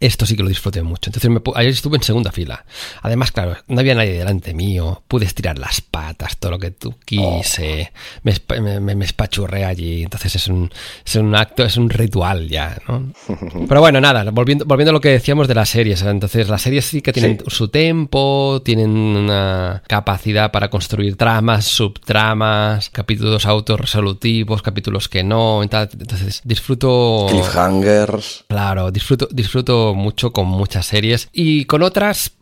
Esto 0.00 0.26
sí 0.26 0.36
que 0.36 0.42
lo 0.42 0.48
disfruté 0.48 0.82
mucho. 0.82 1.10
Entonces 1.10 1.30
ayer 1.54 1.70
estuve 1.70 1.96
en 1.96 2.02
segunda 2.02 2.32
fila. 2.32 2.64
Además, 3.02 3.30
claro, 3.30 3.56
no 3.68 3.80
había 3.80 3.94
nadie 3.94 4.14
delante 4.14 4.54
mío. 4.54 5.02
Pude 5.06 5.26
estirar 5.26 5.58
las 5.58 5.80
patas, 5.80 6.38
todo 6.38 6.52
lo 6.52 6.58
que 6.58 6.70
tú 6.72 6.94
quise. 7.04 7.92
Me, 8.22 8.80
me, 8.80 9.04
espachurré 9.04 9.64
allí. 9.64 10.02
Entonces 10.02 10.36
es 10.36 10.48
un, 10.48 10.70
es 11.04 11.14
un 11.16 11.34
acto, 11.34 11.64
es 11.64 11.76
un 11.76 11.90
ritual 11.90 12.48
ya, 12.48 12.78
¿no? 12.88 13.12
Pero 13.68 13.80
bueno, 13.80 14.00
nada, 14.00 14.28
volviendo, 14.30 14.64
volviendo 14.64 14.90
a 14.90 14.94
lo 14.94 15.00
que 15.00 15.10
decíamos 15.10 15.46
de 15.46 15.54
las 15.54 15.68
series. 15.68 16.02
Entonces 16.02 16.48
las 16.48 16.62
series 16.62 16.84
sí 16.86 17.02
que 17.02 17.12
tienen 17.12 17.38
su 17.46 17.68
tempo, 17.68 18.62
tienen 18.64 18.90
una 18.90 19.82
capacidad 19.86 20.50
para 20.50 20.70
construir 20.70 21.16
tramas, 21.16 21.51
subtramas, 21.60 22.88
capítulos 22.90 23.44
autorresolutivos, 23.44 24.62
capítulos 24.62 25.08
que 25.08 25.22
no. 25.22 25.62
Entonces 25.62 26.40
disfruto... 26.44 27.26
Cliffhangers. 27.28 28.44
Claro, 28.48 28.90
disfruto, 28.90 29.28
disfruto 29.30 29.94
mucho 29.94 30.32
con 30.32 30.46
muchas 30.46 30.86
series 30.86 31.28
y 31.32 31.66
con 31.66 31.82
otras 31.82 32.32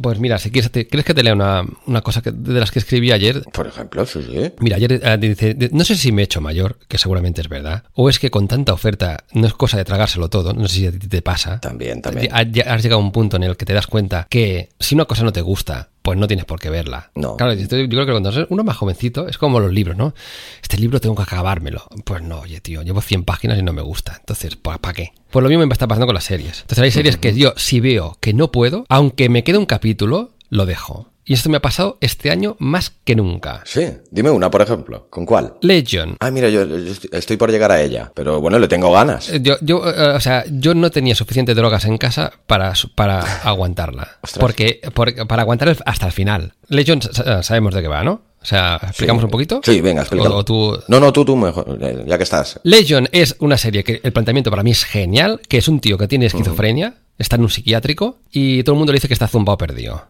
pues 0.00 0.18
mira, 0.18 0.38
si 0.38 0.50
quieres, 0.50 0.70
¿quieres 0.70 1.04
que 1.04 1.14
te 1.14 1.22
lea 1.22 1.34
una, 1.34 2.00
cosa 2.02 2.22
de 2.24 2.60
las 2.60 2.70
que 2.70 2.78
escribí 2.78 3.12
ayer? 3.12 3.42
Por 3.52 3.66
ejemplo, 3.66 4.06
sí, 4.06 4.22
sí. 4.22 4.52
Mira, 4.60 4.76
ayer 4.76 5.00
eh, 5.02 5.18
dice, 5.18 5.56
no 5.72 5.84
sé 5.84 5.96
si 5.96 6.12
me 6.12 6.22
he 6.22 6.24
hecho 6.24 6.40
mayor, 6.40 6.78
que 6.88 6.98
seguramente 6.98 7.40
es 7.40 7.48
verdad, 7.48 7.84
o 7.94 8.08
es 8.08 8.18
que 8.18 8.30
con 8.30 8.48
tanta 8.48 8.72
oferta 8.72 9.24
no 9.32 9.46
es 9.46 9.54
cosa 9.54 9.76
de 9.76 9.84
tragárselo 9.84 10.28
todo, 10.28 10.52
no 10.52 10.68
sé 10.68 10.76
si 10.76 10.86
a 10.86 10.92
ti 10.92 10.98
te 10.98 11.22
pasa. 11.22 11.60
También, 11.60 12.02
también. 12.02 12.32
Has 12.32 12.82
llegado 12.82 13.00
a 13.00 13.04
un 13.04 13.12
punto 13.12 13.36
en 13.36 13.44
el 13.44 13.56
que 13.56 13.64
te 13.64 13.74
das 13.74 13.86
cuenta 13.86 14.26
que 14.30 14.70
si 14.78 14.94
una 14.94 15.04
cosa 15.04 15.24
no 15.24 15.32
te 15.32 15.40
gusta, 15.40 15.90
pues 16.06 16.16
no 16.20 16.28
tienes 16.28 16.44
por 16.44 16.60
qué 16.60 16.70
verla. 16.70 17.10
No. 17.16 17.36
Claro, 17.36 17.54
yo 17.54 17.66
creo 17.66 18.06
que 18.06 18.12
cuando 18.12 18.30
uno 18.48 18.62
más 18.62 18.76
jovencito 18.76 19.26
es 19.26 19.38
como 19.38 19.58
los 19.58 19.72
libros, 19.72 19.96
¿no? 19.96 20.14
Este 20.62 20.78
libro 20.78 21.00
tengo 21.00 21.16
que 21.16 21.24
acabármelo. 21.24 21.82
Pues 22.04 22.22
no, 22.22 22.42
oye, 22.42 22.60
tío, 22.60 22.82
llevo 22.82 23.00
100 23.00 23.24
páginas 23.24 23.58
y 23.58 23.64
no 23.64 23.72
me 23.72 23.82
gusta. 23.82 24.14
Entonces, 24.20 24.54
¿para 24.54 24.78
qué? 24.92 25.10
Pues 25.32 25.42
lo 25.42 25.48
mismo 25.48 25.66
me 25.66 25.72
está 25.72 25.88
pasando 25.88 26.06
con 26.06 26.14
las 26.14 26.22
series. 26.22 26.60
Entonces 26.60 26.78
hay 26.84 26.92
series 26.92 27.16
que 27.16 27.34
yo, 27.34 27.54
si 27.56 27.80
veo 27.80 28.18
que 28.20 28.34
no 28.34 28.52
puedo, 28.52 28.86
aunque 28.88 29.28
me 29.28 29.42
quede 29.42 29.58
un 29.58 29.66
capítulo, 29.66 30.30
lo 30.48 30.64
dejo. 30.64 31.08
Y 31.28 31.34
esto 31.34 31.50
me 31.50 31.56
ha 31.56 31.60
pasado 31.60 31.98
este 32.00 32.30
año 32.30 32.54
más 32.60 32.92
que 33.02 33.16
nunca. 33.16 33.62
Sí, 33.64 33.84
dime 34.12 34.30
una, 34.30 34.48
por 34.48 34.62
ejemplo. 34.62 35.08
¿Con 35.10 35.26
cuál? 35.26 35.54
Legion. 35.60 36.16
Ah, 36.20 36.30
mira, 36.30 36.48
yo, 36.48 36.62
estoy 37.10 37.36
por 37.36 37.50
llegar 37.50 37.72
a 37.72 37.82
ella, 37.82 38.12
pero 38.14 38.40
bueno, 38.40 38.60
le 38.60 38.68
tengo 38.68 38.92
ganas. 38.92 39.28
Eh, 39.30 39.40
yo, 39.42 39.56
yo 39.60 39.82
eh, 39.90 40.14
o 40.14 40.20
sea, 40.20 40.44
yo 40.48 40.72
no 40.74 40.88
tenía 40.92 41.16
suficiente 41.16 41.54
drogas 41.54 41.84
en 41.84 41.98
casa 41.98 42.32
para, 42.46 42.72
para 42.94 43.18
aguantarla. 43.42 44.18
Porque, 44.38 44.80
para 44.94 45.42
aguantar 45.42 45.76
hasta 45.84 46.06
el 46.06 46.12
final. 46.12 46.54
Legion 46.68 47.00
sabemos 47.42 47.74
de 47.74 47.82
qué 47.82 47.88
va, 47.88 48.04
¿no? 48.04 48.22
O 48.40 48.44
sea, 48.48 48.78
¿explicamos 48.80 49.24
un 49.24 49.30
poquito? 49.30 49.60
Sí, 49.64 49.80
venga, 49.80 50.02
explícalo. 50.02 50.44
No, 50.86 51.00
no, 51.00 51.12
tú, 51.12 51.24
tú 51.24 51.34
mejor, 51.34 51.76
ya 52.06 52.16
que 52.16 52.22
estás. 52.22 52.60
Legion 52.62 53.08
es 53.10 53.34
una 53.40 53.58
serie 53.58 53.82
que 53.82 54.00
el 54.00 54.12
planteamiento 54.12 54.50
para 54.50 54.62
mí 54.62 54.70
es 54.70 54.84
genial, 54.84 55.40
que 55.48 55.58
es 55.58 55.66
un 55.66 55.80
tío 55.80 55.98
que 55.98 56.06
tiene 56.06 56.26
esquizofrenia, 56.26 56.94
está 57.18 57.34
en 57.34 57.42
un 57.42 57.50
psiquiátrico 57.50 58.18
y 58.30 58.62
todo 58.62 58.74
el 58.74 58.78
mundo 58.78 58.92
le 58.92 58.98
dice 58.98 59.08
que 59.08 59.14
está 59.14 59.26
zumbado 59.26 59.58
perdido. 59.58 60.04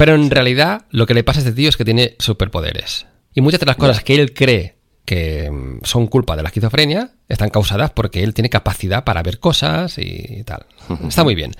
Pero 0.00 0.14
en 0.14 0.30
realidad 0.30 0.86
lo 0.88 1.04
que 1.04 1.12
le 1.12 1.24
pasa 1.24 1.40
a 1.40 1.42
este 1.42 1.52
tío 1.52 1.68
es 1.68 1.76
que 1.76 1.84
tiene 1.84 2.16
superpoderes. 2.18 3.06
Y 3.34 3.42
muchas 3.42 3.60
de 3.60 3.66
las 3.66 3.76
cosas 3.76 4.02
que 4.02 4.14
él 4.14 4.32
cree 4.32 4.76
que 5.04 5.50
mm, 5.50 5.80
son 5.82 6.06
culpa 6.06 6.36
de 6.36 6.42
la 6.42 6.48
esquizofrenia 6.48 7.10
están 7.28 7.50
causadas 7.50 7.90
porque 7.90 8.22
él 8.22 8.32
tiene 8.32 8.48
capacidad 8.48 9.04
para 9.04 9.22
ver 9.22 9.38
cosas 9.40 9.98
y 9.98 10.42
tal. 10.44 10.64
Está 11.06 11.22
muy 11.22 11.34
bien. 11.34 11.52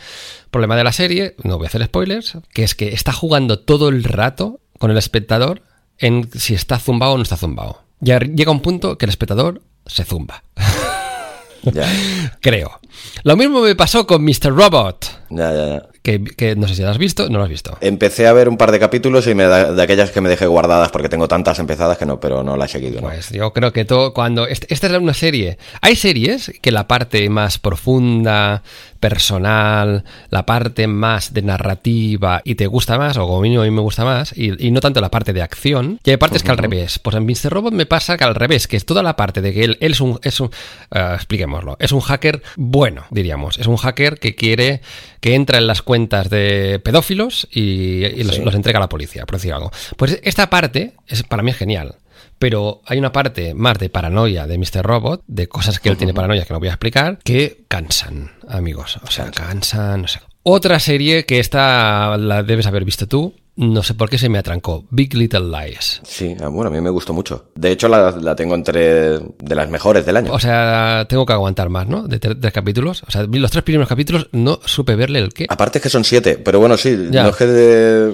Problema 0.50 0.74
de 0.74 0.84
la 0.84 0.92
serie, 0.92 1.36
no 1.44 1.58
voy 1.58 1.66
a 1.66 1.68
hacer 1.68 1.84
spoilers, 1.84 2.38
que 2.54 2.64
es 2.64 2.74
que 2.74 2.94
está 2.94 3.12
jugando 3.12 3.58
todo 3.58 3.90
el 3.90 4.04
rato 4.04 4.60
con 4.78 4.90
el 4.90 4.96
espectador 4.96 5.60
en 5.98 6.30
si 6.32 6.54
está 6.54 6.78
zumbado 6.78 7.12
o 7.12 7.16
no 7.18 7.22
está 7.22 7.36
zumbado. 7.36 7.82
Ya 8.00 8.20
llega 8.20 8.50
un 8.50 8.62
punto 8.62 8.96
que 8.96 9.04
el 9.04 9.10
espectador 9.10 9.60
se 9.84 10.04
zumba. 10.04 10.44
Creo. 12.40 12.80
Lo 13.22 13.36
mismo 13.36 13.60
me 13.60 13.74
pasó 13.74 14.06
con 14.06 14.24
Mr. 14.24 14.54
Robot. 14.54 15.26
Ya, 15.28 15.52
ya, 15.52 15.82
que, 16.02 16.56
no 16.56 16.66
sé 16.66 16.74
si 16.74 16.82
la 16.82 16.90
has 16.90 16.98
visto, 16.98 17.28
no 17.28 17.38
lo 17.38 17.44
has 17.44 17.50
visto. 17.50 17.76
Empecé 17.80 18.26
a 18.26 18.32
ver 18.32 18.48
un 18.48 18.56
par 18.56 18.72
de 18.72 18.78
capítulos 18.78 19.26
y 19.26 19.34
me 19.34 19.46
de 19.46 19.82
aquellas 19.82 20.10
que 20.10 20.20
me 20.20 20.28
dejé 20.28 20.46
guardadas 20.46 20.90
porque 20.90 21.08
tengo 21.08 21.28
tantas 21.28 21.58
empezadas 21.58 21.98
que 21.98 22.06
no, 22.06 22.20
pero 22.20 22.42
no 22.42 22.56
la 22.56 22.64
he 22.64 22.68
seguido. 22.68 23.00
Pues 23.00 23.30
yo 23.30 23.52
creo 23.52 23.72
que 23.72 23.84
todo, 23.84 24.14
cuando... 24.14 24.46
Esta 24.46 24.86
es 24.86 24.92
una 24.92 25.14
serie. 25.14 25.58
Hay 25.82 25.96
series 25.96 26.52
que 26.62 26.70
la 26.70 26.88
parte 26.88 27.28
más 27.28 27.58
profunda, 27.58 28.62
personal, 29.00 30.04
la 30.28 30.46
parte 30.46 30.86
más 30.86 31.32
de 31.32 31.42
narrativa 31.42 32.42
y 32.44 32.54
te 32.54 32.66
gusta 32.66 32.98
más, 32.98 33.16
o 33.16 33.26
como 33.26 33.40
mínimo 33.40 33.62
a 33.62 33.64
mí 33.64 33.70
me 33.70 33.80
gusta 33.80 34.04
más, 34.04 34.36
y, 34.36 34.70
no 34.70 34.80
tanto 34.80 35.00
la 35.00 35.10
parte 35.10 35.32
de 35.32 35.42
acción. 35.42 35.98
Y 36.04 36.10
hay 36.10 36.16
partes 36.16 36.42
que 36.42 36.50
al 36.50 36.58
revés. 36.58 36.98
Pues 36.98 37.16
en 37.16 37.24
Mr. 37.24 37.50
Robot 37.50 37.72
me 37.72 37.86
pasa 37.86 38.16
que 38.16 38.24
al 38.24 38.34
revés, 38.34 38.68
que 38.68 38.76
es 38.76 38.84
toda 38.84 39.02
la 39.02 39.16
parte 39.16 39.40
de 39.40 39.52
que 39.52 39.64
él, 39.64 39.78
es 39.80 40.00
un... 40.00 40.20
Es 40.22 40.38
un 40.40 40.50
eh, 40.92 41.12
expliquémoslo. 41.14 41.76
Es 41.80 41.92
un 41.92 42.00
hacker 42.00 42.42
bueno, 42.56 43.04
diríamos. 43.10 43.58
Es 43.58 43.66
un 43.66 43.76
hacker 43.76 44.18
que 44.18 44.34
quiere 44.34 44.82
que 45.20 45.34
entra 45.34 45.58
en 45.58 45.66
las 45.66 45.82
cuentas 45.82 46.30
de 46.30 46.80
pedófilos 46.82 47.48
y, 47.50 48.22
los, 48.22 48.54
entrega 48.54 48.78
a 48.78 48.80
la 48.80 48.88
policía, 48.88 49.26
por 49.26 49.36
decir 49.36 49.52
algo. 49.52 49.70
Pues 49.96 50.20
esta 50.22 50.50
parte 50.50 50.94
es, 51.06 51.22
para 51.22 51.42
mí 51.42 51.50
es 51.50 51.56
genial. 51.56 51.96
Pero 52.40 52.80
hay 52.86 52.98
una 52.98 53.12
parte 53.12 53.52
más 53.52 53.78
de 53.78 53.90
paranoia 53.90 54.46
de 54.46 54.56
Mr. 54.56 54.82
Robot, 54.82 55.22
de 55.26 55.46
cosas 55.46 55.78
que 55.78 55.90
él 55.90 55.98
tiene 55.98 56.14
paranoia 56.14 56.46
que 56.46 56.54
no 56.54 56.58
voy 56.58 56.68
a 56.68 56.72
explicar, 56.72 57.18
que 57.22 57.66
cansan, 57.68 58.32
amigos. 58.48 58.98
O 59.06 59.10
sea, 59.10 59.30
cansan, 59.30 60.00
no 60.00 60.08
sé. 60.08 60.20
Otra 60.42 60.80
serie 60.80 61.26
que 61.26 61.38
esta 61.38 62.16
la 62.16 62.42
debes 62.42 62.66
haber 62.66 62.86
visto 62.86 63.06
tú, 63.06 63.34
no 63.60 63.82
sé 63.82 63.92
por 63.92 64.08
qué 64.08 64.16
se 64.16 64.30
me 64.30 64.38
atrancó. 64.38 64.84
Big 64.90 65.12
Little 65.12 65.40
Lies. 65.40 66.00
Sí, 66.02 66.34
ah, 66.42 66.48
bueno, 66.48 66.70
a 66.70 66.72
mí 66.72 66.80
me 66.80 66.88
gustó 66.88 67.12
mucho. 67.12 67.50
De 67.54 67.70
hecho, 67.70 67.88
la, 67.88 68.34
tengo 68.34 68.54
entre 68.54 69.18
de 69.18 69.54
las 69.54 69.68
mejores 69.68 70.06
del 70.06 70.16
año. 70.16 70.32
O 70.32 70.38
sea, 70.38 71.04
tengo 71.08 71.26
que 71.26 71.34
aguantar 71.34 71.68
más, 71.68 71.86
¿no? 71.86 72.08
De 72.08 72.18
tres 72.18 72.52
capítulos. 72.54 73.02
O 73.06 73.10
sea, 73.10 73.26
los 73.30 73.50
tres 73.50 73.62
primeros 73.62 73.86
capítulos 73.86 74.28
no 74.32 74.60
supe 74.64 74.96
verle 74.96 75.18
el 75.18 75.34
qué. 75.34 75.44
Aparte 75.48 75.76
es 75.76 75.82
que 75.82 75.90
son 75.90 76.04
siete, 76.04 76.38
pero 76.38 76.58
bueno, 76.58 76.78
sí. 76.78 76.96
No 77.10 77.32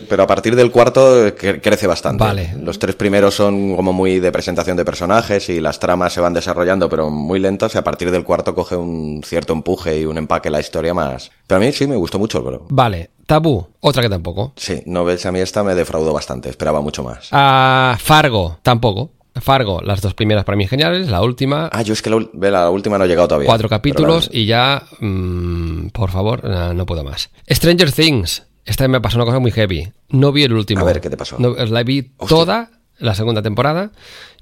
pero 0.08 0.24
a 0.24 0.26
partir 0.26 0.56
del 0.56 0.72
cuarto 0.72 1.32
crece 1.36 1.86
bastante. 1.86 2.24
Vale. 2.24 2.54
Los 2.60 2.80
tres 2.80 2.96
primeros 2.96 3.34
son 3.34 3.76
como 3.76 3.92
muy 3.92 4.18
de 4.18 4.32
presentación 4.32 4.76
de 4.76 4.84
personajes 4.84 5.48
y 5.48 5.60
las 5.60 5.78
tramas 5.78 6.12
se 6.12 6.20
van 6.20 6.34
desarrollando, 6.34 6.88
pero 6.88 7.08
muy 7.08 7.38
lentas. 7.38 7.74
Y 7.76 7.78
a 7.78 7.84
partir 7.84 8.10
del 8.10 8.24
cuarto 8.24 8.52
coge 8.52 8.74
un 8.74 9.22
cierto 9.24 9.52
empuje 9.52 10.00
y 10.00 10.06
un 10.06 10.18
empaque 10.18 10.50
la 10.50 10.58
historia 10.58 10.92
más. 10.92 11.30
Pero 11.46 11.60
a 11.60 11.64
mí 11.64 11.72
sí 11.72 11.86
me 11.86 11.96
gustó 11.96 12.18
mucho, 12.18 12.44
pero. 12.44 12.66
Vale. 12.68 13.10
Tabú, 13.26 13.66
otra 13.80 14.02
que 14.02 14.08
tampoco. 14.08 14.52
Sí, 14.56 14.82
no 14.86 15.04
ves, 15.04 15.26
a 15.26 15.32
mí 15.32 15.40
esta 15.40 15.64
me 15.64 15.74
defraudó 15.74 16.12
bastante, 16.12 16.48
esperaba 16.48 16.80
mucho 16.80 17.02
más. 17.02 17.28
Ah, 17.32 17.96
Fargo, 18.00 18.58
tampoco. 18.62 19.10
Fargo, 19.34 19.82
las 19.82 20.00
dos 20.00 20.14
primeras 20.14 20.44
para 20.44 20.56
mí 20.56 20.66
geniales, 20.66 21.08
la 21.08 21.22
última. 21.22 21.68
Ah, 21.72 21.82
yo 21.82 21.92
es 21.92 22.00
que 22.00 22.08
la, 22.10 22.70
última 22.70 22.96
no 22.96 23.04
he 23.04 23.08
llegado 23.08 23.28
todavía. 23.28 23.48
Cuatro 23.48 23.68
capítulos 23.68 24.30
y 24.32 24.46
ya, 24.46 24.84
mm, 25.00 25.88
por 25.88 26.10
favor, 26.10 26.42
no, 26.44 26.72
no 26.72 26.86
puedo 26.86 27.04
más. 27.04 27.30
Stranger 27.50 27.92
Things. 27.92 28.44
Esta 28.64 28.88
me 28.88 29.00
pasó 29.00 29.16
una 29.16 29.26
cosa 29.26 29.38
muy 29.38 29.50
heavy. 29.50 29.92
No 30.08 30.32
vi 30.32 30.44
el 30.44 30.52
último. 30.52 30.80
A 30.80 30.84
ver, 30.84 31.00
¿qué 31.00 31.10
te 31.10 31.16
pasó? 31.16 31.36
No, 31.38 31.50
la 31.54 31.82
vi 31.82 32.12
Hostia. 32.16 32.36
toda 32.36 32.70
la 32.98 33.14
segunda 33.14 33.42
temporada 33.42 33.92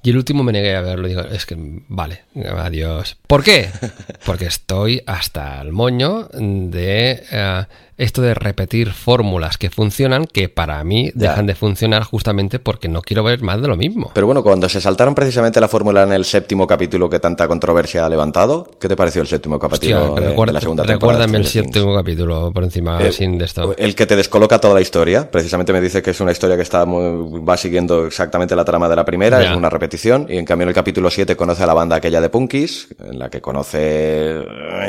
y 0.02 0.10
el 0.10 0.16
último 0.16 0.42
me 0.44 0.52
negué 0.52 0.76
a 0.76 0.80
verlo. 0.80 1.08
Digo, 1.08 1.22
es 1.22 1.46
que, 1.46 1.56
vale, 1.88 2.24
adiós. 2.58 3.16
¿Por 3.26 3.42
qué? 3.42 3.70
Porque 4.26 4.46
estoy 4.46 5.02
hasta 5.06 5.60
el 5.60 5.72
moño 5.72 6.28
de 6.32 7.22
eh, 7.30 7.64
esto 7.96 8.22
de 8.22 8.34
repetir 8.34 8.92
fórmulas 8.92 9.58
que 9.58 9.70
funcionan 9.70 10.24
que 10.26 10.48
para 10.48 10.82
mí 10.84 11.12
Ya. 11.14 11.30
dejan 11.30 11.46
de 11.46 11.54
funcionar 11.54 12.02
justamente 12.04 12.58
porque 12.58 12.88
no 12.88 13.02
quiero 13.02 13.22
ver 13.22 13.42
más 13.42 13.60
de 13.60 13.68
lo 13.68 13.76
mismo. 13.76 14.10
Pero 14.14 14.26
bueno, 14.26 14.42
cuando 14.42 14.68
se 14.68 14.80
saltaron 14.80 15.14
precisamente 15.14 15.60
la 15.60 15.68
fórmula 15.68 16.02
en 16.02 16.12
el 16.12 16.24
séptimo 16.24 16.66
capítulo 16.66 17.08
que 17.08 17.20
tanta 17.20 17.46
controversia 17.48 18.04
ha 18.04 18.08
levantado, 18.08 18.68
¿qué 18.80 18.88
te 18.88 18.96
pareció 18.96 19.22
el 19.22 19.28
séptimo 19.28 19.58
capítulo 19.58 19.96
Hostia, 19.96 20.14
de, 20.14 20.20
de 20.20 20.28
recuerda- 20.30 20.52
la 20.52 20.60
segunda 20.60 20.82
temporada? 20.84 21.18
recuérdame 21.24 21.38
el 21.44 21.50
Things? 21.50 21.66
séptimo 21.72 21.94
capítulo 21.94 22.52
por 22.52 22.64
encima 22.64 23.00
Eh, 23.02 23.12
sin 23.12 23.38
de 23.38 23.44
esto. 23.44 23.74
El 23.76 23.94
que 23.94 24.06
te 24.06 24.16
descoloca 24.16 24.58
toda 24.60 24.74
la 24.74 24.80
historia. 24.80 25.30
Precisamente 25.30 25.72
me 25.72 25.80
dice 25.80 26.02
que 26.02 26.10
es 26.10 26.20
una 26.20 26.32
historia 26.32 26.56
que 26.56 26.62
está 26.62 26.84
muy- 26.84 27.40
va 27.44 27.56
siguiendo 27.56 28.06
exactamente 28.06 28.56
la 28.56 28.64
trama 28.64 28.88
de 28.88 28.96
la 28.96 29.04
primera, 29.04 29.40
Ya. 29.42 29.50
es 29.52 29.56
una 29.56 29.70
repetición. 29.70 30.26
Y 30.28 30.36
en 30.38 30.44
cambio 30.44 30.64
en 30.64 30.68
el 30.70 30.74
capítulo 30.74 31.10
7 31.10 31.36
conoce 31.36 31.62
a 31.62 31.66
la 31.66 31.74
banda 31.74 31.96
aquella 31.96 32.20
de 32.20 32.28
Punkies, 32.28 32.88
en 32.98 33.18
la 33.18 33.30
que 33.30 33.40
conoce, 33.40 34.40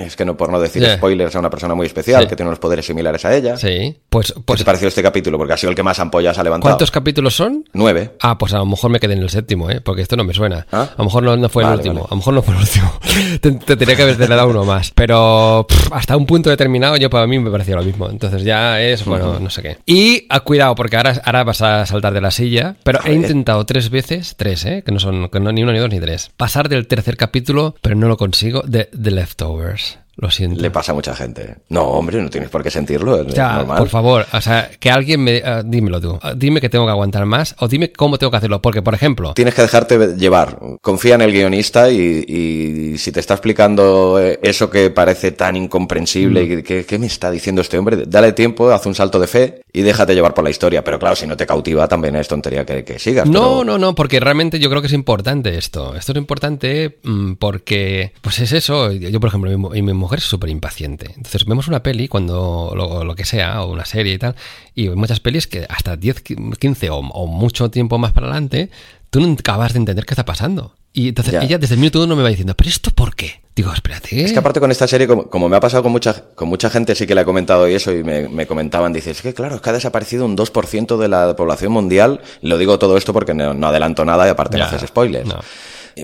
es 0.05 0.15
que 0.15 0.25
no 0.25 0.35
por 0.37 0.51
no 0.51 0.59
decir 0.59 0.81
Ya. 0.81 0.95
spoilers, 0.97 1.35
a 1.35 1.39
una 1.39 1.49
persona 1.49 1.75
muy 1.75 1.85
especial 1.87 2.23
Sí. 2.23 2.29
que 2.29 2.35
tiene 2.35 2.49
unos 2.49 2.59
poderes 2.59 2.89
similares 2.95 3.25
a 3.25 3.35
ella. 3.35 3.57
Sí, 3.57 3.97
pues, 4.09 4.31
¿Qué 4.31 4.41
pues 4.45 4.59
te 4.59 4.65
pareció 4.65 4.87
este 4.87 5.03
capítulo? 5.03 5.37
Porque 5.37 5.53
ha 5.53 5.57
sido 5.57 5.69
el 5.71 5.75
que 5.75 5.83
más 5.83 5.99
ampollas 5.99 6.37
ha 6.37 6.43
levantado. 6.43 6.71
¿cuántos 6.71 6.89
capítulos 6.91 7.35
son? 7.35 7.65
Nueve. 7.73 8.11
Ah, 8.21 8.37
pues 8.37 8.53
a 8.53 8.59
lo 8.59 8.65
mejor 8.65 8.89
me 8.89 8.99
quedé 8.99 9.13
en 9.13 9.21
el 9.21 9.29
séptimo, 9.29 9.69
¿eh? 9.69 9.81
Porque 9.81 10.01
esto 10.01 10.15
no 10.15 10.23
me 10.23 10.33
suena. 10.33 10.65
¿Ah? 10.71 10.89
A 10.93 10.97
lo 10.99 11.05
mejor 11.05 11.23
no, 11.23 11.35
no 11.35 11.49
fue 11.49 11.63
Vale, 11.63 11.73
el 11.73 11.79
último. 11.79 11.95
vale. 11.95 12.07
A 12.07 12.09
lo 12.11 12.15
mejor 12.17 12.33
no 12.33 12.41
fue 12.41 12.53
el 12.55 12.61
último. 12.61 12.99
te, 13.41 13.51
te 13.51 13.75
tenía 13.75 13.95
que 13.95 14.03
haber 14.03 14.17
dado 14.17 14.47
uno 14.47 14.63
más. 14.63 14.91
Pero 14.95 15.65
pff, 15.67 15.91
hasta 15.91 16.15
un 16.15 16.25
punto 16.25 16.49
determinado 16.49 16.95
yo 16.97 17.09
para 17.09 17.27
mí 17.27 17.37
me 17.39 17.51
parecía 17.51 17.75
lo 17.75 17.83
mismo. 17.83 18.09
Entonces 18.09 18.43
ya 18.43 18.81
es, 18.81 19.03
bueno, 19.03 19.39
no 19.39 19.49
sé 19.49 19.61
qué. 19.61 19.77
Y 19.85 20.25
ah, 20.29 20.39
cuidado, 20.39 20.75
porque 20.75 20.95
ahora, 20.97 21.21
ahora 21.25 21.43
vas 21.43 21.61
a 21.61 21.85
saltar 21.85 22.13
de 22.13 22.21
la 22.21 22.31
silla. 22.31 22.75
Pero 22.83 22.99
he 23.05 23.13
intentado 23.13 23.65
tres 23.65 23.89
veces, 23.89 24.35
tres, 24.37 24.65
¿eh? 24.65 24.83
Que 24.85 24.91
no 24.91 24.99
son 24.99 25.29
que 25.29 25.39
no, 25.39 25.51
ni 25.51 25.63
uno, 25.63 25.73
ni 25.73 25.79
dos, 25.79 25.89
ni 25.89 25.99
tres. 25.99 26.31
Pasar 26.37 26.69
del 26.69 26.87
tercer 26.87 27.17
capítulo, 27.17 27.75
pero 27.81 27.95
no 27.95 28.07
lo 28.07 28.17
consigo, 28.17 28.61
de 28.65 28.85
The 28.85 29.11
Leftovers. 29.11 29.99
Lo 30.17 30.31
siento. 30.31 30.61
Le 30.61 30.71
pasa 30.71 30.91
a 30.93 30.95
mucha 30.95 31.13
gente. 31.15 31.55
No, 31.69 31.83
hombre, 31.83 32.21
no 32.21 32.29
tienes 32.29 32.49
por 32.49 32.63
qué 32.63 32.71
sentirlo. 32.71 33.21
Es 33.21 33.33
Ya, 33.33 33.57
normal. 33.57 33.77
por 33.79 33.89
favor, 33.89 34.25
o 34.31 34.41
sea, 34.41 34.69
que 34.79 34.89
alguien 34.89 35.21
me... 35.23 35.41
ah, 35.43 35.61
dímelo 35.65 35.99
tú. 35.99 36.17
Ah, 36.21 36.33
dime 36.35 36.61
que 36.61 36.69
tengo 36.69 36.85
que 36.85 36.91
aguantar 36.91 37.25
más 37.25 37.55
o 37.59 37.67
dime 37.67 37.91
cómo 37.91 38.17
tengo 38.17 38.31
que 38.31 38.37
hacerlo. 38.37 38.61
Porque, 38.61 38.81
por 38.81 38.93
ejemplo... 38.93 39.33
Tienes 39.33 39.53
que 39.53 39.61
dejarte 39.61 40.15
llevar. 40.17 40.57
Confía 40.81 41.15
en 41.15 41.21
el 41.21 41.31
guionista 41.33 41.89
y, 41.91 42.23
y 42.27 42.97
si 42.97 43.11
te 43.11 43.19
está 43.19 43.33
explicando 43.33 44.19
eh, 44.21 44.39
eso 44.41 44.69
que 44.69 44.89
parece 44.89 45.31
tan 45.31 45.55
incomprensible 45.55 46.45
Mm. 46.45 46.59
y 46.59 46.63
que, 46.63 46.85
¿qué 46.85 46.97
me 46.99 47.07
está 47.07 47.29
diciendo 47.31 47.61
este 47.61 47.77
hombre? 47.77 48.03
Dale 48.07 48.31
tiempo, 48.33 48.69
haz 48.71 48.85
un 48.85 48.95
salto 48.95 49.19
de 49.19 49.27
fe 49.27 49.61
y 49.73 49.81
déjate 49.81 50.13
llevar 50.15 50.33
por 50.33 50.43
la 50.43 50.49
historia. 50.49 50.83
Pero 50.83 50.97
claro, 50.99 51.15
si 51.15 51.27
no 51.27 51.35
te 51.37 51.45
cautiva, 51.45 51.87
también 51.87 52.15
es 52.15 52.27
tontería 52.27 52.65
que, 52.65 52.83
que 52.83 52.99
sigas. 52.99 53.27
No, 53.27 53.59
pero- 53.59 53.63
no, 53.65 53.77
no, 53.77 53.95
porque 53.95 54.19
realmente 54.19 54.59
yo 54.59 54.69
creo 54.69 54.81
que 54.81 54.87
es 54.87 54.93
importante 54.93 55.57
esto. 55.57 55.95
Esto 55.95 56.11
es 56.13 56.17
importante 56.17 56.99
mm, 57.03 57.33
porque, 57.33 58.13
pues 58.21 58.39
es 58.39 58.51
eso. 58.53 58.91
Yo, 58.91 59.19
por 59.19 59.29
ejemplo, 59.29 59.57
mi, 59.57 59.81
mi 59.81 59.93
mujer 60.05 60.19
es 60.19 60.25
súper 60.25 60.49
impaciente. 60.49 61.07
Entonces 61.17 61.45
vemos 61.45 61.67
una 61.67 61.81
peli, 61.83 62.07
cuando 62.07 62.73
lo, 62.75 63.03
lo 63.03 63.15
que 63.15 63.25
sea, 63.25 63.63
o 63.63 63.71
una 63.71 63.85
serie 63.85 64.13
y 64.13 64.17
tal, 64.17 64.35
y 64.73 64.89
muchas 64.89 65.19
pelis 65.19 65.47
que 65.47 65.65
hasta 65.67 65.95
10, 65.97 66.21
15 66.59 66.89
o, 66.89 66.97
o 66.97 67.27
mucho 67.27 67.69
tiempo 67.69 67.97
más 67.97 68.11
para 68.13 68.27
adelante, 68.27 68.69
tú 69.09 69.19
no 69.19 69.31
acabas 69.33 69.73
de 69.73 69.79
entender 69.79 70.05
qué 70.05 70.13
está 70.13 70.25
pasando. 70.25 70.73
Y 70.93 71.09
entonces 71.09 71.33
Ya. 71.33 71.41
ella 71.41 71.57
desde 71.57 71.73
el 71.75 71.81
minuto 71.81 72.01
uno 72.01 72.15
me 72.15 72.23
va 72.23 72.29
diciendo, 72.29 72.55
¿pero 72.55 72.69
esto 72.69 72.89
por 72.91 73.15
qué? 73.15 73.41
Digo, 73.53 73.71
espérate. 73.73 74.23
Es 74.23 74.31
que 74.33 74.39
aparte 74.39 74.59
con 74.61 74.71
esta 74.71 74.87
serie, 74.87 75.07
como, 75.07 75.29
como 75.29 75.49
me 75.49 75.55
ha 75.57 75.59
pasado 75.59 75.83
con 75.83 75.91
mucha, 75.91 76.13
con 76.35 76.47
mucha 76.47 76.69
gente, 76.69 76.95
sí 76.95 77.05
que 77.05 77.15
le 77.15 77.21
he 77.21 77.25
comentado 77.25 77.67
y 77.69 77.73
eso, 77.73 77.91
y 77.93 78.03
me, 78.03 78.27
me 78.29 78.47
comentaban, 78.47 78.93
dices, 78.93 79.17
es 79.17 79.21
que 79.21 79.33
claro, 79.33 79.55
es 79.55 79.61
que 79.61 79.69
ha 79.69 79.73
desaparecido 79.73 80.25
un 80.25 80.35
2% 80.37 80.97
de 80.97 81.07
la 81.09 81.35
población 81.35 81.71
mundial. 81.73 82.21
Lo 82.41 82.57
digo 82.57 82.79
todo 82.79 82.95
esto 82.97 83.11
porque 83.13 83.33
no, 83.33 83.53
no 83.53 83.67
adelanto 83.67 84.03
nada 84.05 84.25
y 84.25 84.29
aparte 84.29 84.57
no 84.57 84.65
haces 84.65 84.87
spoilers. 84.87 85.27
no. 85.27 85.39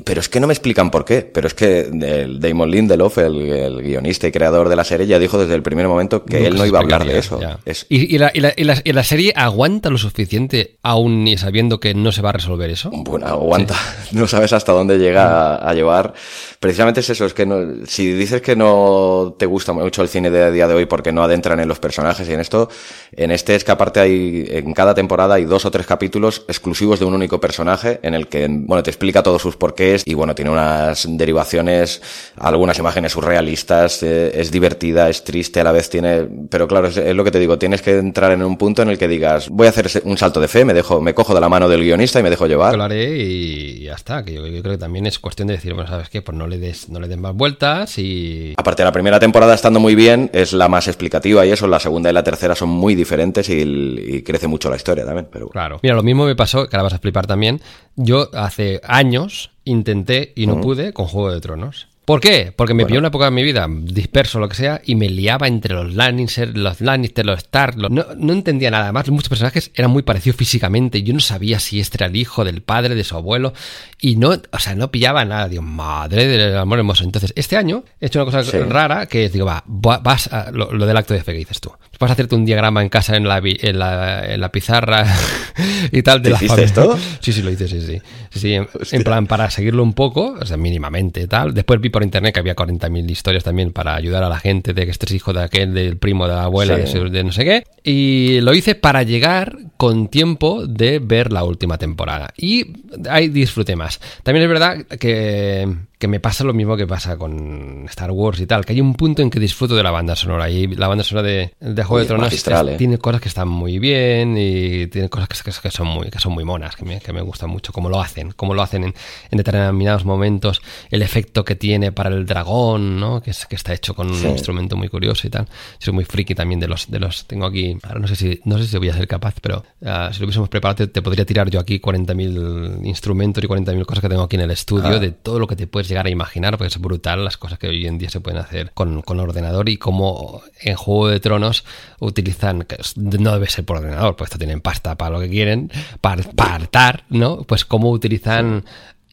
Pero 0.05 0.21
es 0.21 0.29
que 0.29 0.39
no 0.39 0.47
me 0.47 0.53
explican 0.53 0.89
por 0.89 1.03
qué. 1.03 1.21
Pero 1.21 1.47
es 1.47 1.53
que 1.53 1.81
el 1.81 2.39
Damon 2.39 2.71
Lindelof, 2.71 3.17
el, 3.17 3.41
el 3.41 3.81
guionista 3.81 4.25
y 4.27 4.31
creador 4.31 4.69
de 4.69 4.75
la 4.77 4.83
serie, 4.85 5.05
ya 5.05 5.19
dijo 5.19 5.37
desde 5.37 5.53
el 5.55 5.61
primer 5.63 5.87
momento 5.87 6.23
que 6.23 6.35
Nunca 6.37 6.47
él 6.47 6.55
no 6.57 6.65
iba 6.65 6.79
a 6.79 6.81
hablar 6.81 7.05
de 7.05 7.17
eso. 7.19 7.39
Es, 7.65 7.85
¿Y, 7.89 8.15
y 8.15 8.17
la, 8.17 8.31
y 8.33 8.39
la- 8.39 8.53
y 8.55 8.63
la- 8.63 8.81
y 8.83 8.93
la 8.93 9.03
serie 9.03 9.33
aguanta 9.35 9.89
lo 9.89 9.97
suficiente 9.97 10.77
aún 10.81 11.25
ni 11.25 11.35
sabiendo 11.37 11.79
que 11.81 11.93
no 11.93 12.11
se 12.13 12.21
va 12.21 12.29
a 12.29 12.33
resolver 12.33 12.69
eso? 12.69 12.89
Bueno, 12.93 13.27
aguanta, 13.27 13.75
no 14.13 14.27
sabes 14.27 14.53
hasta 14.53 14.71
dónde 14.71 14.97
llega 14.97 15.55
a, 15.55 15.69
a 15.69 15.73
llevar. 15.73 16.13
Precisamente 16.61 17.01
es 17.01 17.09
eso, 17.09 17.25
es 17.25 17.33
que 17.33 17.45
no, 17.45 17.85
si 17.85 18.13
dices 18.13 18.41
que 18.41 18.55
no 18.55 19.35
te 19.37 19.45
gusta 19.45 19.73
mucho 19.73 20.03
el 20.03 20.07
cine 20.07 20.29
de 20.29 20.43
a 20.43 20.51
día 20.51 20.67
de 20.69 20.73
hoy 20.75 20.85
porque 20.85 21.11
no 21.11 21.23
adentran 21.23 21.59
en 21.59 21.67
los 21.67 21.79
personajes 21.79 22.29
y 22.29 22.33
en 22.33 22.39
esto, 22.39 22.69
en 23.13 23.31
este 23.31 23.55
es 23.55 23.63
que 23.65 23.71
aparte 23.71 23.99
hay, 23.99 24.45
en 24.49 24.73
cada 24.73 24.93
temporada 24.95 25.35
hay 25.35 25.43
dos 25.45 25.65
o 25.65 25.71
tres 25.71 25.85
capítulos 25.85 26.45
exclusivos 26.47 26.99
de 26.99 27.05
un 27.05 27.13
único 27.15 27.41
personaje 27.41 27.99
en 28.03 28.13
el 28.13 28.27
que, 28.27 28.47
bueno, 28.47 28.83
te 28.83 28.89
explica 28.91 29.21
todos 29.23 29.41
sus 29.41 29.57
porqués 29.57 29.80
y 30.05 30.13
bueno, 30.13 30.35
tiene 30.35 30.51
unas 30.51 31.05
derivaciones, 31.09 32.01
algunas 32.37 32.77
imágenes 32.79 33.11
surrealistas, 33.11 34.03
eh, 34.03 34.31
es 34.33 34.51
divertida, 34.51 35.09
es 35.09 35.23
triste, 35.23 35.59
a 35.59 35.63
la 35.63 35.71
vez 35.71 35.89
tiene, 35.89 36.27
pero 36.49 36.67
claro, 36.67 36.87
es, 36.87 36.97
es 36.97 37.15
lo 37.15 37.23
que 37.23 37.31
te 37.31 37.39
digo, 37.39 37.57
tienes 37.57 37.81
que 37.81 37.97
entrar 37.97 38.31
en 38.31 38.43
un 38.43 38.57
punto 38.57 38.81
en 38.81 38.89
el 38.89 38.97
que 38.97 39.07
digas, 39.07 39.49
voy 39.49 39.67
a 39.67 39.69
hacer 39.71 39.89
un 40.05 40.17
salto 40.17 40.39
de 40.39 40.47
fe, 40.47 40.65
me 40.65 40.73
dejo, 40.73 41.01
me 41.01 41.13
cojo 41.13 41.33
de 41.33 41.41
la 41.41 41.49
mano 41.49 41.67
del 41.67 41.81
guionista 41.81 42.19
y 42.19 42.23
me 42.23 42.29
dejo 42.29 42.47
llevar. 42.47 42.75
Lo 42.75 42.83
haré 42.83 43.17
y 43.17 43.83
ya 43.83 43.93
está. 43.93 44.23
Que 44.23 44.33
yo, 44.33 44.47
yo 44.47 44.61
creo 44.61 44.73
que 44.73 44.79
también 44.79 45.05
es 45.05 45.19
cuestión 45.19 45.47
de 45.47 45.55
decir, 45.55 45.73
bueno, 45.73 45.89
¿sabes 45.89 46.09
qué? 46.09 46.21
Pues 46.21 46.37
no 46.37 46.47
le 46.47 46.57
des, 46.57 46.89
no 46.89 46.99
le 46.99 47.07
den 47.07 47.21
más 47.21 47.35
vueltas 47.35 47.97
y. 47.97 48.53
Aparte, 48.57 48.83
la 48.83 48.91
primera 48.91 49.19
temporada 49.19 49.53
estando 49.53 49.79
muy 49.79 49.95
bien, 49.95 50.29
es 50.33 50.53
la 50.53 50.67
más 50.67 50.87
explicativa 50.87 51.45
y 51.45 51.51
eso, 51.51 51.67
la 51.67 51.79
segunda 51.79 52.09
y 52.09 52.13
la 52.13 52.23
tercera 52.23 52.55
son 52.55 52.69
muy 52.69 52.95
diferentes 52.95 53.49
y, 53.49 53.61
y 53.61 54.21
crece 54.23 54.47
mucho 54.47 54.69
la 54.69 54.75
historia 54.75 55.05
también. 55.05 55.27
Pero. 55.31 55.49
Claro. 55.49 55.79
Mira, 55.83 55.95
lo 55.95 56.03
mismo 56.03 56.25
me 56.25 56.35
pasó, 56.35 56.67
que 56.67 56.75
ahora 56.75 56.83
vas 56.83 56.93
a 56.93 56.99
flipar 56.99 57.27
también. 57.27 57.61
Yo 57.95 58.29
hace 58.33 58.81
años 58.83 59.51
intenté 59.65 60.33
y 60.35 60.47
no 60.47 60.61
pude 60.61 60.93
con 60.93 61.07
Juego 61.07 61.31
de 61.31 61.41
Tronos. 61.41 61.87
¿Por 62.03 62.19
qué? 62.19 62.51
Porque 62.53 62.73
me 62.73 62.85
pilló 62.85 62.97
una 62.97 63.09
época 63.09 63.25
de 63.25 63.31
mi 63.31 63.43
vida 63.43 63.67
disperso, 63.69 64.39
lo 64.39 64.49
que 64.49 64.55
sea, 64.55 64.81
y 64.83 64.95
me 64.95 65.07
liaba 65.07 65.47
entre 65.47 65.75
los 65.75 65.93
Lannister, 65.93 66.57
los 66.57 66.81
Lannister, 66.81 67.25
los 67.25 67.37
Stark. 67.37 67.77
los- 67.77 67.91
No, 67.91 68.05
no 68.17 68.33
entendía 68.33 68.71
nada 68.71 68.91
más. 68.91 69.07
Muchos 69.11 69.29
personajes 69.29 69.71
eran 69.75 69.91
muy 69.91 70.01
parecidos 70.01 70.35
físicamente. 70.35 71.03
Yo 71.03 71.13
no 71.13 71.19
sabía 71.19 71.59
si 71.59 71.79
este 71.79 71.97
era 71.97 72.07
el 72.07 72.15
hijo 72.15 72.43
del 72.43 72.63
padre, 72.63 72.95
de 72.95 73.03
su 73.03 73.15
abuelo. 73.15 73.53
Y 74.01 74.15
no, 74.15 74.31
o 74.51 74.59
sea, 74.59 74.73
no 74.75 74.89
pillaba 74.91 75.23
nada. 75.25 75.47
Digo, 75.47 75.61
madre 75.61 76.25
del 76.27 76.57
amor 76.57 76.79
hermoso. 76.79 77.03
Entonces, 77.03 77.33
este 77.35 77.55
año 77.55 77.85
he 78.01 78.07
hecho 78.07 78.19
una 78.21 78.25
cosa 78.31 78.43
Sí. 78.43 78.57
rara 78.57 79.05
que 79.05 79.25
es, 79.25 79.31
digo, 79.31 79.45
va, 79.45 79.63
va- 79.67 79.99
vas 79.99 80.27
a, 80.33 80.49
lo, 80.51 80.73
lo 80.73 80.87
del 80.87 80.97
acto 80.97 81.13
de 81.13 81.23
fe 81.23 81.33
que 81.33 81.37
dices 81.37 81.61
tú. 81.61 81.71
Vas 81.99 82.09
a 82.09 82.13
hacerte 82.13 82.33
un 82.33 82.45
diagrama 82.45 82.81
en 82.81 82.89
casa 82.89 83.15
en 83.15 83.27
la, 83.27 83.39
en 83.43 83.77
la, 83.77 84.33
en 84.33 84.41
la 84.41 84.51
pizarra 84.51 85.05
y 85.91 86.01
tal 86.01 86.19
de 86.23 86.29
¿Te 86.29 86.29
la 86.31 86.35
hiciste 86.37 86.47
familia. 86.47 86.65
esto? 86.65 86.97
Sí, 87.21 87.31
sí, 87.31 87.41
lo 87.43 87.51
hice, 87.51 87.67
sí, 87.67 87.79
sí. 87.79 88.01
Sí, 88.33 88.53
en, 88.53 88.67
en 88.91 89.03
plan, 89.03 89.27
para 89.27 89.49
seguirlo 89.49 89.83
un 89.83 89.93
poco, 89.93 90.37
o 90.39 90.45
sea, 90.45 90.55
mínimamente 90.57 91.27
tal. 91.27 91.53
Después 91.53 91.81
vi 91.81 91.89
por 91.89 92.01
internet 92.01 92.33
que 92.33 92.39
había 92.39 92.55
40.000 92.55 93.09
historias 93.09 93.43
también 93.43 93.73
para 93.73 93.93
ayudar 93.95 94.23
a 94.23 94.29
la 94.29 94.39
gente 94.39 94.73
de 94.73 94.85
que 94.85 94.91
este 94.91 95.05
es 95.07 95.11
hijo 95.11 95.33
de 95.33 95.43
aquel, 95.43 95.73
del 95.73 95.97
primo, 95.97 96.27
de 96.27 96.35
la 96.35 96.43
abuela, 96.43 96.75
Sí. 96.75 96.81
de, 96.81 96.87
su- 96.87 97.09
de 97.09 97.23
no 97.25 97.31
sé 97.33 97.43
qué. 97.43 97.63
Y 97.83 98.39
lo 98.41 98.53
hice 98.53 98.75
para 98.75 99.03
llegar 99.03 99.57
con 99.77 100.07
tiempo 100.07 100.65
de 100.65 100.99
ver 100.99 101.31
la 101.33 101.43
última 101.43 101.77
temporada. 101.77 102.33
Y 102.37 102.67
ahí 103.09 103.27
disfruté 103.27 103.75
más. 103.75 103.99
También 104.23 104.43
es 104.43 104.49
verdad 104.49 104.85
que, 104.99 105.67
que 106.01 106.07
me 106.07 106.19
pasa 106.19 106.43
lo 106.43 106.53
mismo 106.53 106.75
que 106.75 106.87
pasa 106.87 107.15
con 107.15 107.85
Star 107.87 108.09
Wars 108.11 108.39
y 108.41 108.47
tal, 108.47 108.65
que 108.65 108.73
hay 108.73 108.81
un 108.81 108.95
punto 108.95 109.21
en 109.21 109.29
que 109.29 109.39
disfruto 109.39 109.75
de 109.75 109.83
la 109.83 109.91
banda 109.91 110.15
sonora. 110.15 110.49
Y 110.49 110.65
la 110.67 110.87
banda 110.87 111.03
sonora 111.03 111.27
de, 111.27 111.53
de 111.59 111.83
Juego 111.83 111.95
Oye, 111.97 112.03
de 112.03 112.07
Tronos 112.07 112.33
es- 112.33 112.39
¿eh? 112.73 112.75
tiene 112.77 112.97
cosas 112.97 113.21
que 113.21 113.29
están 113.29 113.47
muy 113.47 113.77
bien 113.77 114.35
y 114.37 114.87
tiene 114.87 115.09
cosas 115.09 115.29
que, 115.61 115.69
son 115.71 115.87
muy 115.87 116.09
que 116.09 116.17
son 116.19 116.33
muy 116.33 116.43
monas 116.43 116.75
que 116.75 116.83
me, 116.85 116.99
que 116.99 117.13
me 117.13 117.21
gustan 117.21 117.49
mucho 117.51 117.71
cómo 117.71 117.87
lo 117.87 118.01
hacen 118.01 118.31
cómo 118.35 118.53
lo 118.55 118.63
hacen 118.63 118.83
en, 118.83 118.95
en 119.29 119.37
determinados 119.37 120.03
momentos 120.03 120.61
el 120.89 121.03
efecto 121.03 121.45
que 121.45 121.55
tiene 121.55 121.91
para 121.91 122.09
el 122.09 122.25
dragón 122.25 122.99
no 122.99 123.21
que, 123.21 123.29
es, 123.31 123.45
que 123.45 123.55
está 123.55 123.71
hecho 123.73 123.93
con 123.93 124.09
un 124.09 124.25
instrumento 124.27 124.75
muy 124.75 124.89
curioso 124.89 125.27
y 125.27 125.29
tal 125.29 125.47
soy 125.77 125.93
muy 125.93 126.05
friki 126.05 126.33
también 126.33 126.59
de 126.59 126.67
los 126.67 126.89
de 126.89 126.99
los 126.99 127.25
tengo 127.27 127.45
aquí 127.45 127.77
ahora 127.83 127.99
no 127.99 128.07
sé 128.07 128.15
si 128.15 128.41
no 128.45 128.57
sé 128.57 128.65
si 128.65 128.77
voy 128.77 128.89
a 128.89 128.93
ser 128.93 129.07
capaz 129.07 129.35
pero 129.41 129.63
ah, 129.85 130.09
si 130.11 130.19
lo 130.19 130.25
hubiésemos 130.25 130.49
preparado 130.49 130.77
te, 130.77 130.87
te 130.87 131.01
podría 131.03 131.25
tirar 131.25 131.49
yo 131.51 131.59
aquí 131.59 131.79
40.000 131.79 132.85
instrumentos 132.85 133.43
y 133.43 133.47
40.000 133.47 133.85
cosas 133.85 134.01
que 134.01 134.09
tengo 134.09 134.23
aquí 134.23 134.35
en 134.35 134.41
el 134.41 134.51
estudio 134.51 134.81
Ah. 134.95 134.99
de 134.99 135.11
todo 135.11 135.37
lo 135.37 135.45
que 135.47 135.55
te 135.55 135.67
puedes 135.67 135.87
llegar 135.91 136.07
a 136.07 136.09
imaginar 136.09 136.57
porque 136.57 136.69
es 136.69 136.79
brutal 136.79 137.23
las 137.23 137.37
cosas 137.37 137.59
que 137.59 137.67
hoy 137.67 137.85
en 137.85 137.97
día 137.97 138.09
se 138.09 138.21
pueden 138.21 138.39
hacer 138.39 138.71
con, 138.73 139.01
con 139.01 139.19
ordenador 139.19 139.69
y 139.69 139.77
cómo 139.77 140.41
en 140.61 140.75
Juego 140.75 141.09
de 141.09 141.19
Tronos 141.19 141.65
utilizan, 141.99 142.65
no 142.95 143.33
debe 143.33 143.47
ser 143.47 143.65
por 143.65 143.77
ordenador, 143.77 144.15
pues 144.15 144.29
esto 144.29 144.37
tienen 144.37 144.61
pasta 144.61 144.97
para 144.97 145.11
lo 145.11 145.19
que 145.19 145.29
quieren, 145.29 145.71
para 145.99 146.23
partar, 146.23 147.03
¿no? 147.09 147.43
Pues 147.43 147.65
cómo 147.65 147.91
utilizan 147.91 148.65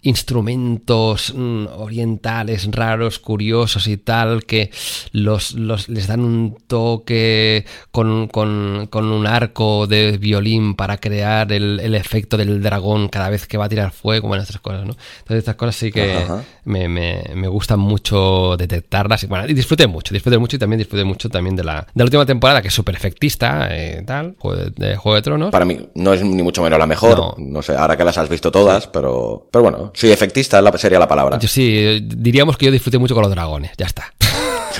instrumentos 0.03 1.33
mm, 1.35 1.66
orientales 1.77 2.69
raros, 2.70 3.19
curiosos 3.19 3.87
y 3.89 3.97
tal, 3.97 4.45
que 4.45 4.70
los, 5.12 5.55
los 5.55 5.89
les 5.89 6.07
dan 6.07 6.20
un 6.20 6.57
toque 6.66 7.65
con, 7.91 8.29
con, 8.29 8.89
con, 8.91 9.07
un 9.07 9.27
arco 9.27 9.87
de 9.87 10.19
violín 10.19 10.75
para 10.75 10.99
crear 10.99 11.53
el, 11.53 11.81
el, 11.81 11.95
efecto 11.95 12.37
del 12.37 12.62
dragón 12.62 13.09
cada 13.09 13.29
vez 13.31 13.47
que 13.47 13.59
va 13.59 13.65
a 13.65 13.69
tirar 13.69 13.91
fuego, 13.91 14.29
bueno, 14.29 14.43
estas 14.43 14.61
cosas, 14.61 14.87
¿no? 14.87 14.97
Entonces 15.19 15.39
estas 15.39 15.57
cosas 15.57 15.77
sí 15.77 15.91
que 15.91 16.25
me, 16.65 16.89
me, 16.89 17.25
me, 17.35 17.49
gustan 17.49 17.81
mucho 17.81 18.57
detectarlas 18.57 19.23
y, 19.25 19.27
bueno, 19.27 19.47
y 19.49 19.55
disfruté 19.55 19.87
mucho, 19.87 20.15
disfruté 20.15 20.39
mucho 20.39 20.57
y 20.57 20.59
también 20.59 20.79
disfruté 20.79 21.05
mucho 21.05 21.29
también 21.29 21.57
de 21.57 21.65
la, 21.65 21.81
de 21.81 21.87
la 21.95 22.05
última 22.05 22.27
temporada, 22.27 22.62
que 22.62 22.69
es 22.69 22.75
súper 22.75 22.95
efectista, 22.95 23.69
eh, 23.70 24.03
tal, 24.07 24.37
Juego 24.39 24.70
de, 24.77 24.97
Juego 24.97 25.16
de 25.16 25.23
Tronos. 25.23 25.51
Para 25.51 25.65
mí 25.65 25.89
no 25.95 26.12
es 26.12 26.23
ni 26.23 26.43
mucho 26.43 26.62
menos 26.62 26.79
la 26.79 26.87
mejor, 26.87 27.19
no, 27.19 27.35
no 27.39 27.62
sé, 27.62 27.75
ahora 27.75 27.97
que 27.97 28.05
las 28.05 28.19
has 28.19 28.29
visto 28.29 28.51
todas, 28.51 28.87
pero, 28.87 29.49
pero 29.51 29.62
bueno, 29.62 29.88
Sí, 29.94 30.10
efectista 30.10 30.62
sería 30.78 30.98
la 30.98 31.09
palabra. 31.09 31.40
Sí, 31.40 32.01
diríamos 32.02 32.56
que 32.56 32.66
yo 32.66 32.73
disfruté 32.73 32.98
mucho 32.98 33.15
con 33.15 33.23
los 33.23 33.31
dragones, 33.31 33.73
ya 33.77 33.86
está. 33.86 34.12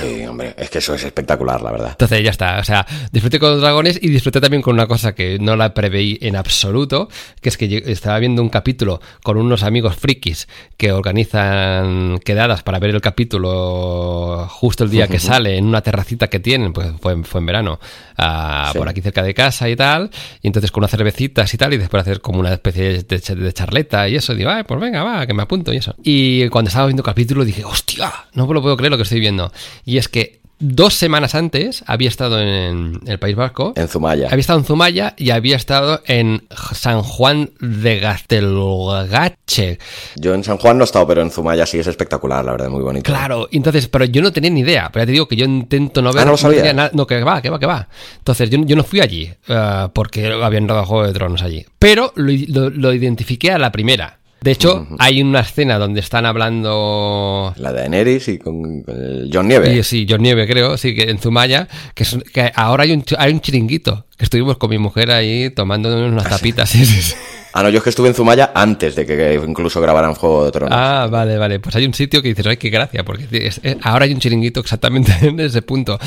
Sí, 0.01 0.25
hombre, 0.25 0.53
es 0.57 0.69
que 0.69 0.79
eso 0.79 0.93
es 0.93 1.03
espectacular, 1.03 1.61
la 1.61 1.71
verdad. 1.71 1.89
Entonces 1.91 2.23
ya 2.23 2.31
está, 2.31 2.59
o 2.59 2.63
sea, 2.63 2.85
disfruté 3.11 3.39
con 3.39 3.51
los 3.51 3.61
dragones 3.61 3.99
y 4.01 4.09
disfruté 4.09 4.41
también 4.41 4.61
con 4.61 4.73
una 4.73 4.87
cosa 4.87 5.13
que 5.13 5.39
no 5.39 5.55
la 5.55 5.73
preveí 5.73 6.17
en 6.21 6.35
absoluto, 6.35 7.09
que 7.41 7.49
es 7.49 7.57
que 7.57 7.83
estaba 7.87 8.19
viendo 8.19 8.41
un 8.41 8.49
capítulo 8.49 9.01
con 9.23 9.37
unos 9.37 9.63
amigos 9.63 9.95
frikis 9.95 10.47
que 10.77 10.91
organizan 10.91 12.19
quedadas 12.19 12.63
para 12.63 12.79
ver 12.79 12.91
el 12.91 13.01
capítulo 13.01 14.47
justo 14.49 14.83
el 14.83 14.89
día 14.89 15.07
que 15.07 15.19
sale 15.19 15.57
en 15.57 15.65
una 15.65 15.81
terracita 15.81 16.27
que 16.27 16.39
tienen, 16.39 16.73
pues 16.73 16.91
fue, 16.99 17.23
fue 17.23 17.39
en 17.39 17.45
verano, 17.45 17.79
uh, 18.17 18.77
por 18.77 18.87
aquí 18.89 19.01
cerca 19.01 19.23
de 19.23 19.33
casa 19.33 19.69
y 19.69 19.75
tal, 19.75 20.09
y 20.41 20.47
entonces 20.47 20.71
con 20.71 20.81
unas 20.81 20.91
cervecitas 20.91 21.53
y 21.53 21.57
tal, 21.57 21.73
y 21.73 21.77
después 21.77 22.01
hacer 22.01 22.21
como 22.21 22.39
una 22.39 22.53
especie 22.53 23.03
de, 23.03 23.19
de 23.19 23.53
charleta 23.53 24.07
y 24.07 24.15
eso, 24.15 24.33
digo, 24.33 24.49
ay, 24.49 24.63
pues 24.63 24.79
venga, 24.79 25.03
va, 25.03 25.25
que 25.25 25.33
me 25.33 25.43
apunto 25.43 25.73
y 25.73 25.77
eso. 25.77 25.95
Y 26.03 26.47
cuando 26.49 26.69
estaba 26.69 26.87
viendo 26.87 27.01
el 27.01 27.05
capítulo 27.05 27.45
dije, 27.45 27.63
hostia, 27.63 28.11
no 28.33 28.47
me 28.47 28.53
lo 28.53 28.61
puedo 28.61 28.77
creer 28.77 28.91
lo 28.91 28.97
que 28.97 29.03
estoy 29.03 29.19
viendo. 29.19 29.51
Y 29.89 29.97
es 29.97 30.07
que 30.07 30.39
dos 30.59 30.93
semanas 30.93 31.33
antes 31.33 31.83
había 31.87 32.09
estado 32.09 32.39
en 32.39 32.99
el 33.07 33.17
País 33.17 33.35
Vasco. 33.35 33.73
En 33.75 33.87
Zumaya. 33.87 34.27
Había 34.27 34.41
estado 34.41 34.59
en 34.59 34.65
Zumaya 34.65 35.15
y 35.17 35.31
había 35.31 35.55
estado 35.55 36.01
en 36.05 36.43
San 36.73 37.01
Juan 37.01 37.49
de 37.59 37.99
Gastelgache. 37.99 39.79
Yo 40.15 40.35
en 40.35 40.43
San 40.43 40.59
Juan 40.59 40.77
no 40.77 40.83
he 40.83 40.85
estado, 40.85 41.07
pero 41.07 41.23
en 41.23 41.31
Zumaya 41.31 41.65
sí 41.65 41.79
es 41.79 41.87
espectacular, 41.87 42.45
la 42.45 42.51
verdad, 42.51 42.69
muy 42.69 42.83
bonito. 42.83 43.11
Claro, 43.11 43.49
entonces, 43.51 43.87
pero 43.87 44.05
yo 44.05 44.21
no 44.21 44.31
tenía 44.31 44.51
ni 44.51 44.59
idea. 44.59 44.91
Pero 44.93 45.01
ya 45.01 45.07
te 45.07 45.11
digo 45.13 45.27
que 45.27 45.35
yo 45.35 45.45
intento 45.45 46.03
no 46.03 46.13
ver. 46.13 46.21
Ah, 46.21 46.25
no 46.25 46.31
lo 46.33 46.37
sabía. 46.37 46.71
No, 46.71 46.87
no, 46.93 47.07
que 47.07 47.23
va, 47.23 47.41
que 47.41 47.49
va, 47.49 47.59
que 47.59 47.65
va. 47.65 47.87
Entonces, 48.19 48.51
yo, 48.51 48.59
yo 48.63 48.75
no 48.75 48.83
fui 48.83 49.01
allí 49.01 49.33
uh, 49.47 49.89
porque 49.91 50.27
habían 50.27 50.67
dado 50.67 50.85
Juego 50.85 51.07
de 51.07 51.13
Tronos 51.13 51.41
allí. 51.41 51.65
Pero 51.79 52.13
lo, 52.15 52.31
lo, 52.47 52.69
lo 52.69 52.93
identifiqué 52.93 53.51
a 53.51 53.57
la 53.57 53.71
primera. 53.71 54.19
De 54.41 54.51
hecho, 54.51 54.87
hay 54.99 55.21
una 55.21 55.41
escena 55.41 55.77
donde 55.77 55.99
están 55.99 56.25
hablando. 56.25 57.53
La 57.57 57.73
de 57.73 57.81
Daenerys 57.81 58.29
y 58.29 58.37
con, 58.37 58.83
con 58.83 58.95
el 58.95 59.29
John 59.31 59.47
Nieve. 59.47 59.83
Sí, 59.83 59.83
sí, 59.83 60.07
John 60.09 60.21
Nieve, 60.21 60.47
creo, 60.47 60.77
sí, 60.77 60.95
que 60.95 61.09
en 61.09 61.19
Zumaya, 61.19 61.67
que, 61.93 62.03
es, 62.03 62.17
que 62.31 62.51
ahora 62.55 62.83
hay 62.83 62.93
un, 62.93 63.03
hay 63.17 63.33
un 63.33 63.41
chiringuito, 63.41 64.05
que 64.17 64.23
estuvimos 64.23 64.57
con 64.57 64.69
mi 64.69 64.77
mujer 64.77 65.11
ahí 65.11 65.49
tomando 65.49 65.95
unas 65.95 66.29
tapitas. 66.29 66.69
Sí, 66.79 66.85
sí, 66.85 67.01
sí. 67.01 67.15
Ah, 67.53 67.63
no, 67.63 67.69
yo 67.69 67.77
es 67.79 67.83
que 67.83 67.89
estuve 67.89 68.07
en 68.07 68.13
Zumaya 68.13 68.51
antes 68.53 68.95
de 68.95 69.05
que 69.05 69.41
incluso 69.45 69.81
grabaran 69.81 70.13
Juego 70.13 70.45
de 70.45 70.51
Tronos. 70.51 70.77
Ah, 70.77 71.07
vale, 71.09 71.37
vale. 71.37 71.59
Pues 71.59 71.75
hay 71.75 71.85
un 71.85 71.93
sitio 71.93 72.21
que 72.21 72.29
dices, 72.29 72.45
ay, 72.45 72.57
qué 72.57 72.69
gracia, 72.69 73.03
porque 73.03 73.27
es, 73.31 73.59
es, 73.63 73.77
ahora 73.81 74.05
hay 74.05 74.13
un 74.13 74.19
chiringuito 74.19 74.59
exactamente 74.59 75.13
en 75.21 75.39
ese 75.39 75.61
punto. 75.61 75.97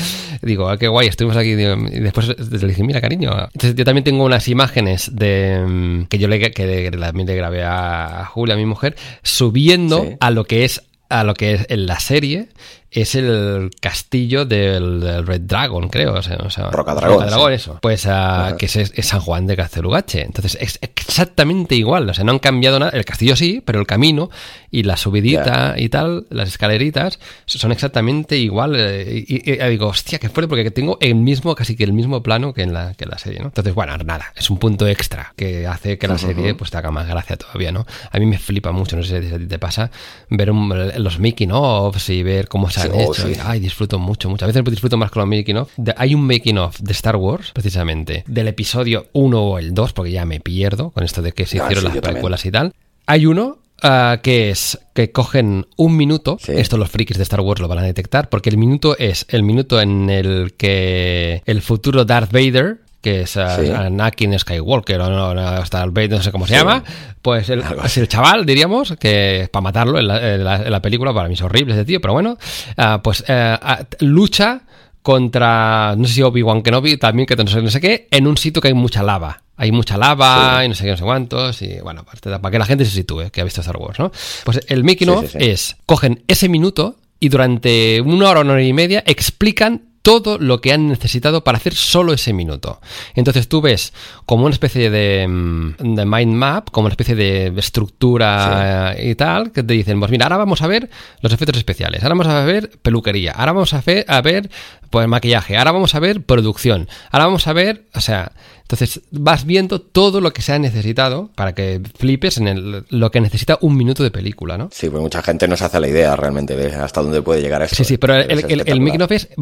Digo, 0.41 0.69
ah, 0.69 0.77
qué 0.77 0.87
guay, 0.87 1.07
estuvimos 1.07 1.37
aquí. 1.37 1.55
Digo, 1.55 1.75
y 1.91 1.99
después 1.99 2.27
le 2.27 2.67
dije, 2.67 2.83
mira, 2.83 3.01
cariño. 3.01 3.31
Entonces, 3.53 3.75
yo 3.75 3.83
también 3.83 4.03
tengo 4.03 4.23
unas 4.23 4.47
imágenes 4.47 5.11
de 5.13 6.05
que 6.09 6.17
yo 6.17 6.27
le, 6.27 6.51
que 6.51 6.91
también 6.91 7.27
le 7.27 7.35
grabé 7.35 7.63
a 7.63 8.25
Julia, 8.25 8.55
a 8.55 8.57
mi 8.57 8.65
mujer, 8.65 8.95
subiendo 9.21 10.03
sí. 10.03 10.15
a 10.19 10.31
lo 10.31 10.45
que 10.45 10.65
es 10.65 10.81
a 11.09 11.23
lo 11.23 11.35
que 11.35 11.53
es 11.53 11.65
en 11.69 11.85
la 11.85 11.99
serie 11.99 12.47
es 12.93 13.15
el 13.15 13.71
castillo 13.79 14.45
del, 14.45 14.99
del 15.01 15.25
Red 15.25 15.41
Dragon, 15.41 15.89
creo. 15.89 16.13
O 16.13 16.21
sea, 16.21 16.37
o 16.37 16.49
sea 16.49 16.69
Rocadragón. 16.69 17.19
Rocadragón, 17.19 17.51
sí. 17.51 17.55
eso. 17.55 17.79
Pues 17.81 18.05
uh, 18.05 18.55
que 18.57 18.67
es, 18.67 18.75
es, 18.75 19.05
San 19.05 19.21
Juan 19.21 19.47
de 19.47 19.55
Castelugache. 19.55 20.21
Entonces 20.21 20.57
es 20.61 20.79
exactamente 20.81 21.75
igual. 21.75 22.09
O 22.09 22.13
sea, 22.13 22.23
no 22.23 22.31
han 22.31 22.39
cambiado 22.39 22.79
nada. 22.79 22.91
El 22.91 23.05
castillo 23.05 23.35
sí, 23.35 23.61
pero 23.65 23.79
el 23.79 23.87
camino 23.87 24.29
y 24.71 24.83
la 24.83 24.97
subidita 24.97 25.75
yeah. 25.75 25.83
y 25.83 25.89
tal, 25.89 26.25
las 26.29 26.49
escaleritas, 26.49 27.19
son 27.45 27.71
exactamente 27.71 28.37
igual. 28.37 28.75
Eh, 28.75 29.25
y, 29.27 29.51
y, 29.51 29.53
y, 29.53 29.69
digo, 29.69 29.87
hostia, 29.87 30.19
qué 30.19 30.29
fuerte, 30.29 30.47
porque 30.47 30.71
tengo 30.71 30.97
el 31.01 31.15
mismo, 31.15 31.55
casi 31.55 31.75
que 31.75 31.83
el 31.83 31.93
mismo 31.93 32.23
plano 32.23 32.53
que 32.53 32.63
en 32.63 32.73
la, 32.73 32.93
que 32.93 33.03
en 33.03 33.09
la 33.09 33.17
serie, 33.17 33.39
¿no? 33.39 33.47
Entonces, 33.47 33.73
bueno, 33.73 33.95
nada, 33.97 34.33
es 34.35 34.49
un 34.49 34.57
punto 34.57 34.87
extra 34.87 35.33
que 35.35 35.67
hace 35.67 35.97
que 35.97 36.07
la 36.07 36.17
serie 36.17 36.51
uh 36.51 36.55
-huh. 36.55 36.57
pues 36.57 36.71
te 36.71 36.77
haga 36.77 36.91
más 36.91 37.07
gracia 37.07 37.37
todavía, 37.37 37.71
¿no? 37.71 37.85
A 38.11 38.19
mí 38.19 38.25
me 38.25 38.37
flipa 38.37 38.71
mucho, 38.71 38.95
no 38.95 39.03
sé 39.03 39.21
si 39.21 39.33
a 39.33 39.37
ti 39.37 39.45
te 39.45 39.59
pasa, 39.59 39.91
ver 40.29 40.51
un, 40.51 40.91
los 40.97 41.19
making 41.19 41.51
offs 41.51 42.09
y 42.09 42.23
ver 42.23 42.47
cómo 42.47 42.69
se 42.69 42.82
han 42.83 42.99
hecho. 42.99 43.27
Sí. 43.27 43.33
Ay, 43.43 43.59
disfruto 43.59 43.99
mucho, 43.99 44.29
mucho. 44.29 44.45
A 44.45 44.47
veces 44.47 44.63
disfruto 44.65 44.97
más 44.97 45.11
con 45.11 45.21
los 45.21 45.37
making 45.37 45.57
of. 45.57 45.71
De, 45.77 45.93
hay 45.97 46.15
un 46.15 46.25
making 46.25 46.57
of 46.57 46.79
de 46.79 46.91
Star 46.93 47.15
Wars, 47.15 47.51
precisamente, 47.53 48.23
del 48.27 48.47
episodio 48.47 49.07
1 49.13 49.41
o 49.41 49.59
el 49.59 49.73
2, 49.73 49.93
porque 49.93 50.11
ya 50.11 50.25
me 50.25 50.39
pierdo 50.39 50.91
con 50.91 51.03
esto 51.03 51.21
de 51.21 51.31
que 51.31 51.45
se 51.45 51.57
no, 51.57 51.65
hicieron 51.65 51.91
sí, 51.91 51.99
las 51.99 52.11
precuelas 52.11 52.45
y 52.45 52.51
tal. 52.51 52.73
Hay 53.05 53.25
uno 53.25 53.59
Uh, 53.83 54.21
que 54.21 54.49
es 54.49 54.79
que 54.93 55.11
cogen 55.11 55.67
un 55.75 55.97
minuto, 55.97 56.37
sí. 56.39 56.53
esto 56.55 56.77
los 56.77 56.89
frikis 56.89 57.17
de 57.17 57.23
Star 57.23 57.41
Wars 57.41 57.59
lo 57.59 57.67
van 57.67 57.79
a 57.79 57.81
detectar, 57.81 58.29
porque 58.29 58.49
el 58.49 58.57
minuto 58.57 58.97
es 58.97 59.25
el 59.27 59.43
minuto 59.43 59.81
en 59.81 60.09
el 60.09 60.53
que 60.53 61.41
el 61.45 61.61
futuro 61.61 62.05
Darth 62.05 62.31
Vader 62.31 62.79
que 63.03 63.21
es 63.21 63.31
sí. 63.31 63.39
Anakin 63.39 64.39
Skywalker 64.39 65.01
o 65.01 65.09
no, 65.09 65.41
hasta 65.41 65.83
el 65.83 65.91
Vader, 65.91 66.11
no 66.11 66.23
sé 66.23 66.31
cómo 66.31 66.47
se 66.47 66.53
sí. 66.53 66.59
llama, 66.59 66.83
pues 67.21 67.49
el, 67.49 67.61
es 67.83 67.97
el 67.97 68.07
chaval, 68.07 68.45
diríamos, 68.45 68.95
que 68.97 69.49
para 69.51 69.61
matarlo 69.61 69.99
en 69.99 70.07
la, 70.07 70.33
en 70.35 70.43
la, 70.43 70.55
en 70.63 70.71
la 70.71 70.81
película, 70.81 71.13
para 71.13 71.27
mí 71.27 71.33
es 71.33 71.41
horrible 71.41 71.73
ese 71.73 71.83
tío, 71.83 71.99
pero 71.99 72.13
bueno, 72.13 72.37
uh, 72.77 73.01
pues 73.03 73.25
uh, 73.27 74.05
lucha 74.05 74.61
contra, 75.01 75.95
no 75.97 76.07
sé 76.07 76.13
si 76.13 76.21
Obi-Wan 76.21 76.61
Kenobi, 76.61 76.95
también 76.95 77.25
que 77.25 77.35
no 77.35 77.45
sé, 77.45 77.61
no 77.61 77.69
sé 77.69 77.81
qué, 77.81 78.07
en 78.09 78.25
un 78.25 78.37
sitio 78.37 78.61
que 78.61 78.69
hay 78.69 78.73
mucha 78.73 79.03
lava. 79.03 79.41
Hay 79.57 79.73
mucha 79.73 79.97
lava 79.97 80.59
sí. 80.59 80.65
y 80.65 80.69
no 80.69 80.75
sé 80.75 80.85
qué, 80.85 80.91
no 80.91 80.97
sé 80.97 81.03
cuántos, 81.03 81.61
y 81.61 81.79
bueno, 81.81 82.05
para 82.21 82.51
que 82.51 82.57
la 82.57 82.65
gente 82.65 82.85
se 82.85 82.91
sitúe, 82.91 83.29
que 83.31 83.41
ha 83.41 83.43
visto 83.43 83.59
Star 83.59 83.75
Wars, 83.77 83.99
¿no? 83.99 84.13
Pues 84.45 84.61
el 84.67 84.85
making 84.85 85.09
of 85.09 85.35
es, 85.35 85.75
cogen 85.85 86.23
ese 86.29 86.47
minuto 86.47 86.95
y 87.19 87.27
durante 87.27 87.99
una 87.99 88.29
hora, 88.29 88.39
una 88.39 88.53
hora 88.53 88.63
y 88.63 88.71
media 88.71 89.03
explican 89.05 89.92
todo 90.03 90.37
lo 90.37 90.59
que 90.61 90.73
han 90.73 90.89
necesitado 90.89 91.43
para 91.43 91.57
hacer 91.57 91.73
solo 91.73 92.13
ese 92.13 92.33
minuto. 92.33 92.81
Entonces 93.15 93.47
tú 93.47 93.61
ves 93.61 93.93
como 94.25 94.43
una 94.43 94.53
especie 94.53 94.89
de, 94.89 95.25
mm, 95.27 95.95
de 95.95 96.05
mind 96.05 96.33
map, 96.33 96.69
como 96.71 96.85
una 96.85 96.93
especie 96.93 97.15
de 97.15 97.53
estructura 97.57 98.93
sí. 98.95 99.09
y 99.09 99.15
tal, 99.15 99.51
que 99.51 99.63
te 99.63 99.73
dicen, 99.73 99.99
pues 99.99 100.11
mira, 100.11 100.25
ahora 100.25 100.37
vamos 100.37 100.61
a 100.61 100.67
ver 100.67 100.89
los 101.21 101.31
efectos 101.31 101.57
especiales, 101.57 102.03
ahora 102.03 102.15
vamos 102.15 102.27
a 102.27 102.43
ver 102.43 102.69
peluquería, 102.81 103.31
ahora 103.31 103.53
vamos 103.53 103.73
a 103.73 103.81
ver, 103.81 104.05
a 104.09 104.21
ver 104.21 104.49
pues 104.89 105.07
maquillaje, 105.07 105.57
ahora 105.57 105.71
vamos 105.71 105.95
a 105.95 105.99
ver 105.99 106.21
producción, 106.21 106.87
ahora 107.09 107.25
vamos 107.25 107.47
a 107.47 107.53
ver, 107.53 107.85
o 107.95 108.01
sea, 108.01 108.33
entonces 108.73 109.01
vas 109.11 109.45
viendo 109.45 109.79
todo 109.79 110.21
lo 110.21 110.33
que 110.33 110.41
se 110.41 110.53
ha 110.53 110.59
necesitado 110.59 111.29
para 111.35 111.53
que 111.53 111.81
flipes 111.97 112.37
en 112.37 112.47
el, 112.47 112.85
lo 112.89 113.11
que 113.11 113.21
necesita 113.21 113.57
un 113.61 113.77
minuto 113.77 114.03
de 114.03 114.11
película, 114.11 114.57
¿no? 114.57 114.69
Sí, 114.71 114.89
pues 114.89 115.01
mucha 115.01 115.21
gente 115.21 115.47
no 115.47 115.55
se 115.55 115.65
hace 115.65 115.79
la 115.79 115.87
idea 115.87 116.15
realmente 116.15 116.55
de 116.55 116.73
hasta 116.75 117.01
dónde 117.01 117.21
puede 117.21 117.41
llegar 117.41 117.61
esto. 117.61 117.75
Sí, 117.75 117.83
sí, 117.85 117.97
pero 117.97 118.15
el, 118.15 118.31
el, 118.31 118.63
el, 118.65 118.81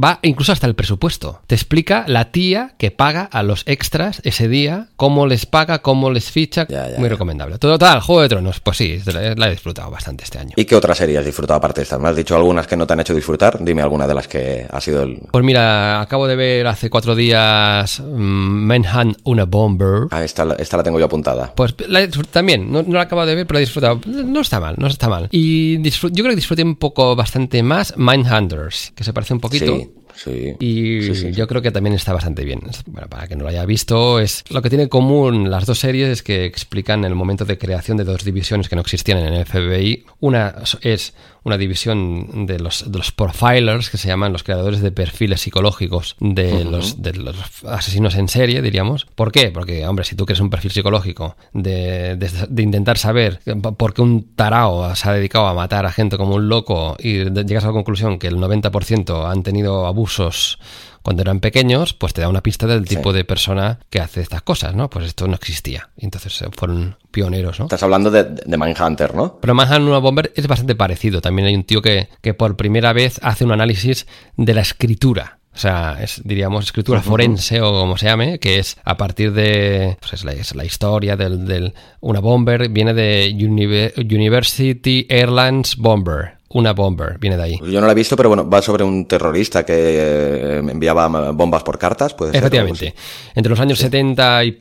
va 0.02 0.20
incluso 0.22 0.52
hasta 0.52 0.68
el 0.68 0.76
presupuesto. 0.76 1.42
Te 1.48 1.56
explica 1.56 2.04
la 2.08 2.32
tía 2.32 2.74
que 2.78 2.92
paga 2.92 3.24
a 3.24 3.44
los 3.44 3.64
extras 3.68 4.22
ese 4.24 4.48
día, 4.48 4.88
cómo 4.98 5.28
les 5.28 5.46
paga, 5.46 5.82
cómo 5.82 6.12
les 6.12 6.30
ficha. 6.32 6.68
Ya, 6.68 6.90
ya, 6.90 6.98
Muy 6.98 7.08
ya. 7.08 7.10
recomendable. 7.10 7.58
Todo 7.58 7.78
tal, 7.78 8.02
Juego 8.02 8.22
de 8.22 8.30
Tronos, 8.30 8.60
pues 8.60 8.78
sí, 8.78 9.00
la 9.06 9.48
he 9.48 9.52
disfrutado 9.52 9.90
bastante 9.90 10.24
este 10.24 10.40
año. 10.40 10.52
¿Y 10.56 10.66
qué 10.66 10.76
otras 10.76 10.98
series 10.98 11.20
has 11.20 11.26
disfrutado 11.26 11.58
aparte 11.58 11.82
de 11.82 11.84
estas? 11.84 12.00
Me 12.00 12.10
has 12.10 12.16
dicho 12.16 12.36
algunas 12.36 12.68
que 12.68 12.76
no 12.76 12.86
te 12.86 12.94
han 12.94 13.00
hecho 13.00 13.16
disfrutar. 13.16 13.64
Dime 13.64 13.82
alguna 13.82 14.08
de 14.08 14.14
las 14.14 14.28
que 14.28 14.68
ha 14.70 14.82
sido 14.82 15.04
el. 15.04 15.20
Pues 15.32 15.44
mira, 15.44 16.02
acabo 16.02 16.28
de 16.28 16.36
ver 16.36 16.68
hace 16.68 16.90
cuatro 16.90 17.16
días 17.16 18.00
um, 18.00 18.66
Manhunt 18.66 19.18
una 19.24 19.46
Bomber. 19.46 20.08
Ah, 20.12 20.24
esta, 20.24 20.56
esta 20.58 20.78
la 20.78 20.84
tengo 20.84 21.00
yo 21.00 21.06
apuntada. 21.06 21.54
Pues 21.56 21.76
la 21.88 22.08
también, 22.10 22.72
no, 22.72 22.84
no, 22.84 22.94
la 22.94 23.02
acabo 23.02 23.26
de 23.26 23.36
ver, 23.36 23.48
pero 23.48 23.56
la 23.56 23.62
he 23.62 23.66
disfrutado. 23.66 24.02
No 24.06 24.42
está 24.42 24.60
mal, 24.60 24.76
no 24.78 24.88
está 24.88 25.10
mal. 25.10 25.28
Y 25.32 25.82
yo 25.90 26.10
creo 26.10 26.30
que 26.30 26.36
disfruté 26.36 26.64
un 26.64 26.76
poco 26.76 27.16
bastante 27.16 27.64
más 27.64 27.94
Mindhunters, 27.98 28.94
que 28.96 29.04
se 29.04 29.14
parece 29.14 29.34
un 29.34 29.40
poquito. 29.40 29.78
Sí. 29.78 29.92
Sí, 30.16 30.56
y 30.60 31.02
sí, 31.04 31.16
sí, 31.16 31.32
yo 31.32 31.48
creo 31.48 31.62
que 31.62 31.72
también 31.72 31.96
está 31.96 32.14
bastante 32.14 32.44
bien. 32.44 32.60
Bueno, 32.86 33.08
para 33.08 33.28
que 33.28 33.36
no 33.36 33.44
lo 33.44 33.50
haya 33.50 33.66
visto, 33.66 34.20
es 34.20 34.44
lo 34.50 34.62
que 34.62 34.70
tiene 34.70 34.84
en 34.84 34.90
común 34.90 35.50
las 35.50 35.66
dos 35.66 35.80
series 35.80 36.10
es 36.10 36.24
que 36.24 36.46
explican 36.46 37.06
el 37.06 37.16
momento 37.16 37.46
de 37.46 37.58
creación 37.58 37.98
de 37.98 38.04
dos 38.04 38.24
divisiones 38.24 38.70
que 38.70 38.76
no 38.76 38.82
existían 38.82 39.20
en 39.20 39.34
el 39.34 39.46
FBI. 39.46 40.06
Una 40.20 40.56
es 40.82 41.14
una 41.44 41.58
división 41.58 42.46
de 42.46 42.60
los, 42.60 42.92
de 42.92 42.98
los 42.98 43.12
profilers, 43.12 43.90
que 43.90 43.98
se 43.98 44.08
llaman 44.08 44.34
los 44.34 44.44
creadores 44.44 44.82
de 44.82 44.92
perfiles 44.92 45.42
psicológicos 45.42 46.16
de, 46.20 46.54
uh 46.54 46.58
-huh. 46.58 46.70
los, 46.70 47.02
de 47.02 47.14
los 47.14 47.36
asesinos 47.66 48.16
en 48.16 48.28
serie, 48.28 48.62
diríamos. 48.62 49.08
¿Por 49.16 49.32
qué? 49.32 49.50
Porque, 49.52 49.88
hombre, 49.88 50.06
si 50.06 50.16
tú 50.16 50.26
crees 50.26 50.40
un 50.40 50.50
perfil 50.50 50.72
psicológico 50.72 51.36
de, 51.54 52.16
de, 52.18 52.30
de 52.50 52.62
intentar 52.62 52.98
saber 52.98 53.40
por 53.78 53.94
qué 53.94 54.02
un 54.02 54.36
tarao 54.36 54.94
se 54.96 55.10
ha 55.10 55.14
dedicado 55.14 55.48
a 55.48 55.54
matar 55.54 55.86
a 55.86 55.92
gente 55.92 56.18
como 56.18 56.36
un 56.36 56.48
loco 56.50 56.96
y 57.00 57.24
llegas 57.24 57.64
a 57.64 57.68
la 57.68 57.74
conclusión 57.74 58.20
que 58.20 58.28
el 58.28 58.36
90% 58.36 59.30
han 59.30 59.44
tenido 59.44 59.88
abuso 59.88 60.02
abusos 60.02 60.58
cuando 61.02 61.22
eran 61.22 61.40
pequeños, 61.40 61.94
pues 61.94 62.14
te 62.14 62.22
da 62.22 62.30
una 62.30 62.42
pista 62.42 62.68
del 62.68 62.88
tipo 62.88 63.14
de 63.14 63.26
persona 63.26 63.80
que 63.90 64.00
hace 64.00 64.22
estas 64.22 64.42
cosas, 64.42 64.76
¿no? 64.76 64.90
Pues 64.90 65.06
esto 65.06 65.28
no 65.28 65.36
existía. 65.36 65.90
Entonces 65.98 66.44
fueron 66.56 66.98
pioneros, 67.12 67.60
¿no? 67.60 67.66
Estás 67.66 67.84
hablando 67.84 68.12
de, 68.12 68.24
de 68.24 68.58
Mindhunter, 68.58 69.16
¿no? 69.16 69.38
Pero 69.42 69.54
Manhattan 69.54 70.02
Bomber 70.02 70.32
es 70.36 70.48
bastante 70.48 70.76
parecido. 70.76 71.22
También 71.22 71.48
hay 71.48 71.56
un 71.56 71.64
tío 71.64 71.82
que, 71.82 72.10
que 72.22 72.34
por 72.34 72.56
primera 72.56 72.94
vez 72.94 73.20
hace 73.24 73.46
un 73.46 73.52
análisis 73.52 74.08
de 74.38 74.54
la 74.54 74.62
escritura. 74.62 75.40
O 75.54 75.58
sea, 75.58 75.98
es, 76.02 76.22
diríamos, 76.24 76.66
escritura 76.66 77.02
forense 77.02 77.62
o 77.62 77.72
como 77.72 77.98
se 77.98 78.06
llame, 78.06 78.40
que 78.40 78.60
es 78.60 78.78
a 78.86 78.96
partir 78.96 79.34
de. 79.34 79.98
Pues 80.00 80.14
es, 80.14 80.24
la, 80.24 80.32
es 80.32 80.56
la 80.56 80.64
historia 80.64 81.18
del, 81.18 81.46
del, 81.46 81.74
Una 82.00 82.22
bomber 82.22 82.70
viene 82.70 82.94
de 82.94 83.36
University 83.36 85.06
Airlines 85.10 85.76
Bomber 85.76 86.41
una 86.54 86.74
bomber, 86.74 87.18
viene 87.20 87.38
de 87.38 87.44
ahí. 87.44 87.60
Yo 87.66 87.80
no 87.80 87.88
la 87.88 87.94
he 87.94 87.96
visto, 87.96 88.16
pero 88.16 88.30
bueno, 88.30 88.50
va 88.50 88.62
sobre 88.62 88.84
un 88.84 89.06
terrorista 89.06 89.66
que 89.66 89.74
eh, 89.76 90.58
enviaba 90.58 91.32
bombas 91.32 91.64
por 91.64 91.78
cartas, 91.78 92.14
puede 92.14 92.38
Efectivamente. 92.38 92.94
Entre 93.36 93.50
los 93.50 93.60
años 93.60 93.80
70 93.80 94.44
y 94.46 94.60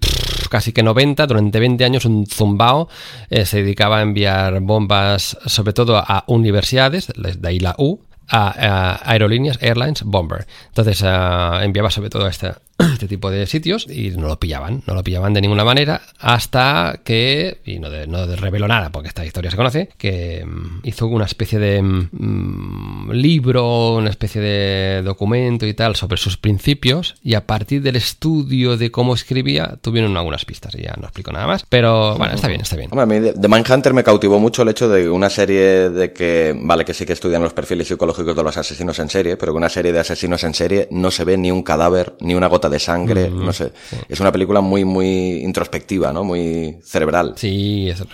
casi 0.48 0.72
que 0.72 0.82
90, 0.82 1.26
durante 1.26 1.60
20 1.60 1.84
años 1.84 2.04
un 2.04 2.26
zumbao 2.26 2.88
eh, 3.28 3.46
se 3.46 3.58
dedicaba 3.58 3.98
a 3.98 4.02
enviar 4.02 4.60
bombas 4.60 5.38
sobre 5.46 5.72
todo 5.72 5.96
a 5.96 6.24
universidades, 6.26 7.08
de 7.16 7.48
ahí 7.48 7.60
la 7.60 7.74
U, 7.78 8.00
a, 8.28 9.00
aerolíneas, 9.04 9.58
airlines, 9.60 10.02
bomber. 10.02 10.46
Entonces 10.68 11.02
eh, 11.04 11.58
enviaba 11.62 11.90
sobre 11.90 12.10
todo 12.10 12.26
a 12.26 12.30
esta, 12.30 12.60
este 13.00 13.08
tipo 13.08 13.30
de 13.30 13.46
sitios 13.46 13.86
y 13.88 14.10
no 14.10 14.28
lo 14.28 14.38
pillaban, 14.38 14.82
no 14.86 14.94
lo 14.94 15.02
pillaban 15.02 15.32
de 15.32 15.40
ninguna 15.40 15.64
manera 15.64 16.02
hasta 16.18 17.00
que, 17.02 17.60
y 17.64 17.78
no, 17.78 17.88
no 18.06 18.26
reveló 18.36 18.68
nada 18.68 18.90
porque 18.90 19.08
esta 19.08 19.24
historia 19.24 19.50
se 19.50 19.56
conoce, 19.56 19.88
que 19.96 20.44
mm, 20.44 20.80
hizo 20.86 21.06
una 21.06 21.24
especie 21.24 21.58
de 21.58 21.80
mm, 21.80 23.12
libro, 23.12 23.94
una 23.94 24.10
especie 24.10 24.42
de 24.42 25.02
documento 25.02 25.66
y 25.66 25.72
tal 25.72 25.96
sobre 25.96 26.18
sus 26.18 26.36
principios 26.36 27.14
y 27.22 27.34
a 27.34 27.46
partir 27.46 27.80
del 27.80 27.96
estudio 27.96 28.76
de 28.76 28.90
cómo 28.90 29.14
escribía 29.14 29.78
tuvieron 29.80 30.14
algunas 30.18 30.44
pistas 30.44 30.74
y 30.74 30.82
ya 30.82 30.94
no 31.00 31.04
explico 31.04 31.32
nada 31.32 31.46
más, 31.46 31.64
pero 31.70 32.16
bueno, 32.18 32.34
está 32.34 32.48
bien, 32.48 32.60
está 32.60 32.76
bien. 32.76 32.90
a 32.98 33.06
mí 33.06 33.18
de 33.18 33.48
Mindhunter 33.48 33.94
me 33.94 34.04
cautivó 34.04 34.38
mucho 34.38 34.60
el 34.60 34.68
hecho 34.68 34.90
de 34.90 35.08
una 35.08 35.30
serie 35.30 35.88
de 35.88 36.12
que, 36.12 36.54
vale, 36.54 36.84
que 36.84 36.92
sí 36.92 37.06
que 37.06 37.14
estudian 37.14 37.42
los 37.42 37.54
perfiles 37.54 37.88
psicológicos 37.88 38.36
de 38.36 38.42
los 38.42 38.58
asesinos 38.58 38.98
en 38.98 39.08
serie, 39.08 39.38
pero 39.38 39.52
que 39.52 39.56
una 39.56 39.70
serie 39.70 39.90
de 39.90 40.00
asesinos 40.00 40.44
en 40.44 40.52
serie 40.52 40.86
no 40.90 41.10
se 41.10 41.24
ve 41.24 41.38
ni 41.38 41.50
un 41.50 41.62
cadáver, 41.62 42.14
ni 42.20 42.34
una 42.34 42.48
gota 42.48 42.68
de 42.68 42.78
sangre, 42.78 42.89
no 42.98 43.52
sé. 43.52 43.72
Es 44.08 44.20
una 44.20 44.32
película 44.32 44.60
muy, 44.60 44.84
muy 44.84 45.42
introspectiva, 45.42 46.12
¿no? 46.12 46.24
Muy 46.24 46.78
cerebral. 46.82 47.34
Sí, 47.36 47.88
eso, 47.88 48.04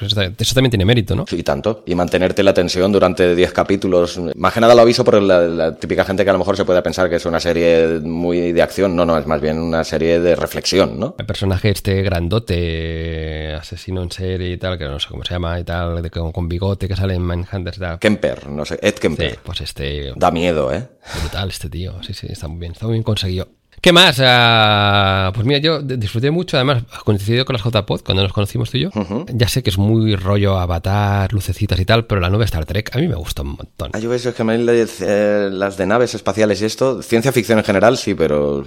también 0.55 0.70
tiene 0.70 0.85
mérito, 0.85 1.15
¿no? 1.15 1.24
Sí, 1.27 1.43
tanto. 1.43 1.82
Y 1.86 1.94
mantenerte 1.94 2.43
la 2.43 2.55
tensión 2.55 2.93
durante 2.93 3.35
10 3.35 3.53
capítulos. 3.53 4.20
Más 4.35 4.53
que 4.53 4.61
nada 4.61 4.74
lo 4.74 4.82
aviso 4.82 5.05
por 5.05 5.20
la, 5.23 5.77
típica 5.77 6.05
gente 6.05 6.24
que 6.24 6.31
a 6.31 6.32
lo 6.32 6.39
mejor 6.39 6.57
se 6.57 6.65
puede 6.65 6.82
pensar 6.82 7.09
que 7.09 7.16
es 7.16 7.27
una 7.27 7.40
serie 7.40 8.01
muy 8.01 8.53
de 8.53 8.62
acción. 8.62 8.97
No, 8.97 9.05
no, 9.05 9.19
es 9.19 9.27
más 9.27 9.40
bien 9.40 9.59
una 9.59 9.85
serie 9.85 10.20
de 10.20 10.36
reflexión, 10.36 10.98
¿no? 10.98 11.15
El 11.19 11.27
personaje 11.27 11.70
este 11.70 12.03
grandote, 12.03 13.55
asesino 13.55 14.03
en 14.03 14.11
serie 14.11 14.53
y 14.53 14.57
tal, 14.57 14.78
que 14.78 14.85
no 14.85 14.98
sé 14.98 15.09
cómo 15.09 15.24
se 15.24 15.35
llama 15.35 15.59
y 15.61 15.65
tal, 15.65 16.03
de, 16.03 16.11
con, 16.11 16.32
con 16.32 16.48
bigote 16.48 16.89
que 16.89 16.97
sale 16.97 17.15
en 17.15 17.27
y 17.36 17.78
tal. 17.78 17.98
Kemper, 17.98 18.48
no 18.48 18.65
sé, 18.65 18.78
Ed 18.82 18.94
Kemper. 18.94 19.31
Sí, 19.32 19.39
pues 19.43 19.61
este... 19.61 20.12
Da 20.16 20.31
miedo, 20.31 20.73
¿eh? 20.73 20.89
Brutal 21.20 21.48
este 21.48 21.69
tío, 21.69 22.03
sí, 22.03 22.15
sí, 22.15 22.27
está 22.31 22.48
muy 22.48 22.59
bien, 22.59 22.73
está 22.73 22.86
muy 22.86 22.94
bien 22.94 23.03
conseguido. 23.03 23.48
¿Qué 23.81 23.93
más? 23.93 24.19
Uh, 24.19 25.32
pues 25.32 25.47
mira, 25.47 25.59
yo 25.59 25.81
disfruté 25.81 26.31
mucho, 26.31 26.57
además, 26.57 26.82
coincidido 27.05 27.44
con 27.44 27.55
las 27.55 27.65
JPod 27.65 28.01
cuando 28.03 28.23
nos 28.23 28.32
conocimos 28.32 28.70
tú 28.70 28.78
y 28.78 28.82
yo. 28.82 28.90
Ya 29.32 29.48
sé 29.48 29.62
que 29.62 29.70
es 29.70 29.78
muy 29.78 30.16
rollo 30.16 30.59
avatar, 30.59 31.32
lucecitas 31.32 31.78
y 31.78 31.85
tal, 31.85 32.07
pero 32.07 32.20
la 32.20 32.28
nueva 32.28 32.44
Star 32.44 32.65
Trek 32.65 32.94
a 32.94 32.98
mí 32.98 33.09
me 33.09 33.15
gustó 33.15 33.43
un 33.43 33.57
montón. 33.57 33.90
Ah, 33.93 33.98
yo 33.98 34.11
veo 34.11 34.35
que 34.35 34.44
me, 34.44 34.57
eh, 34.57 35.48
las 35.53 35.77
de 35.77 35.86
naves 35.86 36.15
espaciales 36.15 36.61
y 36.62 36.65
esto, 36.65 37.03
ciencia 37.03 37.32
ficción 37.32 37.59
en 37.59 37.65
general 37.65 37.97
sí, 37.97 38.15
pero 38.15 38.65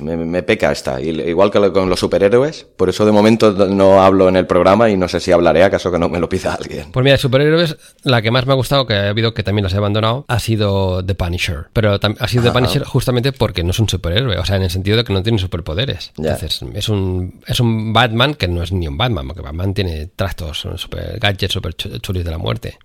me, 0.00 0.42
peca 0.42 0.72
esta. 0.72 1.00
Igual 1.00 1.50
que 1.50 1.72
con 1.72 1.88
los 1.88 2.00
superhéroes, 2.00 2.66
por 2.76 2.88
eso 2.88 3.04
de 3.04 3.12
momento 3.12 3.52
no 3.52 4.02
hablo 4.02 4.28
en 4.28 4.36
el 4.36 4.46
programa 4.46 4.90
y 4.90 4.96
no 4.96 5.08
sé 5.08 5.20
si 5.20 5.32
hablaré, 5.32 5.64
acaso 5.64 5.90
que 5.92 5.98
no 5.98 6.08
me 6.08 6.18
lo 6.18 6.28
pida 6.28 6.54
alguien. 6.54 6.90
Pues 6.92 7.04
mira, 7.04 7.16
superhéroes, 7.16 7.76
la 8.02 8.22
que 8.22 8.30
más 8.30 8.46
me 8.46 8.52
ha 8.52 8.56
gustado, 8.56 8.86
que 8.86 8.94
ha 8.94 9.10
habido 9.10 9.34
que 9.34 9.42
también 9.42 9.64
las 9.64 9.74
he 9.74 9.76
abandonado, 9.76 10.24
ha 10.28 10.38
sido 10.38 11.04
The 11.04 11.14
Punisher. 11.14 11.66
Pero 11.72 11.98
ha 12.18 12.28
sido 12.28 12.44
The 12.44 12.52
Punisher 12.52 12.84
justamente 12.84 13.32
porque 13.32 13.62
no 13.62 13.70
es 13.70 13.78
un 13.78 13.88
superhéroe. 13.88 14.36
O 14.46 14.48
sea, 14.48 14.58
en 14.58 14.62
el 14.62 14.70
sentido 14.70 14.96
de 14.96 15.02
que 15.02 15.12
no 15.12 15.24
tiene 15.24 15.40
superpoderes. 15.40 16.12
Entonces, 16.16 16.62
es 16.72 16.88
un, 16.88 17.40
es 17.48 17.58
un 17.58 17.92
Batman 17.92 18.34
que 18.34 18.46
no 18.46 18.62
es 18.62 18.70
ni 18.70 18.86
un 18.86 18.96
Batman, 18.96 19.26
porque 19.26 19.42
Batman 19.42 19.74
tiene 19.74 20.06
trastos, 20.06 20.68
super 20.76 21.18
gadgets 21.18 21.52
super 21.52 21.74
chulis 21.74 22.24
de 22.24 22.30
la 22.30 22.38
muerte. 22.38 22.78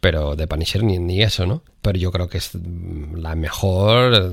Pero 0.00 0.36
de 0.36 0.46
Punisher 0.46 0.82
ni, 0.84 0.98
ni 0.98 1.22
eso, 1.22 1.46
¿no? 1.46 1.62
Pero 1.82 1.98
yo 1.98 2.10
creo 2.10 2.28
que 2.28 2.38
es 2.38 2.50
la 3.14 3.34
mejor 3.34 4.32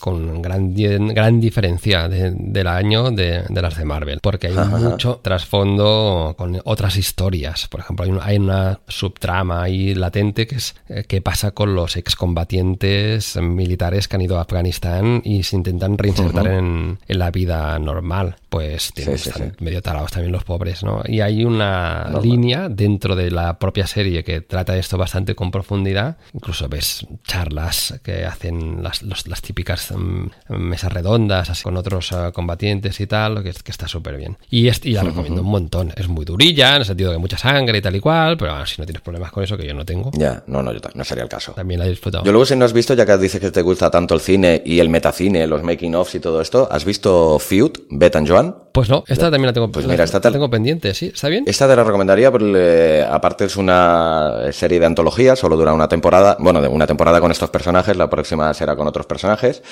con 0.00 0.42
gran, 0.42 0.74
gran 0.74 1.40
diferencia 1.40 2.08
del 2.08 2.66
año 2.66 3.10
de, 3.10 3.44
las 3.50 3.76
de 3.76 3.84
Marvel, 3.84 4.20
porque 4.20 4.48
hay 4.48 4.56
mucho 4.56 5.20
trasfondo 5.22 6.34
con 6.36 6.60
otras 6.64 6.96
historias. 6.96 7.68
Por 7.68 7.80
ejemplo, 7.80 8.20
hay, 8.22 8.36
una 8.36 8.80
subtrama 8.88 9.62
ahí 9.62 9.94
latente 9.94 10.46
que 10.46 10.56
es 10.56 10.74
eh, 10.88 11.04
qué 11.06 11.20
pasa 11.20 11.52
con 11.52 11.74
los 11.74 11.96
excombatientes 11.96 13.36
militares 13.36 14.08
que 14.08 14.16
han 14.16 14.22
ido 14.22 14.38
a 14.38 14.42
Afganistán 14.42 15.22
y 15.24 15.44
se 15.44 15.56
intentan 15.56 15.96
reinsertar 15.96 16.48
en, 16.48 16.98
la 17.08 17.30
vida 17.30 17.78
normal. 17.78 18.36
Pues 18.48 18.92
tienen, 18.92 19.14
están 19.14 19.56
medio 19.60 19.80
tarados 19.80 20.12
también 20.12 20.32
los 20.32 20.44
pobres, 20.44 20.82
¿no? 20.82 21.02
Y 21.06 21.20
hay 21.20 21.44
una 21.44 22.10
línea 22.22 22.68
dentro 22.68 23.16
de 23.16 23.30
la 23.30 23.58
propia 23.58 23.86
serie 23.86 24.24
que 24.24 24.40
trata 24.40 24.76
esto 24.76 24.98
bastante 24.98 25.34
con 25.34 25.50
profundidad. 25.50 26.18
Incluso 26.34 26.68
ves 26.68 26.81
charlas 27.24 28.00
que 28.02 28.24
hacen 28.24 28.82
las, 28.82 29.02
las 29.02 29.42
típicas 29.42 29.92
mm, 29.92 30.26
mesas 30.48 30.92
redondas 30.92 31.50
así, 31.50 31.62
con 31.62 31.76
otros 31.76 32.12
ah, 32.12 32.32
combatientes 32.32 33.00
y 33.00 33.06
tal, 33.06 33.42
que, 33.42 33.52
que 33.52 33.70
está 33.70 33.88
súper 33.88 34.16
bien. 34.16 34.36
Y, 34.50 34.68
y 34.68 34.92
la 34.92 35.02
recomiendo 35.02 35.42
un 35.42 35.48
montón. 35.48 35.92
Es 35.96 36.08
muy 36.08 36.24
durilla, 36.24 36.70
en 36.70 36.80
el 36.80 36.84
sentido 36.84 37.12
de 37.12 37.18
mucha 37.18 37.38
sangre 37.38 37.78
y 37.78 37.82
tal 37.82 37.96
y 37.96 38.00
cual, 38.00 38.36
pero 38.36 38.64
si 38.66 38.80
no 38.80 38.86
tienes 38.86 39.02
problemas 39.02 39.32
con 39.32 39.44
eso, 39.44 39.56
que 39.56 39.66
yo 39.66 39.74
no 39.74 39.84
tengo. 39.84 40.10
Ya, 40.14 40.42
no, 40.46 40.62
no, 40.62 40.72
yo 40.72 40.80
no 40.94 41.04
sería 41.04 41.24
el 41.24 41.28
caso. 41.28 41.52
También 41.52 41.80
la 41.80 41.86
he 41.86 41.90
disfrutado. 41.90 42.24
Yo 42.24 42.32
luego, 42.32 42.46
si 42.46 42.56
no 42.56 42.64
has 42.64 42.72
visto, 42.72 42.94
ya 42.94 43.06
que 43.06 43.16
dices 43.18 43.40
que 43.40 43.50
te 43.50 43.62
gusta 43.62 43.90
tanto 43.90 44.14
el 44.14 44.20
cine 44.20 44.62
y 44.64 44.80
el 44.80 44.88
metacine, 44.88 45.46
los 45.46 45.62
making-offs 45.62 46.14
y 46.14 46.20
todo 46.20 46.40
esto, 46.40 46.68
¿has 46.70 46.84
visto 46.84 47.38
Feud, 47.38 47.72
Bet 47.90 48.16
and 48.16 48.28
Joan? 48.28 48.56
Pues 48.72 48.88
no, 48.88 49.04
esta 49.06 49.30
también 49.30 49.46
la 49.46 49.52
tengo, 49.52 49.70
pues 49.70 49.86
mira, 49.86 50.02
esta 50.04 50.20
tengo 50.20 50.48
pendiente, 50.48 50.94
¿sí? 50.94 51.12
¿Está 51.14 51.28
bien? 51.28 51.44
Esta 51.46 51.68
te 51.68 51.76
la 51.76 51.84
recomendaría, 51.84 52.30
porque 52.30 53.04
aparte 53.08 53.44
es 53.44 53.56
una 53.56 54.50
serie 54.50 54.80
de 54.80 54.86
antología, 54.86 55.36
solo 55.36 55.56
dura 55.56 55.74
una 55.74 55.88
temporada, 55.88 56.36
bueno, 56.40 56.62
de 56.62 56.68
una 56.72 56.86
temporada 56.86 57.20
con 57.20 57.30
estos 57.30 57.50
personajes, 57.50 57.96
la 57.96 58.08
próxima 58.08 58.52
será 58.54 58.74
con 58.76 58.86
otros 58.86 59.06
personajes, 59.06 59.62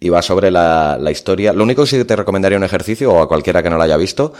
y 0.00 0.08
va 0.08 0.22
sobre 0.22 0.50
la, 0.50 0.96
la 1.00 1.10
historia. 1.10 1.52
Lo 1.52 1.64
único 1.64 1.82
que 1.82 1.88
sí 1.88 2.04
te 2.04 2.16
recomendaría 2.16 2.58
un 2.58 2.64
ejercicio, 2.64 3.12
o 3.12 3.22
a 3.22 3.28
cualquiera 3.28 3.62
que 3.62 3.70
no 3.70 3.76
lo 3.76 3.82
haya 3.82 3.96
visto, 3.96 4.32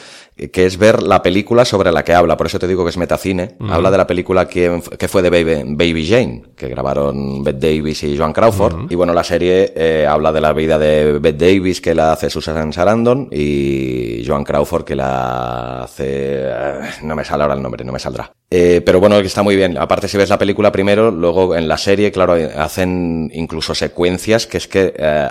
que 0.52 0.66
es 0.66 0.78
ver 0.78 1.02
la 1.02 1.22
película 1.22 1.64
sobre 1.64 1.90
la 1.90 2.04
que 2.04 2.14
habla, 2.14 2.36
por 2.36 2.46
eso 2.46 2.58
te 2.58 2.68
digo 2.68 2.84
que 2.84 2.90
es 2.90 2.96
metacine. 2.96 3.56
Habla 3.68 3.90
de 3.90 3.98
la 3.98 4.06
película 4.06 4.46
que, 4.46 4.80
que 4.98 5.08
fue 5.08 5.22
de 5.22 5.30
Baby, 5.30 5.74
Baby, 5.74 6.06
Jane, 6.06 6.42
que 6.56 6.68
grabaron 6.68 7.42
Bette 7.42 7.58
Davis 7.66 8.04
y 8.04 8.16
Joan 8.16 8.32
Crawford, 8.32 8.90
y 8.90 8.94
bueno, 8.94 9.12
la 9.12 9.24
serie 9.24 9.72
eh, 9.74 10.06
habla 10.08 10.32
de 10.32 10.40
la 10.40 10.52
vida 10.52 10.78
de 10.78 11.18
Bette 11.18 11.46
Davis, 11.46 11.80
que 11.80 11.94
la 11.94 12.12
hace 12.12 12.30
Susan 12.30 12.72
Sarandon, 12.72 13.28
y 13.32 14.24
Joan 14.26 14.44
Crawford 14.44 14.84
que 14.84 14.94
la 14.94 15.82
hace... 15.82 16.04
Eh, 16.06 16.80
no 17.02 17.16
me 17.16 17.24
sale 17.24 17.42
ahora 17.42 17.54
el 17.54 17.62
nombre, 17.62 17.84
no 17.84 17.92
me 17.92 17.98
saldrá. 17.98 18.30
Eh, 18.50 18.80
pero 18.84 18.98
bueno, 18.98 19.18
está 19.18 19.42
muy 19.42 19.56
bien. 19.56 19.76
Aparte, 19.76 20.08
si 20.08 20.16
ves 20.16 20.30
la 20.30 20.38
película 20.38 20.72
primero, 20.72 21.10
luego 21.10 21.54
en 21.54 21.68
la 21.68 21.76
serie, 21.76 22.10
claro, 22.10 22.34
hacen 22.56 23.30
incluso 23.34 23.74
secuencias 23.74 24.46
que 24.46 24.56
es 24.56 24.66
que 24.66 24.94
eh, 24.96 25.28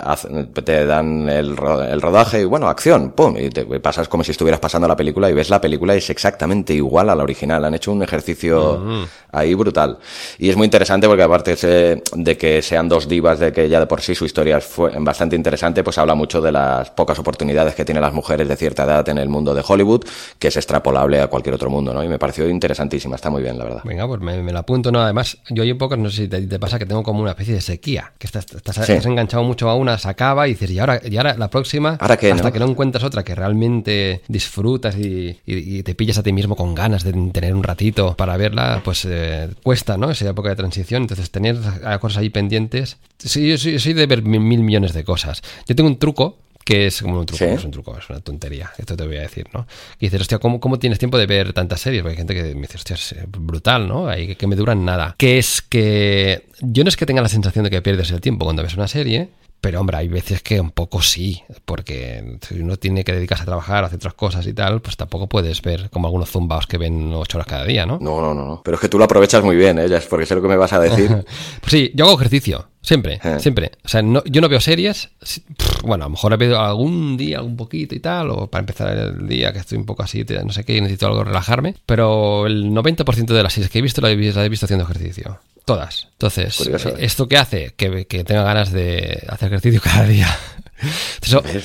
te 0.64 0.86
dan 0.86 1.28
el, 1.28 1.56
rodaje 1.56 2.42
y 2.42 2.44
bueno, 2.44 2.68
acción, 2.68 3.12
pum, 3.12 3.36
y 3.36 3.50
te 3.50 3.64
pasas 3.80 4.08
como 4.08 4.24
si 4.24 4.32
estuvieras 4.32 4.60
pasando 4.60 4.88
la 4.88 4.96
película 4.96 5.28
y 5.30 5.34
ves 5.34 5.50
la 5.50 5.60
película 5.60 5.94
y 5.94 5.98
es 5.98 6.10
exactamente 6.10 6.74
igual 6.74 7.10
a 7.10 7.14
la 7.14 7.22
original. 7.22 7.64
Han 7.64 7.74
hecho 7.74 7.92
un 7.92 8.02
ejercicio 8.02 9.06
ahí 9.32 9.54
brutal. 9.54 9.98
Y 10.38 10.48
es 10.48 10.56
muy 10.56 10.64
interesante 10.64 11.06
porque 11.06 11.22
aparte 11.22 11.56
de 11.56 12.36
que 12.38 12.62
sean 12.62 12.88
dos 12.88 13.08
divas, 13.08 13.38
de 13.38 13.52
que 13.52 13.68
ya 13.68 13.80
de 13.80 13.86
por 13.86 14.00
sí 14.00 14.14
su 14.14 14.24
historia 14.24 14.60
fue 14.60 14.92
bastante 14.98 15.36
interesante, 15.36 15.82
pues 15.82 15.98
habla 15.98 16.14
mucho 16.14 16.40
de 16.40 16.52
las 16.52 16.90
pocas 16.90 17.18
oportunidades 17.18 17.74
que 17.74 17.84
tienen 17.84 18.02
las 18.02 18.12
mujeres 18.12 18.48
de 18.48 18.56
cierta 18.56 18.84
edad 18.84 19.08
en 19.08 19.18
el 19.18 19.28
mundo 19.28 19.54
de 19.54 19.62
Hollywood, 19.66 20.04
que 20.38 20.48
es 20.48 20.56
extrapolable 20.56 21.20
a 21.20 21.26
cualquier 21.28 21.54
otro 21.54 21.70
mundo, 21.70 21.92
¿no? 21.92 22.02
Y 22.02 22.08
me 22.08 22.18
pareció 22.18 22.48
interesantísimo 22.48 23.14
está 23.14 23.30
muy 23.30 23.42
bien, 23.42 23.58
la 23.58 23.64
verdad. 23.64 23.80
Venga, 23.84 24.06
pues 24.06 24.20
me, 24.20 24.52
la 24.52 24.60
apunto, 24.60 24.90
¿no? 24.90 25.00
Además, 25.00 25.38
yo 25.50 25.62
hay 25.62 25.74
poco, 25.74 25.96
no 25.96 26.10
sé 26.10 26.22
si 26.22 26.28
te, 26.28 26.58
pasa 26.58 26.78
que 26.78 26.86
tengo 26.86 27.02
como 27.02 27.20
una 27.20 27.30
especie 27.30 27.54
de 27.54 27.60
sequía, 27.60 28.12
que 28.18 28.26
estás, 28.26 28.46
estás, 28.54 29.06
enganchado 29.06 29.42
mucho 29.42 29.68
a 29.68 29.74
una, 29.74 29.98
se 29.98 30.07
acaba 30.10 30.48
y 30.48 30.52
dices, 30.52 30.70
y 30.70 30.78
ahora, 30.78 31.00
y 31.04 31.16
ahora 31.16 31.36
la 31.36 31.48
próxima, 31.48 31.96
¿Ahora 32.00 32.14
hasta 32.14 32.52
que 32.52 32.58
no 32.58 32.68
encuentras 32.68 33.04
otra 33.04 33.22
que 33.22 33.34
realmente 33.34 34.22
disfrutas 34.28 34.96
y, 34.96 35.38
te 35.82 35.94
pillas 35.94 36.18
a 36.18 36.22
ti 36.22 36.32
mismo 36.32 36.56
con 36.56 36.74
ganas 36.74 37.04
de 37.04 37.12
tener 37.32 37.54
un 37.54 37.62
ratito 37.62 38.14
para 38.16 38.36
verla, 38.36 38.82
pues 38.84 39.06
eh, 39.08 39.48
cuesta, 39.62 39.96
¿no? 39.96 40.10
Esa 40.10 40.28
época 40.28 40.50
de 40.50 40.56
transición, 40.56 41.02
entonces 41.02 41.30
tener 41.30 41.56
cosas 42.00 42.18
ahí 42.18 42.30
pendientes. 42.30 42.96
Sí, 43.18 43.48
yo 43.48 43.58
soy, 43.58 43.92
de 43.92 44.06
ver 44.06 44.22
mil, 44.22 44.40
mil 44.40 44.60
millones 44.60 44.92
de 44.92 45.04
cosas. 45.04 45.42
Yo 45.66 45.74
tengo 45.74 45.88
un 45.88 45.98
truco 45.98 46.38
que 46.68 46.86
es 46.86 47.00
como 47.00 47.20
un 47.20 47.24
truco, 47.24 47.44
es 47.44 47.64
un 47.64 47.70
truco, 47.70 47.96
es 47.96 48.10
una 48.10 48.20
tontería, 48.20 48.70
esto 48.76 48.94
te 48.94 49.06
voy 49.06 49.16
a 49.16 49.22
decir, 49.22 49.46
¿no? 49.54 49.66
Y 49.98 50.06
dices, 50.06 50.20
hostia, 50.20 50.38
¿cómo, 50.38 50.60
¿cómo, 50.60 50.78
tienes 50.78 50.98
tiempo 50.98 51.16
de 51.16 51.24
ver 51.24 51.54
tantas 51.54 51.80
series? 51.80 52.02
Porque 52.02 52.12
hay 52.12 52.18
gente 52.18 52.34
que 52.34 52.54
me 52.54 52.60
dice, 52.60 52.76
hostia, 52.76 52.94
es 52.94 53.14
brutal, 53.26 53.88
¿no? 53.88 54.06
Hay 54.06 54.36
que 54.36 54.46
me 54.46 54.54
duran 54.54 54.84
nada. 54.84 55.14
Que 55.16 55.38
es 55.38 55.62
que 55.62 56.44
yo 56.60 56.84
no 56.84 56.88
es 56.88 56.98
que 56.98 57.06
tenga 57.06 57.22
la 57.22 57.30
sensación 57.30 57.64
de 57.64 57.70
que 57.70 57.80
pierdes 57.80 58.10
el 58.10 58.20
tiempo 58.20 58.44
cuando 58.44 58.62
ves 58.62 58.74
una 58.74 58.86
serie, 58.86 59.30
Pero 59.60 59.80
hombre, 59.80 59.96
hay 59.96 60.08
veces 60.08 60.42
que 60.42 60.60
un 60.60 60.70
poco 60.70 61.02
sí, 61.02 61.42
porque 61.64 62.38
si 62.46 62.60
uno 62.60 62.76
tiene 62.76 63.02
que 63.02 63.12
dedicarse 63.12 63.42
a 63.42 63.46
trabajar, 63.46 63.84
hacer 63.84 63.96
otras 63.96 64.14
cosas 64.14 64.46
y 64.46 64.52
tal, 64.52 64.80
pues 64.80 64.96
tampoco 64.96 65.26
puedes 65.28 65.60
ver 65.62 65.90
como 65.90 66.06
algunos 66.06 66.30
zumbaos 66.30 66.66
que 66.66 66.78
ven 66.78 67.12
ocho 67.12 67.38
horas 67.38 67.48
cada 67.48 67.64
día, 67.64 67.84
¿no? 67.84 67.98
No, 68.00 68.20
no, 68.20 68.34
no, 68.34 68.46
no. 68.46 68.62
Pero 68.64 68.76
es 68.76 68.80
que 68.80 68.88
tú 68.88 68.98
lo 68.98 69.04
aprovechas 69.04 69.42
muy 69.42 69.56
bien, 69.56 69.78
¿eh? 69.78 69.88
Porque 70.08 70.26
sé 70.26 70.36
lo 70.36 70.42
que 70.42 70.48
me 70.48 70.56
vas 70.56 70.72
a 70.72 70.80
decir. 70.80 71.08
pues 71.60 71.70
sí, 71.70 71.90
yo 71.94 72.04
hago 72.04 72.14
ejercicio. 72.14 72.68
Siempre, 72.88 73.20
Eh. 73.22 73.36
siempre. 73.38 73.72
O 73.84 73.88
sea, 73.88 74.00
no- 74.00 74.24
yo 74.24 74.40
no 74.40 74.48
veo 74.48 74.60
series. 74.62 75.10
pff, 75.20 75.82
Bueno, 75.82 76.04
a 76.04 76.06
lo 76.06 76.12
mejor 76.12 76.32
he 76.32 76.36
visto 76.38 76.58
algún 76.58 77.18
día, 77.18 77.36
algún 77.36 77.54
poquito 77.54 77.94
y 77.94 78.00
tal, 78.00 78.30
o 78.30 78.46
para 78.46 78.60
empezar 78.60 78.96
el 78.96 79.28
día 79.28 79.52
que 79.52 79.58
estoy 79.58 79.76
un 79.76 79.84
poco 79.84 80.02
así, 80.02 80.24
no 80.42 80.52
sé 80.54 80.64
qué, 80.64 80.74
y 80.74 80.80
necesito 80.80 81.06
algo 81.06 81.22
relajarme. 81.22 81.74
Pero 81.84 82.46
el 82.46 82.72
90% 82.72 83.34
de 83.34 83.42
las 83.42 83.52
series 83.52 83.70
que 83.70 83.80
he 83.80 83.82
visto 83.82 84.00
las 84.00 84.12
he 84.12 84.16
visto 84.48 84.64
haciendo 84.64 84.84
ejercicio. 84.86 85.38
Todas. 85.66 86.08
Entonces, 86.12 86.56
Curioso, 86.56 86.88
eh, 86.88 86.92
¿eh? 86.92 87.04
¿esto 87.04 87.28
qué 87.28 87.36
hace? 87.36 87.74
Que, 87.76 88.06
que 88.06 88.24
tenga 88.24 88.42
ganas 88.42 88.72
de 88.72 89.22
hacer 89.28 89.48
ejercicio 89.48 89.80
cada 89.84 90.04
día. 90.04 90.34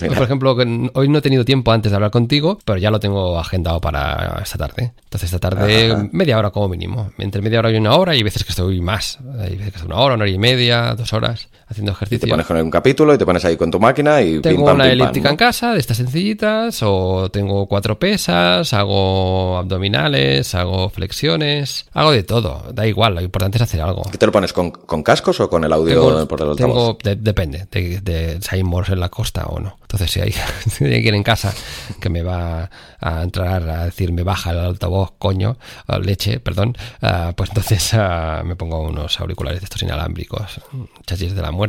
Mira. 0.01 0.15
por 0.15 0.23
ejemplo, 0.23 0.57
hoy 0.93 1.07
no 1.09 1.17
he 1.17 1.21
tenido 1.21 1.45
tiempo 1.45 1.71
antes 1.71 1.91
de 1.91 1.95
hablar 1.95 2.11
contigo, 2.11 2.59
pero 2.65 2.77
ya 2.77 2.91
lo 2.91 2.99
tengo 2.99 3.39
agendado 3.39 3.79
para 3.79 4.39
esta 4.41 4.57
tarde. 4.57 4.93
Entonces, 5.03 5.31
esta 5.33 5.39
tarde, 5.39 5.91
Ajá. 5.91 6.07
media 6.11 6.37
hora 6.37 6.49
como 6.49 6.69
mínimo. 6.69 7.11
Entre 7.17 7.41
media 7.41 7.59
hora 7.59 7.71
y 7.71 7.75
una 7.75 7.95
hora, 7.95 8.13
y 8.13 8.17
hay 8.17 8.23
veces 8.23 8.43
que 8.43 8.49
estoy 8.49 8.81
más. 8.81 9.19
Hay 9.39 9.55
veces 9.55 9.71
que 9.71 9.77
estoy 9.77 9.87
una 9.87 9.97
hora, 9.97 10.15
una 10.15 10.23
hora 10.23 10.31
y 10.31 10.39
media, 10.39 10.95
dos 10.95 11.13
horas 11.13 11.49
haciendo 11.73 11.91
Te 11.91 11.97
ejercicio. 12.05 12.29
pones 12.29 12.45
con 12.45 12.57
un 12.57 12.71
capítulo 12.71 13.13
y 13.13 13.17
te 13.17 13.25
pones 13.25 13.43
ahí 13.45 13.57
con 13.57 13.69
tu 13.69 13.79
máquina 13.79 14.21
y 14.21 14.39
Tengo 14.39 14.57
pim, 14.57 14.65
pam, 14.65 14.75
una 14.75 14.83
pim, 14.85 14.91
pam, 14.97 15.01
elíptica 15.01 15.27
¿no? 15.27 15.31
en 15.31 15.37
casa, 15.37 15.73
de 15.73 15.79
estas 15.79 15.97
sencillitas, 15.97 16.79
o 16.83 17.29
tengo 17.31 17.67
cuatro 17.67 17.99
pesas, 17.99 18.73
hago 18.73 19.57
abdominales, 19.57 20.55
hago 20.55 20.89
flexiones, 20.89 21.85
hago 21.93 22.11
de 22.11 22.23
todo, 22.23 22.63
da 22.73 22.87
igual, 22.87 23.15
lo 23.15 23.21
importante 23.21 23.57
es 23.57 23.61
hacer 23.63 23.81
algo. 23.81 24.03
¿Qué 24.11 24.17
te 24.17 24.25
lo 24.25 24.31
pones 24.31 24.53
con, 24.53 24.71
con 24.71 25.03
cascos 25.03 25.39
o 25.39 25.49
con 25.49 25.63
el 25.63 25.73
audio 25.73 25.93
Tengo, 25.93 26.27
por 26.27 26.41
el 26.41 26.55
tengo- 26.55 26.97
de- 27.03 27.15
depende 27.15 27.67
de, 27.71 27.99
de 28.01 28.39
si 28.41 28.55
hay 28.55 28.63
moros 28.63 28.89
en 28.89 28.99
la 28.99 29.09
costa 29.09 29.45
o 29.47 29.59
no. 29.59 29.77
Entonces, 29.81 30.09
si 30.11 30.21
hay, 30.21 30.31
si 30.69 30.85
hay 30.85 30.95
alguien 30.95 31.15
en 31.15 31.23
casa 31.23 31.53
que 31.99 32.09
me 32.09 32.21
va 32.23 32.69
a 32.99 33.21
entrar 33.23 33.69
a 33.69 33.85
decir 33.85 34.11
me 34.13 34.23
baja 34.23 34.51
el 34.51 34.59
altavoz, 34.59 35.11
coño, 35.19 35.57
leche, 36.01 36.39
perdón, 36.39 36.75
ah, 37.01 37.33
pues 37.35 37.49
entonces 37.49 37.93
ah, 37.93 38.41
me 38.45 38.55
pongo 38.55 38.81
unos 38.81 39.19
auriculares 39.19 39.59
de 39.59 39.65
estos 39.65 39.81
inalámbricos, 39.83 40.61
chachis 41.05 41.35
de 41.35 41.41
la 41.41 41.51
muerte, 41.51 41.62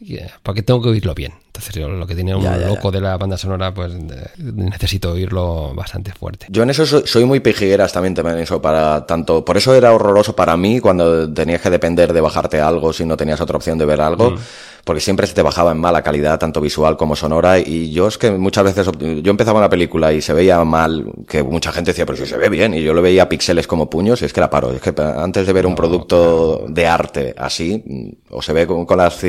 y, 0.00 0.16
eh, 0.16 0.30
porque 0.42 0.62
tengo 0.62 0.82
que 0.82 0.88
oírlo 0.88 1.14
bien. 1.14 1.32
Entonces, 1.54 1.72
yo 1.76 1.88
lo 1.88 2.04
que 2.04 2.16
tiene 2.16 2.34
un 2.34 2.42
Ya, 2.42 2.56
ya, 2.56 2.62
ya. 2.62 2.66
loco 2.66 2.90
de 2.90 3.00
la 3.00 3.16
banda 3.16 3.36
sonora, 3.38 3.72
pues 3.72 3.92
necesito 4.38 5.12
oírlo 5.12 5.72
bastante 5.72 6.10
fuerte. 6.12 6.46
Yo 6.50 6.64
en 6.64 6.70
eso 6.70 6.84
soy, 6.84 7.02
soy 7.06 7.24
muy 7.24 7.38
pejigueras 7.38 7.92
también, 7.92 8.12
también 8.12 8.38
eso 8.38 8.60
para 8.60 9.06
tanto. 9.06 9.44
Por 9.44 9.56
eso 9.56 9.72
era 9.72 9.92
horroroso 9.92 10.34
para 10.34 10.56
mí 10.56 10.80
cuando 10.80 11.32
tenías 11.32 11.60
que 11.60 11.70
depender 11.70 12.12
de 12.12 12.20
bajarte 12.20 12.60
algo 12.60 12.92
si 12.92 13.04
no 13.06 13.16
tenías 13.16 13.40
otra 13.40 13.56
opción 13.56 13.78
de 13.78 13.86
ver 13.86 14.00
algo, 14.00 14.32
Mm. 14.32 14.38
porque 14.82 15.00
siempre 15.00 15.28
se 15.28 15.32
te 15.34 15.42
bajaba 15.42 15.70
en 15.70 15.78
mala 15.78 16.02
calidad, 16.02 16.40
tanto 16.40 16.60
visual 16.60 16.96
como 16.96 17.14
sonora. 17.14 17.60
Y 17.60 17.92
yo 17.92 18.08
es 18.08 18.18
que 18.18 18.32
muchas 18.32 18.64
veces 18.64 18.90
yo 18.98 19.30
empezaba 19.30 19.60
una 19.60 19.68
película 19.70 20.12
y 20.12 20.20
se 20.20 20.32
veía 20.32 20.62
mal, 20.64 21.06
que 21.28 21.44
mucha 21.44 21.70
gente 21.70 21.92
decía, 21.92 22.04
pero 22.04 22.18
si 22.18 22.26
se 22.26 22.36
ve 22.36 22.48
bien, 22.48 22.74
y 22.74 22.82
yo 22.82 22.92
lo 22.94 23.00
veía 23.00 23.28
píxeles 23.28 23.68
como 23.68 23.88
puños, 23.88 24.20
y 24.22 24.24
es 24.24 24.32
que 24.32 24.40
la 24.40 24.50
paro. 24.50 24.72
Es 24.72 24.80
que 24.82 24.92
antes 25.00 25.46
de 25.46 25.52
ver 25.52 25.66
un 25.66 25.76
producto 25.76 26.64
de 26.68 26.86
arte 26.88 27.32
así, 27.38 27.82
o 28.30 28.42
se 28.42 28.52
ve 28.52 28.66
con, 28.66 28.84
con 28.84 28.98
las 28.98 29.22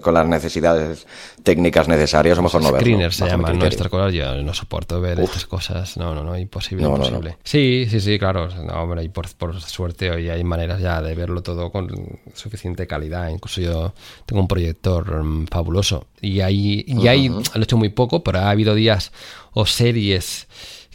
con 0.00 0.14
las 0.14 0.26
necesidades 0.28 1.06
técnicas 1.42 1.71
necesarias, 1.88 2.38
o 2.38 2.42
mejor 2.42 2.62
no 2.62 2.72
verlo. 2.72 2.80
Screener 2.80 3.12
se 3.12 3.26
llaman, 3.26 3.58
¿no? 3.58 3.66
cosas 3.66 4.12
yo 4.12 4.42
no 4.42 4.54
soporto 4.54 5.00
ver 5.00 5.20
estas 5.20 5.46
cosas. 5.46 5.96
No, 5.96 6.14
no, 6.14 6.22
no, 6.22 6.36
imposible, 6.38 6.84
No, 6.84 6.90
no, 6.90 6.96
imposible. 6.96 7.30
no. 7.30 7.36
Sí, 7.42 7.86
sí, 7.90 8.00
sí, 8.00 8.18
claro. 8.18 8.48
No, 8.48 8.74
hombre, 8.82 9.04
y 9.04 9.08
por, 9.08 9.28
por 9.34 9.60
suerte 9.60 10.10
hoy 10.10 10.28
hay 10.28 10.44
maneras 10.44 10.80
ya 10.80 11.02
de 11.02 11.14
verlo 11.14 11.42
todo 11.42 11.70
con 11.70 11.88
suficiente 12.34 12.86
calidad. 12.86 13.28
Incluso 13.28 13.60
yo 13.60 13.94
tengo 14.26 14.40
un 14.40 14.48
proyector 14.48 15.22
mm, 15.22 15.46
fabuloso. 15.46 16.06
Y 16.20 16.40
ahí, 16.40 16.84
y 16.86 17.08
ahí 17.08 17.28
lo 17.28 17.42
he 17.54 17.62
hecho 17.62 17.76
muy 17.76 17.88
poco, 17.88 18.22
pero 18.22 18.38
ha 18.40 18.50
habido 18.50 18.74
días 18.74 19.12
o 19.52 19.66
series 19.66 20.46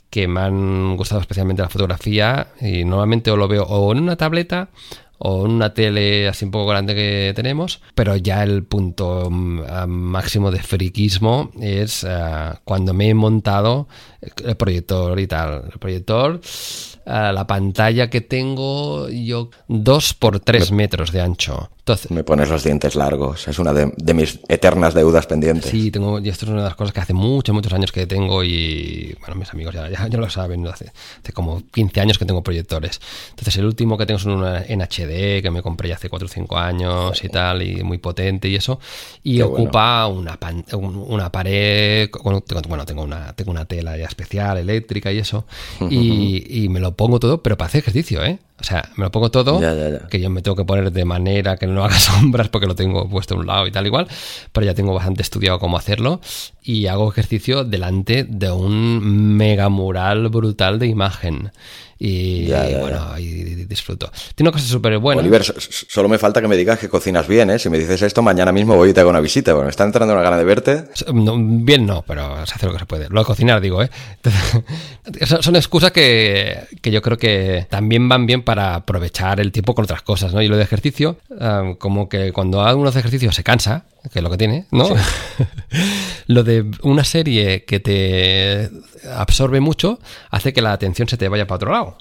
que 0.10 0.28
me 0.28 0.40
han 0.42 0.96
gustado 0.96 1.22
especialmente 1.22 1.62
la 1.62 1.70
fotografía 1.70 2.48
y 2.62 2.86
normalmente 2.86 3.30
o 3.30 3.36
lo 3.38 3.48
veo 3.48 3.64
o 3.64 3.92
en 3.92 4.00
una 4.00 4.16
tableta 4.16 4.70
o 5.20 5.46
en 5.46 5.52
una 5.52 5.74
tele 5.74 6.28
así 6.28 6.46
un 6.46 6.52
poco 6.52 6.68
grande 6.68 6.96
que 6.96 7.34
tenemos, 7.36 7.82
pero 7.96 8.16
ya 8.16 8.44
el 8.44 8.64
punto 8.64 9.30
mm, 9.30 9.88
máximo 9.88 10.52
de 10.52 10.62
friquismo 10.62 11.52
es 11.60 12.04
ah, 12.04 12.62
cuando 12.64 12.94
me 12.94 13.10
he 13.10 13.14
montado 13.14 13.88
el 14.22 14.56
proyector 14.58 15.20
y 15.20 15.28
tal. 15.28 15.64
El 15.72 15.80
proyector, 15.80 16.40
ah, 17.06 17.32
la 17.32 17.46
pantalla 17.48 18.10
que 18.10 18.22
tengo 18.22 19.10
yo, 19.10 19.50
dos 19.68 20.14
por 20.14 20.40
tres 20.40 20.72
metros 20.72 21.12
de 21.12 21.22
ancho. 21.22 21.70
Entonces, 21.80 22.12
Me 22.12 22.26
pones 22.26 22.50
los 22.50 22.66
dientes 22.66 22.96
largos. 22.96 23.48
Es 23.48 23.60
una 23.60 23.72
de, 23.72 23.94
de 23.96 24.14
mis 24.14 24.42
eternas 24.50 24.94
deudas 24.94 25.26
pendientes. 25.26 25.72
Sí, 25.72 25.90
tengo, 25.90 26.20
y 26.20 26.28
esto 26.28 26.44
es 26.44 26.52
una 26.52 26.64
de 26.64 26.68
las 26.68 26.76
cosas 26.76 26.92
que 26.94 27.00
hace 27.00 27.14
muchos, 27.14 27.56
muchos 27.56 27.72
años 27.72 27.94
que 27.94 28.06
tengo 28.06 28.44
y, 28.44 29.16
bueno, 29.22 29.36
mis 29.36 29.50
amigos 29.54 29.74
ya, 29.74 29.90
ya, 29.90 30.06
ya 30.06 30.18
lo 30.18 30.30
saben, 30.30 30.64
¿no? 30.64 30.70
hace, 30.70 30.92
hace 31.24 31.32
como 31.32 31.64
15 31.72 32.02
años 32.02 32.18
que 32.18 32.26
tengo 32.26 32.44
proyectores. 32.44 33.00
Entonces 33.30 33.56
el 33.56 33.66
último 33.66 33.98
que 33.98 34.06
tengo 34.06 34.18
es 34.18 34.26
un 34.26 34.44
en 34.46 34.82
HD 34.82 35.42
que 35.42 35.50
me 35.50 35.62
compré 35.62 35.88
ya 35.88 35.96
hace 35.96 36.10
4 36.10 36.26
o 36.26 36.30
5 36.30 36.58
años 36.58 37.24
y 37.24 37.30
tal, 37.30 37.62
y 37.62 37.82
muy 37.84 38.00
potente 38.00 38.50
y 38.50 38.56
eso, 38.56 38.82
y 39.24 39.38
Qué 39.38 39.44
ocupa 39.44 40.08
una, 40.08 40.38
pan- 40.38 40.66
un- 40.74 41.06
una 41.08 41.32
pared, 41.32 42.10
con- 42.10 42.42
tengo- 42.42 42.62
bueno, 42.68 42.86
tengo 42.86 43.04
una, 43.04 43.32
tengo 43.32 43.52
una 43.52 43.64
tela 43.64 43.96
ya 43.96 44.07
especial, 44.08 44.58
eléctrica 44.58 45.12
y 45.12 45.20
eso, 45.20 45.46
y, 45.90 46.64
y 46.64 46.70
me 46.70 46.80
lo 46.80 46.96
pongo 46.96 47.20
todo, 47.20 47.42
pero 47.44 47.58
para 47.58 47.68
hacer 47.68 47.80
ejercicio, 47.80 48.24
¿eh? 48.24 48.40
O 48.60 48.64
sea, 48.64 48.90
me 48.96 49.04
lo 49.04 49.12
pongo 49.12 49.30
todo, 49.30 49.62
Ya, 49.62 49.74
ya, 49.76 49.90
ya. 49.90 50.08
que 50.08 50.20
yo 50.20 50.32
me 50.32 50.42
tengo 50.42 50.56
que 50.58 50.66
poner 50.66 50.92
de 50.92 51.06
manera 51.06 51.58
que 51.58 51.68
no 51.68 51.84
haga 51.86 52.00
sombras 52.00 52.50
porque 52.50 52.66
lo 52.66 52.74
tengo 52.76 53.08
puesto 53.08 53.36
a 53.36 53.38
un 53.38 53.46
lado 53.46 53.68
y 53.68 53.72
tal 53.72 53.86
igual, 53.86 54.08
pero 54.52 54.66
ya 54.66 54.74
tengo 54.74 54.94
bastante 54.96 55.22
estudiado 55.22 55.60
cómo 55.60 55.78
hacerlo 55.78 56.20
y 56.64 56.88
hago 56.88 57.10
ejercicio 57.12 57.64
delante 57.64 58.24
de 58.24 58.50
un 58.52 59.36
mega 59.38 59.70
mural 59.70 60.30
brutal 60.30 60.80
de 60.80 60.88
imagen. 60.88 61.52
Y, 62.00 62.46
Ya, 62.46 62.70
ya, 62.70 62.80
bueno, 62.80 63.18
y 63.18 63.66
disfruto. 63.66 64.12
Tiene 64.36 64.50
una 64.50 64.52
cosa 64.58 64.66
súper 64.68 64.98
buena. 65.00 65.22
Oliver, 65.22 65.44
so- 65.44 65.60
so- 65.60 65.86
solo 65.90 66.08
me 66.10 66.18
falta 66.18 66.42
que 66.42 66.48
me 66.48 66.56
digas 66.56 66.80
que 66.80 66.90
cocinas 66.90 67.28
bien, 67.28 67.50
¿eh? 67.50 67.60
Si 67.60 67.70
me 67.70 67.80
dices 67.80 68.02
esto, 68.02 68.22
mañana 68.22 68.52
mismo 68.52 68.76
voy 68.76 68.90
y 68.90 68.94
te 68.94 69.00
hago 69.02 69.10
una 69.10 69.20
visita. 69.20 69.54
Bueno, 69.54 69.66
me 69.66 69.72
está 69.72 69.84
entrando 69.84 70.14
una 70.14 70.22
gana 70.24 70.38
de 70.38 70.44
verte. 70.44 70.84
No, 71.14 71.36
bien 71.40 71.86
no, 71.86 72.04
pero 72.08 72.46
se 72.46 72.54
hace 72.56 72.66
lo 72.68 72.74
que 72.74 72.80
se 72.80 72.86
puede. 72.86 73.08
Lo 73.10 73.22
de 73.22 73.26
cocinar, 73.26 73.60
digo, 73.62 73.82
¿eh? 73.84 73.90
Entonces, 74.24 74.64
son, 75.30 75.42
son 75.44 75.56
excusas 75.56 75.92
que, 75.92 76.60
que 76.82 76.92
yo 76.92 77.02
creo 77.02 77.18
que 77.18 77.66
también 77.70 78.08
van 78.08 78.26
bien 78.26 78.44
para 78.44 78.76
aprovechar 78.76 79.40
el 79.40 79.52
tiempo 79.52 79.74
con 79.76 79.84
otras 79.84 80.02
cosas, 80.02 80.34
¿no? 80.34 80.42
Y 80.42 80.48
lo 80.48 80.58
de 80.58 80.64
ejercicio, 80.64 81.18
ah, 81.40 81.74
como 81.80 82.10
que 82.10 82.32
cuando 82.32 82.60
uno 82.76 82.90
hace 82.90 83.00
ejercicio 83.00 83.32
se 83.32 83.44
cansa, 83.44 83.86
que 84.12 84.20
es 84.20 84.24
lo 84.24 84.30
que 84.30 84.38
tiene, 84.38 84.66
¿no? 84.72 84.90
lo 86.28 86.44
de 86.44 86.70
una 86.82 87.04
serie 87.04 87.66
que 87.66 87.80
te 87.80 88.70
absorbe 89.16 89.60
mucho 89.60 90.00
hace 90.30 90.54
que 90.54 90.62
la 90.62 90.74
atención 90.74 91.08
se 91.08 91.18
te 91.18 91.28
vaya 91.30 91.48
para 91.48 91.56
otro 91.56 91.72
lado. 91.72 91.98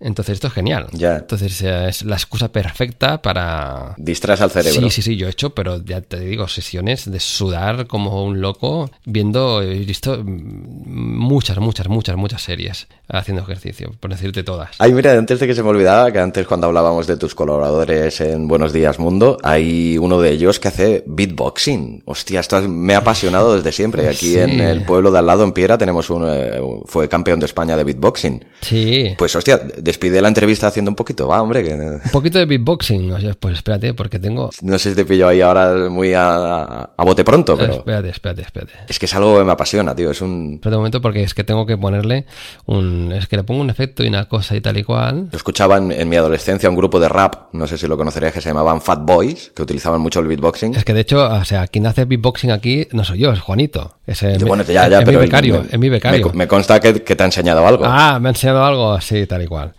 Entonces 0.00 0.34
esto 0.34 0.46
es 0.46 0.52
genial. 0.54 0.86
Ya. 0.92 1.18
Entonces 1.18 1.60
eh, 1.62 1.88
es 1.88 2.02
la 2.04 2.16
excusa 2.16 2.50
perfecta 2.50 3.20
para, 3.20 3.94
Distraes 3.98 4.40
al 4.40 4.50
cerebro. 4.50 4.80
Sí, 4.82 4.90
sí, 4.90 5.02
sí, 5.02 5.16
yo 5.16 5.26
he 5.26 5.30
hecho, 5.30 5.50
pero 5.50 5.84
ya 5.84 6.00
te 6.00 6.18
digo, 6.18 6.48
sesiones 6.48 7.10
de 7.10 7.20
sudar 7.20 7.86
como 7.86 8.24
un 8.24 8.40
loco, 8.40 8.90
viendo, 9.04 9.62
he 9.62 9.80
visto 9.80 10.16
mm, 10.18 11.18
muchas, 11.18 11.58
muchas, 11.58 11.88
muchas, 11.88 12.16
muchas 12.16 12.42
series 12.42 12.88
haciendo 13.08 13.42
ejercicio, 13.42 13.92
por 14.00 14.10
decirte 14.10 14.42
todas. 14.42 14.70
Ay, 14.78 14.92
mira, 14.92 15.12
antes 15.12 15.38
de 15.40 15.46
que 15.46 15.54
se 15.54 15.62
me 15.62 15.68
olvidara, 15.68 16.12
que 16.12 16.18
antes 16.18 16.46
cuando 16.46 16.68
hablábamos 16.68 17.06
de 17.06 17.16
tus 17.16 17.34
colaboradores 17.34 18.20
en 18.20 18.48
Buenos 18.48 18.72
Días 18.72 18.98
Mundo, 18.98 19.36
hay 19.42 19.98
uno 19.98 20.20
de 20.20 20.30
ellos 20.30 20.60
que 20.60 20.68
hace 20.68 21.04
beatboxing. 21.06 22.02
Hostia, 22.06 22.40
esto 22.40 22.60
me 22.68 22.94
ha 22.94 22.98
apasionado 22.98 23.54
desde 23.56 23.72
siempre. 23.72 24.08
Aquí 24.08 24.30
Sí. 24.30 24.38
en 24.38 24.60
el 24.60 24.84
pueblo 24.84 25.10
de 25.10 25.18
al 25.18 25.26
lado, 25.26 25.44
en 25.44 25.52
Piera, 25.52 25.76
tenemos 25.76 26.08
un, 26.10 26.24
eh, 26.28 26.60
fue 26.86 27.08
campeón 27.08 27.40
de 27.40 27.46
España 27.46 27.76
de 27.76 27.84
beatboxing. 27.84 28.44
Sí. 28.60 29.14
Pues 29.18 29.34
hostia, 29.34 29.60
despide 29.90 30.20
la 30.22 30.28
entrevista 30.28 30.66
haciendo 30.66 30.90
un 30.90 30.94
poquito, 30.94 31.28
va, 31.28 31.42
hombre, 31.42 31.62
que 31.62 31.74
Un 31.74 32.00
poquito 32.12 32.38
de 32.38 32.46
beatboxing, 32.46 33.12
o 33.12 33.20
sea, 33.20 33.34
pues 33.38 33.56
espérate, 33.56 33.94
porque 33.94 34.18
tengo... 34.18 34.50
no 34.62 34.78
sé 34.78 34.90
si 34.90 34.96
te 34.96 35.04
pillo 35.04 35.28
ahí 35.28 35.40
ahora 35.40 35.88
muy 35.90 36.14
a, 36.14 36.90
a 36.96 37.04
bote 37.04 37.24
pronto, 37.24 37.56
pero 37.56 37.74
Espérate, 37.74 38.08
espérate, 38.08 38.42
espérate. 38.42 38.72
es 38.88 38.98
que 38.98 39.06
es 39.06 39.14
algo 39.14 39.38
que 39.38 39.44
me 39.44 39.52
apasiona, 39.52 39.94
tío. 39.94 40.10
Es 40.10 40.20
un, 40.22 40.54
Espérate 40.54 40.76
un 40.76 40.80
momento 40.80 41.00
porque 41.00 41.22
es 41.22 41.34
que 41.34 41.44
tengo 41.44 41.66
que 41.66 41.76
ponerle 41.76 42.26
un... 42.66 43.12
Es 43.12 43.26
que 43.26 43.36
le 43.36 43.44
pongo 43.44 43.60
un 43.60 43.70
efecto 43.70 44.02
y 44.04 44.08
una 44.08 44.28
cosa 44.28 44.56
y 44.56 44.60
tal 44.60 44.76
y 44.78 44.84
cual. 44.84 45.28
Yo 45.30 45.36
escuchaba 45.36 45.76
en, 45.78 45.92
en 45.92 46.08
mi 46.08 46.16
adolescencia 46.16 46.68
un 46.68 46.76
grupo 46.76 47.00
de 47.00 47.08
rap, 47.08 47.52
no 47.52 47.66
sé 47.66 47.78
si 47.78 47.86
lo 47.86 47.96
conocerías, 47.96 48.32
que 48.32 48.40
se 48.40 48.48
llamaban 48.48 48.80
Fat 48.80 49.00
Boys, 49.02 49.52
que 49.54 49.62
utilizaban 49.62 50.00
mucho 50.00 50.20
el 50.20 50.26
beatboxing. 50.28 50.74
Es 50.74 50.84
que 50.84 50.94
de 50.94 51.00
hecho, 51.00 51.24
o 51.28 51.44
sea, 51.44 51.66
quien 51.66 51.86
hace 51.86 52.04
beatboxing 52.04 52.50
aquí 52.50 52.86
no 52.92 53.04
soy 53.04 53.18
yo, 53.20 53.32
es 53.32 53.40
Juanito. 53.40 53.96
Es, 54.06 54.22
Bueno, 54.44 54.64
ya, 54.64 54.88
ya, 54.88 54.98
es 55.00 55.04
pero 55.04 55.18
mi 55.20 55.24
becario, 55.26 55.62
me- 55.62 55.68
es 55.70 55.78
mi 55.78 55.88
becario. 55.88 56.26
Me, 56.30 56.38
me 56.40 56.48
consta 56.48 56.80
que, 56.80 57.02
que 57.02 57.14
te 57.16 57.22
ha 57.22 57.26
enseñado 57.26 57.66
algo. 57.66 57.84
Ah, 57.86 58.18
me 58.20 58.28
ha 58.28 58.32
enseñado 58.32 58.64
algo 58.64 58.92
así, 58.92 59.26
tal 59.26 59.42
y 59.42 59.46
cual. 59.46 59.72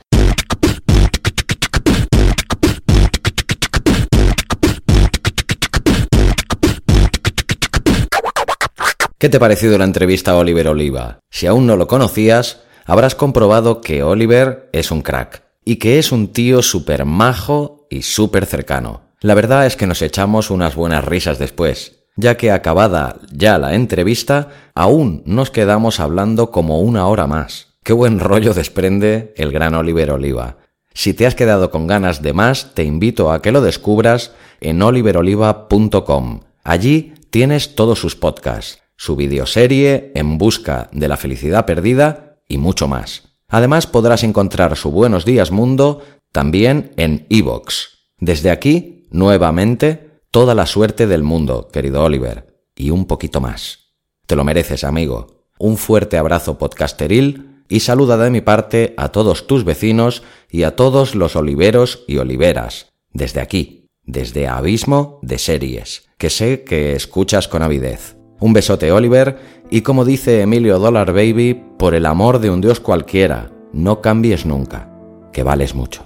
¿Qué 9.21 9.29
te 9.29 9.37
ha 9.37 9.39
parecido 9.39 9.77
la 9.77 9.83
entrevista 9.83 10.31
a 10.31 10.37
Oliver 10.37 10.67
Oliva? 10.69 11.19
Si 11.29 11.45
aún 11.45 11.67
no 11.67 11.77
lo 11.77 11.85
conocías, 11.85 12.61
habrás 12.87 13.13
comprobado 13.13 13.79
que 13.79 14.01
Oliver 14.01 14.67
es 14.73 14.89
un 14.89 15.03
crack 15.03 15.43
y 15.63 15.75
que 15.75 15.99
es 15.99 16.11
un 16.11 16.29
tío 16.29 16.63
súper 16.63 17.05
majo 17.05 17.85
y 17.91 18.01
súper 18.01 18.47
cercano. 18.47 19.01
La 19.19 19.35
verdad 19.35 19.67
es 19.67 19.75
que 19.75 19.85
nos 19.85 20.01
echamos 20.01 20.49
unas 20.49 20.73
buenas 20.73 21.05
risas 21.05 21.37
después. 21.37 21.99
ya 22.15 22.35
que 22.35 22.49
acabada 22.49 23.17
ya 23.31 23.59
la 23.59 23.75
entrevista, 23.75 24.49
aún 24.73 25.21
nos 25.27 25.51
quedamos 25.51 25.99
hablando 25.99 26.49
como 26.49 26.79
una 26.81 27.05
hora 27.05 27.27
más. 27.27 27.75
Qué 27.83 27.93
buen 27.93 28.19
rollo 28.19 28.55
desprende 28.55 29.35
el 29.37 29.51
gran 29.51 29.75
Oliver 29.75 30.09
Oliva. 30.09 30.57
Si 30.95 31.13
te 31.13 31.27
has 31.27 31.35
quedado 31.35 31.69
con 31.69 31.85
ganas 31.85 32.23
de 32.23 32.33
más, 32.33 32.73
te 32.73 32.85
invito 32.85 33.31
a 33.31 33.43
que 33.43 33.51
lo 33.51 33.61
descubras 33.61 34.31
en 34.61 34.81
oliveroliva.com. 34.81 36.39
Allí 36.63 37.13
tienes 37.29 37.75
todos 37.75 37.99
sus 37.99 38.15
podcasts, 38.15 38.80
su 39.01 39.15
videoserie 39.15 40.11
En 40.13 40.37
Busca 40.37 40.87
de 40.91 41.07
la 41.07 41.17
Felicidad 41.17 41.65
Perdida 41.65 42.37
y 42.47 42.59
mucho 42.59 42.87
más. 42.87 43.35
Además 43.47 43.87
podrás 43.87 44.23
encontrar 44.23 44.77
su 44.77 44.91
Buenos 44.91 45.25
Días 45.25 45.49
Mundo 45.49 46.03
también 46.31 46.91
en 46.97 47.25
iVoox. 47.29 47.87
Desde 48.19 48.51
aquí, 48.51 49.07
nuevamente, 49.09 50.21
toda 50.29 50.53
la 50.53 50.67
suerte 50.67 51.07
del 51.07 51.23
mundo, 51.23 51.67
querido 51.73 52.03
Oliver, 52.03 52.63
y 52.75 52.91
un 52.91 53.05
poquito 53.05 53.41
más. 53.41 53.95
Te 54.27 54.35
lo 54.35 54.43
mereces, 54.43 54.83
amigo. 54.83 55.47
Un 55.57 55.77
fuerte 55.77 56.19
abrazo 56.19 56.59
podcasteril 56.59 57.63
y 57.69 57.79
saluda 57.79 58.17
de 58.17 58.29
mi 58.29 58.41
parte 58.41 58.93
a 58.97 59.09
todos 59.09 59.47
tus 59.47 59.65
vecinos 59.65 60.21
y 60.47 60.61
a 60.61 60.75
todos 60.75 61.15
los 61.15 61.35
oliveros 61.35 62.03
y 62.07 62.17
oliveras, 62.17 62.93
desde 63.11 63.41
aquí, 63.41 63.87
desde 64.03 64.47
Abismo 64.47 65.17
de 65.23 65.39
Series, 65.39 66.07
que 66.19 66.29
sé 66.29 66.63
que 66.63 66.93
escuchas 66.93 67.47
con 67.47 67.63
avidez. 67.63 68.20
Un 68.41 68.53
besote, 68.53 68.91
Oliver, 68.91 69.37
y 69.69 69.81
como 69.81 70.03
dice 70.03 70.41
Emilio 70.41 70.79
Dollar 70.79 71.13
Baby, 71.13 71.63
por 71.77 71.93
el 71.93 72.07
amor 72.07 72.39
de 72.39 72.49
un 72.49 72.59
dios 72.59 72.79
cualquiera, 72.79 73.51
no 73.71 74.01
cambies 74.01 74.47
nunca, 74.47 74.89
que 75.31 75.43
vales 75.43 75.75
mucho. 75.75 76.03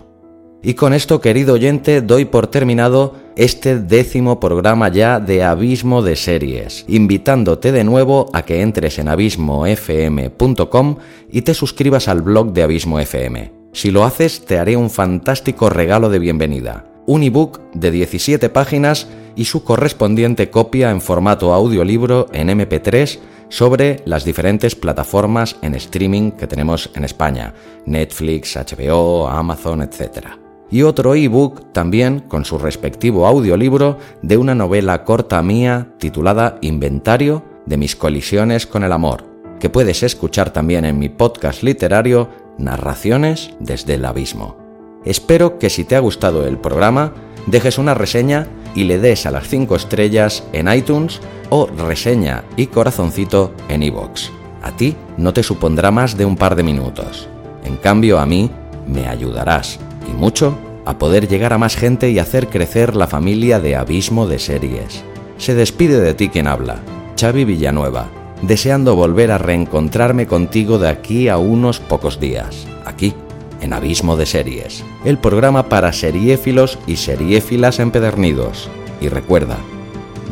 Y 0.61 0.73
con 0.73 0.93
esto, 0.93 1.21
querido 1.21 1.53
oyente, 1.53 2.01
doy 2.01 2.25
por 2.25 2.47
terminado 2.47 3.13
este 3.37 3.79
décimo 3.79 4.39
programa 4.39 4.89
ya 4.89 5.21
de 5.21 5.43
Abismo 5.43 6.01
de 6.01 6.17
Series, 6.17 6.83
invitándote 6.89 7.71
de 7.71 7.85
nuevo 7.85 8.29
a 8.33 8.41
que 8.41 8.61
entres 8.61 8.99
en 8.99 9.07
abismofm.com 9.07 10.97
y 11.31 11.41
te 11.41 11.53
suscribas 11.53 12.09
al 12.09 12.21
blog 12.21 12.51
de 12.51 12.63
Abismo 12.63 12.99
FM. 12.99 13.53
Si 13.71 13.91
lo 13.91 14.03
haces, 14.03 14.43
te 14.43 14.57
haré 14.57 14.75
un 14.75 14.89
fantástico 14.89 15.69
regalo 15.69 16.09
de 16.09 16.19
bienvenida, 16.19 16.85
un 17.05 17.23
ebook 17.23 17.59
de 17.73 17.91
17 17.91 18.49
páginas 18.49 19.07
y 19.35 19.45
su 19.45 19.63
correspondiente 19.63 20.49
copia 20.49 20.91
en 20.91 21.01
formato 21.01 21.53
audiolibro 21.53 22.27
en 22.33 22.49
MP3 22.49 23.19
sobre 23.49 24.01
las 24.05 24.25
diferentes 24.25 24.75
plataformas 24.75 25.57
en 25.61 25.75
streaming 25.75 26.31
que 26.31 26.47
tenemos 26.47 26.89
en 26.95 27.03
España, 27.03 27.53
Netflix, 27.85 28.55
HBO, 28.55 29.27
Amazon, 29.27 29.81
etc 29.81 30.45
y 30.69 30.81
otro 30.81 31.15
ebook 31.15 31.71
también 31.71 32.21
con 32.21 32.45
su 32.45 32.57
respectivo 32.57 33.27
audiolibro 33.27 33.97
de 34.21 34.37
una 34.37 34.55
novela 34.55 35.03
corta 35.03 35.41
mía 35.41 35.93
titulada 35.99 36.57
Inventario 36.61 37.43
de 37.65 37.77
mis 37.77 37.95
colisiones 37.95 38.67
con 38.67 38.83
el 38.83 38.91
amor, 38.91 39.25
que 39.59 39.69
puedes 39.69 40.03
escuchar 40.03 40.51
también 40.51 40.85
en 40.85 40.99
mi 40.99 41.09
podcast 41.09 41.63
literario 41.63 42.29
Narraciones 42.57 43.51
desde 43.59 43.95
el 43.95 44.05
Abismo. 44.05 44.64
Espero 45.05 45.59
que 45.59 45.69
si 45.69 45.83
te 45.83 45.95
ha 45.95 45.99
gustado 45.99 46.45
el 46.47 46.57
programa, 46.57 47.13
dejes 47.45 47.77
una 47.77 47.93
reseña 47.93 48.47
y 48.73 48.83
le 48.83 48.97
des 48.97 49.25
a 49.25 49.31
las 49.31 49.47
5 49.47 49.75
estrellas 49.75 50.43
en 50.51 50.71
iTunes 50.71 51.21
o 51.49 51.67
reseña 51.67 52.43
y 52.57 52.67
corazoncito 52.67 53.53
en 53.69 53.83
iVoox. 53.83 54.29
A 54.63 54.71
ti 54.75 54.95
no 55.17 55.31
te 55.31 55.43
supondrá 55.43 55.91
más 55.91 56.17
de 56.17 56.25
un 56.25 56.35
par 56.35 56.55
de 56.55 56.63
minutos. 56.63 57.29
En 57.63 57.77
cambio, 57.77 58.19
a 58.19 58.25
mí 58.25 58.49
me 58.87 59.07
ayudarás 59.07 59.79
y 60.09 60.13
mucho 60.13 60.57
a 60.85 60.97
poder 60.97 61.27
llegar 61.27 61.53
a 61.53 61.57
más 61.57 61.75
gente 61.75 62.09
y 62.09 62.19
hacer 62.19 62.47
crecer 62.47 62.95
la 62.95 63.07
familia 63.07 63.59
de 63.59 63.75
Abismo 63.75 64.27
de 64.27 64.39
Series. 64.39 65.03
Se 65.37 65.55
despide 65.55 65.99
de 65.99 66.13
ti 66.13 66.29
quien 66.29 66.47
habla, 66.47 66.79
Xavi 67.19 67.45
Villanueva, 67.45 68.07
deseando 68.41 68.95
volver 68.95 69.31
a 69.31 69.37
reencontrarme 69.37 70.27
contigo 70.27 70.77
de 70.77 70.89
aquí 70.89 71.27
a 71.27 71.37
unos 71.37 71.79
pocos 71.79 72.19
días, 72.19 72.67
aquí, 72.85 73.13
en 73.61 73.73
Abismo 73.73 74.17
de 74.17 74.25
Series, 74.25 74.83
el 75.03 75.17
programa 75.17 75.69
para 75.69 75.93
seriéfilos 75.93 76.77
y 76.87 76.97
seriéfilas 76.97 77.79
empedernidos. 77.79 78.69
Y 79.01 79.09
recuerda, 79.09 79.57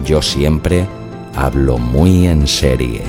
yo 0.06 0.22
siempre 0.22 0.88
hablo 1.36 1.78
muy 1.78 2.28
en 2.28 2.48
serie. 2.48 3.02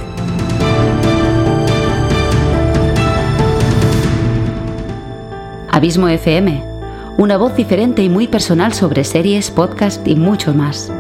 Abismo 5.70 6.08
FM, 6.08 6.62
una 7.18 7.36
voz 7.36 7.56
diferente 7.56 8.02
y 8.02 8.08
muy 8.08 8.28
personal 8.28 8.72
sobre 8.72 9.02
series, 9.04 9.50
podcast 9.50 10.06
y 10.06 10.14
mucho 10.14 10.54
más. 10.54 10.92